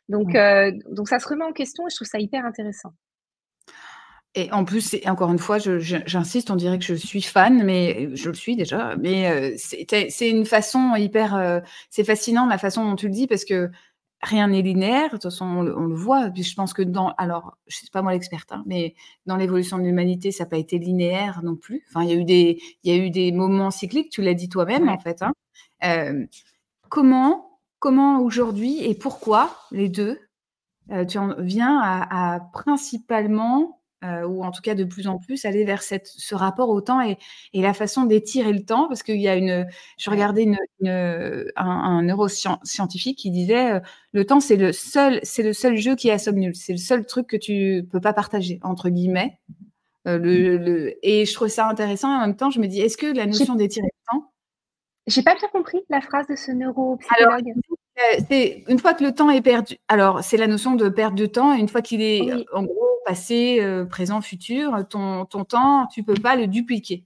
Donc, 0.09 0.35
euh, 0.35 0.71
donc 0.89 1.07
ça 1.07 1.19
se 1.19 1.27
remet 1.27 1.45
en 1.45 1.53
question 1.53 1.85
et 1.85 1.89
je 1.91 1.95
trouve 1.95 2.07
ça 2.07 2.19
hyper 2.19 2.45
intéressant. 2.45 2.93
Et 4.35 4.51
en 4.51 4.63
plus, 4.63 4.95
encore 5.07 5.31
une 5.31 5.39
fois, 5.39 5.57
j'insiste, 5.57 6.51
on 6.51 6.55
dirait 6.55 6.77
que 6.77 6.85
je 6.85 6.93
suis 6.93 7.21
fan, 7.21 7.63
mais 7.63 8.15
je 8.15 8.29
le 8.29 8.35
suis 8.35 8.55
déjà. 8.55 8.95
Mais 8.97 9.27
euh, 9.27 9.55
c'est 9.57 10.29
une 10.29 10.45
façon 10.45 10.95
hyper. 10.95 11.35
Euh, 11.35 11.59
c'est 11.89 12.03
fascinant 12.03 12.45
la 12.45 12.59
façon 12.59 12.87
dont 12.87 12.95
tu 12.95 13.07
le 13.07 13.13
dis 13.13 13.25
parce 13.25 13.43
que 13.43 13.71
rien 14.21 14.49
n'est 14.49 14.61
linéaire. 14.61 15.07
De 15.07 15.11
toute 15.13 15.23
façon, 15.23 15.45
on, 15.45 15.63
le 15.63 15.95
voit. 15.95 16.29
Puis 16.29 16.43
je 16.43 16.53
pense 16.53 16.73
que 16.73 16.83
dans. 16.83 17.09
Alors, 17.17 17.57
je 17.65 17.77
ne 17.77 17.79
suis 17.79 17.89
pas 17.89 18.03
moi 18.03 18.11
l'experte, 18.11 18.51
hein, 18.51 18.63
mais 18.67 18.93
dans 19.25 19.35
l'évolution 19.35 19.79
de 19.79 19.83
l'humanité, 19.83 20.31
ça 20.31 20.43
n'a 20.43 20.49
pas 20.51 20.57
été 20.57 20.77
linéaire 20.77 21.41
non 21.43 21.55
plus. 21.55 21.83
Enfin, 21.89 22.03
il 22.03 22.09
y 22.09 22.13
a 22.13 22.15
eu 22.15 22.23
des, 22.23 22.61
y 22.83 22.91
a 22.91 22.97
eu 22.97 23.09
des 23.09 23.31
moments 23.31 23.71
cycliques, 23.71 24.11
tu 24.11 24.21
l'as 24.21 24.35
dit 24.35 24.47
toi-même, 24.47 24.89
en 24.89 24.99
fait. 24.99 25.23
Hein. 25.23 25.33
Euh, 25.83 26.27
comment, 26.89 27.59
comment 27.79 28.21
aujourd'hui 28.21 28.83
et 28.85 28.93
pourquoi 28.93 29.55
les 29.71 29.89
deux, 29.89 30.19
tu 31.07 31.17
en 31.17 31.35
viens 31.39 31.79
à 31.79 32.41
principalement 32.53 33.78
euh, 34.03 34.25
ou 34.25 34.43
en 34.43 34.51
tout 34.51 34.61
cas 34.61 34.75
de 34.75 34.83
plus 34.83 35.07
en 35.07 35.17
plus 35.17 35.45
aller 35.45 35.65
vers 35.65 35.81
cette, 35.81 36.07
ce 36.07 36.35
rapport 36.35 36.69
au 36.69 36.81
temps 36.81 37.01
et, 37.01 37.17
et 37.53 37.61
la 37.61 37.73
façon 37.73 38.05
d'étirer 38.05 38.53
le 38.53 38.63
temps, 38.63 38.87
parce 38.87 39.03
qu'il 39.03 39.19
y 39.19 39.27
a 39.27 39.35
une, 39.35 39.67
je 39.97 40.09
regardais 40.09 40.43
une, 40.43 40.57
un, 41.55 42.01
neuroscientifique 42.03 43.17
qui 43.17 43.31
disait 43.31 43.73
euh, 43.73 43.79
le 44.13 44.25
temps 44.25 44.39
c'est 44.39 44.55
le 44.55 44.71
seul, 44.71 45.19
c'est 45.23 45.43
le 45.43 45.53
seul 45.53 45.75
jeu 45.75 45.95
qui 45.95 46.07
est 46.09 46.13
à 46.13 46.19
somme 46.19 46.37
nulle, 46.37 46.55
c'est 46.55 46.73
le 46.73 46.77
seul 46.77 47.05
truc 47.05 47.27
que 47.27 47.37
tu 47.37 47.87
peux 47.91 48.01
pas 48.01 48.13
partager 48.13 48.59
entre 48.63 48.89
guillemets. 48.89 49.39
Euh, 50.07 50.17
le, 50.17 50.57
le, 50.57 50.93
et 51.03 51.25
je 51.25 51.33
trouve 51.33 51.49
ça 51.49 51.67
intéressant. 51.67 52.09
En 52.09 52.21
même 52.21 52.35
temps, 52.35 52.49
je 52.49 52.59
me 52.59 52.67
dis, 52.67 52.81
est-ce 52.81 52.97
que 52.97 53.07
la 53.07 53.25
notion 53.25 53.55
d'étirer 53.55 53.87
le 53.87 54.11
temps 54.11 54.31
J'ai 55.07 55.23
pas 55.23 55.35
bien 55.35 55.47
compris 55.49 55.79
la 55.89 56.01
phrase 56.01 56.27
de 56.27 56.35
ce 56.35 56.51
neuropsychologue. 56.51 57.53
C'est 58.27 58.63
une 58.67 58.79
fois 58.79 58.93
que 58.93 59.03
le 59.03 59.13
temps 59.13 59.29
est 59.29 59.41
perdu. 59.41 59.77
Alors, 59.87 60.23
c'est 60.23 60.37
la 60.37 60.47
notion 60.47 60.75
de 60.75 60.89
perte 60.89 61.15
de 61.15 61.25
temps. 61.25 61.53
Une 61.53 61.67
fois 61.67 61.81
qu'il 61.81 62.01
est, 62.01 62.21
en 62.53 62.63
gros, 62.63 62.89
passé, 63.05 63.57
euh, 63.61 63.85
présent, 63.85 64.21
futur, 64.21 64.87
ton, 64.89 65.25
ton 65.25 65.43
temps, 65.43 65.87
tu 65.87 66.03
peux 66.03 66.13
pas 66.13 66.35
le 66.35 66.47
dupliquer. 66.47 67.05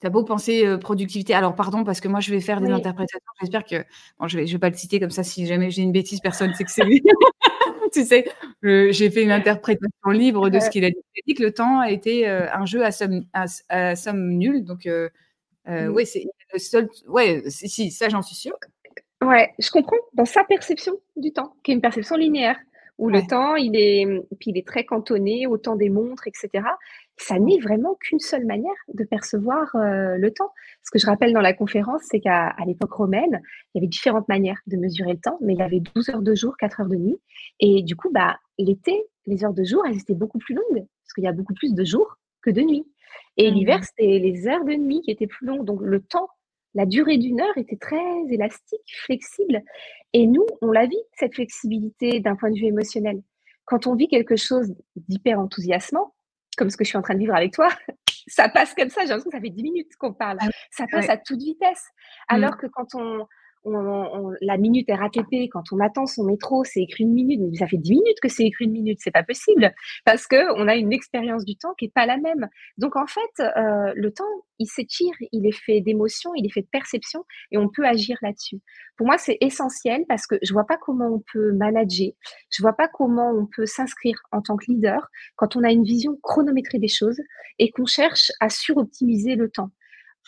Tu 0.00 0.06
as 0.06 0.10
beau 0.10 0.24
penser 0.24 0.66
euh, 0.66 0.78
productivité. 0.78 1.34
Alors, 1.34 1.54
pardon, 1.54 1.84
parce 1.84 2.00
que 2.00 2.08
moi, 2.08 2.20
je 2.20 2.30
vais 2.30 2.40
faire 2.40 2.60
des 2.60 2.70
interprétations. 2.70 3.20
J'espère 3.40 3.64
que. 3.64 3.84
Bon, 4.18 4.28
je 4.28 4.36
ne 4.36 4.42
vais, 4.42 4.46
je 4.46 4.52
vais 4.52 4.58
pas 4.58 4.70
le 4.70 4.76
citer 4.76 5.00
comme 5.00 5.10
ça. 5.10 5.22
Si 5.22 5.46
jamais 5.46 5.70
j'ai 5.70 5.82
une 5.82 5.92
bêtise, 5.92 6.20
personne 6.20 6.50
ne 6.50 6.54
sait 6.54 6.64
que 6.64 6.70
c'est 6.70 6.84
lui. 6.84 7.02
tu 7.92 8.04
sais, 8.04 8.24
j'ai 8.62 9.10
fait 9.10 9.22
une 9.22 9.32
interprétation 9.32 10.10
libre 10.10 10.48
de 10.48 10.60
ce 10.60 10.70
qu'il 10.70 10.84
a 10.84 10.90
dit. 10.90 10.96
Il 11.16 11.20
a 11.20 11.22
dit 11.26 11.34
que 11.34 11.42
le 11.42 11.52
temps 11.52 11.80
a 11.80 11.90
été 11.90 12.28
euh, 12.28 12.46
un 12.52 12.64
jeu 12.64 12.84
à 12.84 12.92
somme, 12.92 13.24
à, 13.32 13.96
somme 13.96 14.32
nulle. 14.34 14.64
Donc, 14.64 14.86
mmh. 14.86 15.88
oui, 15.88 16.06
c'est 16.06 16.24
le 16.52 16.58
seul. 16.58 16.88
Ouais, 17.08 17.42
si, 17.48 17.68
si 17.68 17.90
ça, 17.90 18.08
j'en 18.08 18.22
suis 18.22 18.36
sûre. 18.36 18.56
Ouais, 19.22 19.52
je 19.58 19.70
comprends 19.70 19.96
dans 20.14 20.24
sa 20.24 20.44
perception 20.44 20.94
du 21.16 21.32
temps, 21.32 21.54
qui 21.62 21.70
est 21.70 21.74
une 21.74 21.80
perception 21.80 22.16
linéaire 22.16 22.56
où 23.00 23.08
le 23.08 23.22
temps, 23.26 23.56
il 23.56 23.74
est, 23.76 24.06
puis 24.38 24.50
il 24.50 24.58
est 24.58 24.66
très 24.66 24.84
cantonné 24.84 25.46
au 25.46 25.56
temps 25.56 25.74
des 25.74 25.88
montres, 25.88 26.26
etc. 26.26 26.62
Ça 27.16 27.38
n'est 27.38 27.58
vraiment 27.58 27.94
qu'une 27.98 28.18
seule 28.18 28.44
manière 28.44 28.74
de 28.92 29.04
percevoir 29.04 29.74
euh, 29.74 30.18
le 30.18 30.30
temps. 30.32 30.52
Ce 30.82 30.90
que 30.90 30.98
je 30.98 31.06
rappelle 31.06 31.32
dans 31.32 31.40
la 31.40 31.54
conférence, 31.54 32.02
c'est 32.10 32.20
qu'à 32.20 32.54
l'époque 32.66 32.92
romaine, 32.92 33.40
il 33.74 33.78
y 33.78 33.80
avait 33.80 33.88
différentes 33.88 34.28
manières 34.28 34.60
de 34.66 34.76
mesurer 34.76 35.14
le 35.14 35.18
temps, 35.18 35.38
mais 35.40 35.54
il 35.54 35.60
y 35.60 35.62
avait 35.62 35.80
12 35.80 36.10
heures 36.10 36.20
de 36.20 36.34
jour, 36.34 36.58
4 36.58 36.80
heures 36.80 36.88
de 36.88 36.96
nuit. 36.96 37.18
Et 37.58 37.82
du 37.82 37.96
coup, 37.96 38.10
bah, 38.12 38.36
l'été, 38.58 39.02
les 39.24 39.44
heures 39.46 39.54
de 39.54 39.64
jour, 39.64 39.82
elles 39.86 39.98
étaient 39.98 40.14
beaucoup 40.14 40.38
plus 40.38 40.54
longues, 40.54 40.84
parce 41.02 41.14
qu'il 41.14 41.24
y 41.24 41.28
a 41.28 41.32
beaucoup 41.32 41.54
plus 41.54 41.72
de 41.72 41.84
jours 41.84 42.18
que 42.42 42.50
de 42.50 42.60
nuit. 42.60 42.86
Et 43.38 43.50
mmh 43.50 43.54
l'hiver, 43.54 43.82
c'était 43.82 44.18
les 44.18 44.46
heures 44.46 44.64
de 44.66 44.74
nuit 44.74 45.00
qui 45.00 45.10
étaient 45.10 45.26
plus 45.26 45.46
longues. 45.46 45.64
Donc 45.64 45.80
le 45.80 46.00
temps 46.02 46.28
la 46.74 46.86
durée 46.86 47.18
d'une 47.18 47.40
heure 47.40 47.56
était 47.56 47.76
très 47.76 47.98
élastique, 48.28 48.80
flexible. 49.04 49.62
Et 50.12 50.26
nous, 50.26 50.46
on 50.62 50.70
la 50.70 50.86
vit, 50.86 51.02
cette 51.14 51.34
flexibilité 51.34 52.20
d'un 52.20 52.36
point 52.36 52.50
de 52.50 52.56
vue 52.56 52.66
émotionnel. 52.66 53.22
Quand 53.64 53.86
on 53.86 53.94
vit 53.94 54.08
quelque 54.08 54.36
chose 54.36 54.74
d'hyper 54.96 55.38
enthousiasmant, 55.38 56.14
comme 56.56 56.70
ce 56.70 56.76
que 56.76 56.84
je 56.84 56.90
suis 56.90 56.98
en 56.98 57.02
train 57.02 57.14
de 57.14 57.20
vivre 57.20 57.34
avec 57.34 57.52
toi, 57.52 57.68
ça 58.26 58.48
passe 58.48 58.74
comme 58.74 58.90
ça. 58.90 59.02
J'ai 59.02 59.08
l'impression 59.08 59.30
que 59.30 59.36
ça 59.36 59.40
fait 59.40 59.50
10 59.50 59.62
minutes 59.62 59.96
qu'on 59.96 60.12
parle. 60.12 60.38
Ah 60.40 60.48
ça 60.70 60.86
passe 60.90 61.08
à 61.08 61.16
toute 61.16 61.40
vitesse. 61.40 61.84
Mmh. 62.30 62.34
Alors 62.34 62.56
que 62.56 62.66
quand 62.66 62.94
la 63.64 64.56
minute 64.56 64.88
RATP, 64.90 65.48
quand 65.50 65.64
on 65.72 65.80
attend 65.80 66.06
son 66.06 66.24
métro, 66.24 66.64
c'est 66.64 66.80
écrit 66.80 67.04
une 67.04 67.12
minute. 67.12 67.40
Mais 67.40 67.58
ça 67.58 67.66
fait 67.66 67.76
dix 67.76 67.92
minutes 67.92 68.18
que 68.22 68.28
c'est 68.28 68.44
écrit 68.44 68.64
une 68.64 68.72
minute. 68.72 68.98
C'est 69.00 69.10
pas 69.10 69.22
possible 69.22 69.72
parce 70.04 70.26
que 70.26 70.58
on 70.58 70.68
a 70.68 70.76
une 70.76 70.92
expérience 70.92 71.44
du 71.44 71.56
temps 71.56 71.74
qui 71.78 71.86
est 71.86 71.92
pas 71.94 72.06
la 72.06 72.16
même. 72.16 72.48
Donc 72.78 72.96
en 72.96 73.06
fait, 73.06 73.20
euh, 73.40 73.92
le 73.94 74.12
temps, 74.12 74.24
il 74.58 74.66
s'étire, 74.66 75.14
il 75.32 75.46
est 75.46 75.56
fait 75.56 75.80
d'émotion, 75.80 76.32
il 76.34 76.46
est 76.46 76.52
fait 76.52 76.62
de 76.62 76.68
perception 76.70 77.24
et 77.50 77.58
on 77.58 77.68
peut 77.68 77.86
agir 77.86 78.16
là-dessus. 78.22 78.60
Pour 78.96 79.06
moi, 79.06 79.18
c'est 79.18 79.38
essentiel 79.40 80.04
parce 80.08 80.26
que 80.26 80.36
je 80.42 80.52
vois 80.52 80.66
pas 80.66 80.78
comment 80.78 81.08
on 81.08 81.22
peut 81.32 81.52
manager. 81.52 82.12
Je 82.50 82.62
vois 82.62 82.74
pas 82.74 82.88
comment 82.88 83.30
on 83.30 83.46
peut 83.46 83.66
s'inscrire 83.66 84.20
en 84.32 84.42
tant 84.42 84.56
que 84.56 84.66
leader 84.68 85.08
quand 85.36 85.56
on 85.56 85.64
a 85.64 85.70
une 85.70 85.84
vision 85.84 86.18
chronométrée 86.22 86.78
des 86.78 86.88
choses 86.88 87.20
et 87.58 87.70
qu'on 87.70 87.86
cherche 87.86 88.32
à 88.40 88.48
suroptimiser 88.48 89.36
le 89.36 89.50
temps. 89.50 89.70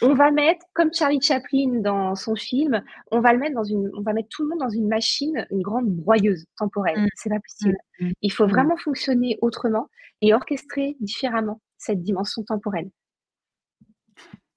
On 0.01 0.15
va 0.15 0.31
mettre, 0.31 0.65
comme 0.73 0.93
Charlie 0.93 1.21
Chaplin 1.21 1.81
dans 1.81 2.15
son 2.15 2.35
film, 2.35 2.83
on 3.11 3.21
va 3.21 3.33
le 3.33 3.39
mettre 3.39 3.55
dans 3.55 3.65
une, 3.65 3.91
on 3.95 4.01
va 4.01 4.13
mettre 4.13 4.29
tout 4.31 4.43
le 4.43 4.49
monde 4.49 4.61
dans 4.61 4.71
une 4.71 4.89
machine, 4.89 5.47
une 5.51 5.63
grande 5.63 5.87
broyeuse 5.87 6.47
temporelle. 6.57 7.03
Mmh. 7.03 7.09
C'est 7.15 7.31
pas 7.31 7.41
possible. 7.41 7.77
Mmh. 8.01 8.07
Mmh. 8.07 8.13
Il 8.23 8.33
faut 8.33 8.47
vraiment 8.47 8.77
fonctionner 8.77 9.39
autrement 9.43 9.89
et 10.23 10.33
orchestrer 10.35 10.97
différemment 11.01 11.61
cette 11.79 12.03
dimension 12.03 12.43
temporelle. 12.43 12.91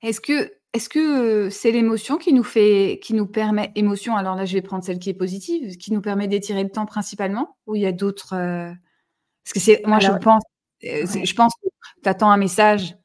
Est-ce 0.02 0.22
que 0.22 0.52
est-ce 0.74 0.90
que 0.90 1.50
c'est 1.50 1.72
l'émotion 1.72 2.18
qui 2.18 2.34
nous 2.34 2.44
fait, 2.44 3.00
qui 3.02 3.14
nous 3.14 3.28
permet, 3.28 3.72
émotion, 3.76 4.18
alors 4.18 4.36
là 4.36 4.44
je 4.44 4.54
vais 4.54 4.62
prendre 4.62 4.84
celle 4.84 5.00
qui 5.00 5.10
est 5.10 5.14
positive, 5.14 5.78
qui 5.78 5.94
nous 5.94 6.02
permet 6.02 6.28
d'étirer 6.28 6.64
le 6.64 6.70
temps 6.70 6.86
principalement, 6.86 7.56
ou 7.66 7.76
il 7.76 7.82
y 7.82 7.86
a 7.86 7.94
d'autres. 7.94 8.32
Parce 8.32 9.54
que 9.54 9.60
c'est, 9.60 9.82
moi 9.86 10.00
je 10.00 10.12
pense, 10.12 10.44
je 10.82 11.34
pense 11.34 11.54
que 11.56 11.70
tu 12.04 12.10
attends 12.10 12.30
un 12.30 12.38
message 12.38 12.98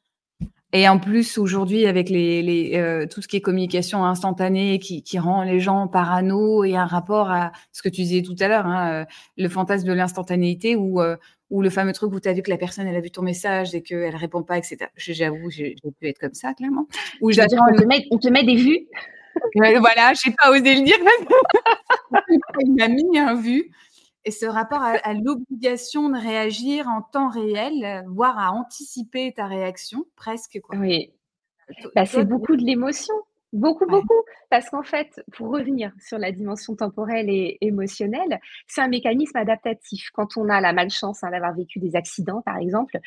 et 0.73 0.87
en 0.87 0.99
plus, 0.99 1.37
aujourd'hui, 1.37 1.85
avec 1.85 2.09
les, 2.09 2.41
les 2.41 2.77
euh, 2.77 3.05
tout 3.05 3.21
ce 3.21 3.27
qui 3.27 3.35
est 3.35 3.41
communication 3.41 4.05
instantanée 4.05 4.79
qui, 4.79 5.03
qui, 5.03 5.19
rend 5.19 5.43
les 5.43 5.59
gens 5.59 5.87
parano 5.87 6.63
et 6.63 6.77
un 6.77 6.85
rapport 6.85 7.29
à 7.29 7.51
ce 7.73 7.81
que 7.81 7.89
tu 7.89 8.01
disais 8.01 8.21
tout 8.21 8.35
à 8.39 8.47
l'heure, 8.47 8.65
hein, 8.65 8.91
euh, 8.91 9.05
le 9.37 9.49
fantasme 9.49 9.85
de 9.85 9.93
l'instantanéité 9.93 10.77
ou, 10.77 11.01
euh, 11.01 11.17
ou 11.49 11.61
le 11.61 11.69
fameux 11.69 11.91
truc 11.91 12.13
où 12.13 12.21
tu 12.21 12.29
as 12.29 12.33
vu 12.33 12.41
que 12.41 12.49
la 12.49 12.57
personne, 12.57 12.87
elle 12.87 12.95
a 12.95 13.01
vu 13.01 13.11
ton 13.11 13.21
message 13.21 13.75
et 13.75 13.83
qu'elle 13.83 14.15
répond 14.15 14.43
pas, 14.43 14.57
etc. 14.57 14.77
J'avoue, 14.95 15.49
j'ai 15.49 15.75
pu 15.99 16.07
être 16.07 16.19
comme 16.19 16.33
ça, 16.33 16.53
clairement. 16.53 16.87
Ou. 17.19 17.31
On, 17.31 17.33
te 17.33 17.85
met, 17.85 18.05
on 18.11 18.17
te 18.17 18.29
met 18.29 18.45
des 18.45 18.55
vues. 18.55 18.87
voilà, 19.55 20.13
je 20.13 20.29
n'ai 20.29 20.35
pas 20.41 20.51
osé 20.51 20.75
le 20.75 20.85
dire. 20.85 20.97
Il 22.61 22.75
m'a 22.75 22.87
mis 22.87 23.19
un 23.19 23.35
vu 23.35 23.71
et 24.25 24.31
ce 24.31 24.45
rapport 24.45 24.81
à, 24.81 25.13
l'obligation 25.13 26.09
de 26.09 26.17
réagir 26.17 26.87
en 26.87 27.01
temps 27.01 27.29
réel, 27.29 28.05
voire 28.07 28.37
à 28.37 28.51
anticiper 28.51 29.33
ta 29.33 29.47
réaction, 29.47 30.05
presque. 30.15 30.59
Quoi. 30.61 30.77
Oui. 30.77 31.13
Bah, 31.95 32.05
c'est 32.05 32.25
beaucoup 32.25 32.55
de 32.55 32.63
l'émotion. 32.63 33.15
Beaucoup, 33.53 33.85
beaucoup. 33.85 34.23
Parce 34.49 34.69
qu'en 34.69 34.83
fait, 34.83 35.21
pour 35.33 35.49
revenir 35.49 35.91
sur 35.99 36.17
la 36.17 36.31
dimension 36.31 36.75
temporelle 36.75 37.29
et 37.29 37.57
émotionnelle, 37.59 38.39
c'est 38.67 38.81
un 38.81 38.87
mécanisme 38.87 39.37
adaptatif. 39.37 40.09
Quand 40.13 40.37
on 40.37 40.47
a 40.47 40.61
la 40.61 40.71
malchance 40.71 41.23
hein, 41.23 41.31
d'avoir 41.31 41.53
vécu 41.53 41.79
des 41.79 41.95
accidents, 41.97 42.41
par 42.41 42.57
exemple, 42.57 42.97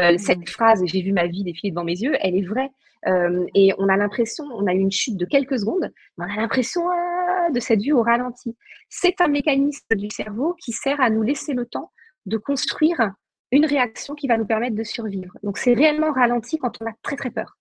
euh, 0.00 0.18
cette 0.18 0.40
mmh. 0.40 0.46
phrase 0.46 0.82
«j'ai 0.86 1.00
vu 1.00 1.12
ma 1.12 1.26
vie 1.26 1.42
défiler 1.42 1.70
devant 1.70 1.84
mes 1.84 1.98
yeux», 1.98 2.16
elle 2.20 2.36
est 2.36 2.46
vraie. 2.46 2.70
Euh, 3.06 3.46
et 3.54 3.72
on 3.78 3.88
a 3.88 3.96
l'impression, 3.96 4.44
on 4.44 4.66
a 4.66 4.74
eu 4.74 4.78
une 4.78 4.92
chute 4.92 5.16
de 5.16 5.26
quelques 5.26 5.58
secondes, 5.58 5.92
mais 6.16 6.26
on 6.26 6.30
a 6.30 6.36
l'impression 6.36 6.82
ah, 6.88 7.50
de 7.50 7.60
cette 7.60 7.82
vue 7.82 7.92
au 7.92 8.02
ralenti. 8.02 8.56
C'est 8.88 9.20
un 9.20 9.28
mécanisme 9.28 9.94
du 9.94 10.08
cerveau 10.10 10.54
qui 10.54 10.72
sert 10.72 11.00
à 11.00 11.10
nous 11.10 11.22
laisser 11.22 11.52
le 11.52 11.66
temps 11.66 11.92
de 12.26 12.38
construire 12.38 13.12
une 13.50 13.66
réaction 13.66 14.14
qui 14.14 14.26
va 14.26 14.38
nous 14.38 14.46
permettre 14.46 14.76
de 14.76 14.82
survivre. 14.82 15.36
Donc 15.42 15.58
c'est 15.58 15.74
réellement 15.74 16.12
ralenti 16.12 16.58
quand 16.58 16.80
on 16.80 16.86
a 16.86 16.92
très 17.02 17.16
très 17.16 17.30
peur. 17.30 17.56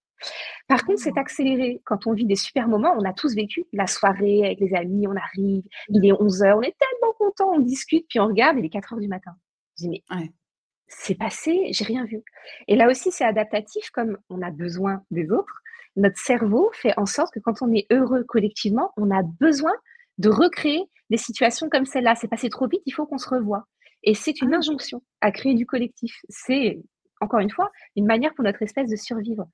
Par 0.68 0.86
contre, 0.86 1.00
c'est 1.00 1.18
accéléré 1.18 1.82
quand 1.86 2.08
on 2.08 2.14
vit 2.14 2.26
des 2.26 2.36
super 2.36 2.68
moments. 2.68 2.94
On 2.98 3.04
a 3.04 3.14
tous 3.14 3.36
vécu 3.36 3.66
la 3.74 3.88
soirée 3.88 4.46
avec 4.46 4.60
les 4.60 4.74
amis, 4.74 5.08
on 5.08 5.16
arrive, 5.16 5.64
il 5.89 6.06
est 6.06 6.14
11 6.14 6.44
h 6.44 6.58
on 6.58 6.62
est 6.62 6.76
tellement 6.78 7.14
content, 7.18 7.52
on 7.54 7.60
discute, 7.60 8.06
puis 8.08 8.20
on 8.20 8.28
regarde, 8.28 8.58
il 8.58 8.66
est 8.66 8.70
4 8.70 8.96
h 8.96 9.02
du 9.02 9.08
matin. 9.08 9.32
Je 9.78 9.88
dis, 9.88 9.89
mais 9.89 10.04
c'est 11.00 11.16
passé, 11.16 11.70
j'ai 11.72 11.86
rien 11.86 12.06
vu. 12.06 12.24
Et 12.68 12.76
là 12.76 12.89
aussi, 12.89 13.12
c'est 13.12 13.26
adaptatif, 13.26 13.89
comme 13.91 14.18
on 14.30 14.41
a 14.41 14.52
besoin 14.52 15.04
des 15.12 15.32
autres. 15.32 15.62
Notre 15.96 16.18
cerveau 16.18 16.72
fait 16.74 16.94
en 16.98 17.06
sorte 17.06 17.34
que 17.34 17.39
quand 17.39 17.62
on 17.62 17.72
est 17.72 17.86
heureux 17.91 18.24
collectivement, 18.24 18.91
on 18.98 19.12
a 19.12 19.22
besoin 19.24 19.74
de 20.18 20.30
recréer 20.30 20.84
des 21.10 21.18
situations 21.18 21.70
comme 21.70 21.86
celle-là. 21.86 22.16
C'est 22.16 22.28
passé 22.28 22.50
trop 22.50 22.68
vite, 22.68 22.82
il 22.86 22.91
faut 22.91 23.06
qu'on 23.06 23.18
se 23.18 23.30
revoie. 23.30 23.68
Et 24.04 24.14
c'est 24.14 24.41
une 24.41 24.54
ah. 24.54 24.58
injonction 24.58 25.02
à 25.22 25.32
créer 25.32 25.54
du 25.54 25.66
collectif. 25.66 26.20
C'est, 26.30 26.82
encore 27.22 27.39
une 27.39 27.50
fois, 27.50 27.72
une 27.96 28.06
manière 28.06 28.34
pour 28.34 28.44
notre 28.44 28.62
espèce 28.62 28.89
de 28.89 28.96
survivre. 28.96 29.46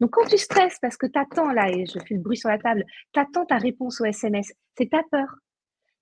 Donc, 0.00 0.10
quand 0.10 0.26
tu 0.26 0.38
stresses 0.38 0.78
parce 0.80 0.96
que 0.96 1.06
tu 1.06 1.18
attends, 1.18 1.52
là, 1.52 1.68
et 1.70 1.86
je 1.86 1.98
fais 2.06 2.14
le 2.14 2.20
bruit 2.20 2.36
sur 2.36 2.48
la 2.48 2.58
table, 2.58 2.84
tu 3.12 3.20
attends 3.20 3.44
ta 3.44 3.56
réponse 3.56 4.00
au 4.00 4.04
SMS, 4.04 4.52
c'est 4.76 4.90
ta 4.90 5.02
peur. 5.10 5.36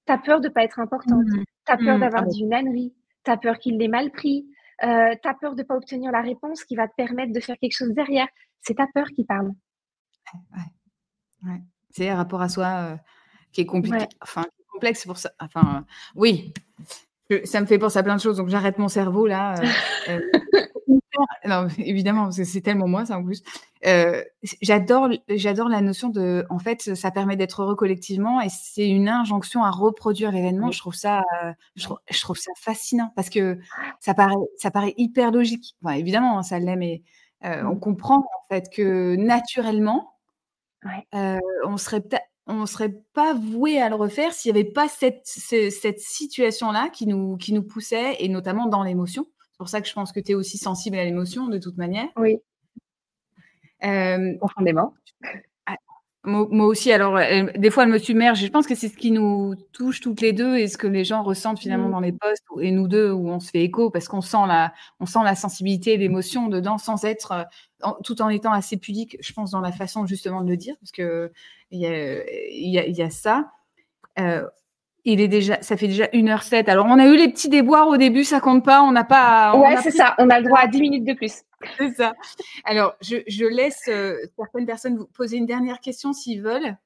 Tu 0.07 0.13
as 0.13 0.19
peur 0.19 0.41
de 0.41 0.49
ne 0.49 0.53
pas 0.53 0.63
être 0.63 0.79
importante. 0.79 1.27
Mmh. 1.27 1.45
Tu 1.67 1.73
as 1.73 1.77
peur 1.79 1.97
mmh. 1.97 2.01
d'avoir 2.01 2.23
ah 2.23 2.29
dit 2.29 2.43
une 2.43 2.55
ânerie. 2.55 2.95
Tu 3.25 3.31
as 3.31 3.37
peur 3.37 3.59
qu'il 3.59 3.77
l'ait 3.79 3.89
mal 3.89 4.11
pris. 4.13 4.47
Euh, 4.83 5.15
tu 5.23 5.29
as 5.29 5.35
peur 5.35 5.55
de 5.55 5.63
ne 5.63 5.67
pas 5.67 5.75
obtenir 5.75 6.13
la 6.13 6.21
réponse 6.21 6.65
qui 6.65 6.77
va 6.77 6.87
te 6.87 6.95
permettre 6.97 7.33
de 7.33 7.41
faire 7.41 7.57
quelque 7.59 7.77
chose 7.77 7.93
derrière. 7.95 8.29
C'est 8.61 8.75
ta 8.75 8.87
peur 8.93 9.07
qui 9.09 9.25
parle. 9.25 9.53
Ouais, 11.43 11.63
C'est 11.91 12.09
un 12.09 12.17
rapport 12.17 12.43
à 12.43 12.49
soi 12.49 12.67
euh, 12.67 12.97
qui 13.53 13.63
est 13.63 13.67
compliqué. 13.67 14.07
Enfin, 14.21 14.45
complexe 14.71 15.05
pour 15.07 15.17
ça. 15.17 15.31
Enfin, 15.41 15.87
oui, 16.15 16.53
ça 17.45 17.61
me 17.61 17.67
fait 17.67 17.79
penser 17.79 17.99
à 17.99 18.03
plein 18.03 18.17
de 18.17 18.21
choses. 18.21 18.37
Donc, 18.37 18.49
j'arrête 18.49 18.79
mon 18.79 18.89
cerveau 18.89 19.27
là. 19.27 19.61
Euh, 20.09 20.21
non, 21.45 21.69
évidemment, 21.79 22.25
parce 22.25 22.37
que 22.37 22.45
c'est 22.45 22.61
tellement 22.61 22.89
moi, 22.89 23.07
ça 23.07 23.19
en 23.19 23.25
plus. 23.25 23.43
Euh, 23.87 24.23
j'adore, 24.63 25.09
j'adore 25.29 25.69
la 25.69 25.81
notion 25.81 26.09
de, 26.09 26.45
en 26.51 26.59
fait, 26.59 26.95
ça 26.95 27.11
permet 27.11 27.37
d'être 27.37 27.63
heureux 27.63 27.77
collectivement 27.77 28.41
et 28.41 28.49
c'est 28.49 28.89
une 28.89 29.09
injonction 29.09 29.65
à 29.65 29.71
reproduire 29.71 30.33
l'événement. 30.33 30.71
Je 30.71 30.79
trouve 30.79 30.95
ça, 30.95 31.23
je, 31.77 32.21
trouve, 32.21 32.37
ça 32.37 32.53
fascinant 32.57 33.13
parce 33.17 33.31
que 33.31 33.59
ça 34.01 34.15
paraît, 34.15 34.35
ça 34.57 34.71
paraît 34.71 34.95
hyper 34.97 35.31
logique. 35.31 35.77
évidemment, 35.95 36.39
hein, 36.39 36.43
ça 36.43 36.59
l'est, 36.59 36.77
mais 36.77 37.03
euh, 37.45 37.63
on 37.65 37.75
mmh. 37.75 37.81
comprend 37.81 38.19
en 38.19 38.49
fait 38.49 38.71
que 38.73 39.15
naturellement, 39.17 40.15
euh, 41.15 41.39
on 41.65 41.77
serait 41.77 42.03
on 42.47 42.67
serait 42.67 42.95
pas 43.13 43.35
voué 43.35 43.81
à 43.81 43.89
le 43.89 43.97
refaire 43.97 44.33
s'il 44.33 44.53
n'y 44.53 44.61
avait 44.61 44.71
pas 44.71 44.89
cette, 44.89 45.23
cette 45.25 45.99
situation-là 46.01 46.89
qui 46.91 47.07
nous, 47.07 47.37
qui 47.37 47.53
nous 47.53 47.63
poussait, 47.63 48.17
et 48.21 48.29
notamment 48.29 48.67
dans 48.67 48.83
l'émotion. 48.83 49.27
C'est 49.57 49.59
pour 49.59 49.69
ça 49.69 49.81
que 49.81 49.89
je 49.89 49.95
pense 49.95 50.13
que 50.13 50.21
tu 50.21 50.33
es 50.33 50.35
aussi 50.35 50.59
sensible 50.59 50.97
à 50.99 51.05
l'émotion 51.05 51.49
de 51.49 51.59
toute 51.59 51.77
manière. 51.77 52.09
Oui. 52.17 52.37
Euh, 53.85 54.37
Profondément. 54.39 54.95
Ah, 55.67 55.77
moi, 56.25 56.67
aussi, 56.67 56.93
alors 56.93 57.19
des 57.57 57.71
fois 57.71 57.85
elle 57.85 57.89
me 57.89 57.99
submerge. 57.99 58.41
Je 58.41 58.49
pense 58.49 58.67
que 58.67 58.75
c'est 58.75 58.89
ce 58.89 58.97
qui 58.97 59.11
nous 59.11 59.55
touche 59.73 60.01
toutes 60.01 60.21
les 60.21 60.33
deux 60.33 60.57
et 60.57 60.69
ce 60.69 60.77
que 60.77 60.87
les 60.87 61.05
gens 61.05 61.23
ressentent 61.23 61.59
finalement 61.59 61.89
mmh. 61.89 61.93
dans 61.93 62.01
les 62.01 62.13
postes 62.13 62.45
et 62.61 62.71
nous 62.71 62.87
deux 62.87 63.11
où 63.11 63.29
on 63.29 63.41
se 63.41 63.51
fait 63.51 63.63
écho 63.63 63.91
parce 63.91 64.09
qu'on 64.09 64.21
sent 64.21 64.47
la, 64.47 64.73
on 65.01 65.07
sent 65.07 65.21
la 65.25 65.35
sensibilité 65.35 65.95
et 65.95 65.97
l'émotion 65.97 66.49
dedans 66.49 66.79
sans 66.79 67.05
être, 67.05 67.47
tout 68.05 68.23
en 68.23 68.29
étant 68.29 68.53
assez 68.53 68.77
pudique, 68.77 69.17
je 69.21 69.33
pense, 69.33 69.51
dans 69.51 69.61
la 69.61 69.73
façon 69.73 70.07
justement 70.07 70.43
de 70.43 70.49
le 70.49 70.57
dire 70.57 70.77
parce 70.81 70.93
que 70.93 71.33
il 71.71 71.81
y 71.81 72.79
a, 72.79 72.87
y 72.87 73.03
a, 73.03 73.11
ça. 73.11 73.51
Euh, 74.19 74.47
il 75.05 75.21
est 75.21 75.29
déjà, 75.29 75.61
ça 75.63 75.77
fait 75.77 75.87
déjà 75.87 76.07
1h07. 76.07 76.69
Alors, 76.69 76.87
on 76.87 76.99
a 76.99 77.07
eu 77.07 77.17
les 77.17 77.29
petits 77.29 77.49
déboires 77.49 77.89
au 77.89 77.97
début, 77.97 78.25
ça 78.25 78.41
compte 78.41 78.65
pas. 78.65 78.83
On 78.83 78.93
n'a 78.93 79.05
pas. 79.05 79.57
Ouais, 79.57 79.77
c'est 79.83 79.91
ça. 79.91 80.15
On 80.19 80.29
a 80.31 80.41
le 80.41 80.47
droit 80.47 80.61
à 80.61 80.67
10 80.67 80.81
minutes 80.81 81.05
de 81.05 81.15
plus. 81.15 81.43
C'est 81.79 81.95
ça. 81.95 82.15
Alors, 82.65 82.95
je, 83.01 83.47
laisse 83.47 83.85
euh, 83.89 84.17
certaines 84.37 84.67
personnes 84.67 84.97
vous 84.97 85.07
poser 85.07 85.37
une 85.37 85.47
dernière 85.47 85.81
question 85.81 86.13
s'ils 86.13 86.43
veulent. 86.43 86.77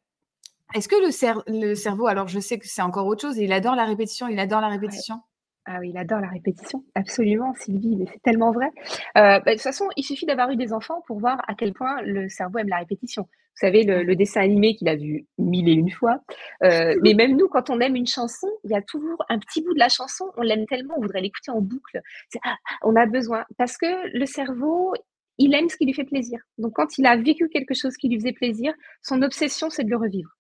Est-ce 0.75 0.89
que 0.89 0.97
le, 0.97 1.61
le, 1.61 1.75
cerveau, 1.75 2.07
alors 2.07 2.29
je 2.29 2.39
sais 2.39 2.59
que 2.59 2.67
c'est 2.69 2.83
encore 2.83 3.07
autre 3.07 3.23
chose, 3.23 3.39
il 3.39 3.53
adore 3.53 3.75
la 3.75 3.85
répétition, 3.85 4.29
il 4.29 4.39
adore 4.39 4.61
la 4.61 4.69
répétition 4.69 5.21
ah 5.67 5.77
oui, 5.79 5.91
il 5.91 5.99
adore 5.99 6.21
la 6.21 6.29
répétition, 6.29 6.83
absolument, 6.95 7.55
Sylvie, 7.55 7.95
mais 7.95 8.07
c'est 8.11 8.23
tellement 8.23 8.51
vrai. 8.51 8.71
Euh, 9.17 9.39
bah, 9.39 9.41
de 9.41 9.53
toute 9.53 9.61
façon, 9.61 9.89
il 9.97 10.03
suffit 10.03 10.27
d'avoir 10.27 10.51
eu 10.51 10.57
des 10.57 10.73
enfants 10.73 11.03
pour 11.07 11.21
voir 11.21 11.41
à 11.47 11.55
quel 11.55 11.75
point 11.75 12.01
le 12.03 12.29
cerveau 12.29 12.59
aime 12.59 12.69
la 12.69 12.79
répétition. 12.79 13.29
Vous 13.55 13.67
savez, 13.67 13.85
le, 13.85 14.17
dessin 14.17 14.41
animé 14.41 14.75
qu'il 14.75 14.89
a 14.89 14.97
vu 14.97 15.27
mille 15.39 15.69
et 15.69 15.73
une 15.73 15.91
fois. 15.91 16.21
Euh, 16.65 16.95
mais 17.03 17.15
même 17.15 17.37
nous, 17.37 17.49
quand 17.49 17.69
on 17.71 17.81
aime 17.81 17.97
une 17.97 18.07
chanson, 18.07 18.49
il 18.65 18.71
y 18.71 18.75
a 18.75 18.83
toujours 18.83 19.23
un 19.29 19.39
petit 19.39 19.63
bout 19.63 19.75
de 19.75 19.79
la 19.79 19.89
chanson, 19.89 20.25
on 20.37 20.43
l'aime 20.43 20.67
tellement, 20.67 20.95
on 20.97 21.03
voudrait 21.03 21.21
l'écouter 21.21 21.51
en 21.51 21.61
boucle. 21.61 22.01
Ah, 22.45 22.57
on 22.83 22.97
a 22.97 23.07
besoin, 23.07 23.45
parce 23.59 23.77
que 23.77 24.17
le 24.17 24.27
cerveau, 24.27 24.95
il 25.39 25.55
aime 25.55 25.69
ce 25.69 25.77
qui 25.77 25.87
lui 25.87 25.95
fait 25.95 26.05
plaisir. 26.05 26.41
Donc, 26.59 26.75
quand 26.75 26.99
il 26.99 27.07
a 27.07 27.17
vécu 27.17 27.49
quelque 27.49 27.75
chose 27.75 27.97
qui 27.97 28.09
lui 28.09 28.19
faisait 28.19 28.33
plaisir, 28.33 28.73
son 29.03 29.23
obsession, 29.23 29.71
c'est 29.71 29.85
de 29.85 29.91
le 29.91 29.97
revivre. 29.97 30.31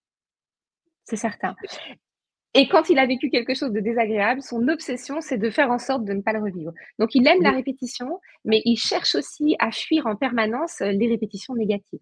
C'est 1.04 1.16
certain. 1.16 1.56
Et 2.52 2.68
quand 2.68 2.90
il 2.90 2.98
a 2.98 3.06
vécu 3.06 3.30
quelque 3.30 3.54
chose 3.54 3.72
de 3.72 3.80
désagréable, 3.80 4.42
son 4.42 4.66
obsession, 4.68 5.20
c'est 5.20 5.38
de 5.38 5.50
faire 5.50 5.70
en 5.70 5.78
sorte 5.78 6.04
de 6.04 6.12
ne 6.12 6.20
pas 6.20 6.32
le 6.32 6.40
revivre. 6.40 6.72
Donc, 6.98 7.14
il 7.14 7.26
aime 7.26 7.42
la 7.42 7.52
répétition, 7.52 8.18
mais 8.44 8.60
il 8.64 8.76
cherche 8.76 9.14
aussi 9.14 9.56
à 9.58 9.70
fuir 9.70 10.06
en 10.06 10.16
permanence 10.16 10.80
les 10.80 11.08
répétitions 11.08 11.54
négatives. 11.54 12.00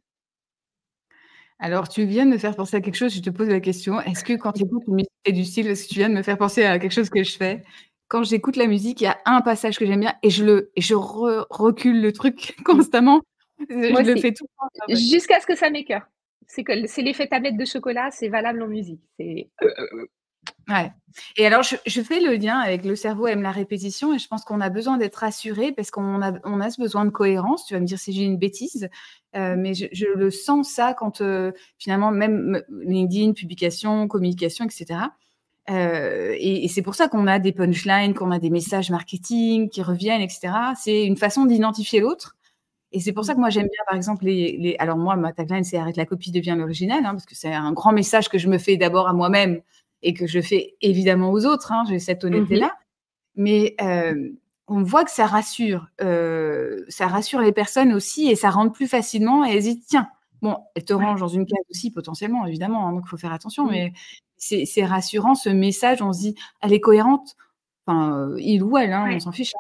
Alors, 1.61 1.89
tu 1.89 2.05
viens 2.05 2.25
de 2.25 2.31
me 2.31 2.39
faire 2.39 2.55
penser 2.55 2.77
à 2.77 2.81
quelque 2.81 2.95
chose, 2.95 3.13
je 3.13 3.21
te 3.21 3.31
pose 3.31 3.49
la 3.49 3.61
question. 3.61 4.01
Est-ce 4.01 4.23
que 4.23 4.35
quand 4.35 4.53
tu 4.53 4.65
écoutes 4.65 4.85
une 4.87 4.95
musique 4.95 5.11
du 5.27 5.45
style, 5.45 5.67
est-ce 5.67 5.85
que 5.85 5.89
tu 5.95 5.99
viens 5.99 6.09
de 6.09 6.15
me 6.15 6.23
faire 6.23 6.39
penser 6.39 6.65
à 6.65 6.79
quelque 6.79 6.93
chose 6.93 7.11
que 7.11 7.23
je 7.25 7.37
fais 7.37 7.65
Quand 8.07 8.23
j'écoute 8.23 8.57
la 8.57 8.67
musique, 8.67 9.01
il 9.01 9.05
y 9.05 9.09
a 9.09 9.19
un 9.25 9.41
passage 9.41 9.79
que 9.79 9.85
j'aime 9.85 10.01
bien 10.01 10.15
et 10.23 10.31
je, 10.31 10.45
le, 10.45 10.71
et 10.77 10.81
je 10.81 10.95
recule 10.95 12.01
le 12.01 12.13
truc 12.13 12.57
constamment. 12.65 13.23
je 13.69 13.75
le 13.75 14.21
fais 14.21 14.33
tout 14.33 14.45
le 14.45 14.95
temps. 14.95 15.01
Jusqu'à 15.01 15.41
ce 15.41 15.47
que 15.47 15.57
ça 15.57 15.71
m'écœure. 15.71 16.07
C'est 16.47 16.65
que 16.65 16.87
c'est 16.87 17.03
l'effet 17.03 17.27
tablette 17.27 17.59
de 17.59 17.65
chocolat, 17.65 18.11
c'est 18.11 18.29
valable 18.29 18.63
en 18.63 18.69
musique. 18.69 19.03
C'est 19.19 19.51
euh, 19.63 19.69
euh, 19.93 20.07
Ouais. 20.69 20.93
Et 21.37 21.47
alors, 21.47 21.63
je, 21.63 22.01
fais 22.03 22.21
le 22.21 22.35
lien 22.35 22.59
avec 22.59 22.85
le 22.85 22.95
cerveau 22.95 23.27
aime 23.27 23.43
la 23.43 23.51
répétition 23.51 24.15
et 24.15 24.19
je 24.19 24.29
pense 24.29 24.45
qu'on 24.45 24.61
a 24.61 24.69
besoin 24.69 24.99
d'être 24.99 25.17
rassuré 25.17 25.73
parce 25.73 25.91
qu'on 25.91 26.23
a, 26.23 26.33
on 26.45 26.61
a 26.61 26.71
ce 26.71 26.81
besoin 26.81 27.05
de 27.05 27.11
cohérence. 27.11 27.67
Tu 27.67 27.75
vas 27.75 27.81
me 27.81 27.87
dire 27.87 27.99
si 27.99 28.13
j'ai 28.13 28.23
une 28.23 28.37
bêtise, 28.37 28.89
euh, 29.37 29.57
mais 29.59 29.75
je, 29.75 30.07
le 30.15 30.31
sens 30.31 30.71
ça 30.71 30.95
quand 30.95 31.21
euh, 31.21 31.53
finalement, 31.79 32.11
même 32.11 32.63
LinkedIn, 32.71 33.33
publication, 33.33 34.09
communication, 34.09 34.65
etc. 34.65 35.01
Euh, 35.71 36.35
et, 36.39 36.69
c'est 36.69 36.83
pour 36.83 36.95
ça 36.95 37.09
qu'on 37.09 37.27
a 37.27 37.39
des 37.39 37.53
punchlines, 37.53 38.15
qu'on 38.15 38.31
a 38.31 38.39
des 38.39 38.51
messages 38.51 38.91
marketing 38.91 39.69
qui 39.69 39.83
reviennent, 39.83 40.23
etc. 40.23 40.53
C'est 40.77 41.05
une 41.05 41.17
façon 41.17 41.45
d'identifier 41.45 42.01
l'autre 42.01 42.37
Et 42.93 43.01
c'est 43.01 43.13
pour 43.13 43.25
ça 43.25 43.35
que 43.35 43.41
moi, 43.41 43.51
j'aime 43.51 43.67
bien, 43.67 43.85
par 43.87 43.97
exemple, 43.97 44.25
les, 44.27 44.77
Alors, 44.79 44.97
moi, 44.97 45.17
ma 45.17 45.33
tagline, 45.33 45.65
c'est 45.65 45.79
Arrête 45.79 45.97
la 45.97 46.07
copie, 46.07 46.33
devient 46.33 46.57
l'original, 46.59 47.05
hein, 47.05 47.13
parce 47.13 47.27
que 47.27 47.35
c'est 47.35 47.53
un 47.53 47.73
grand 47.73 47.93
message 47.93 48.29
que 48.29 48.39
je 48.39 48.49
me 48.49 48.59
fais 48.59 48.77
d'abord 48.77 49.09
à 49.09 49.13
moi-même 49.13 49.63
et 50.03 50.15
que 50.15 50.27
je 50.27 50.41
fais 50.41 50.77
évidemment 50.81 51.31
aux 51.31 51.47
autres. 51.47 51.73
Hein, 51.73 51.85
J'ai 51.89 51.99
cette 51.99 52.25
honnêteté-là. 52.25 52.67
Mmh 52.67 53.43
Mais 53.43 53.75
euh, 53.81 54.31
on 54.67 54.83
voit 54.83 55.05
que 55.05 55.11
ça 55.11 55.27
rassure. 55.27 55.87
Euh, 56.01 56.85
ça 56.89 57.07
rassure 57.07 57.41
les 57.41 57.53
personnes 57.53 57.93
aussi 57.93 58.29
et 58.29 58.37
ça 58.37 58.51
rentre 58.51 58.73
plus 58.73 58.89
facilement 58.89 59.45
et 59.45 59.53
elles 59.53 59.63
disent 59.63 59.85
tiens, 59.87 60.09
bon, 60.43 60.57
elle 60.75 60.85
te 60.85 60.93
range 60.93 61.21
dans 61.21 61.29
une 61.29 61.47
case 61.47 61.65
aussi 61.71 61.91
potentiellement, 61.91 62.47
évidemment, 62.47 62.87
hein, 62.87 62.93
donc 62.93 63.05
il 63.07 63.09
faut 63.09 63.17
faire 63.17 63.33
attention. 63.33 63.67
Mmh. 63.67 63.71
Mais 63.71 63.93
c'est 64.37 64.85
rassurant 64.85 65.35
ce 65.35 65.49
message. 65.49 66.03
On 66.03 66.13
se 66.13 66.21
dit 66.21 66.35
elle 66.61 66.73
est 66.73 66.81
cohérente. 66.81 67.37
Enfin, 67.87 68.31
il 68.39 68.63
ou 68.63 68.77
elle, 68.77 68.93
on 68.93 69.19
s'en 69.19 69.33
fiche 69.33 69.53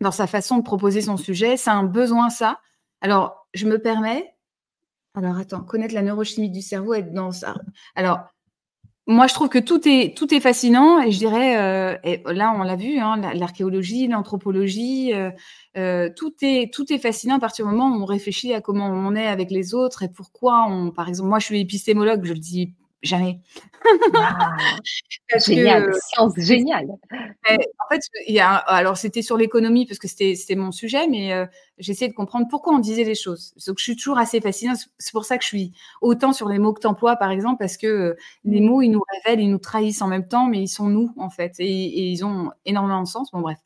dans 0.00 0.10
sa 0.10 0.26
façon 0.26 0.58
de 0.58 0.62
proposer 0.62 1.00
son 1.00 1.16
sujet. 1.16 1.56
C'est 1.56 1.70
un 1.70 1.84
besoin, 1.84 2.30
ça. 2.30 2.60
Alors, 3.00 3.46
je 3.54 3.66
me 3.66 3.80
permets. 3.80 4.34
Alors, 5.14 5.38
attends, 5.38 5.62
connaître 5.62 5.94
la 5.94 6.02
neurochimie 6.02 6.50
du 6.50 6.60
cerveau, 6.60 6.94
être 6.94 7.12
dans 7.12 7.32
ça. 7.32 7.54
Alors, 7.94 8.20
moi, 9.08 9.28
je 9.28 9.34
trouve 9.34 9.48
que 9.48 9.60
tout 9.60 9.88
est, 9.88 10.16
tout 10.16 10.34
est 10.34 10.40
fascinant 10.40 11.00
et 11.00 11.12
je 11.12 11.18
dirais, 11.18 11.58
euh, 11.58 11.96
et 12.02 12.22
là, 12.26 12.52
on 12.56 12.64
l'a 12.64 12.74
vu, 12.74 12.98
hein, 12.98 13.16
l'archéologie, 13.34 14.08
l'anthropologie, 14.08 15.14
euh, 15.14 15.30
euh, 15.76 16.10
tout, 16.16 16.34
est, 16.42 16.72
tout 16.74 16.92
est 16.92 16.98
fascinant 16.98 17.36
à 17.36 17.38
partir 17.38 17.66
du 17.66 17.72
moment 17.72 17.96
où 17.96 18.02
on 18.02 18.04
réfléchit 18.04 18.52
à 18.52 18.60
comment 18.60 18.88
on 18.88 19.14
est 19.14 19.28
avec 19.28 19.52
les 19.52 19.74
autres 19.74 20.02
et 20.02 20.08
pourquoi 20.08 20.66
on, 20.68 20.90
par 20.90 21.08
exemple, 21.08 21.28
moi, 21.28 21.38
je 21.38 21.46
suis 21.46 21.60
épistémologue, 21.60 22.24
je 22.24 22.32
le 22.32 22.40
dis 22.40 22.72
Jamais. 23.02 23.40
génial, 25.46 25.92
science 25.94 26.32
géniale. 26.38 26.88
En 26.88 27.88
fait, 27.90 28.00
il 28.26 28.34
y 28.34 28.40
a, 28.40 28.54
alors 28.54 28.96
c'était 28.96 29.22
sur 29.22 29.36
l'économie 29.36 29.86
parce 29.86 29.98
que 29.98 30.08
c'était 30.08 30.54
mon 30.56 30.72
sujet, 30.72 31.06
mais 31.06 31.32
euh, 31.32 31.46
j'essaie 31.78 32.08
de 32.08 32.14
comprendre 32.14 32.46
pourquoi 32.48 32.74
on 32.74 32.78
disait 32.78 33.04
les 33.04 33.14
choses. 33.14 33.54
Donc 33.66 33.78
je 33.78 33.84
suis 33.84 33.96
toujours 33.96 34.18
assez 34.18 34.40
fascinée. 34.40 34.72
C'est 34.98 35.12
pour 35.12 35.24
ça 35.24 35.36
que 35.36 35.44
je 35.44 35.48
suis 35.48 35.72
autant 36.00 36.32
sur 36.32 36.48
les 36.48 36.58
mots 36.58 36.72
que 36.72 36.80
tu 36.80 36.86
emploies, 36.86 37.16
par 37.16 37.30
exemple, 37.30 37.58
parce 37.58 37.76
que 37.76 37.86
euh, 37.86 38.16
les 38.44 38.60
mmh. 38.60 38.64
mots, 38.64 38.82
ils 38.82 38.90
nous 38.90 39.02
révèlent, 39.24 39.40
ils 39.40 39.50
nous 39.50 39.58
trahissent 39.58 40.02
en 40.02 40.08
même 40.08 40.26
temps, 40.26 40.46
mais 40.46 40.62
ils 40.62 40.68
sont 40.68 40.88
nous, 40.88 41.12
en 41.18 41.30
fait, 41.30 41.54
et, 41.58 41.64
et 41.64 42.10
ils 42.10 42.24
ont 42.24 42.50
énormément 42.64 43.02
de 43.02 43.08
sens. 43.08 43.30
Bon, 43.30 43.40
bref. 43.40 43.58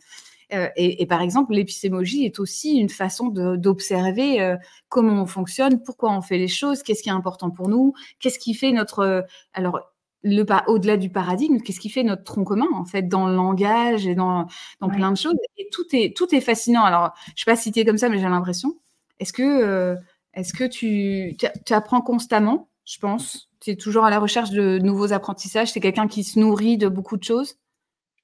Euh, 0.52 0.68
et, 0.76 1.06
par 1.06 1.22
exemple, 1.22 1.52
l'épistémologie 1.52 2.24
est 2.24 2.38
aussi 2.38 2.76
une 2.76 2.88
façon 2.88 3.28
d'observer 3.28 4.40
euh, 4.40 4.56
comment 4.88 5.22
on 5.22 5.26
fonctionne, 5.26 5.82
pourquoi 5.82 6.10
on 6.10 6.22
fait 6.22 6.38
les 6.38 6.48
choses, 6.48 6.82
qu'est-ce 6.82 7.02
qui 7.02 7.08
est 7.08 7.12
important 7.12 7.50
pour 7.50 7.68
nous, 7.68 7.94
qu'est-ce 8.18 8.38
qui 8.38 8.54
fait 8.54 8.72
notre... 8.72 9.00
Euh, 9.00 9.22
alors, 9.52 9.80
le 10.22 10.44
au-delà 10.66 10.98
du 10.98 11.08
paradigme, 11.08 11.60
qu'est-ce 11.60 11.80
qui 11.80 11.88
fait 11.88 12.02
notre 12.02 12.24
tronc 12.24 12.44
commun 12.44 12.68
en 12.74 12.84
fait 12.84 13.08
dans 13.08 13.26
le 13.26 13.34
langage 13.34 14.06
et 14.06 14.14
dans, 14.14 14.48
dans 14.80 14.90
plein 14.90 15.10
de 15.10 15.16
choses. 15.16 15.32
Et 15.56 15.70
tout 15.72 15.86
est 15.94 16.14
tout 16.14 16.34
est 16.34 16.42
fascinant. 16.42 16.84
Alors, 16.84 17.14
je 17.34 17.42
sais 17.42 17.50
pas 17.50 17.58
es 17.80 17.84
comme 17.86 17.96
ça, 17.96 18.10
mais 18.10 18.18
j'ai 18.18 18.28
l'impression. 18.28 18.76
Est-ce 19.18 19.32
que 19.32 19.96
est-ce 20.34 20.52
que 20.52 20.64
tu, 20.64 21.38
tu, 21.38 21.72
apprends 21.72 22.02
constamment 22.02 22.68
Je 22.84 22.98
pense? 22.98 23.48
Tu 23.60 23.70
es 23.70 23.76
toujours 23.76 24.04
à 24.04 24.10
la 24.10 24.18
recherche 24.18 24.50
de 24.50 24.78
nouveaux 24.78 25.14
apprentissages? 25.14 25.72
C'est 25.72 25.80
quelqu'un 25.80 26.06
qui 26.06 26.22
se 26.22 26.38
nourrit 26.38 26.76
de 26.76 26.88
beaucoup 26.88 27.16
de 27.16 27.24
choses? 27.24 27.56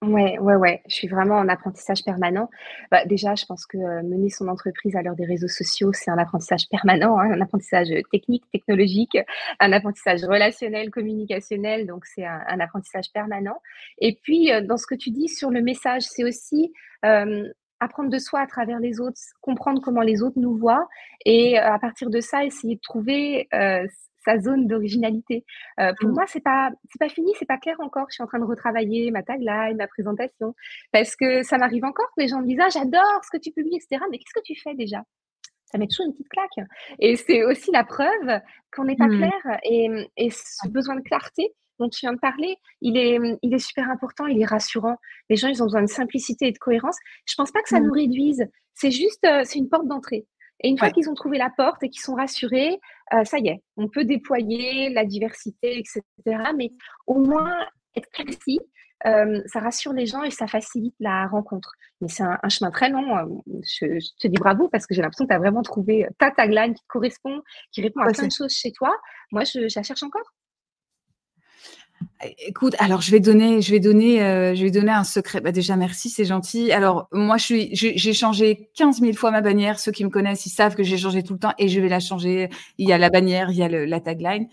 Ouais, 0.02 0.38
ouais, 0.38 0.56
ouais, 0.56 0.82
je 0.88 0.94
suis 0.94 1.08
vraiment 1.08 1.36
en 1.36 1.48
apprentissage 1.48 2.04
permanent. 2.04 2.50
Bah, 2.90 3.06
déjà, 3.06 3.34
je 3.34 3.46
pense 3.46 3.64
que, 3.64 3.78
euh, 3.78 4.02
mener 4.02 4.28
son 4.28 4.46
entreprise 4.48 4.94
à 4.94 5.00
l'heure 5.00 5.16
des 5.16 5.24
réseaux 5.24 5.48
sociaux, 5.48 5.90
c'est 5.94 6.10
un 6.10 6.18
apprentissage 6.18 6.68
permanent, 6.68 7.18
hein, 7.18 7.30
un 7.32 7.40
apprentissage, 7.40 7.88
technique, 8.12 8.44
technologique, 8.52 9.16
un 9.58 9.72
apprentissage 9.72 10.22
relationnel, 10.24 10.90
communicationnel, 10.90 11.86
donc 11.86 12.04
c'est 12.04 12.26
un 12.26 12.60
apprentissage 12.60 13.10
permanent 13.14 13.56
et 13.98 14.18
puis, 14.22 14.52
euh, 14.52 14.60
dans 14.60 14.76
ce 14.76 14.86
que 14.86 14.94
tu 14.94 15.10
dis 15.10 15.28
sur 15.28 15.50
le 15.50 15.62
message, 15.62 16.02
c'est 16.02 16.24
aussi, 16.24 16.72
apprendre 17.80 18.10
de 18.10 18.18
soi 18.18 18.40
à 18.40 18.46
travers 18.46 18.80
les 18.80 19.00
autres, 19.00 19.18
comprendre 19.40 19.80
comment 19.82 20.00
les 20.02 20.22
autres 20.22 20.38
nous 20.38 20.56
voient 20.56 20.88
et 21.24 21.58
euh, 21.58 21.72
à 21.72 21.78
partir 21.78 22.10
de 22.10 22.20
ça, 22.20 22.44
essayer 22.44 22.74
de 22.76 22.80
trouver, 22.80 23.48
sa 24.26 24.38
zone 24.40 24.66
d'originalité. 24.66 25.44
Euh, 25.80 25.92
pour 26.00 26.10
mmh. 26.10 26.14
moi, 26.14 26.24
c'est 26.26 26.42
pas 26.42 26.70
c'est 26.90 26.98
pas 26.98 27.08
fini, 27.08 27.32
c'est 27.38 27.46
pas 27.46 27.58
clair 27.58 27.76
encore. 27.80 28.06
Je 28.10 28.14
suis 28.14 28.22
en 28.22 28.26
train 28.26 28.38
de 28.38 28.44
retravailler 28.44 29.10
ma 29.10 29.22
tagline, 29.22 29.76
ma 29.76 29.86
présentation, 29.86 30.54
parce 30.92 31.16
que 31.16 31.42
ça 31.42 31.58
m'arrive 31.58 31.84
encore 31.84 32.06
que 32.16 32.22
les 32.22 32.28
gens 32.28 32.40
me 32.40 32.46
disent 32.46 32.60
ah 32.60 32.68
j'adore 32.68 33.20
ce 33.24 33.30
que 33.30 33.40
tu 33.40 33.52
publies, 33.52 33.76
etc. 33.76 34.04
Mais 34.10 34.18
qu'est-ce 34.18 34.34
que 34.34 34.44
tu 34.44 34.60
fais 34.60 34.74
déjà? 34.74 35.02
Ça 35.66 35.78
met 35.78 35.86
toujours 35.88 36.06
une 36.06 36.12
petite 36.12 36.28
claque. 36.28 36.68
Et 37.00 37.16
c'est 37.16 37.42
aussi 37.44 37.70
la 37.72 37.84
preuve 37.84 38.40
qu'on 38.72 38.84
n'est 38.84 38.96
pas 38.96 39.08
mmh. 39.08 39.18
clair 39.18 39.58
et, 39.64 39.88
et 40.16 40.30
ce 40.30 40.68
besoin 40.68 40.96
de 40.96 41.02
clarté 41.02 41.52
dont 41.78 41.88
tu 41.88 42.00
viens 42.00 42.14
de 42.14 42.18
parler, 42.18 42.56
il 42.80 42.96
est, 42.96 43.18
il 43.42 43.52
est 43.52 43.58
super 43.58 43.90
important, 43.90 44.26
il 44.26 44.40
est 44.40 44.46
rassurant. 44.46 44.96
Les 45.28 45.36
gens, 45.36 45.48
ils 45.48 45.62
ont 45.62 45.66
besoin 45.66 45.82
de 45.82 45.88
simplicité 45.88 46.46
et 46.46 46.52
de 46.52 46.58
cohérence. 46.58 46.96
Je 47.26 47.34
pense 47.36 47.52
pas 47.52 47.60
que 47.62 47.68
ça 47.68 47.80
mmh. 47.80 47.86
nous 47.86 47.92
réduise. 47.92 48.46
C'est 48.74 48.90
juste, 48.90 49.24
euh, 49.24 49.42
c'est 49.44 49.58
une 49.58 49.68
porte 49.68 49.86
d'entrée. 49.86 50.26
Et 50.60 50.68
une 50.68 50.78
fois 50.78 50.90
qu'ils 50.90 51.10
ont 51.10 51.14
trouvé 51.14 51.38
la 51.38 51.50
porte 51.50 51.82
et 51.82 51.90
qu'ils 51.90 52.02
sont 52.02 52.14
rassurés, 52.14 52.80
euh, 53.12 53.24
ça 53.24 53.38
y 53.38 53.48
est, 53.48 53.62
on 53.76 53.88
peut 53.88 54.04
déployer 54.04 54.90
la 54.90 55.04
diversité, 55.04 55.78
etc. 55.78 56.02
Mais 56.56 56.70
au 57.06 57.18
moins, 57.18 57.52
être 57.94 58.10
précis, 58.10 58.60
euh, 59.06 59.42
ça 59.46 59.60
rassure 59.60 59.92
les 59.92 60.06
gens 60.06 60.22
et 60.22 60.30
ça 60.30 60.46
facilite 60.46 60.94
la 60.98 61.26
rencontre. 61.26 61.72
Mais 62.00 62.08
c'est 62.08 62.22
un, 62.22 62.48
chemin 62.48 62.70
très 62.70 62.88
long. 62.88 63.16
Euh, 63.16 63.24
je, 63.62 63.98
te 64.18 64.28
dis 64.28 64.38
bravo 64.38 64.68
parce 64.68 64.86
que 64.86 64.94
j'ai 64.94 65.02
l'impression 65.02 65.26
que 65.26 65.30
tu 65.30 65.36
as 65.36 65.38
vraiment 65.38 65.62
trouvé 65.62 66.06
ta 66.18 66.30
tagline 66.30 66.74
qui 66.74 66.82
correspond, 66.88 67.42
qui 67.72 67.82
répond 67.82 68.00
à 68.00 68.12
plein 68.12 68.26
de 68.26 68.32
choses 68.32 68.52
chez 68.52 68.72
toi. 68.72 68.96
Moi, 69.32 69.44
je 69.44 69.60
la 69.74 69.82
cherche 69.82 70.02
encore. 70.02 70.32
Écoute, 72.22 72.74
alors 72.78 73.02
je 73.02 73.10
vais 73.10 73.20
donner, 73.20 73.60
je 73.60 73.70
vais 73.70 73.80
donner, 73.80 74.22
euh, 74.22 74.54
je 74.54 74.62
vais 74.62 74.70
donner 74.70 74.90
un 74.90 75.04
secret. 75.04 75.40
Bah 75.42 75.52
déjà 75.52 75.76
merci, 75.76 76.08
c'est 76.08 76.24
gentil. 76.24 76.72
Alors 76.72 77.08
moi, 77.12 77.36
je 77.36 77.44
suis, 77.44 77.70
j'ai 77.74 78.12
changé 78.14 78.70
15 78.74 79.00
000 79.00 79.12
fois 79.12 79.30
ma 79.30 79.42
bannière. 79.42 79.78
Ceux 79.78 79.92
qui 79.92 80.02
me 80.02 80.08
connaissent, 80.08 80.46
ils 80.46 80.50
savent 80.50 80.74
que 80.74 80.82
j'ai 80.82 80.96
changé 80.96 81.22
tout 81.22 81.34
le 81.34 81.38
temps 81.38 81.52
et 81.58 81.68
je 81.68 81.78
vais 81.80 81.88
la 81.88 82.00
changer. 82.00 82.48
Il 82.78 82.88
y 82.88 82.92
a 82.92 82.98
la 82.98 83.10
bannière, 83.10 83.50
il 83.50 83.58
y 83.58 83.62
a 83.62 83.68
la 83.68 84.00
tagline. 84.00 84.48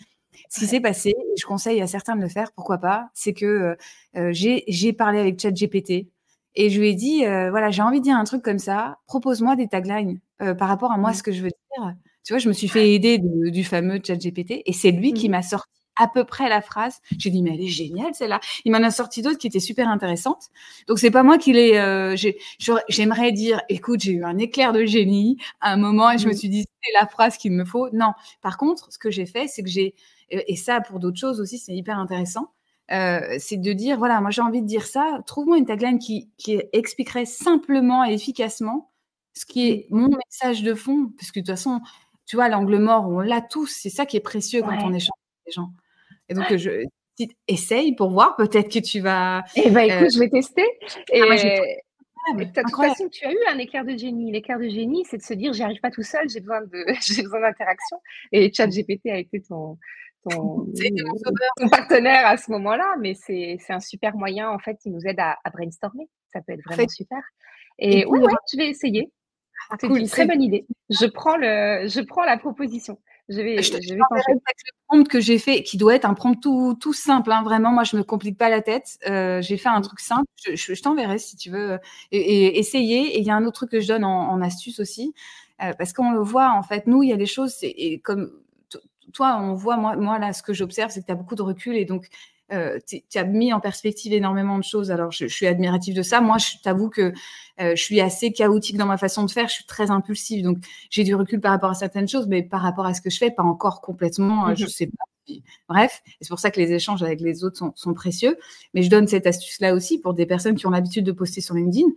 Ce 0.50 0.60
qui 0.60 0.66
s'est 0.66 0.82
passé, 0.82 1.14
je 1.40 1.46
conseille 1.46 1.82
à 1.82 1.88
certains 1.88 2.16
de 2.16 2.22
le 2.22 2.28
faire, 2.28 2.52
pourquoi 2.54 2.80
pas, 2.80 3.10
c'est 3.14 3.34
que 3.34 3.46
euh, 3.46 3.76
euh, 4.18 4.32
j'ai 4.34 4.94
parlé 4.94 5.20
avec 5.20 5.40
ChatGPT 5.40 6.08
et 6.56 6.70
je 6.70 6.80
lui 6.80 6.90
ai 6.90 6.94
dit, 6.96 7.20
voilà, 7.20 7.72
j'ai 7.72 7.82
envie 7.82 8.00
de 8.00 8.04
dire 8.04 8.18
un 8.18 8.26
truc 8.26 8.44
comme 8.44 8.60
ça. 8.60 8.98
Propose-moi 9.08 9.56
des 9.56 9.68
taglines 9.68 10.20
par 10.38 10.68
rapport 10.68 10.92
à 10.92 10.98
moi, 10.98 11.12
mmh. 11.12 11.16
ce 11.16 11.24
que 11.24 11.32
je 11.32 11.42
veux 11.42 11.50
dire. 11.50 11.94
Tu 12.24 12.34
vois, 12.34 12.40
je 12.40 12.48
me 12.48 12.54
suis 12.54 12.68
fait 12.68 12.94
aider 12.94 13.20
du 13.20 13.64
fameux 13.64 14.00
ChatGPT 14.06 14.62
et 14.66 14.74
c'est 14.74 14.92
lui 14.92 15.14
qui 15.14 15.30
mmh. 15.30 15.32
m'a 15.32 15.42
sorti 15.42 15.83
à 15.96 16.08
peu 16.08 16.24
près 16.24 16.50
la 16.50 16.62
phrase. 16.62 17.02
J'ai 17.18 17.30
dit, 17.30 17.42
mais 17.42 17.54
elle 17.54 17.62
est 17.62 17.68
géniale, 17.68 18.14
celle-là. 18.14 18.40
Il 18.66 18.72
m'en 18.72 18.80
a 18.80 18.92
sorti 18.92 19.22
d'autres 19.22 19.38
qui 19.38 19.48
étaient 19.48 19.60
super 19.60 19.88
intéressantes. 19.88 20.50
Donc, 20.88 21.00
c'est 21.00 21.12
pas 21.12 21.24
moi 21.24 21.38
qui 21.38 21.54
les, 21.54 21.76
euh, 21.76 22.16
j'aimerais 22.90 23.32
dire, 23.32 23.62
écoute, 23.70 24.02
j'ai 24.02 24.14
eu 24.14 24.24
un 24.24 24.38
éclair 24.38 24.74
de 24.74 24.86
génie 24.86 25.38
à 25.62 25.74
un 25.74 25.78
moment 25.78 26.12
et 26.12 26.18
je 26.18 26.28
me 26.28 26.34
mmh. 26.34 26.38
suis 26.38 26.50
dit, 26.50 26.66
c'est 26.84 27.00
la 27.00 27.08
phrase 27.08 27.38
qu'il 27.38 27.52
me 27.52 27.66
faut. 27.66 27.90
Non. 27.94 28.14
Par 28.42 28.58
contre, 28.58 28.92
ce 28.92 28.98
que 28.98 29.12
j'ai 29.12 29.26
fait, 29.26 29.48
c'est 29.48 29.64
que 29.64 29.70
j'ai, 29.70 29.96
et 30.30 30.56
ça 30.56 30.82
pour 30.82 31.00
d'autres 31.00 31.20
choses 31.20 31.40
aussi, 31.40 31.58
c'est 31.58 31.74
hyper 31.74 32.00
intéressant. 32.00 32.52
Euh, 32.92 33.38
c'est 33.40 33.58
de 33.58 33.74
dire, 33.74 33.98
voilà, 33.98 34.20
moi 34.20 34.30
j'ai 34.30 34.42
envie 34.42 34.62
de 34.62 34.68
dire 34.68 34.86
ça, 34.86 35.20
trouve-moi 35.26 35.58
une 35.58 35.66
tagline 35.66 36.00
qui, 36.00 36.30
qui 36.38 36.62
expliquerait 36.74 37.26
simplement 37.26 38.04
et 38.04 38.14
efficacement 38.14 38.92
ce 39.34 39.46
qui 39.46 39.70
est 39.70 39.88
mon 39.90 40.10
message 40.10 40.64
de 40.64 40.74
fond, 40.76 41.12
parce 41.18 41.32
que 41.32 41.40
de 41.40 41.46
toute 41.46 41.56
façon, 41.56 41.82
tu 42.26 42.36
vois, 42.36 42.50
l'angle 42.50 42.78
mort, 42.80 43.08
on 43.08 43.20
l'a 43.20 43.42
tous, 43.42 43.68
c'est 43.68 43.90
ça 43.90 44.06
qui 44.06 44.18
est 44.18 44.22
précieux 44.22 44.62
quand 44.62 44.78
on 44.84 44.94
échange 44.94 45.18
avec 45.18 45.48
les 45.48 45.52
gens. 45.54 45.72
Et 46.30 46.34
donc, 46.34 46.56
je 46.56 46.86
essaye 47.48 47.96
pour 47.96 48.10
voir, 48.10 48.36
peut-être 48.36 48.72
que 48.72 48.80
tu 48.80 49.00
vas. 49.00 49.44
Eh 49.56 49.70
bien, 49.70 49.82
écoute, 49.82 50.14
je 50.14 50.20
vais 50.20 50.30
tester. 50.30 50.66
Et 51.12 51.22
ah, 52.26 52.34
de 52.36 52.46
toute 52.46 52.76
façon, 52.76 53.10
tu 53.10 53.26
as 53.26 53.32
eu 53.32 53.38
un 53.50 53.58
éclair 53.58 53.84
de 53.84 53.98
génie. 53.98 54.32
L'éclair 54.32 54.58
de 54.58 54.70
génie, 54.70 55.04
c'est 55.06 55.18
de 55.18 55.24
se 55.24 55.34
dire, 55.34 55.52
j'y 55.54 55.64
arrive 55.64 55.82
pas 55.82 55.92
tout 55.92 56.04
seul, 56.04 56.30
j'ai 56.30 56.40
besoin 56.40 56.62
de, 56.62 56.86
j'ai 57.02 57.24
besoin 57.24 57.42
d'interaction. 57.42 57.98
Et 58.32 58.52
ChatGPT 58.54 59.08
a 59.08 59.18
été 59.18 59.42
ton, 59.42 59.78
ton, 60.30 60.66
ton, 61.58 61.70
partenaire 61.70 62.26
à 62.26 62.38
ce 62.38 62.50
moment-là, 62.52 62.96
mais 63.00 63.14
c'est, 63.14 63.58
un 63.70 63.82
super 63.82 64.16
moyen 64.16 64.50
en 64.50 64.60
fait 64.60 64.78
qui 64.78 64.90
nous 64.90 65.02
aide 65.06 65.20
à, 65.20 65.38
brainstormer. 65.52 66.08
Ça 66.32 66.42
peut 66.42 66.54
être 66.54 66.64
vraiment 66.64 66.88
super. 66.88 67.22
Et, 67.80 68.06
oui, 68.06 68.20
ouais, 68.20 68.34
je 68.52 68.58
vais 68.58 68.70
essayer. 68.70 69.12
Ah, 69.70 69.76
c'est 69.80 69.88
une 69.88 70.08
très 70.08 70.26
bonne 70.26 70.42
idée. 70.42 70.66
Je 70.90 71.06
prends 71.06 71.38
le, 71.38 71.88
je 71.88 72.02
prends 72.02 72.24
la 72.24 72.38
proposition. 72.38 73.00
Je 73.30 73.42
vais, 73.42 73.62
je, 73.62 73.72
je 73.72 73.94
vais 73.94 73.96
le 73.96 74.72
prompt 74.88 75.08
que 75.08 75.22
j'ai 75.22 75.40
fait, 75.40 75.64
qui 75.64 75.78
doit 75.78 75.96
être 75.96 76.06
un 76.06 76.14
prompt 76.14 76.36
tout, 76.36 76.76
tout 76.80 76.92
simple. 76.92 77.32
Hein, 77.32 77.42
vraiment, 77.44 77.72
moi, 77.72 77.84
je 77.86 77.96
me 77.96 78.04
complique 78.04 78.38
pas 78.38 78.50
la 78.50 78.62
tête. 78.62 78.98
Euh, 79.08 79.42
j'ai 79.42 79.58
fait 79.58 79.70
un 79.70 79.80
truc 79.82 80.02
simple. 80.02 80.26
Je, 80.44 80.56
je, 80.56 80.82
t'enverrai 80.82 81.18
si 81.20 81.38
tu 81.38 81.50
veux 81.50 81.80
et, 82.12 82.20
et 82.20 82.60
essayer. 82.60 83.16
Et 83.16 83.20
il 83.20 83.26
y 83.26 83.32
a 83.32 83.36
un 83.36 83.46
autre 83.46 83.54
truc 83.54 83.72
que 83.72 83.80
je 83.80 83.88
donne 83.88 84.04
en, 84.04 84.30
en 84.30 84.42
astuce 84.42 84.80
aussi, 84.82 85.14
euh, 85.64 85.72
parce 85.78 85.94
qu'on 85.94 86.12
le 86.12 86.20
voit. 86.20 86.52
En 86.52 86.64
fait, 86.64 86.86
nous, 86.86 87.02
il 87.02 87.10
y 87.10 87.14
a 87.14 87.18
des 87.18 87.26
choses. 87.26 87.56
Et 87.62 88.00
comme 88.00 88.32
toi, 89.14 89.38
on 89.40 89.54
voit. 89.54 89.78
Moi, 89.78 89.96
moi 89.96 90.20
là, 90.20 90.34
ce 90.34 90.44
que 90.44 90.54
j'observe, 90.54 90.92
c'est 90.92 91.02
que 91.02 91.06
tu 91.06 91.12
as 91.12 91.16
beaucoup 91.16 91.36
de 91.36 91.44
recul 91.44 91.78
et 91.78 91.86
donc 91.86 92.10
euh, 92.52 92.78
tu 92.88 93.18
as 93.18 93.24
mis 93.24 93.54
en 93.54 93.60
perspective 93.60 94.14
énormément 94.14 94.58
de 94.58 94.64
choses. 94.64 94.92
Alors, 94.92 95.12
je, 95.12 95.26
suis 95.26 95.48
admirative 95.48 95.96
de 95.96 96.02
ça. 96.02 96.22
Moi, 96.22 96.38
je 96.38 96.58
t'avoue 96.62 96.90
que 96.90 97.14
euh, 97.62 97.76
je 97.76 97.82
suis 97.82 98.02
assez 98.02 98.32
chaotique 98.32 98.78
dans 98.78 98.86
ma 98.86 98.98
façon 98.98 99.24
de 99.24 99.32
faire. 99.32 99.48
Je 99.48 99.54
suis 99.54 99.66
très 99.66 99.92
impulsive. 99.92 100.44
Donc, 100.44 100.58
j'ai 100.90 101.04
du 101.04 101.16
recul 101.16 101.40
par 101.40 101.52
rapport 101.52 101.70
à 101.70 101.74
certaines 101.74 102.08
choses, 102.08 102.28
mais 102.28 102.44
par 102.44 102.62
rapport 102.62 102.86
à 102.86 102.94
ce 102.94 103.02
que 103.02 103.10
je 103.10 103.18
fais, 103.18 103.32
pas 103.32 103.44
encore 103.44 103.82
complètement. 103.82 104.50
Euh, 104.50 104.56
je 104.56 104.64
mhm. 104.64 104.70
sais 104.70 104.88
pas. 104.88 105.04
Bref, 105.70 106.02
c'est 106.20 106.28
pour 106.28 106.40
ça 106.40 106.52
que 106.52 106.60
les 106.60 106.74
échanges 106.74 107.02
avec 107.02 107.22
les 107.22 107.46
autres 107.46 107.72
sont, 107.76 107.94
précieux. 107.94 108.38
Mais 108.74 108.84
je 108.84 108.90
donne 108.90 109.08
cette 109.08 109.26
astuce-là 109.26 109.74
aussi 109.74 109.98
pour 110.00 110.14
des 110.14 110.26
personnes 110.26 110.56
qui 110.56 110.68
ont 110.68 110.72
l'habitude 110.72 111.06
de 111.06 111.14
poster 111.14 111.40
sur 111.40 111.56
LinkedIn. 111.56 111.88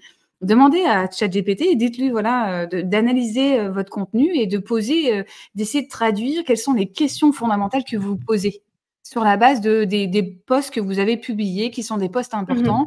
demandez 0.42 0.84
à 0.84 1.10
ChatGPT 1.10 1.62
et 1.62 1.74
dites-lui 1.74 2.10
voilà 2.10 2.66
d'analyser 2.66 3.66
votre 3.66 3.90
contenu 3.90 4.32
et 4.36 4.46
de 4.46 4.58
poser, 4.58 5.24
d'essayer 5.56 5.82
de 5.82 5.88
traduire 5.88 6.44
quelles 6.44 6.56
sont 6.56 6.72
les 6.72 6.86
questions 6.86 7.32
fondamentales 7.32 7.82
que 7.82 7.96
vous 7.96 8.16
posez 8.16 8.62
sur 9.08 9.22
la 9.22 9.36
base 9.36 9.60
de, 9.60 9.84
des, 9.84 10.08
des 10.08 10.24
posts 10.24 10.74
que 10.74 10.80
vous 10.80 10.98
avez 10.98 11.16
publiés, 11.16 11.70
qui 11.70 11.84
sont 11.84 11.96
des 11.96 12.08
posts 12.08 12.34
mmh 12.34 12.38
importants. 12.38 12.86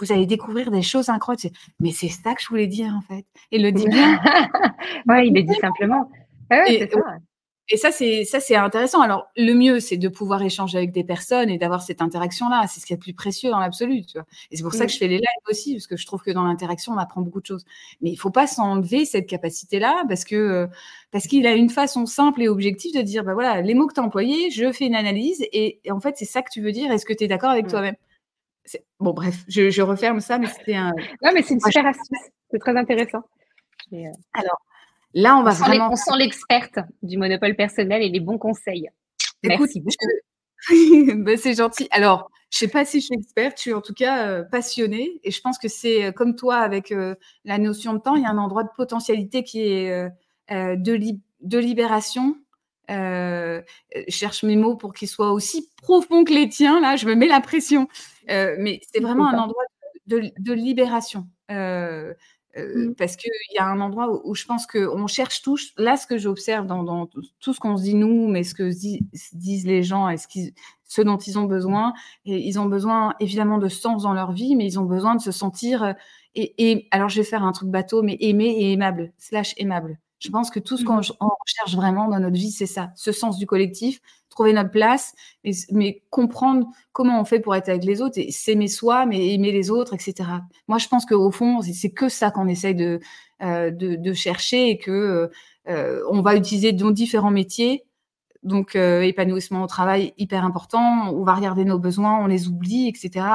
Vous 0.00 0.10
allez 0.10 0.26
découvrir 0.26 0.72
des 0.72 0.82
choses 0.82 1.08
incroyables. 1.08 1.54
Mais 1.78 1.92
c'est 1.92 2.08
ça 2.08 2.34
que 2.34 2.42
je 2.42 2.48
voulais 2.48 2.66
dire, 2.66 2.92
en 2.92 3.02
fait. 3.02 3.24
Et 3.52 3.58
le 3.60 3.70
dit 3.78 3.86
bien. 3.86 4.20
oui, 5.06 5.28
il 5.28 5.34
le 5.34 5.42
dit 5.42 5.54
simplement. 5.60 6.10
c'est 6.50 6.90
ça. 6.90 7.00
Et 7.68 7.76
ça, 7.76 7.92
c'est 7.92 8.24
ça, 8.24 8.40
c'est 8.40 8.56
intéressant. 8.56 9.00
Alors, 9.00 9.28
le 9.36 9.54
mieux, 9.54 9.80
c'est 9.80 9.96
de 9.96 10.08
pouvoir 10.08 10.42
échanger 10.42 10.78
avec 10.78 10.92
des 10.92 11.04
personnes 11.04 11.48
et 11.48 11.58
d'avoir 11.58 11.80
cette 11.80 12.02
interaction-là. 12.02 12.66
C'est 12.68 12.80
ce 12.80 12.86
qui 12.86 12.92
est 12.92 12.96
le 12.96 13.00
plus 13.00 13.14
précieux 13.14 13.50
dans 13.50 13.60
l'absolu, 13.60 14.04
tu 14.04 14.18
vois. 14.18 14.26
Et 14.50 14.56
c'est 14.56 14.62
pour 14.62 14.74
ça 14.74 14.84
que 14.84 14.92
je 14.92 14.98
fais 14.98 15.08
les 15.08 15.16
lives 15.16 15.48
aussi, 15.48 15.74
parce 15.74 15.86
que 15.86 15.96
je 15.96 16.04
trouve 16.04 16.22
que 16.22 16.32
dans 16.32 16.44
l'interaction, 16.44 16.92
on 16.92 16.98
apprend 16.98 17.20
beaucoup 17.20 17.40
de 17.40 17.46
choses. 17.46 17.64
Mais 18.00 18.10
il 18.10 18.16
faut 18.16 18.30
pas 18.30 18.46
s'enlever 18.46 19.04
cette 19.04 19.26
capacité-là, 19.26 20.04
parce 20.08 20.24
que 20.24 20.68
parce 21.12 21.26
qu'il 21.26 21.46
a 21.46 21.52
une 21.54 21.70
façon 21.70 22.04
simple 22.04 22.42
et 22.42 22.48
objective 22.48 22.94
de 22.94 23.02
dire, 23.02 23.22
bah 23.22 23.34
voilà, 23.34 23.60
les 23.60 23.74
mots 23.74 23.86
que 23.86 23.94
tu 23.94 24.00
as 24.00 24.04
employés, 24.04 24.50
je 24.50 24.72
fais 24.72 24.86
une 24.86 24.96
analyse, 24.96 25.42
et, 25.52 25.80
en 25.90 26.00
fait, 26.00 26.16
c'est 26.16 26.24
ça 26.24 26.42
que 26.42 26.50
tu 26.50 26.60
veux 26.60 26.72
dire. 26.72 26.90
Est-ce 26.90 27.06
que 27.06 27.12
tu 27.12 27.24
es 27.24 27.28
d'accord 27.28 27.50
avec 27.50 27.66
mmh. 27.66 27.70
toi-même? 27.70 27.96
Bon, 29.00 29.12
bref, 29.12 29.44
je, 29.48 29.82
referme 29.82 30.20
ça, 30.20 30.38
mais 30.38 30.46
c'était 30.46 30.74
un. 30.74 30.92
Non, 31.22 31.30
mais 31.34 31.42
c'est 31.42 31.54
une 31.54 31.60
super 31.60 31.86
astuce. 31.86 32.18
C'est 32.50 32.58
très 32.58 32.76
intéressant. 32.76 33.22
Euh, 33.92 34.04
Alors, 34.34 34.60
Là, 35.14 35.36
on 35.36 35.42
va 35.42 35.52
vraiment. 35.52 35.90
on 35.92 35.96
sent 35.96 36.16
l'experte 36.18 36.78
du 37.02 37.18
monopole 37.18 37.54
personnel 37.54 38.02
et 38.02 38.08
les 38.08 38.20
bons 38.20 38.38
conseils. 38.38 38.88
Merci 39.42 39.80
beaucoup. 39.80 39.96
Bah, 41.16 41.36
c'est 41.36 41.54
gentil. 41.54 41.88
Alors, 41.90 42.30
je 42.50 42.58
sais 42.58 42.68
pas 42.68 42.84
si 42.84 43.00
je 43.00 43.06
suis 43.06 43.14
experte, 43.16 43.56
je 43.56 43.62
suis 43.62 43.72
en 43.72 43.80
tout 43.80 43.94
cas 43.94 44.28
euh, 44.28 44.44
passionnée 44.44 45.20
et 45.24 45.30
je 45.30 45.40
pense 45.40 45.58
que 45.58 45.68
c'est 45.68 46.04
euh, 46.04 46.12
comme 46.12 46.36
toi 46.36 46.58
avec 46.58 46.92
euh, 46.92 47.14
la 47.44 47.58
notion 47.58 47.94
de 47.94 47.98
temps, 47.98 48.14
il 48.14 48.22
y 48.22 48.26
a 48.26 48.30
un 48.30 48.38
endroit 48.38 48.62
de 48.62 48.68
potentialité 48.76 49.42
qui 49.42 49.60
est 49.60 50.08
de, 50.50 50.76
de, 51.40 51.58
libération. 51.58 52.36
je 52.88 53.62
cherche 54.08 54.42
mes 54.44 54.56
mots 54.56 54.76
pour 54.76 54.92
qu'ils 54.92 55.08
soient 55.08 55.32
aussi 55.32 55.70
profonds 55.82 56.24
que 56.24 56.32
les 56.32 56.48
tiens. 56.48 56.78
Là, 56.80 56.96
je 56.96 57.06
me 57.06 57.14
mets 57.14 57.26
la 57.26 57.40
pression. 57.40 57.88
mais 58.28 58.80
c'est 58.92 59.00
vraiment 59.00 59.28
un 59.28 59.38
endroit 59.38 59.64
de, 60.06 60.30
de 60.38 60.52
libération. 60.52 61.26
Mmh. 62.54 62.94
Parce 62.98 63.16
qu'il 63.16 63.30
y 63.54 63.58
a 63.58 63.66
un 63.66 63.80
endroit 63.80 64.26
où, 64.26 64.34
je 64.34 64.44
pense 64.44 64.66
qu'on 64.66 65.06
cherche 65.06 65.40
tous, 65.40 65.72
là 65.78 65.96
ce 65.96 66.06
que 66.06 66.18
j'observe 66.18 66.66
dans, 66.66 67.06
tout 67.06 67.54
ce 67.54 67.58
qu'on 67.58 67.78
se 67.78 67.82
dit 67.82 67.94
nous, 67.94 68.28
mais 68.28 68.44
ce 68.44 68.54
que 68.54 68.68
disent 69.32 69.66
les 69.66 69.82
gens 69.82 70.10
et 70.10 70.16
ce, 70.18 71.00
dont 71.02 71.16
ils 71.16 71.38
ont 71.38 71.44
besoin, 71.44 71.94
et 72.26 72.46
ils 72.46 72.60
ont 72.60 72.66
besoin 72.66 73.14
évidemment 73.20 73.56
de 73.56 73.68
sens 73.68 74.02
dans 74.02 74.12
leur 74.12 74.32
vie, 74.32 74.54
mais 74.54 74.66
ils 74.66 74.78
ont 74.78 74.84
besoin 74.84 75.14
de 75.14 75.22
se 75.22 75.32
sentir, 75.32 75.94
et, 76.34 76.88
alors 76.90 77.08
je 77.08 77.16
vais 77.20 77.26
faire 77.26 77.42
un 77.42 77.52
truc 77.52 77.70
bateau, 77.70 78.02
mais 78.02 78.18
aimé 78.20 78.54
et 78.58 78.72
aimable, 78.72 79.12
slash 79.16 79.54
aimable. 79.56 79.98
Je 80.22 80.30
pense 80.30 80.50
que 80.50 80.60
tout 80.60 80.76
ce 80.76 80.84
qu'on 80.84 80.98
mmh 80.98 81.32
recherche 81.44 81.74
vraiment 81.74 82.08
dans 82.08 82.20
notre 82.20 82.36
vie, 82.36 82.52
c'est 82.52 82.66
ça, 82.66 82.92
ce 82.94 83.10
sens 83.10 83.38
du 83.38 83.46
collectif, 83.46 84.00
trouver 84.30 84.52
notre 84.52 84.70
place, 84.70 85.14
mais, 85.72 86.02
comprendre 86.10 86.68
comment 86.92 87.20
on 87.20 87.24
fait 87.24 87.40
pour 87.40 87.56
être 87.56 87.68
avec 87.68 87.84
les 87.84 88.00
autres 88.00 88.18
et 88.18 88.30
s'aimer 88.30 88.68
soi, 88.68 89.04
mais 89.04 89.34
aimer 89.34 89.50
les 89.50 89.70
autres, 89.70 89.94
etc. 89.94 90.28
Moi, 90.68 90.78
je 90.78 90.88
pense 90.88 91.06
qu'au 91.06 91.30
fond, 91.32 91.60
c'est 91.60 91.90
que 91.90 92.08
ça 92.08 92.30
qu'on 92.30 92.46
essaye 92.46 92.76
de, 92.76 93.00
euh, 93.42 93.70
de, 93.72 94.12
chercher 94.12 94.70
et 94.70 94.78
que 94.78 95.30
euh, 95.68 96.02
on 96.10 96.22
va 96.22 96.36
utiliser 96.36 96.72
dans 96.72 96.92
différents 96.92 97.32
métiers. 97.32 97.84
Donc, 98.44 98.76
euh, 98.76 99.02
épanouissement 99.02 99.62
au 99.64 99.66
travail, 99.66 100.14
hyper 100.18 100.44
important. 100.44 101.12
On 101.12 101.24
va 101.24 101.34
regarder 101.34 101.64
nos 101.64 101.78
besoins, 101.78 102.18
on 102.22 102.26
les 102.26 102.48
oublie, 102.48 102.88
etc. 102.88 103.26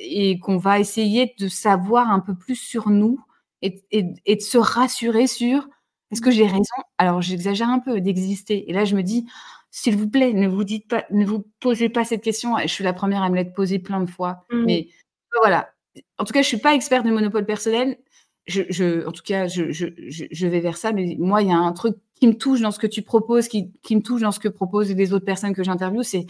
et 0.00 0.38
qu'on 0.40 0.56
va 0.56 0.80
essayer 0.80 1.34
de 1.38 1.46
savoir 1.46 2.10
un 2.10 2.20
peu 2.20 2.34
plus 2.34 2.56
sur 2.56 2.90
nous 2.90 3.20
et, 3.62 3.82
et 3.90 4.36
de 4.36 4.40
se 4.40 4.58
rassurer 4.58 5.26
sur 5.26 5.68
est-ce 6.10 6.20
que 6.20 6.30
j'ai 6.30 6.46
raison? 6.46 6.64
Alors, 6.96 7.20
j'exagère 7.20 7.68
un 7.68 7.80
peu 7.80 8.00
d'exister. 8.00 8.70
Et 8.70 8.72
là, 8.72 8.84
je 8.84 8.96
me 8.96 9.02
dis, 9.02 9.26
s'il 9.70 9.96
vous 9.96 10.08
plaît, 10.08 10.32
ne 10.32 10.48
vous 10.48 10.64
dites 10.64 10.88
pas, 10.88 11.04
ne 11.10 11.24
vous 11.26 11.46
posez 11.60 11.88
pas 11.88 12.04
cette 12.04 12.22
question. 12.22 12.56
Je 12.58 12.66
suis 12.66 12.84
la 12.84 12.94
première 12.94 13.22
à 13.22 13.28
me 13.28 13.36
l'être 13.36 13.54
posée 13.54 13.78
plein 13.78 14.00
de 14.00 14.08
fois. 14.08 14.44
Mmh. 14.50 14.64
Mais 14.64 14.88
voilà. 15.42 15.70
En 16.16 16.24
tout 16.24 16.32
cas, 16.32 16.42
je 16.42 16.46
suis 16.46 16.58
pas 16.58 16.74
experte 16.74 17.04
de 17.04 17.10
monopole 17.10 17.44
personnel. 17.44 17.98
Je, 18.46 19.06
en 19.06 19.12
tout 19.12 19.22
cas, 19.22 19.46
je, 19.46 19.70
je, 19.70 20.46
vais 20.46 20.60
vers 20.60 20.78
ça. 20.78 20.92
Mais 20.92 21.16
moi, 21.18 21.42
il 21.42 21.48
y 21.48 21.52
a 21.52 21.58
un 21.58 21.72
truc 21.72 21.96
qui 22.14 22.26
me 22.26 22.34
touche 22.34 22.62
dans 22.62 22.70
ce 22.70 22.78
que 22.78 22.86
tu 22.86 23.02
proposes, 23.02 23.46
qui, 23.46 23.72
qui 23.82 23.94
me 23.94 24.00
touche 24.00 24.22
dans 24.22 24.32
ce 24.32 24.40
que 24.40 24.48
proposent 24.48 24.94
les 24.94 25.12
autres 25.12 25.26
personnes 25.26 25.54
que 25.54 25.62
j'interviewe, 25.62 26.02
c'est 26.02 26.26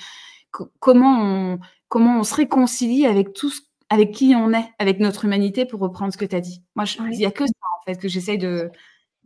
comment 0.81 1.21
on, 1.23 1.61
comment 1.87 2.19
on 2.19 2.25
se 2.25 2.35
réconcilie 2.35 3.07
avec 3.07 3.33
tout 3.35 3.53
avec 3.91 4.13
qui 4.13 4.35
on 4.37 4.53
est, 4.53 4.69
avec 4.79 5.01
notre 5.01 5.25
humanité, 5.25 5.65
pour 5.65 5.81
reprendre 5.81 6.13
ce 6.13 6.19
que 6.19 6.25
tu 6.25 6.37
as 6.37 6.41
dit. 6.41 6.63
Moi, 6.77 6.85
il 7.11 7.19
n'y 7.19 7.27
a 7.27 7.31
que 7.31 7.47
ça, 7.47 7.53
en 7.53 7.85
fait, 7.87 7.97
que 7.97 8.09
j'essaye 8.09 8.39
de, 8.39 8.71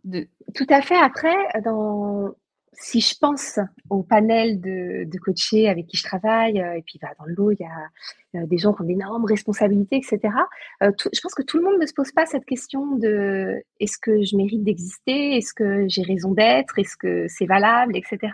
de... 0.04 0.28
Tout 0.54 0.66
à 0.68 0.82
fait. 0.82 0.96
Après, 0.96 1.34
dans, 1.64 2.34
si 2.72 3.00
je 3.00 3.14
pense 3.18 3.58
au 3.90 4.02
panel 4.02 4.60
de, 4.60 5.04
de 5.04 5.18
coachés 5.18 5.68
avec 5.68 5.86
qui 5.86 5.96
je 5.96 6.04
travaille, 6.04 6.60
euh, 6.60 6.76
et 6.76 6.82
puis 6.82 6.98
bah, 7.00 7.08
dans 7.18 7.26
le 7.26 7.34
lot, 7.34 7.50
il 7.52 7.58
y 7.60 7.64
a 7.64 8.40
euh, 8.40 8.46
des 8.46 8.56
gens 8.56 8.72
qui 8.72 8.82
ont 8.82 8.84
d'énormes 8.84 9.24
responsabilités, 9.24 9.96
etc. 9.96 10.34
Euh, 10.82 10.90
je 11.12 11.20
pense 11.20 11.34
que 11.34 11.42
tout 11.42 11.58
le 11.58 11.64
monde 11.64 11.80
ne 11.80 11.86
se 11.86 11.92
pose 11.92 12.12
pas 12.12 12.24
cette 12.24 12.46
question 12.46 12.96
de 12.96 13.62
est-ce 13.78 13.98
que 13.98 14.22
je 14.22 14.36
mérite 14.36 14.64
d'exister, 14.64 15.36
est-ce 15.36 15.52
que 15.52 15.86
j'ai 15.88 16.02
raison 16.02 16.32
d'être, 16.32 16.78
est-ce 16.78 16.96
que 16.96 17.26
c'est 17.28 17.46
valable, 17.46 17.96
etc. 17.96 18.32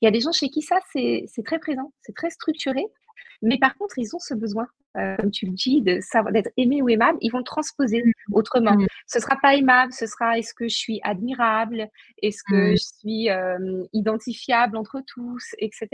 Il 0.00 0.04
y 0.04 0.08
a 0.08 0.10
des 0.10 0.20
gens 0.20 0.32
chez 0.32 0.48
qui 0.48 0.62
ça, 0.62 0.78
c'est 0.92 1.26
très 1.44 1.58
présent, 1.58 1.92
c'est 2.02 2.14
très 2.14 2.30
structuré. 2.30 2.84
Mais 3.42 3.58
par 3.58 3.76
contre, 3.76 3.98
ils 3.98 4.14
ont 4.14 4.18
ce 4.18 4.34
besoin, 4.34 4.66
euh, 4.96 5.16
comme 5.16 5.30
tu 5.30 5.46
le 5.46 5.52
dis, 5.52 5.80
de 5.82 6.00
savoir 6.00 6.32
d'être 6.32 6.50
aimé 6.56 6.82
ou 6.82 6.88
aimable. 6.88 7.18
Ils 7.20 7.30
vont 7.30 7.38
le 7.38 7.44
transposer 7.44 8.02
mmh. 8.02 8.34
autrement. 8.34 8.72
Ce 8.72 8.84
mmh. 8.84 8.88
Ce 9.06 9.20
sera 9.20 9.36
pas 9.36 9.54
aimable, 9.54 9.92
ce 9.92 10.06
sera 10.06 10.38
est-ce 10.38 10.54
que 10.54 10.68
je 10.68 10.76
suis 10.76 11.00
admirable, 11.02 11.88
est-ce 12.22 12.42
que 12.48 12.72
mmh. 12.72 12.76
je 12.76 12.76
suis 12.76 13.28
identifiable 13.92 14.76
entre 14.76 15.02
tous, 15.06 15.54
etc. 15.58 15.88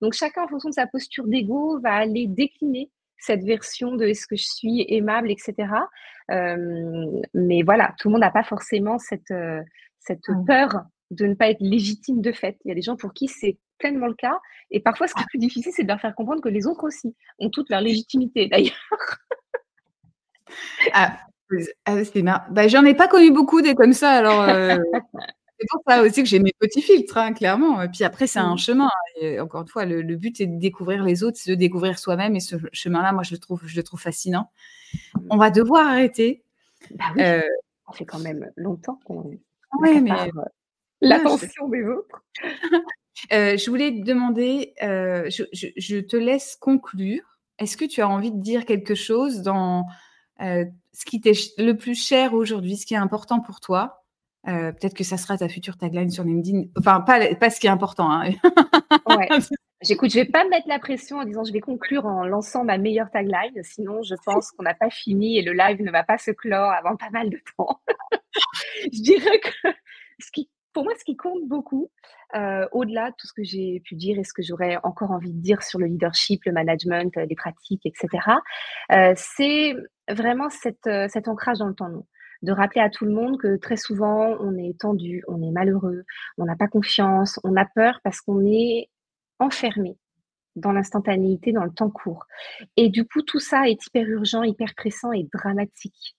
Donc 0.00 0.12
chacun, 0.12 0.42
en 0.44 0.48
fonction 0.48 0.68
de 0.68 0.74
sa 0.74 0.86
posture 0.86 1.26
d'ego, 1.26 1.80
va 1.80 1.94
aller 1.94 2.26
décliner 2.26 2.90
cette 3.18 3.44
version 3.44 3.96
de 3.96 4.06
est-ce 4.06 4.26
que 4.26 4.36
je 4.36 4.44
suis 4.44 4.84
aimable, 4.88 5.30
etc. 5.30 5.68
mais 6.28 7.62
voilà, 7.62 7.94
tout 7.98 8.08
le 8.08 8.12
monde 8.12 8.20
n'a 8.20 8.30
pas 8.30 8.44
forcément 8.44 8.98
cette, 8.98 9.32
cette 10.00 10.26
peur 10.46 10.82
de 11.10 11.26
ne 11.26 11.34
pas 11.34 11.50
être 11.50 11.60
légitime 11.60 12.20
de 12.20 12.32
fait. 12.32 12.58
Il 12.64 12.68
y 12.68 12.72
a 12.72 12.74
des 12.74 12.82
gens 12.82 12.96
pour 12.96 13.12
qui 13.12 13.28
c'est 13.28 13.58
pleinement 13.78 14.06
le 14.06 14.14
cas. 14.14 14.38
Et 14.70 14.80
parfois, 14.80 15.06
ce 15.06 15.14
qui 15.14 15.22
est 15.22 15.26
plus 15.28 15.38
difficile, 15.38 15.72
c'est 15.74 15.82
de 15.82 15.88
leur 15.88 16.00
faire 16.00 16.14
comprendre 16.14 16.42
que 16.42 16.48
les 16.48 16.66
autres 16.66 16.84
aussi 16.84 17.14
ont 17.38 17.50
toute 17.50 17.70
leur 17.70 17.80
légitimité, 17.80 18.48
d'ailleurs. 18.50 18.74
ah, 20.92 21.18
ah 21.84 22.04
c'est 22.04 22.22
bah, 22.22 22.68
J'en 22.68 22.84
ai 22.84 22.94
pas 22.94 23.08
connu 23.08 23.30
beaucoup 23.30 23.62
des 23.62 23.74
comme 23.74 23.92
ça, 23.92 24.12
alors. 24.12 24.42
Euh, 24.42 24.76
c'est 25.58 25.66
pour 25.70 25.82
ça 25.86 26.02
aussi 26.02 26.22
que 26.22 26.28
j'ai 26.28 26.38
mes 26.38 26.52
petits 26.58 26.82
filtres, 26.82 27.16
hein, 27.16 27.32
clairement. 27.32 27.80
Et 27.82 27.88
puis 27.88 28.04
après, 28.04 28.26
c'est 28.26 28.38
un 28.38 28.54
mmh. 28.54 28.58
chemin. 28.58 28.90
Et 29.20 29.40
encore 29.40 29.62
une 29.62 29.68
fois, 29.68 29.84
le, 29.84 30.02
but 30.16 30.40
est 30.40 30.46
de 30.46 30.58
découvrir 30.58 31.04
les 31.04 31.22
autres, 31.22 31.38
c'est 31.40 31.50
de 31.50 31.56
découvrir 31.56 31.98
soi-même. 31.98 32.36
Et 32.36 32.40
ce 32.40 32.56
chemin-là, 32.72 33.12
moi, 33.12 33.22
je 33.22 33.32
le 33.32 33.38
trouve, 33.38 33.62
je 33.64 33.76
le 33.76 33.82
trouve 33.82 34.00
fascinant. 34.00 34.50
Mmh. 35.14 35.20
On 35.30 35.36
va 35.36 35.50
devoir 35.50 35.86
arrêter. 35.86 36.42
Bah 36.90 37.04
oui, 37.16 37.22
euh, 37.22 37.40
ça 37.86 37.92
fait 37.96 38.04
quand 38.04 38.18
même 38.18 38.50
longtemps 38.56 39.00
qu'on 39.04 39.30
oui, 39.80 40.00
mais... 40.00 40.12
Euh, 40.12 40.42
l'attention 41.00 41.68
des 41.68 41.84
autres. 41.84 42.22
Euh, 43.32 43.56
je 43.56 43.70
voulais 43.70 43.90
te 43.92 44.04
demander, 44.04 44.74
euh, 44.82 45.28
je, 45.30 46.00
te 46.00 46.16
laisse 46.16 46.56
conclure. 46.56 47.22
Est-ce 47.58 47.76
que 47.76 47.84
tu 47.84 48.02
as 48.02 48.08
envie 48.08 48.32
de 48.32 48.40
dire 48.40 48.66
quelque 48.66 48.94
chose 48.94 49.42
dans 49.42 49.86
euh, 50.42 50.64
ce 50.92 51.04
qui 51.04 51.20
t'est 51.20 51.32
le 51.58 51.72
plus 51.72 51.94
cher 51.94 52.34
aujourd'hui, 52.34 52.76
ce 52.76 52.86
qui 52.86 52.94
est 52.94 52.98
important 52.98 53.40
pour 53.40 53.60
toi? 53.60 54.02
Peut-être 54.44 54.94
que 54.94 55.02
ça 55.02 55.16
sera 55.16 55.36
ta 55.36 55.48
future 55.48 55.76
tagline 55.76 56.08
sur 56.08 56.22
LinkedIn. 56.22 56.68
Enfin, 56.78 57.00
pas, 57.00 57.34
pas 57.34 57.50
ce 57.50 57.58
qui 57.58 57.66
est 57.66 57.70
important. 57.70 58.12
Hein. 58.12 58.30
ouais. 59.08 59.28
J'écoute, 59.82 60.10
je 60.10 60.20
vais 60.20 60.24
pas 60.24 60.44
me 60.44 60.50
mettre 60.50 60.68
la 60.68 60.78
pression 60.78 61.18
en 61.18 61.24
disant 61.24 61.42
je 61.42 61.52
vais 61.52 61.60
conclure 61.60 62.06
en 62.06 62.24
lançant 62.24 62.62
ma 62.62 62.78
meilleure 62.78 63.10
tagline. 63.10 63.60
Sinon, 63.62 64.02
je 64.02 64.14
pense 64.24 64.52
qu'on 64.52 64.62
n'a 64.62 64.74
pas 64.74 64.88
fini 64.88 65.36
et 65.36 65.42
le 65.42 65.52
live 65.52 65.82
ne 65.82 65.90
va 65.90 66.04
pas 66.04 66.16
se 66.16 66.30
clore 66.30 66.70
avant 66.70 66.94
pas 66.94 67.10
mal 67.10 67.28
de 67.28 67.40
temps. 67.56 67.80
je 68.92 69.02
dirais 69.02 69.40
que 69.40 69.68
ce 70.20 70.30
qui 70.30 70.48
pour 70.76 70.84
moi, 70.84 70.92
ce 70.98 71.04
qui 71.04 71.16
compte 71.16 71.48
beaucoup, 71.48 71.90
euh, 72.34 72.66
au-delà 72.72 73.10
de 73.10 73.14
tout 73.18 73.26
ce 73.26 73.32
que 73.32 73.44
j'ai 73.44 73.80
pu 73.80 73.94
dire 73.94 74.18
et 74.18 74.24
ce 74.24 74.32
que 74.32 74.42
j'aurais 74.42 74.78
encore 74.82 75.10
envie 75.10 75.32
de 75.32 75.40
dire 75.40 75.62
sur 75.62 75.78
le 75.78 75.86
leadership, 75.86 76.44
le 76.44 76.52
management, 76.52 77.14
les 77.16 77.36
pratiques, 77.36 77.86
etc., 77.86 78.08
euh, 78.92 79.12
c'est 79.16 79.74
vraiment 80.08 80.50
cette, 80.50 80.88
cet 81.08 81.28
ancrage 81.28 81.58
dans 81.58 81.68
le 81.68 81.74
temps 81.74 81.88
long 81.88 82.06
de 82.42 82.52
rappeler 82.52 82.80
à 82.80 82.90
tout 82.90 83.04
le 83.04 83.12
monde 83.12 83.38
que 83.38 83.56
très 83.56 83.76
souvent, 83.76 84.36
on 84.40 84.56
est 84.56 84.78
tendu, 84.78 85.22
on 85.26 85.42
est 85.42 85.50
malheureux, 85.50 86.04
on 86.38 86.44
n'a 86.44 86.56
pas 86.56 86.68
confiance, 86.68 87.40
on 87.44 87.56
a 87.56 87.64
peur 87.64 88.00
parce 88.04 88.20
qu'on 88.20 88.44
est 88.44 88.90
enfermé 89.38 89.96
dans 90.54 90.72
l'instantanéité, 90.72 91.52
dans 91.52 91.64
le 91.64 91.72
temps 91.72 91.90
court. 91.90 92.26
Et 92.76 92.88
du 92.88 93.06
coup, 93.06 93.22
tout 93.22 93.40
ça 93.40 93.68
est 93.68 93.86
hyper 93.86 94.06
urgent, 94.08 94.42
hyper 94.42 94.74
pressant 94.74 95.12
et 95.12 95.28
dramatique. 95.32 96.16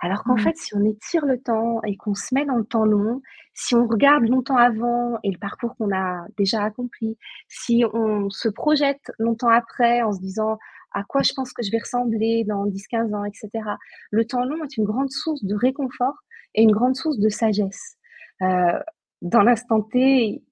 Alors 0.00 0.22
qu'en 0.24 0.34
mmh. 0.34 0.40
fait, 0.40 0.56
si 0.56 0.74
on 0.76 0.84
étire 0.84 1.26
le 1.26 1.40
temps 1.40 1.82
et 1.82 1.96
qu'on 1.96 2.14
se 2.14 2.34
met 2.34 2.44
dans 2.44 2.56
le 2.56 2.64
temps 2.64 2.84
long, 2.84 3.20
si 3.54 3.74
on 3.74 3.86
regarde 3.86 4.24
longtemps 4.28 4.56
avant 4.56 5.18
et 5.24 5.30
le 5.30 5.38
parcours 5.38 5.76
qu'on 5.76 5.94
a 5.94 6.26
déjà 6.36 6.62
accompli, 6.62 7.18
si 7.48 7.84
on 7.92 8.30
se 8.30 8.48
projette 8.48 9.10
longtemps 9.18 9.48
après 9.48 10.02
en 10.02 10.12
se 10.12 10.20
disant 10.20 10.58
à 10.92 11.04
quoi 11.04 11.22
je 11.22 11.32
pense 11.32 11.52
que 11.52 11.62
je 11.62 11.70
vais 11.70 11.78
ressembler 11.78 12.44
dans 12.44 12.66
10-15 12.66 13.14
ans, 13.14 13.24
etc. 13.24 13.50
Le 14.10 14.24
temps 14.24 14.44
long 14.44 14.64
est 14.64 14.76
une 14.76 14.84
grande 14.84 15.10
source 15.10 15.44
de 15.44 15.54
réconfort 15.54 16.14
et 16.54 16.62
une 16.62 16.72
grande 16.72 16.96
source 16.96 17.18
de 17.18 17.28
sagesse. 17.28 17.96
Euh, 18.42 18.78
dans 19.22 19.42
l'instant 19.42 19.82
T, 19.82 20.42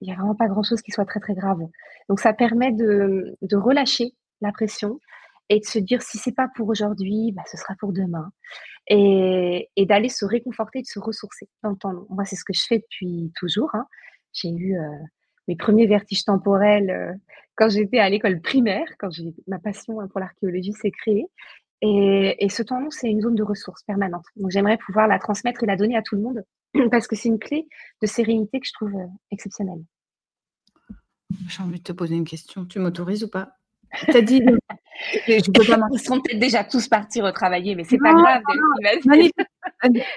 il 0.00 0.06
n'y 0.06 0.12
a 0.12 0.16
vraiment 0.16 0.34
pas 0.34 0.48
grand-chose 0.48 0.82
qui 0.82 0.90
soit 0.90 1.06
très 1.06 1.20
très 1.20 1.34
grave. 1.34 1.60
Donc 2.08 2.20
ça 2.20 2.32
permet 2.32 2.72
de, 2.72 3.36
de 3.40 3.56
relâcher 3.56 4.14
la 4.40 4.52
pression 4.52 5.00
et 5.48 5.60
de 5.60 5.64
se 5.64 5.78
dire 5.78 6.02
si 6.02 6.18
c'est 6.18 6.34
pas 6.34 6.48
pour 6.54 6.68
aujourd'hui, 6.68 7.32
bah, 7.32 7.42
ce 7.50 7.56
sera 7.56 7.74
pour 7.78 7.92
demain. 7.92 8.30
Et, 8.88 9.68
et 9.76 9.86
d'aller 9.86 10.08
se 10.08 10.24
réconforter, 10.24 10.80
de 10.80 10.86
se 10.86 10.98
ressourcer 10.98 11.48
dans 11.62 11.70
le 11.70 11.76
temps 11.76 11.92
long. 11.92 12.06
Moi, 12.08 12.24
c'est 12.24 12.36
ce 12.36 12.44
que 12.44 12.52
je 12.52 12.64
fais 12.66 12.78
depuis 12.78 13.32
toujours. 13.36 13.70
Hein. 13.74 13.86
J'ai 14.32 14.50
eu 14.50 14.78
euh, 14.78 14.82
mes 15.48 15.56
premiers 15.56 15.86
vertiges 15.86 16.24
temporels 16.24 16.90
euh, 16.90 17.12
quand 17.56 17.68
j'étais 17.68 17.98
à 17.98 18.08
l'école 18.08 18.40
primaire, 18.40 18.86
quand 18.98 19.10
j'ai 19.10 19.34
ma 19.46 19.58
passion 19.58 20.00
hein, 20.00 20.08
pour 20.08 20.20
l'archéologie 20.20 20.72
s'est 20.72 20.90
créée. 20.90 21.26
Et, 21.82 22.36
et, 22.44 22.48
ce 22.48 22.62
temps 22.62 22.80
long, 22.80 22.90
c'est 22.90 23.10
une 23.10 23.20
zone 23.20 23.34
de 23.34 23.42
ressources 23.42 23.82
permanente. 23.82 24.24
Donc 24.36 24.50
j'aimerais 24.50 24.78
pouvoir 24.78 25.08
la 25.08 25.18
transmettre 25.18 25.62
et 25.62 25.66
la 25.66 25.76
donner 25.76 25.96
à 25.96 26.02
tout 26.02 26.16
le 26.16 26.22
monde 26.22 26.44
parce 26.90 27.06
que 27.06 27.16
c'est 27.16 27.28
une 27.28 27.38
clé 27.38 27.66
de 28.00 28.06
sérénité 28.06 28.60
que 28.60 28.66
je 28.66 28.72
trouve 28.72 28.94
euh, 28.94 29.06
exceptionnelle. 29.30 29.82
J'ai 31.48 31.62
envie 31.62 31.78
de 31.78 31.84
te 31.84 31.92
poser 31.92 32.14
une 32.14 32.24
question. 32.24 32.64
Tu 32.64 32.78
m'autorises 32.78 33.24
ou 33.24 33.28
pas? 33.28 33.52
Tu 34.10 34.16
as 34.16 34.22
dit. 34.22 34.42
je 35.26 35.50
peux 35.50 35.64
pas 35.64 35.78
Ils 35.92 36.00
sont 36.00 36.20
peut-être 36.20 36.38
déjà 36.38 36.64
tous 36.64 36.88
partis 36.88 37.20
retravailler, 37.20 37.74
mais 37.74 37.84
c'est 37.84 37.98
pas 37.98 38.12
grave. 38.14 38.42
mais 39.12 39.30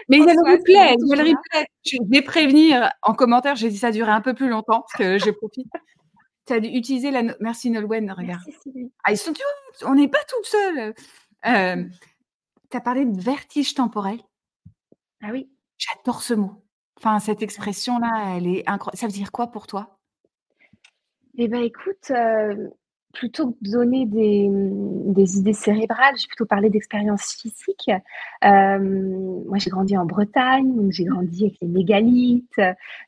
il 0.10 0.26
y 0.26 0.30
a 0.30 0.34
le 0.34 0.52
replay. 0.52 0.96
Il 1.00 1.08
y 1.08 1.14
a 1.14 1.24
le 1.24 1.30
replay. 1.30 1.66
Je 1.86 1.98
vais 2.10 2.22
prévenir 2.22 2.92
en 3.04 3.14
commentaire. 3.14 3.56
J'ai 3.56 3.70
dit 3.70 3.78
ça 3.78 3.92
durait 3.92 4.12
un 4.12 4.22
peu 4.22 4.34
plus 4.34 4.50
longtemps 4.50 4.82
parce 4.82 4.94
que 4.94 5.18
je 5.18 5.32
profite. 5.32 5.68
Tu 6.46 6.54
as 6.54 6.58
utilisé 6.58 7.12
la. 7.12 7.36
Merci 7.40 7.70
Nolwenn, 7.70 8.12
regarde. 8.12 8.42
ah, 9.04 9.12
ils 9.12 9.18
sont, 9.18 9.34
on 9.86 9.96
n'est 9.96 10.08
pas 10.08 10.24
toutes 10.28 10.46
seules. 10.46 10.94
Euh, 11.46 11.84
tu 12.70 12.78
as 12.78 12.82
parlé 12.82 13.06
de 13.06 13.22
vertige 13.22 13.74
temporel. 13.74 14.20
Ah 15.22 15.30
oui. 15.32 15.50
J'adore 15.78 16.22
ce 16.22 16.34
mot. 16.34 16.64
Enfin, 16.98 17.20
cette 17.20 17.42
expression-là, 17.42 18.36
elle 18.36 18.48
est 18.48 18.68
incroyable. 18.68 18.98
Ça 18.98 19.06
veut 19.08 19.14
dire 19.14 19.32
quoi 19.32 19.48
pour 19.48 19.68
toi? 19.68 20.00
Eh 21.38 21.48
bien, 21.48 21.62
écoute, 21.62 22.12
euh, 22.12 22.68
plutôt 23.14 23.52
que 23.52 23.58
donner 23.62 24.06
des, 24.06 25.38
idées 25.38 25.54
cérébrales, 25.54 26.16
j'ai 26.18 26.28
plutôt 26.28 26.46
parlé 26.46 26.70
d'expériences 26.70 27.34
physiques. 27.34 27.92
Euh, 28.44 28.80
moi, 29.48 29.58
j'ai 29.58 29.70
grandi 29.70 29.98
en 29.98 30.06
Bretagne, 30.06 30.76
donc 30.76 30.92
j'ai 30.92 31.06
grandi 31.06 31.46
avec 31.46 31.58
les 31.62 31.68
mégalithes, 31.68 32.60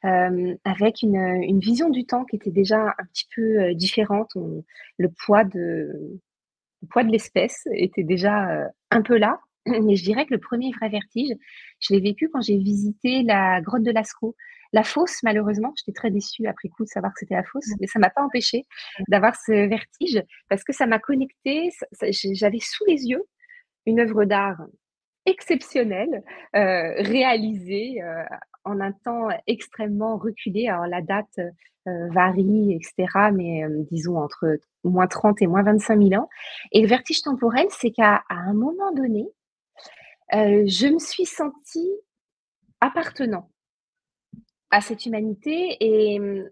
euh, 0.06 0.56
avec 0.64 1.02
une, 1.04 1.60
vision 1.60 1.90
du 1.90 2.06
temps 2.06 2.26
qui 2.26 2.36
était 2.36 2.52
déjà 2.52 2.96
un 2.98 3.06
petit 3.14 3.28
peu 3.36 3.74
différente. 3.76 4.32
le 4.98 5.10
poids 5.10 5.44
de, 5.44 6.20
le 6.82 6.88
poids 6.90 7.04
de 7.04 7.12
l'espèce 7.12 7.68
était 7.72 8.04
déjà 8.04 8.70
un 8.90 9.02
peu 9.02 9.18
là. 9.18 9.40
Mais 9.68 9.96
je 9.96 10.04
dirais 10.04 10.26
que 10.26 10.34
le 10.34 10.40
premier 10.40 10.72
vrai 10.72 10.90
vertige, 10.90 11.36
je 11.80 11.94
l'ai 11.94 12.00
vécu 12.00 12.30
quand 12.30 12.42
j'ai 12.42 12.58
visité 12.58 13.24
la 13.24 13.62
grotte 13.62 13.84
de 13.84 13.92
Lascaux. 13.92 14.36
La 14.74 14.84
fosse, 14.84 15.22
malheureusement, 15.24 15.74
j'étais 15.78 15.92
très 15.92 16.12
déçue 16.12 16.48
après 16.48 16.70
coup 16.70 16.84
de 16.84 16.90
savoir 16.90 17.14
que 17.14 17.20
c'était 17.20 17.36
la 17.36 17.44
fosse, 17.44 17.68
mais 17.80 17.88
ça 17.88 18.00
m'a 18.00 18.10
pas 18.10 18.24
empêché 18.24 18.66
d'avoir 19.10 19.36
ce 19.36 19.68
vertige 19.68 20.24
parce 20.50 20.64
que 20.64 20.74
ça 20.74 20.86
m'a 20.86 21.00
connecté. 21.00 21.72
J'avais 22.02 22.60
sous 22.60 22.86
les 22.88 23.06
yeux 23.06 23.24
une 23.86 24.00
œuvre 24.00 24.26
d'art 24.26 24.62
exceptionnelle, 25.26 26.24
euh, 26.56 26.94
réalisée 26.98 28.02
euh, 28.02 28.24
en 28.64 28.80
un 28.80 28.92
temps 28.92 29.28
extrêmement 29.48 30.18
reculé. 30.18 30.68
Alors 30.68 30.88
la 30.88 31.02
date 31.02 31.40
euh, 31.88 32.08
varie, 32.10 32.74
etc., 32.74 33.32
mais 33.34 33.64
disons 33.92 34.18
entre 34.18 34.58
moins 34.84 35.08
30 35.08 35.42
et 35.42 35.48
moins 35.48 35.64
25 35.64 36.02
000 36.02 36.22
ans. 36.22 36.30
Et 36.72 36.82
le 36.82 36.88
vertige 36.88 37.22
temporel, 37.22 37.68
c'est 37.70 37.92
qu'à 37.92 38.24
un 38.30 38.54
moment 38.54 38.92
donné, 38.94 39.28
je 40.34 40.88
me 40.88 41.00
suis 41.00 41.26
sentie 41.26 41.92
appartenant 42.80 43.51
à 44.72 44.82
cette 44.82 45.06
humanité 45.06 45.78
et 45.80 46.20
hum, 46.20 46.50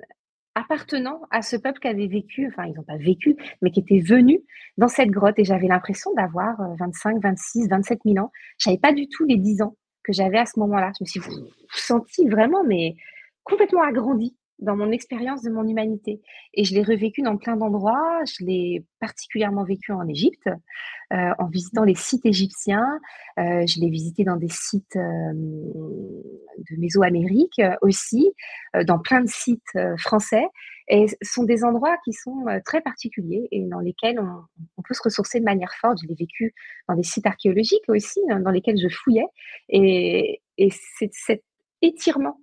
appartenant 0.56 1.22
à 1.32 1.42
ce 1.42 1.56
peuple 1.56 1.80
qui 1.80 1.88
avait 1.88 2.08
vécu, 2.08 2.48
enfin 2.48 2.66
ils 2.66 2.74
n'ont 2.74 2.84
pas 2.84 2.98
vécu, 2.98 3.36
mais 3.62 3.72
qui 3.72 3.80
était 3.80 4.00
venu 4.00 4.42
dans 4.78 4.88
cette 4.88 5.10
grotte 5.10 5.40
et 5.40 5.46
j'avais 5.46 5.68
l'impression 5.68 6.14
d'avoir 6.14 6.58
25, 6.80 7.22
26, 7.22 7.68
27 7.70 8.00
000 8.06 8.18
ans. 8.26 8.32
Je 8.58 8.70
n'avais 8.70 8.80
pas 8.80 8.94
du 8.94 9.08
tout 9.08 9.26
les 9.26 9.38
10 9.38 9.62
ans 9.62 9.76
que 10.04 10.14
j'avais 10.14 10.38
à 10.38 10.46
ce 10.46 10.60
moment-là. 10.60 10.92
Je 11.00 11.04
me 11.04 11.06
suis 11.06 11.22
sentie 11.74 12.28
vraiment, 12.28 12.64
mais 12.64 12.96
complètement 13.44 13.84
agrandie 13.84 14.36
dans 14.62 14.76
mon 14.76 14.92
expérience 14.92 15.42
de 15.42 15.50
mon 15.50 15.68
humanité. 15.68 16.22
Et 16.54 16.64
je 16.64 16.74
l'ai 16.74 16.84
revécu 16.84 17.22
dans 17.22 17.38
plein 17.38 17.56
d'endroits. 17.56 18.22
Je 18.26 18.46
l'ai 18.46 18.86
particulièrement 19.00 19.64
vécu 19.64 19.92
en 19.92 20.08
Égypte, 20.08 20.48
euh, 21.14 21.32
en 21.40 21.48
visitant 21.48 21.84
les 21.84 21.96
sites 21.96 22.26
égyptiens. 22.26 23.00
Euh, 23.40 23.66
je 23.66 23.80
l'ai 23.80 23.90
visité 23.90 24.24
dans 24.24 24.36
des 24.36 24.50
sites 24.50 24.96
euh, 24.96 25.34
de 25.34 26.76
Mésoamérique 26.78 27.62
aussi, 27.82 28.32
dans 28.86 29.00
plein 29.00 29.22
de 29.22 29.30
sites 29.30 29.78
français. 29.98 30.46
Et 30.88 31.08
ce 31.08 31.16
sont 31.22 31.44
des 31.44 31.64
endroits 31.64 31.98
qui 32.04 32.14
sont 32.14 32.46
très 32.66 32.82
particuliers 32.82 33.48
et 33.52 33.64
dans 33.66 33.80
lesquels 33.80 34.20
on, 34.20 34.82
peut 34.82 34.96
se 34.96 35.04
ressourcer 35.04 35.40
de 35.40 35.46
manière 35.46 35.74
forte. 35.80 36.00
Je 36.02 36.08
l'ai 36.08 36.16
vécu 36.16 36.54
dans 36.88 36.96
des 36.96 37.04
sites 37.04 37.28
archéologiques 37.28 37.88
aussi, 37.88 38.20
dans 38.28 38.52
lesquels 38.52 38.80
je 38.80 38.90
fouillais. 38.90 39.28
Et, 39.70 40.42
et 40.58 40.70
c'est 40.98 41.12
cet 41.14 41.44
étirement 41.82 42.40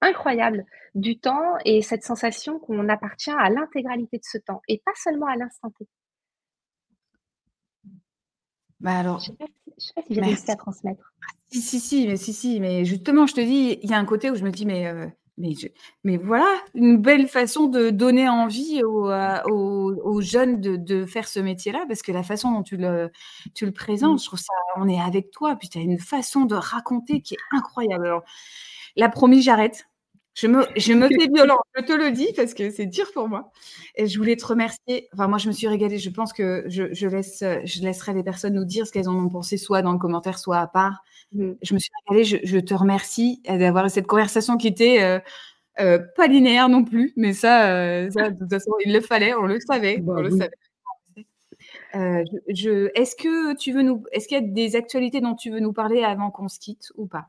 incroyable 0.00 0.64
du 0.94 1.18
temps 1.18 1.56
et 1.64 1.82
cette 1.82 2.02
sensation 2.02 2.58
qu'on 2.58 2.88
appartient 2.88 3.30
à 3.30 3.50
l'intégralité 3.50 4.18
de 4.18 4.24
ce 4.24 4.38
temps 4.38 4.62
et 4.68 4.80
pas 4.84 4.92
seulement 4.96 5.26
à 5.26 5.36
l'instant 5.36 5.70
T. 5.78 5.86
Bah 8.80 8.98
alors, 8.98 9.18
je 9.18 9.32
ne 9.32 9.36
sais, 9.36 9.92
pas 9.94 10.02
si 10.02 10.14
j'ai 10.14 10.20
réussi 10.20 10.50
à 10.50 10.56
transmettre. 10.56 11.12
Si, 11.50 11.60
si, 11.60 11.80
si, 11.80 12.06
mais 12.06 12.16
si, 12.16 12.32
si, 12.32 12.60
mais 12.60 12.84
justement, 12.84 13.26
je 13.26 13.34
te 13.34 13.40
dis, 13.40 13.78
il 13.82 13.90
y 13.90 13.94
a 13.94 13.98
un 13.98 14.04
côté 14.04 14.30
où 14.30 14.36
je 14.36 14.44
me 14.44 14.50
dis, 14.50 14.66
mais, 14.66 14.86
euh, 14.86 15.06
mais, 15.36 15.54
mais 16.04 16.16
voilà, 16.16 16.46
une 16.74 16.98
belle 16.98 17.26
façon 17.26 17.66
de 17.66 17.90
donner 17.90 18.28
envie 18.28 18.82
aux, 18.84 19.10
aux, 19.10 20.20
jeunes 20.20 20.60
de, 20.60 20.76
de, 20.76 21.06
faire 21.06 21.26
ce 21.26 21.40
métier-là, 21.40 21.84
parce 21.88 22.02
que 22.02 22.12
la 22.12 22.22
façon 22.22 22.52
dont 22.52 22.62
tu 22.62 22.76
le, 22.76 23.10
tu 23.54 23.66
le 23.66 23.72
présentes, 23.72 24.16
mmh. 24.16 24.22
je 24.22 24.26
trouve 24.26 24.38
ça, 24.38 24.52
on 24.76 24.88
est 24.88 25.00
avec 25.00 25.30
toi, 25.32 25.56
puis 25.56 25.68
tu 25.68 25.78
as 25.78 25.82
une 25.82 25.98
façon 25.98 26.44
de 26.44 26.54
raconter 26.54 27.20
qui 27.20 27.34
est 27.34 27.56
incroyable. 27.56 28.06
Alors, 28.06 28.24
la 28.98 29.08
promis, 29.08 29.40
j'arrête. 29.40 29.86
Je 30.34 30.46
me, 30.46 30.66
je 30.76 30.92
me 30.92 31.08
fais 31.08 31.28
violent, 31.32 31.58
je 31.74 31.82
te 31.82 31.92
le 31.92 32.12
dis, 32.12 32.28
parce 32.36 32.52
que 32.52 32.70
c'est 32.70 32.86
dur 32.86 33.10
pour 33.14 33.28
moi. 33.28 33.50
Et 33.96 34.06
je 34.06 34.18
voulais 34.18 34.36
te 34.36 34.44
remercier. 34.44 35.08
Enfin, 35.14 35.26
moi, 35.26 35.38
je 35.38 35.48
me 35.48 35.52
suis 35.52 35.66
régalée. 35.66 35.98
Je 35.98 36.10
pense 36.10 36.32
que 36.32 36.64
je, 36.66 36.92
je 36.92 37.08
laisse, 37.08 37.42
je 37.64 37.82
laisserai 37.82 38.12
les 38.12 38.22
personnes 38.22 38.54
nous 38.54 38.66
dire 38.66 38.86
ce 38.86 38.92
qu'elles 38.92 39.08
en 39.08 39.16
ont 39.16 39.28
pensé, 39.30 39.56
soit 39.56 39.80
dans 39.80 39.92
le 39.92 39.98
commentaire, 39.98 40.38
soit 40.38 40.58
à 40.58 40.66
part. 40.66 41.02
Mmh. 41.32 41.52
Je 41.62 41.74
me 41.74 41.78
suis 41.78 41.90
régalée. 42.06 42.24
Je, 42.24 42.36
je 42.44 42.58
te 42.58 42.74
remercie 42.74 43.42
d'avoir 43.48 43.86
eu 43.86 43.90
cette 43.90 44.06
conversation 44.06 44.58
qui 44.58 44.68
était 44.68 45.02
euh, 45.02 45.18
euh, 45.80 46.00
pas 46.16 46.26
linéaire 46.26 46.68
non 46.68 46.82
plus, 46.82 47.12
mais 47.16 47.32
ça, 47.32 47.70
euh, 47.70 48.10
ça, 48.10 48.30
de 48.30 48.38
toute 48.38 48.50
façon, 48.50 48.72
il 48.84 48.92
le 48.92 49.00
fallait, 49.00 49.34
on 49.34 49.46
le 49.46 49.58
savait. 49.60 49.98
Bah 49.98 50.14
on 50.16 50.22
le 50.22 50.30
savait. 50.30 50.50
Euh, 51.94 52.24
je, 52.48 52.90
est-ce 52.94 53.14
que 53.14 53.54
tu 53.56 53.72
veux 53.72 53.82
nous, 53.82 54.02
est-ce 54.12 54.26
qu'il 54.26 54.36
y 54.36 54.44
a 54.44 54.46
des 54.46 54.76
actualités 54.76 55.20
dont 55.20 55.34
tu 55.34 55.50
veux 55.50 55.60
nous 55.60 55.72
parler 55.72 56.02
avant 56.02 56.30
qu'on 56.30 56.48
se 56.48 56.58
quitte 56.58 56.92
ou 56.96 57.06
pas? 57.06 57.28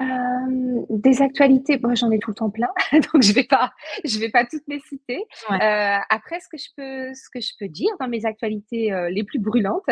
Euh, 0.00 0.84
des 0.88 1.22
actualités, 1.22 1.78
moi 1.78 1.94
j'en 1.94 2.10
ai 2.10 2.18
tout 2.18 2.30
le 2.30 2.34
temps 2.34 2.50
plein, 2.50 2.70
donc 2.92 3.22
je 3.22 3.32
vais 3.32 3.44
pas, 3.44 3.72
je 4.04 4.18
vais 4.18 4.30
pas 4.30 4.44
toutes 4.44 4.66
les 4.68 4.80
citer. 4.80 5.24
Euh, 5.50 5.96
après, 6.08 6.40
ce 6.40 6.48
que 6.48 6.56
je 6.56 6.68
peux, 6.76 7.14
ce 7.14 7.28
que 7.32 7.40
je 7.40 7.52
peux 7.58 7.68
dire 7.68 7.90
dans 8.00 8.08
mes 8.08 8.24
actualités 8.24 8.92
euh, 8.92 9.10
les 9.10 9.24
plus 9.24 9.38
brûlantes, 9.38 9.90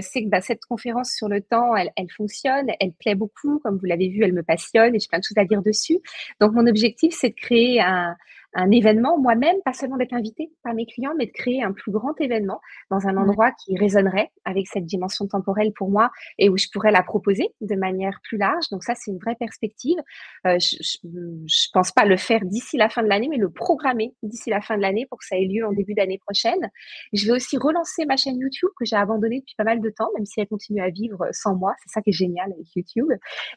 c'est 0.00 0.24
que 0.24 0.28
bah, 0.28 0.40
cette 0.40 0.64
conférence 0.64 1.12
sur 1.12 1.28
le 1.28 1.40
temps, 1.40 1.74
elle, 1.76 1.90
elle, 1.96 2.10
fonctionne, 2.10 2.66
elle 2.80 2.92
plaît 2.92 3.14
beaucoup, 3.14 3.58
comme 3.60 3.78
vous 3.78 3.86
l'avez 3.86 4.08
vu, 4.08 4.22
elle 4.22 4.32
me 4.32 4.42
passionne 4.42 4.94
et 4.94 4.98
j'ai 4.98 5.08
plein 5.08 5.18
de 5.18 5.24
choses 5.24 5.38
à 5.38 5.44
dire 5.44 5.62
dessus. 5.62 5.98
Donc 6.40 6.52
mon 6.52 6.66
objectif, 6.66 7.14
c'est 7.16 7.30
de 7.30 7.34
créer 7.34 7.80
un, 7.80 8.16
un 8.54 8.70
événement 8.70 9.18
moi-même, 9.18 9.56
pas 9.64 9.72
seulement 9.72 9.96
d'être 9.96 10.14
invité 10.14 10.50
par 10.62 10.74
mes 10.74 10.86
clients, 10.86 11.14
mais 11.16 11.26
de 11.26 11.32
créer 11.32 11.62
un 11.62 11.72
plus 11.72 11.92
grand 11.92 12.18
événement 12.20 12.60
dans 12.90 13.06
un 13.06 13.16
endroit 13.16 13.52
qui 13.52 13.76
résonnerait 13.76 14.30
avec 14.44 14.66
cette 14.68 14.86
dimension 14.86 15.26
temporelle 15.26 15.72
pour 15.74 15.90
moi 15.90 16.10
et 16.38 16.48
où 16.48 16.56
je 16.56 16.66
pourrais 16.72 16.90
la 16.90 17.02
proposer 17.02 17.48
de 17.60 17.74
manière 17.76 18.18
plus 18.24 18.38
large. 18.38 18.68
Donc 18.70 18.84
ça, 18.84 18.94
c'est 18.94 19.10
une 19.10 19.18
vraie 19.18 19.36
perspective. 19.36 19.98
Euh, 20.46 20.58
je 20.58 20.98
ne 21.04 21.72
pense 21.72 21.92
pas 21.92 22.04
le 22.04 22.16
faire 22.16 22.40
d'ici 22.44 22.76
la 22.76 22.88
fin 22.88 23.02
de 23.02 23.08
l'année, 23.08 23.28
mais 23.28 23.36
le 23.36 23.50
programmer 23.50 24.14
d'ici 24.22 24.50
la 24.50 24.60
fin 24.60 24.76
de 24.76 24.82
l'année 24.82 25.06
pour 25.06 25.18
que 25.18 25.26
ça 25.26 25.36
ait 25.36 25.44
lieu 25.44 25.66
en 25.66 25.72
début 25.72 25.94
d'année 25.94 26.18
prochaine. 26.18 26.70
Je 27.12 27.26
vais 27.26 27.32
aussi 27.32 27.58
relancer 27.58 28.06
ma 28.06 28.16
chaîne 28.16 28.38
YouTube 28.38 28.70
que 28.78 28.84
j'ai 28.84 28.96
abandonnée 28.96 29.40
depuis 29.40 29.54
pas 29.56 29.64
mal 29.64 29.80
de 29.80 29.90
temps, 29.90 30.08
même 30.16 30.24
si 30.24 30.40
elle 30.40 30.48
continue 30.48 30.80
à 30.80 30.90
vivre 30.90 31.26
sans 31.32 31.54
moi. 31.54 31.74
C'est 31.84 31.92
ça 31.92 32.02
qui 32.02 32.10
est 32.10 32.12
génial 32.12 32.50
avec 32.52 32.66
YouTube. 32.74 33.08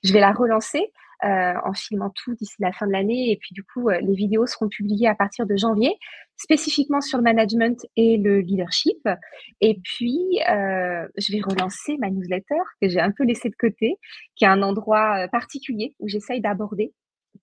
Je 0.03 0.13
vais 0.13 0.19
la 0.19 0.34
relancer 0.34 0.91
euh, 1.23 1.53
en 1.64 1.73
filmant 1.73 2.11
tout 2.15 2.34
d'ici 2.34 2.56
la 2.60 2.72
fin 2.72 2.88
de 2.88 2.91
l'année. 2.91 3.31
Et 3.31 3.38
puis 3.38 3.53
du 3.53 3.64
coup, 3.64 3.89
euh, 3.89 3.99
les 4.02 4.15
vidéos 4.15 4.45
seront 4.48 4.69
publiées 4.69 5.07
à 5.07 5.15
partir 5.15 5.45
de 5.45 5.56
janvier, 5.56 5.95
spécifiquement 6.35 7.02
sur 7.02 7.18
le 7.18 7.23
management 7.23 7.85
et 7.95 8.18
le 8.18 8.39
leadership. 8.39 9.07
Et 9.60 9.80
puis, 9.84 10.39
euh, 10.49 11.07
je 11.18 11.31
vais 11.31 11.41
relancer 11.41 11.98
ma 11.98 12.10
newsletter 12.10 12.61
que 12.81 12.89
j'ai 12.89 12.99
un 12.99 13.11
peu 13.11 13.23
laissée 13.23 13.49
de 13.49 13.56
côté, 13.56 13.98
qui 14.35 14.45
est 14.45 14.48
un 14.48 14.64
endroit 14.64 15.27
particulier 15.31 15.95
où 15.99 16.07
j'essaye 16.07 16.41
d'aborder 16.41 16.93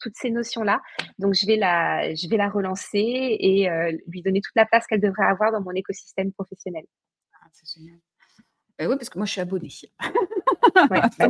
toutes 0.00 0.16
ces 0.16 0.30
notions-là. 0.30 0.80
Donc, 1.18 1.34
je 1.34 1.46
vais 1.46 1.56
la, 1.56 2.14
je 2.14 2.28
vais 2.28 2.36
la 2.36 2.48
relancer 2.48 2.98
et 2.98 3.68
lui 4.06 4.22
donner 4.22 4.40
toute 4.40 4.56
la 4.56 4.66
place 4.66 4.86
qu'elle 4.86 5.00
devrait 5.00 5.26
avoir 5.26 5.52
dans 5.52 5.62
mon 5.62 5.72
écosystème 5.72 6.32
professionnel. 6.32 6.84
c'est 7.52 7.78
génial. 7.78 7.98
Oui, 8.80 8.96
parce 8.96 9.08
que 9.08 9.18
moi, 9.18 9.26
je 9.26 9.32
suis 9.32 9.40
abonnée. 9.40 9.68
Ouais, 10.90 11.00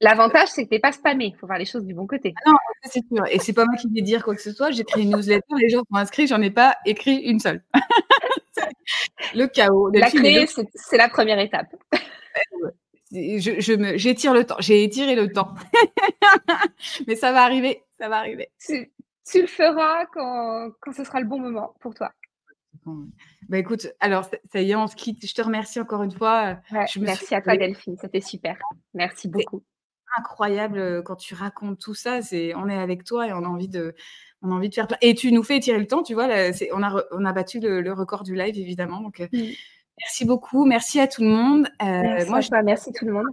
L'avantage, 0.00 0.48
c'est 0.48 0.64
que 0.64 0.68
tu 0.68 0.74
n'es 0.74 0.80
pas 0.80 0.92
spammé. 0.92 1.26
Il 1.26 1.36
faut 1.36 1.46
voir 1.46 1.58
les 1.58 1.64
choses 1.64 1.84
du 1.84 1.94
bon 1.94 2.06
côté. 2.06 2.34
Ah 2.44 2.50
non, 2.50 2.56
c'est 2.84 3.06
sûr. 3.06 3.24
Et 3.30 3.38
c'est 3.38 3.52
pas 3.52 3.64
moi 3.64 3.76
qui 3.76 3.88
vais 3.88 4.02
dire 4.02 4.24
quoi 4.24 4.34
que 4.34 4.42
ce 4.42 4.52
soit. 4.52 4.70
J'ai 4.70 4.84
créé 4.84 5.02
une 5.02 5.10
newsletter, 5.10 5.54
les 5.58 5.68
gens 5.68 5.82
sont 5.90 5.96
inscrits, 5.96 6.26
j'en 6.26 6.40
ai 6.40 6.50
pas 6.50 6.76
écrit 6.86 7.16
une 7.16 7.40
seule. 7.40 7.62
le 9.34 9.46
chaos. 9.46 9.90
La 9.92 10.10
créer, 10.10 10.46
c'est 10.74 10.96
la 10.96 11.08
première 11.08 11.38
étape. 11.38 11.74
Je, 13.12 13.58
je 13.58 13.96
j'étire 13.96 14.32
le 14.32 14.46
temps. 14.46 14.54
J'ai 14.60 14.84
étiré 14.84 15.16
le 15.16 15.32
temps. 15.32 15.52
Mais 17.08 17.16
ça 17.16 17.32
va 17.32 17.42
arriver. 17.42 17.82
Ça 17.98 18.08
va 18.08 18.18
arriver. 18.18 18.50
Tu, 18.64 18.92
tu 19.28 19.40
le 19.40 19.48
feras 19.48 20.06
quand, 20.14 20.70
quand 20.80 20.92
ce 20.92 21.02
sera 21.02 21.20
le 21.20 21.26
bon 21.26 21.40
moment 21.40 21.74
pour 21.80 21.92
toi. 21.92 22.12
Bah 23.48 23.58
écoute, 23.58 23.88
alors 24.00 24.28
ça 24.52 24.60
y 24.60 24.70
est, 24.70 24.76
on 24.76 24.86
se 24.86 24.96
quitte. 24.96 25.26
Je 25.26 25.34
te 25.34 25.42
remercie 25.42 25.80
encore 25.80 26.02
une 26.02 26.10
fois. 26.10 26.58
merci 26.98 27.34
à 27.34 27.42
toi 27.42 27.56
Delphine, 27.56 27.96
c'était 28.00 28.20
super. 28.20 28.56
Merci 28.94 29.28
beaucoup. 29.28 29.62
Incroyable 30.18 30.78
euh, 30.78 31.02
quand 31.02 31.16
tu 31.16 31.34
racontes 31.34 31.78
tout 31.78 31.94
ça. 31.94 32.20
C'est, 32.22 32.54
on 32.54 32.68
est 32.68 32.76
avec 32.76 33.04
toi 33.04 33.28
et 33.28 33.32
on 33.32 33.44
a 33.44 33.48
envie 33.48 33.68
de, 33.68 33.94
on 34.42 34.50
a 34.50 34.54
envie 34.54 34.68
de 34.68 34.74
faire. 34.74 34.88
Et 35.00 35.14
tu 35.14 35.30
nous 35.32 35.42
fais 35.42 35.60
tirer 35.60 35.78
le 35.78 35.86
temps, 35.86 36.02
tu 36.02 36.14
vois. 36.14 36.28
on 36.72 36.82
a, 36.82 37.04
on 37.12 37.24
a 37.24 37.32
battu 37.32 37.60
le, 37.60 37.92
record 37.92 38.24
du 38.24 38.34
live 38.34 38.58
évidemment. 38.58 39.00
Donc 39.00 39.20
euh, 39.20 39.28
mmh. 39.32 39.52
merci 40.00 40.24
beaucoup, 40.24 40.64
merci 40.64 41.00
à 41.00 41.06
tout 41.06 41.22
le 41.22 41.28
monde. 41.28 41.66
Euh, 41.82 42.02
merci 42.02 42.30
moi, 42.30 42.40
je... 42.40 42.50
merci 42.64 42.92
tout 42.92 43.04
le 43.04 43.12
monde. 43.12 43.26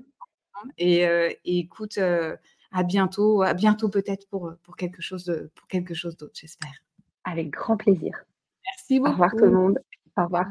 Et, 0.77 1.05
écoute, 1.45 1.99
à 1.99 2.83
bientôt, 2.83 3.43
à 3.43 3.53
bientôt 3.53 3.89
peut-être 3.89 4.27
pour 4.29 4.53
pour 4.63 4.75
quelque 4.75 5.01
chose 5.01 5.31
pour 5.55 5.67
quelque 5.67 5.93
chose 5.93 6.17
d'autre, 6.17 6.33
j'espère. 6.35 6.73
Avec 7.23 7.49
grand 7.49 7.77
plaisir. 7.77 8.11
Merci 8.67 8.99
beaucoup. 8.99 9.09
Au 9.09 9.13
revoir 9.13 9.31
tout 9.31 9.45
le 9.45 9.51
monde. 9.51 9.79
Au 10.17 10.23
revoir. 10.23 10.45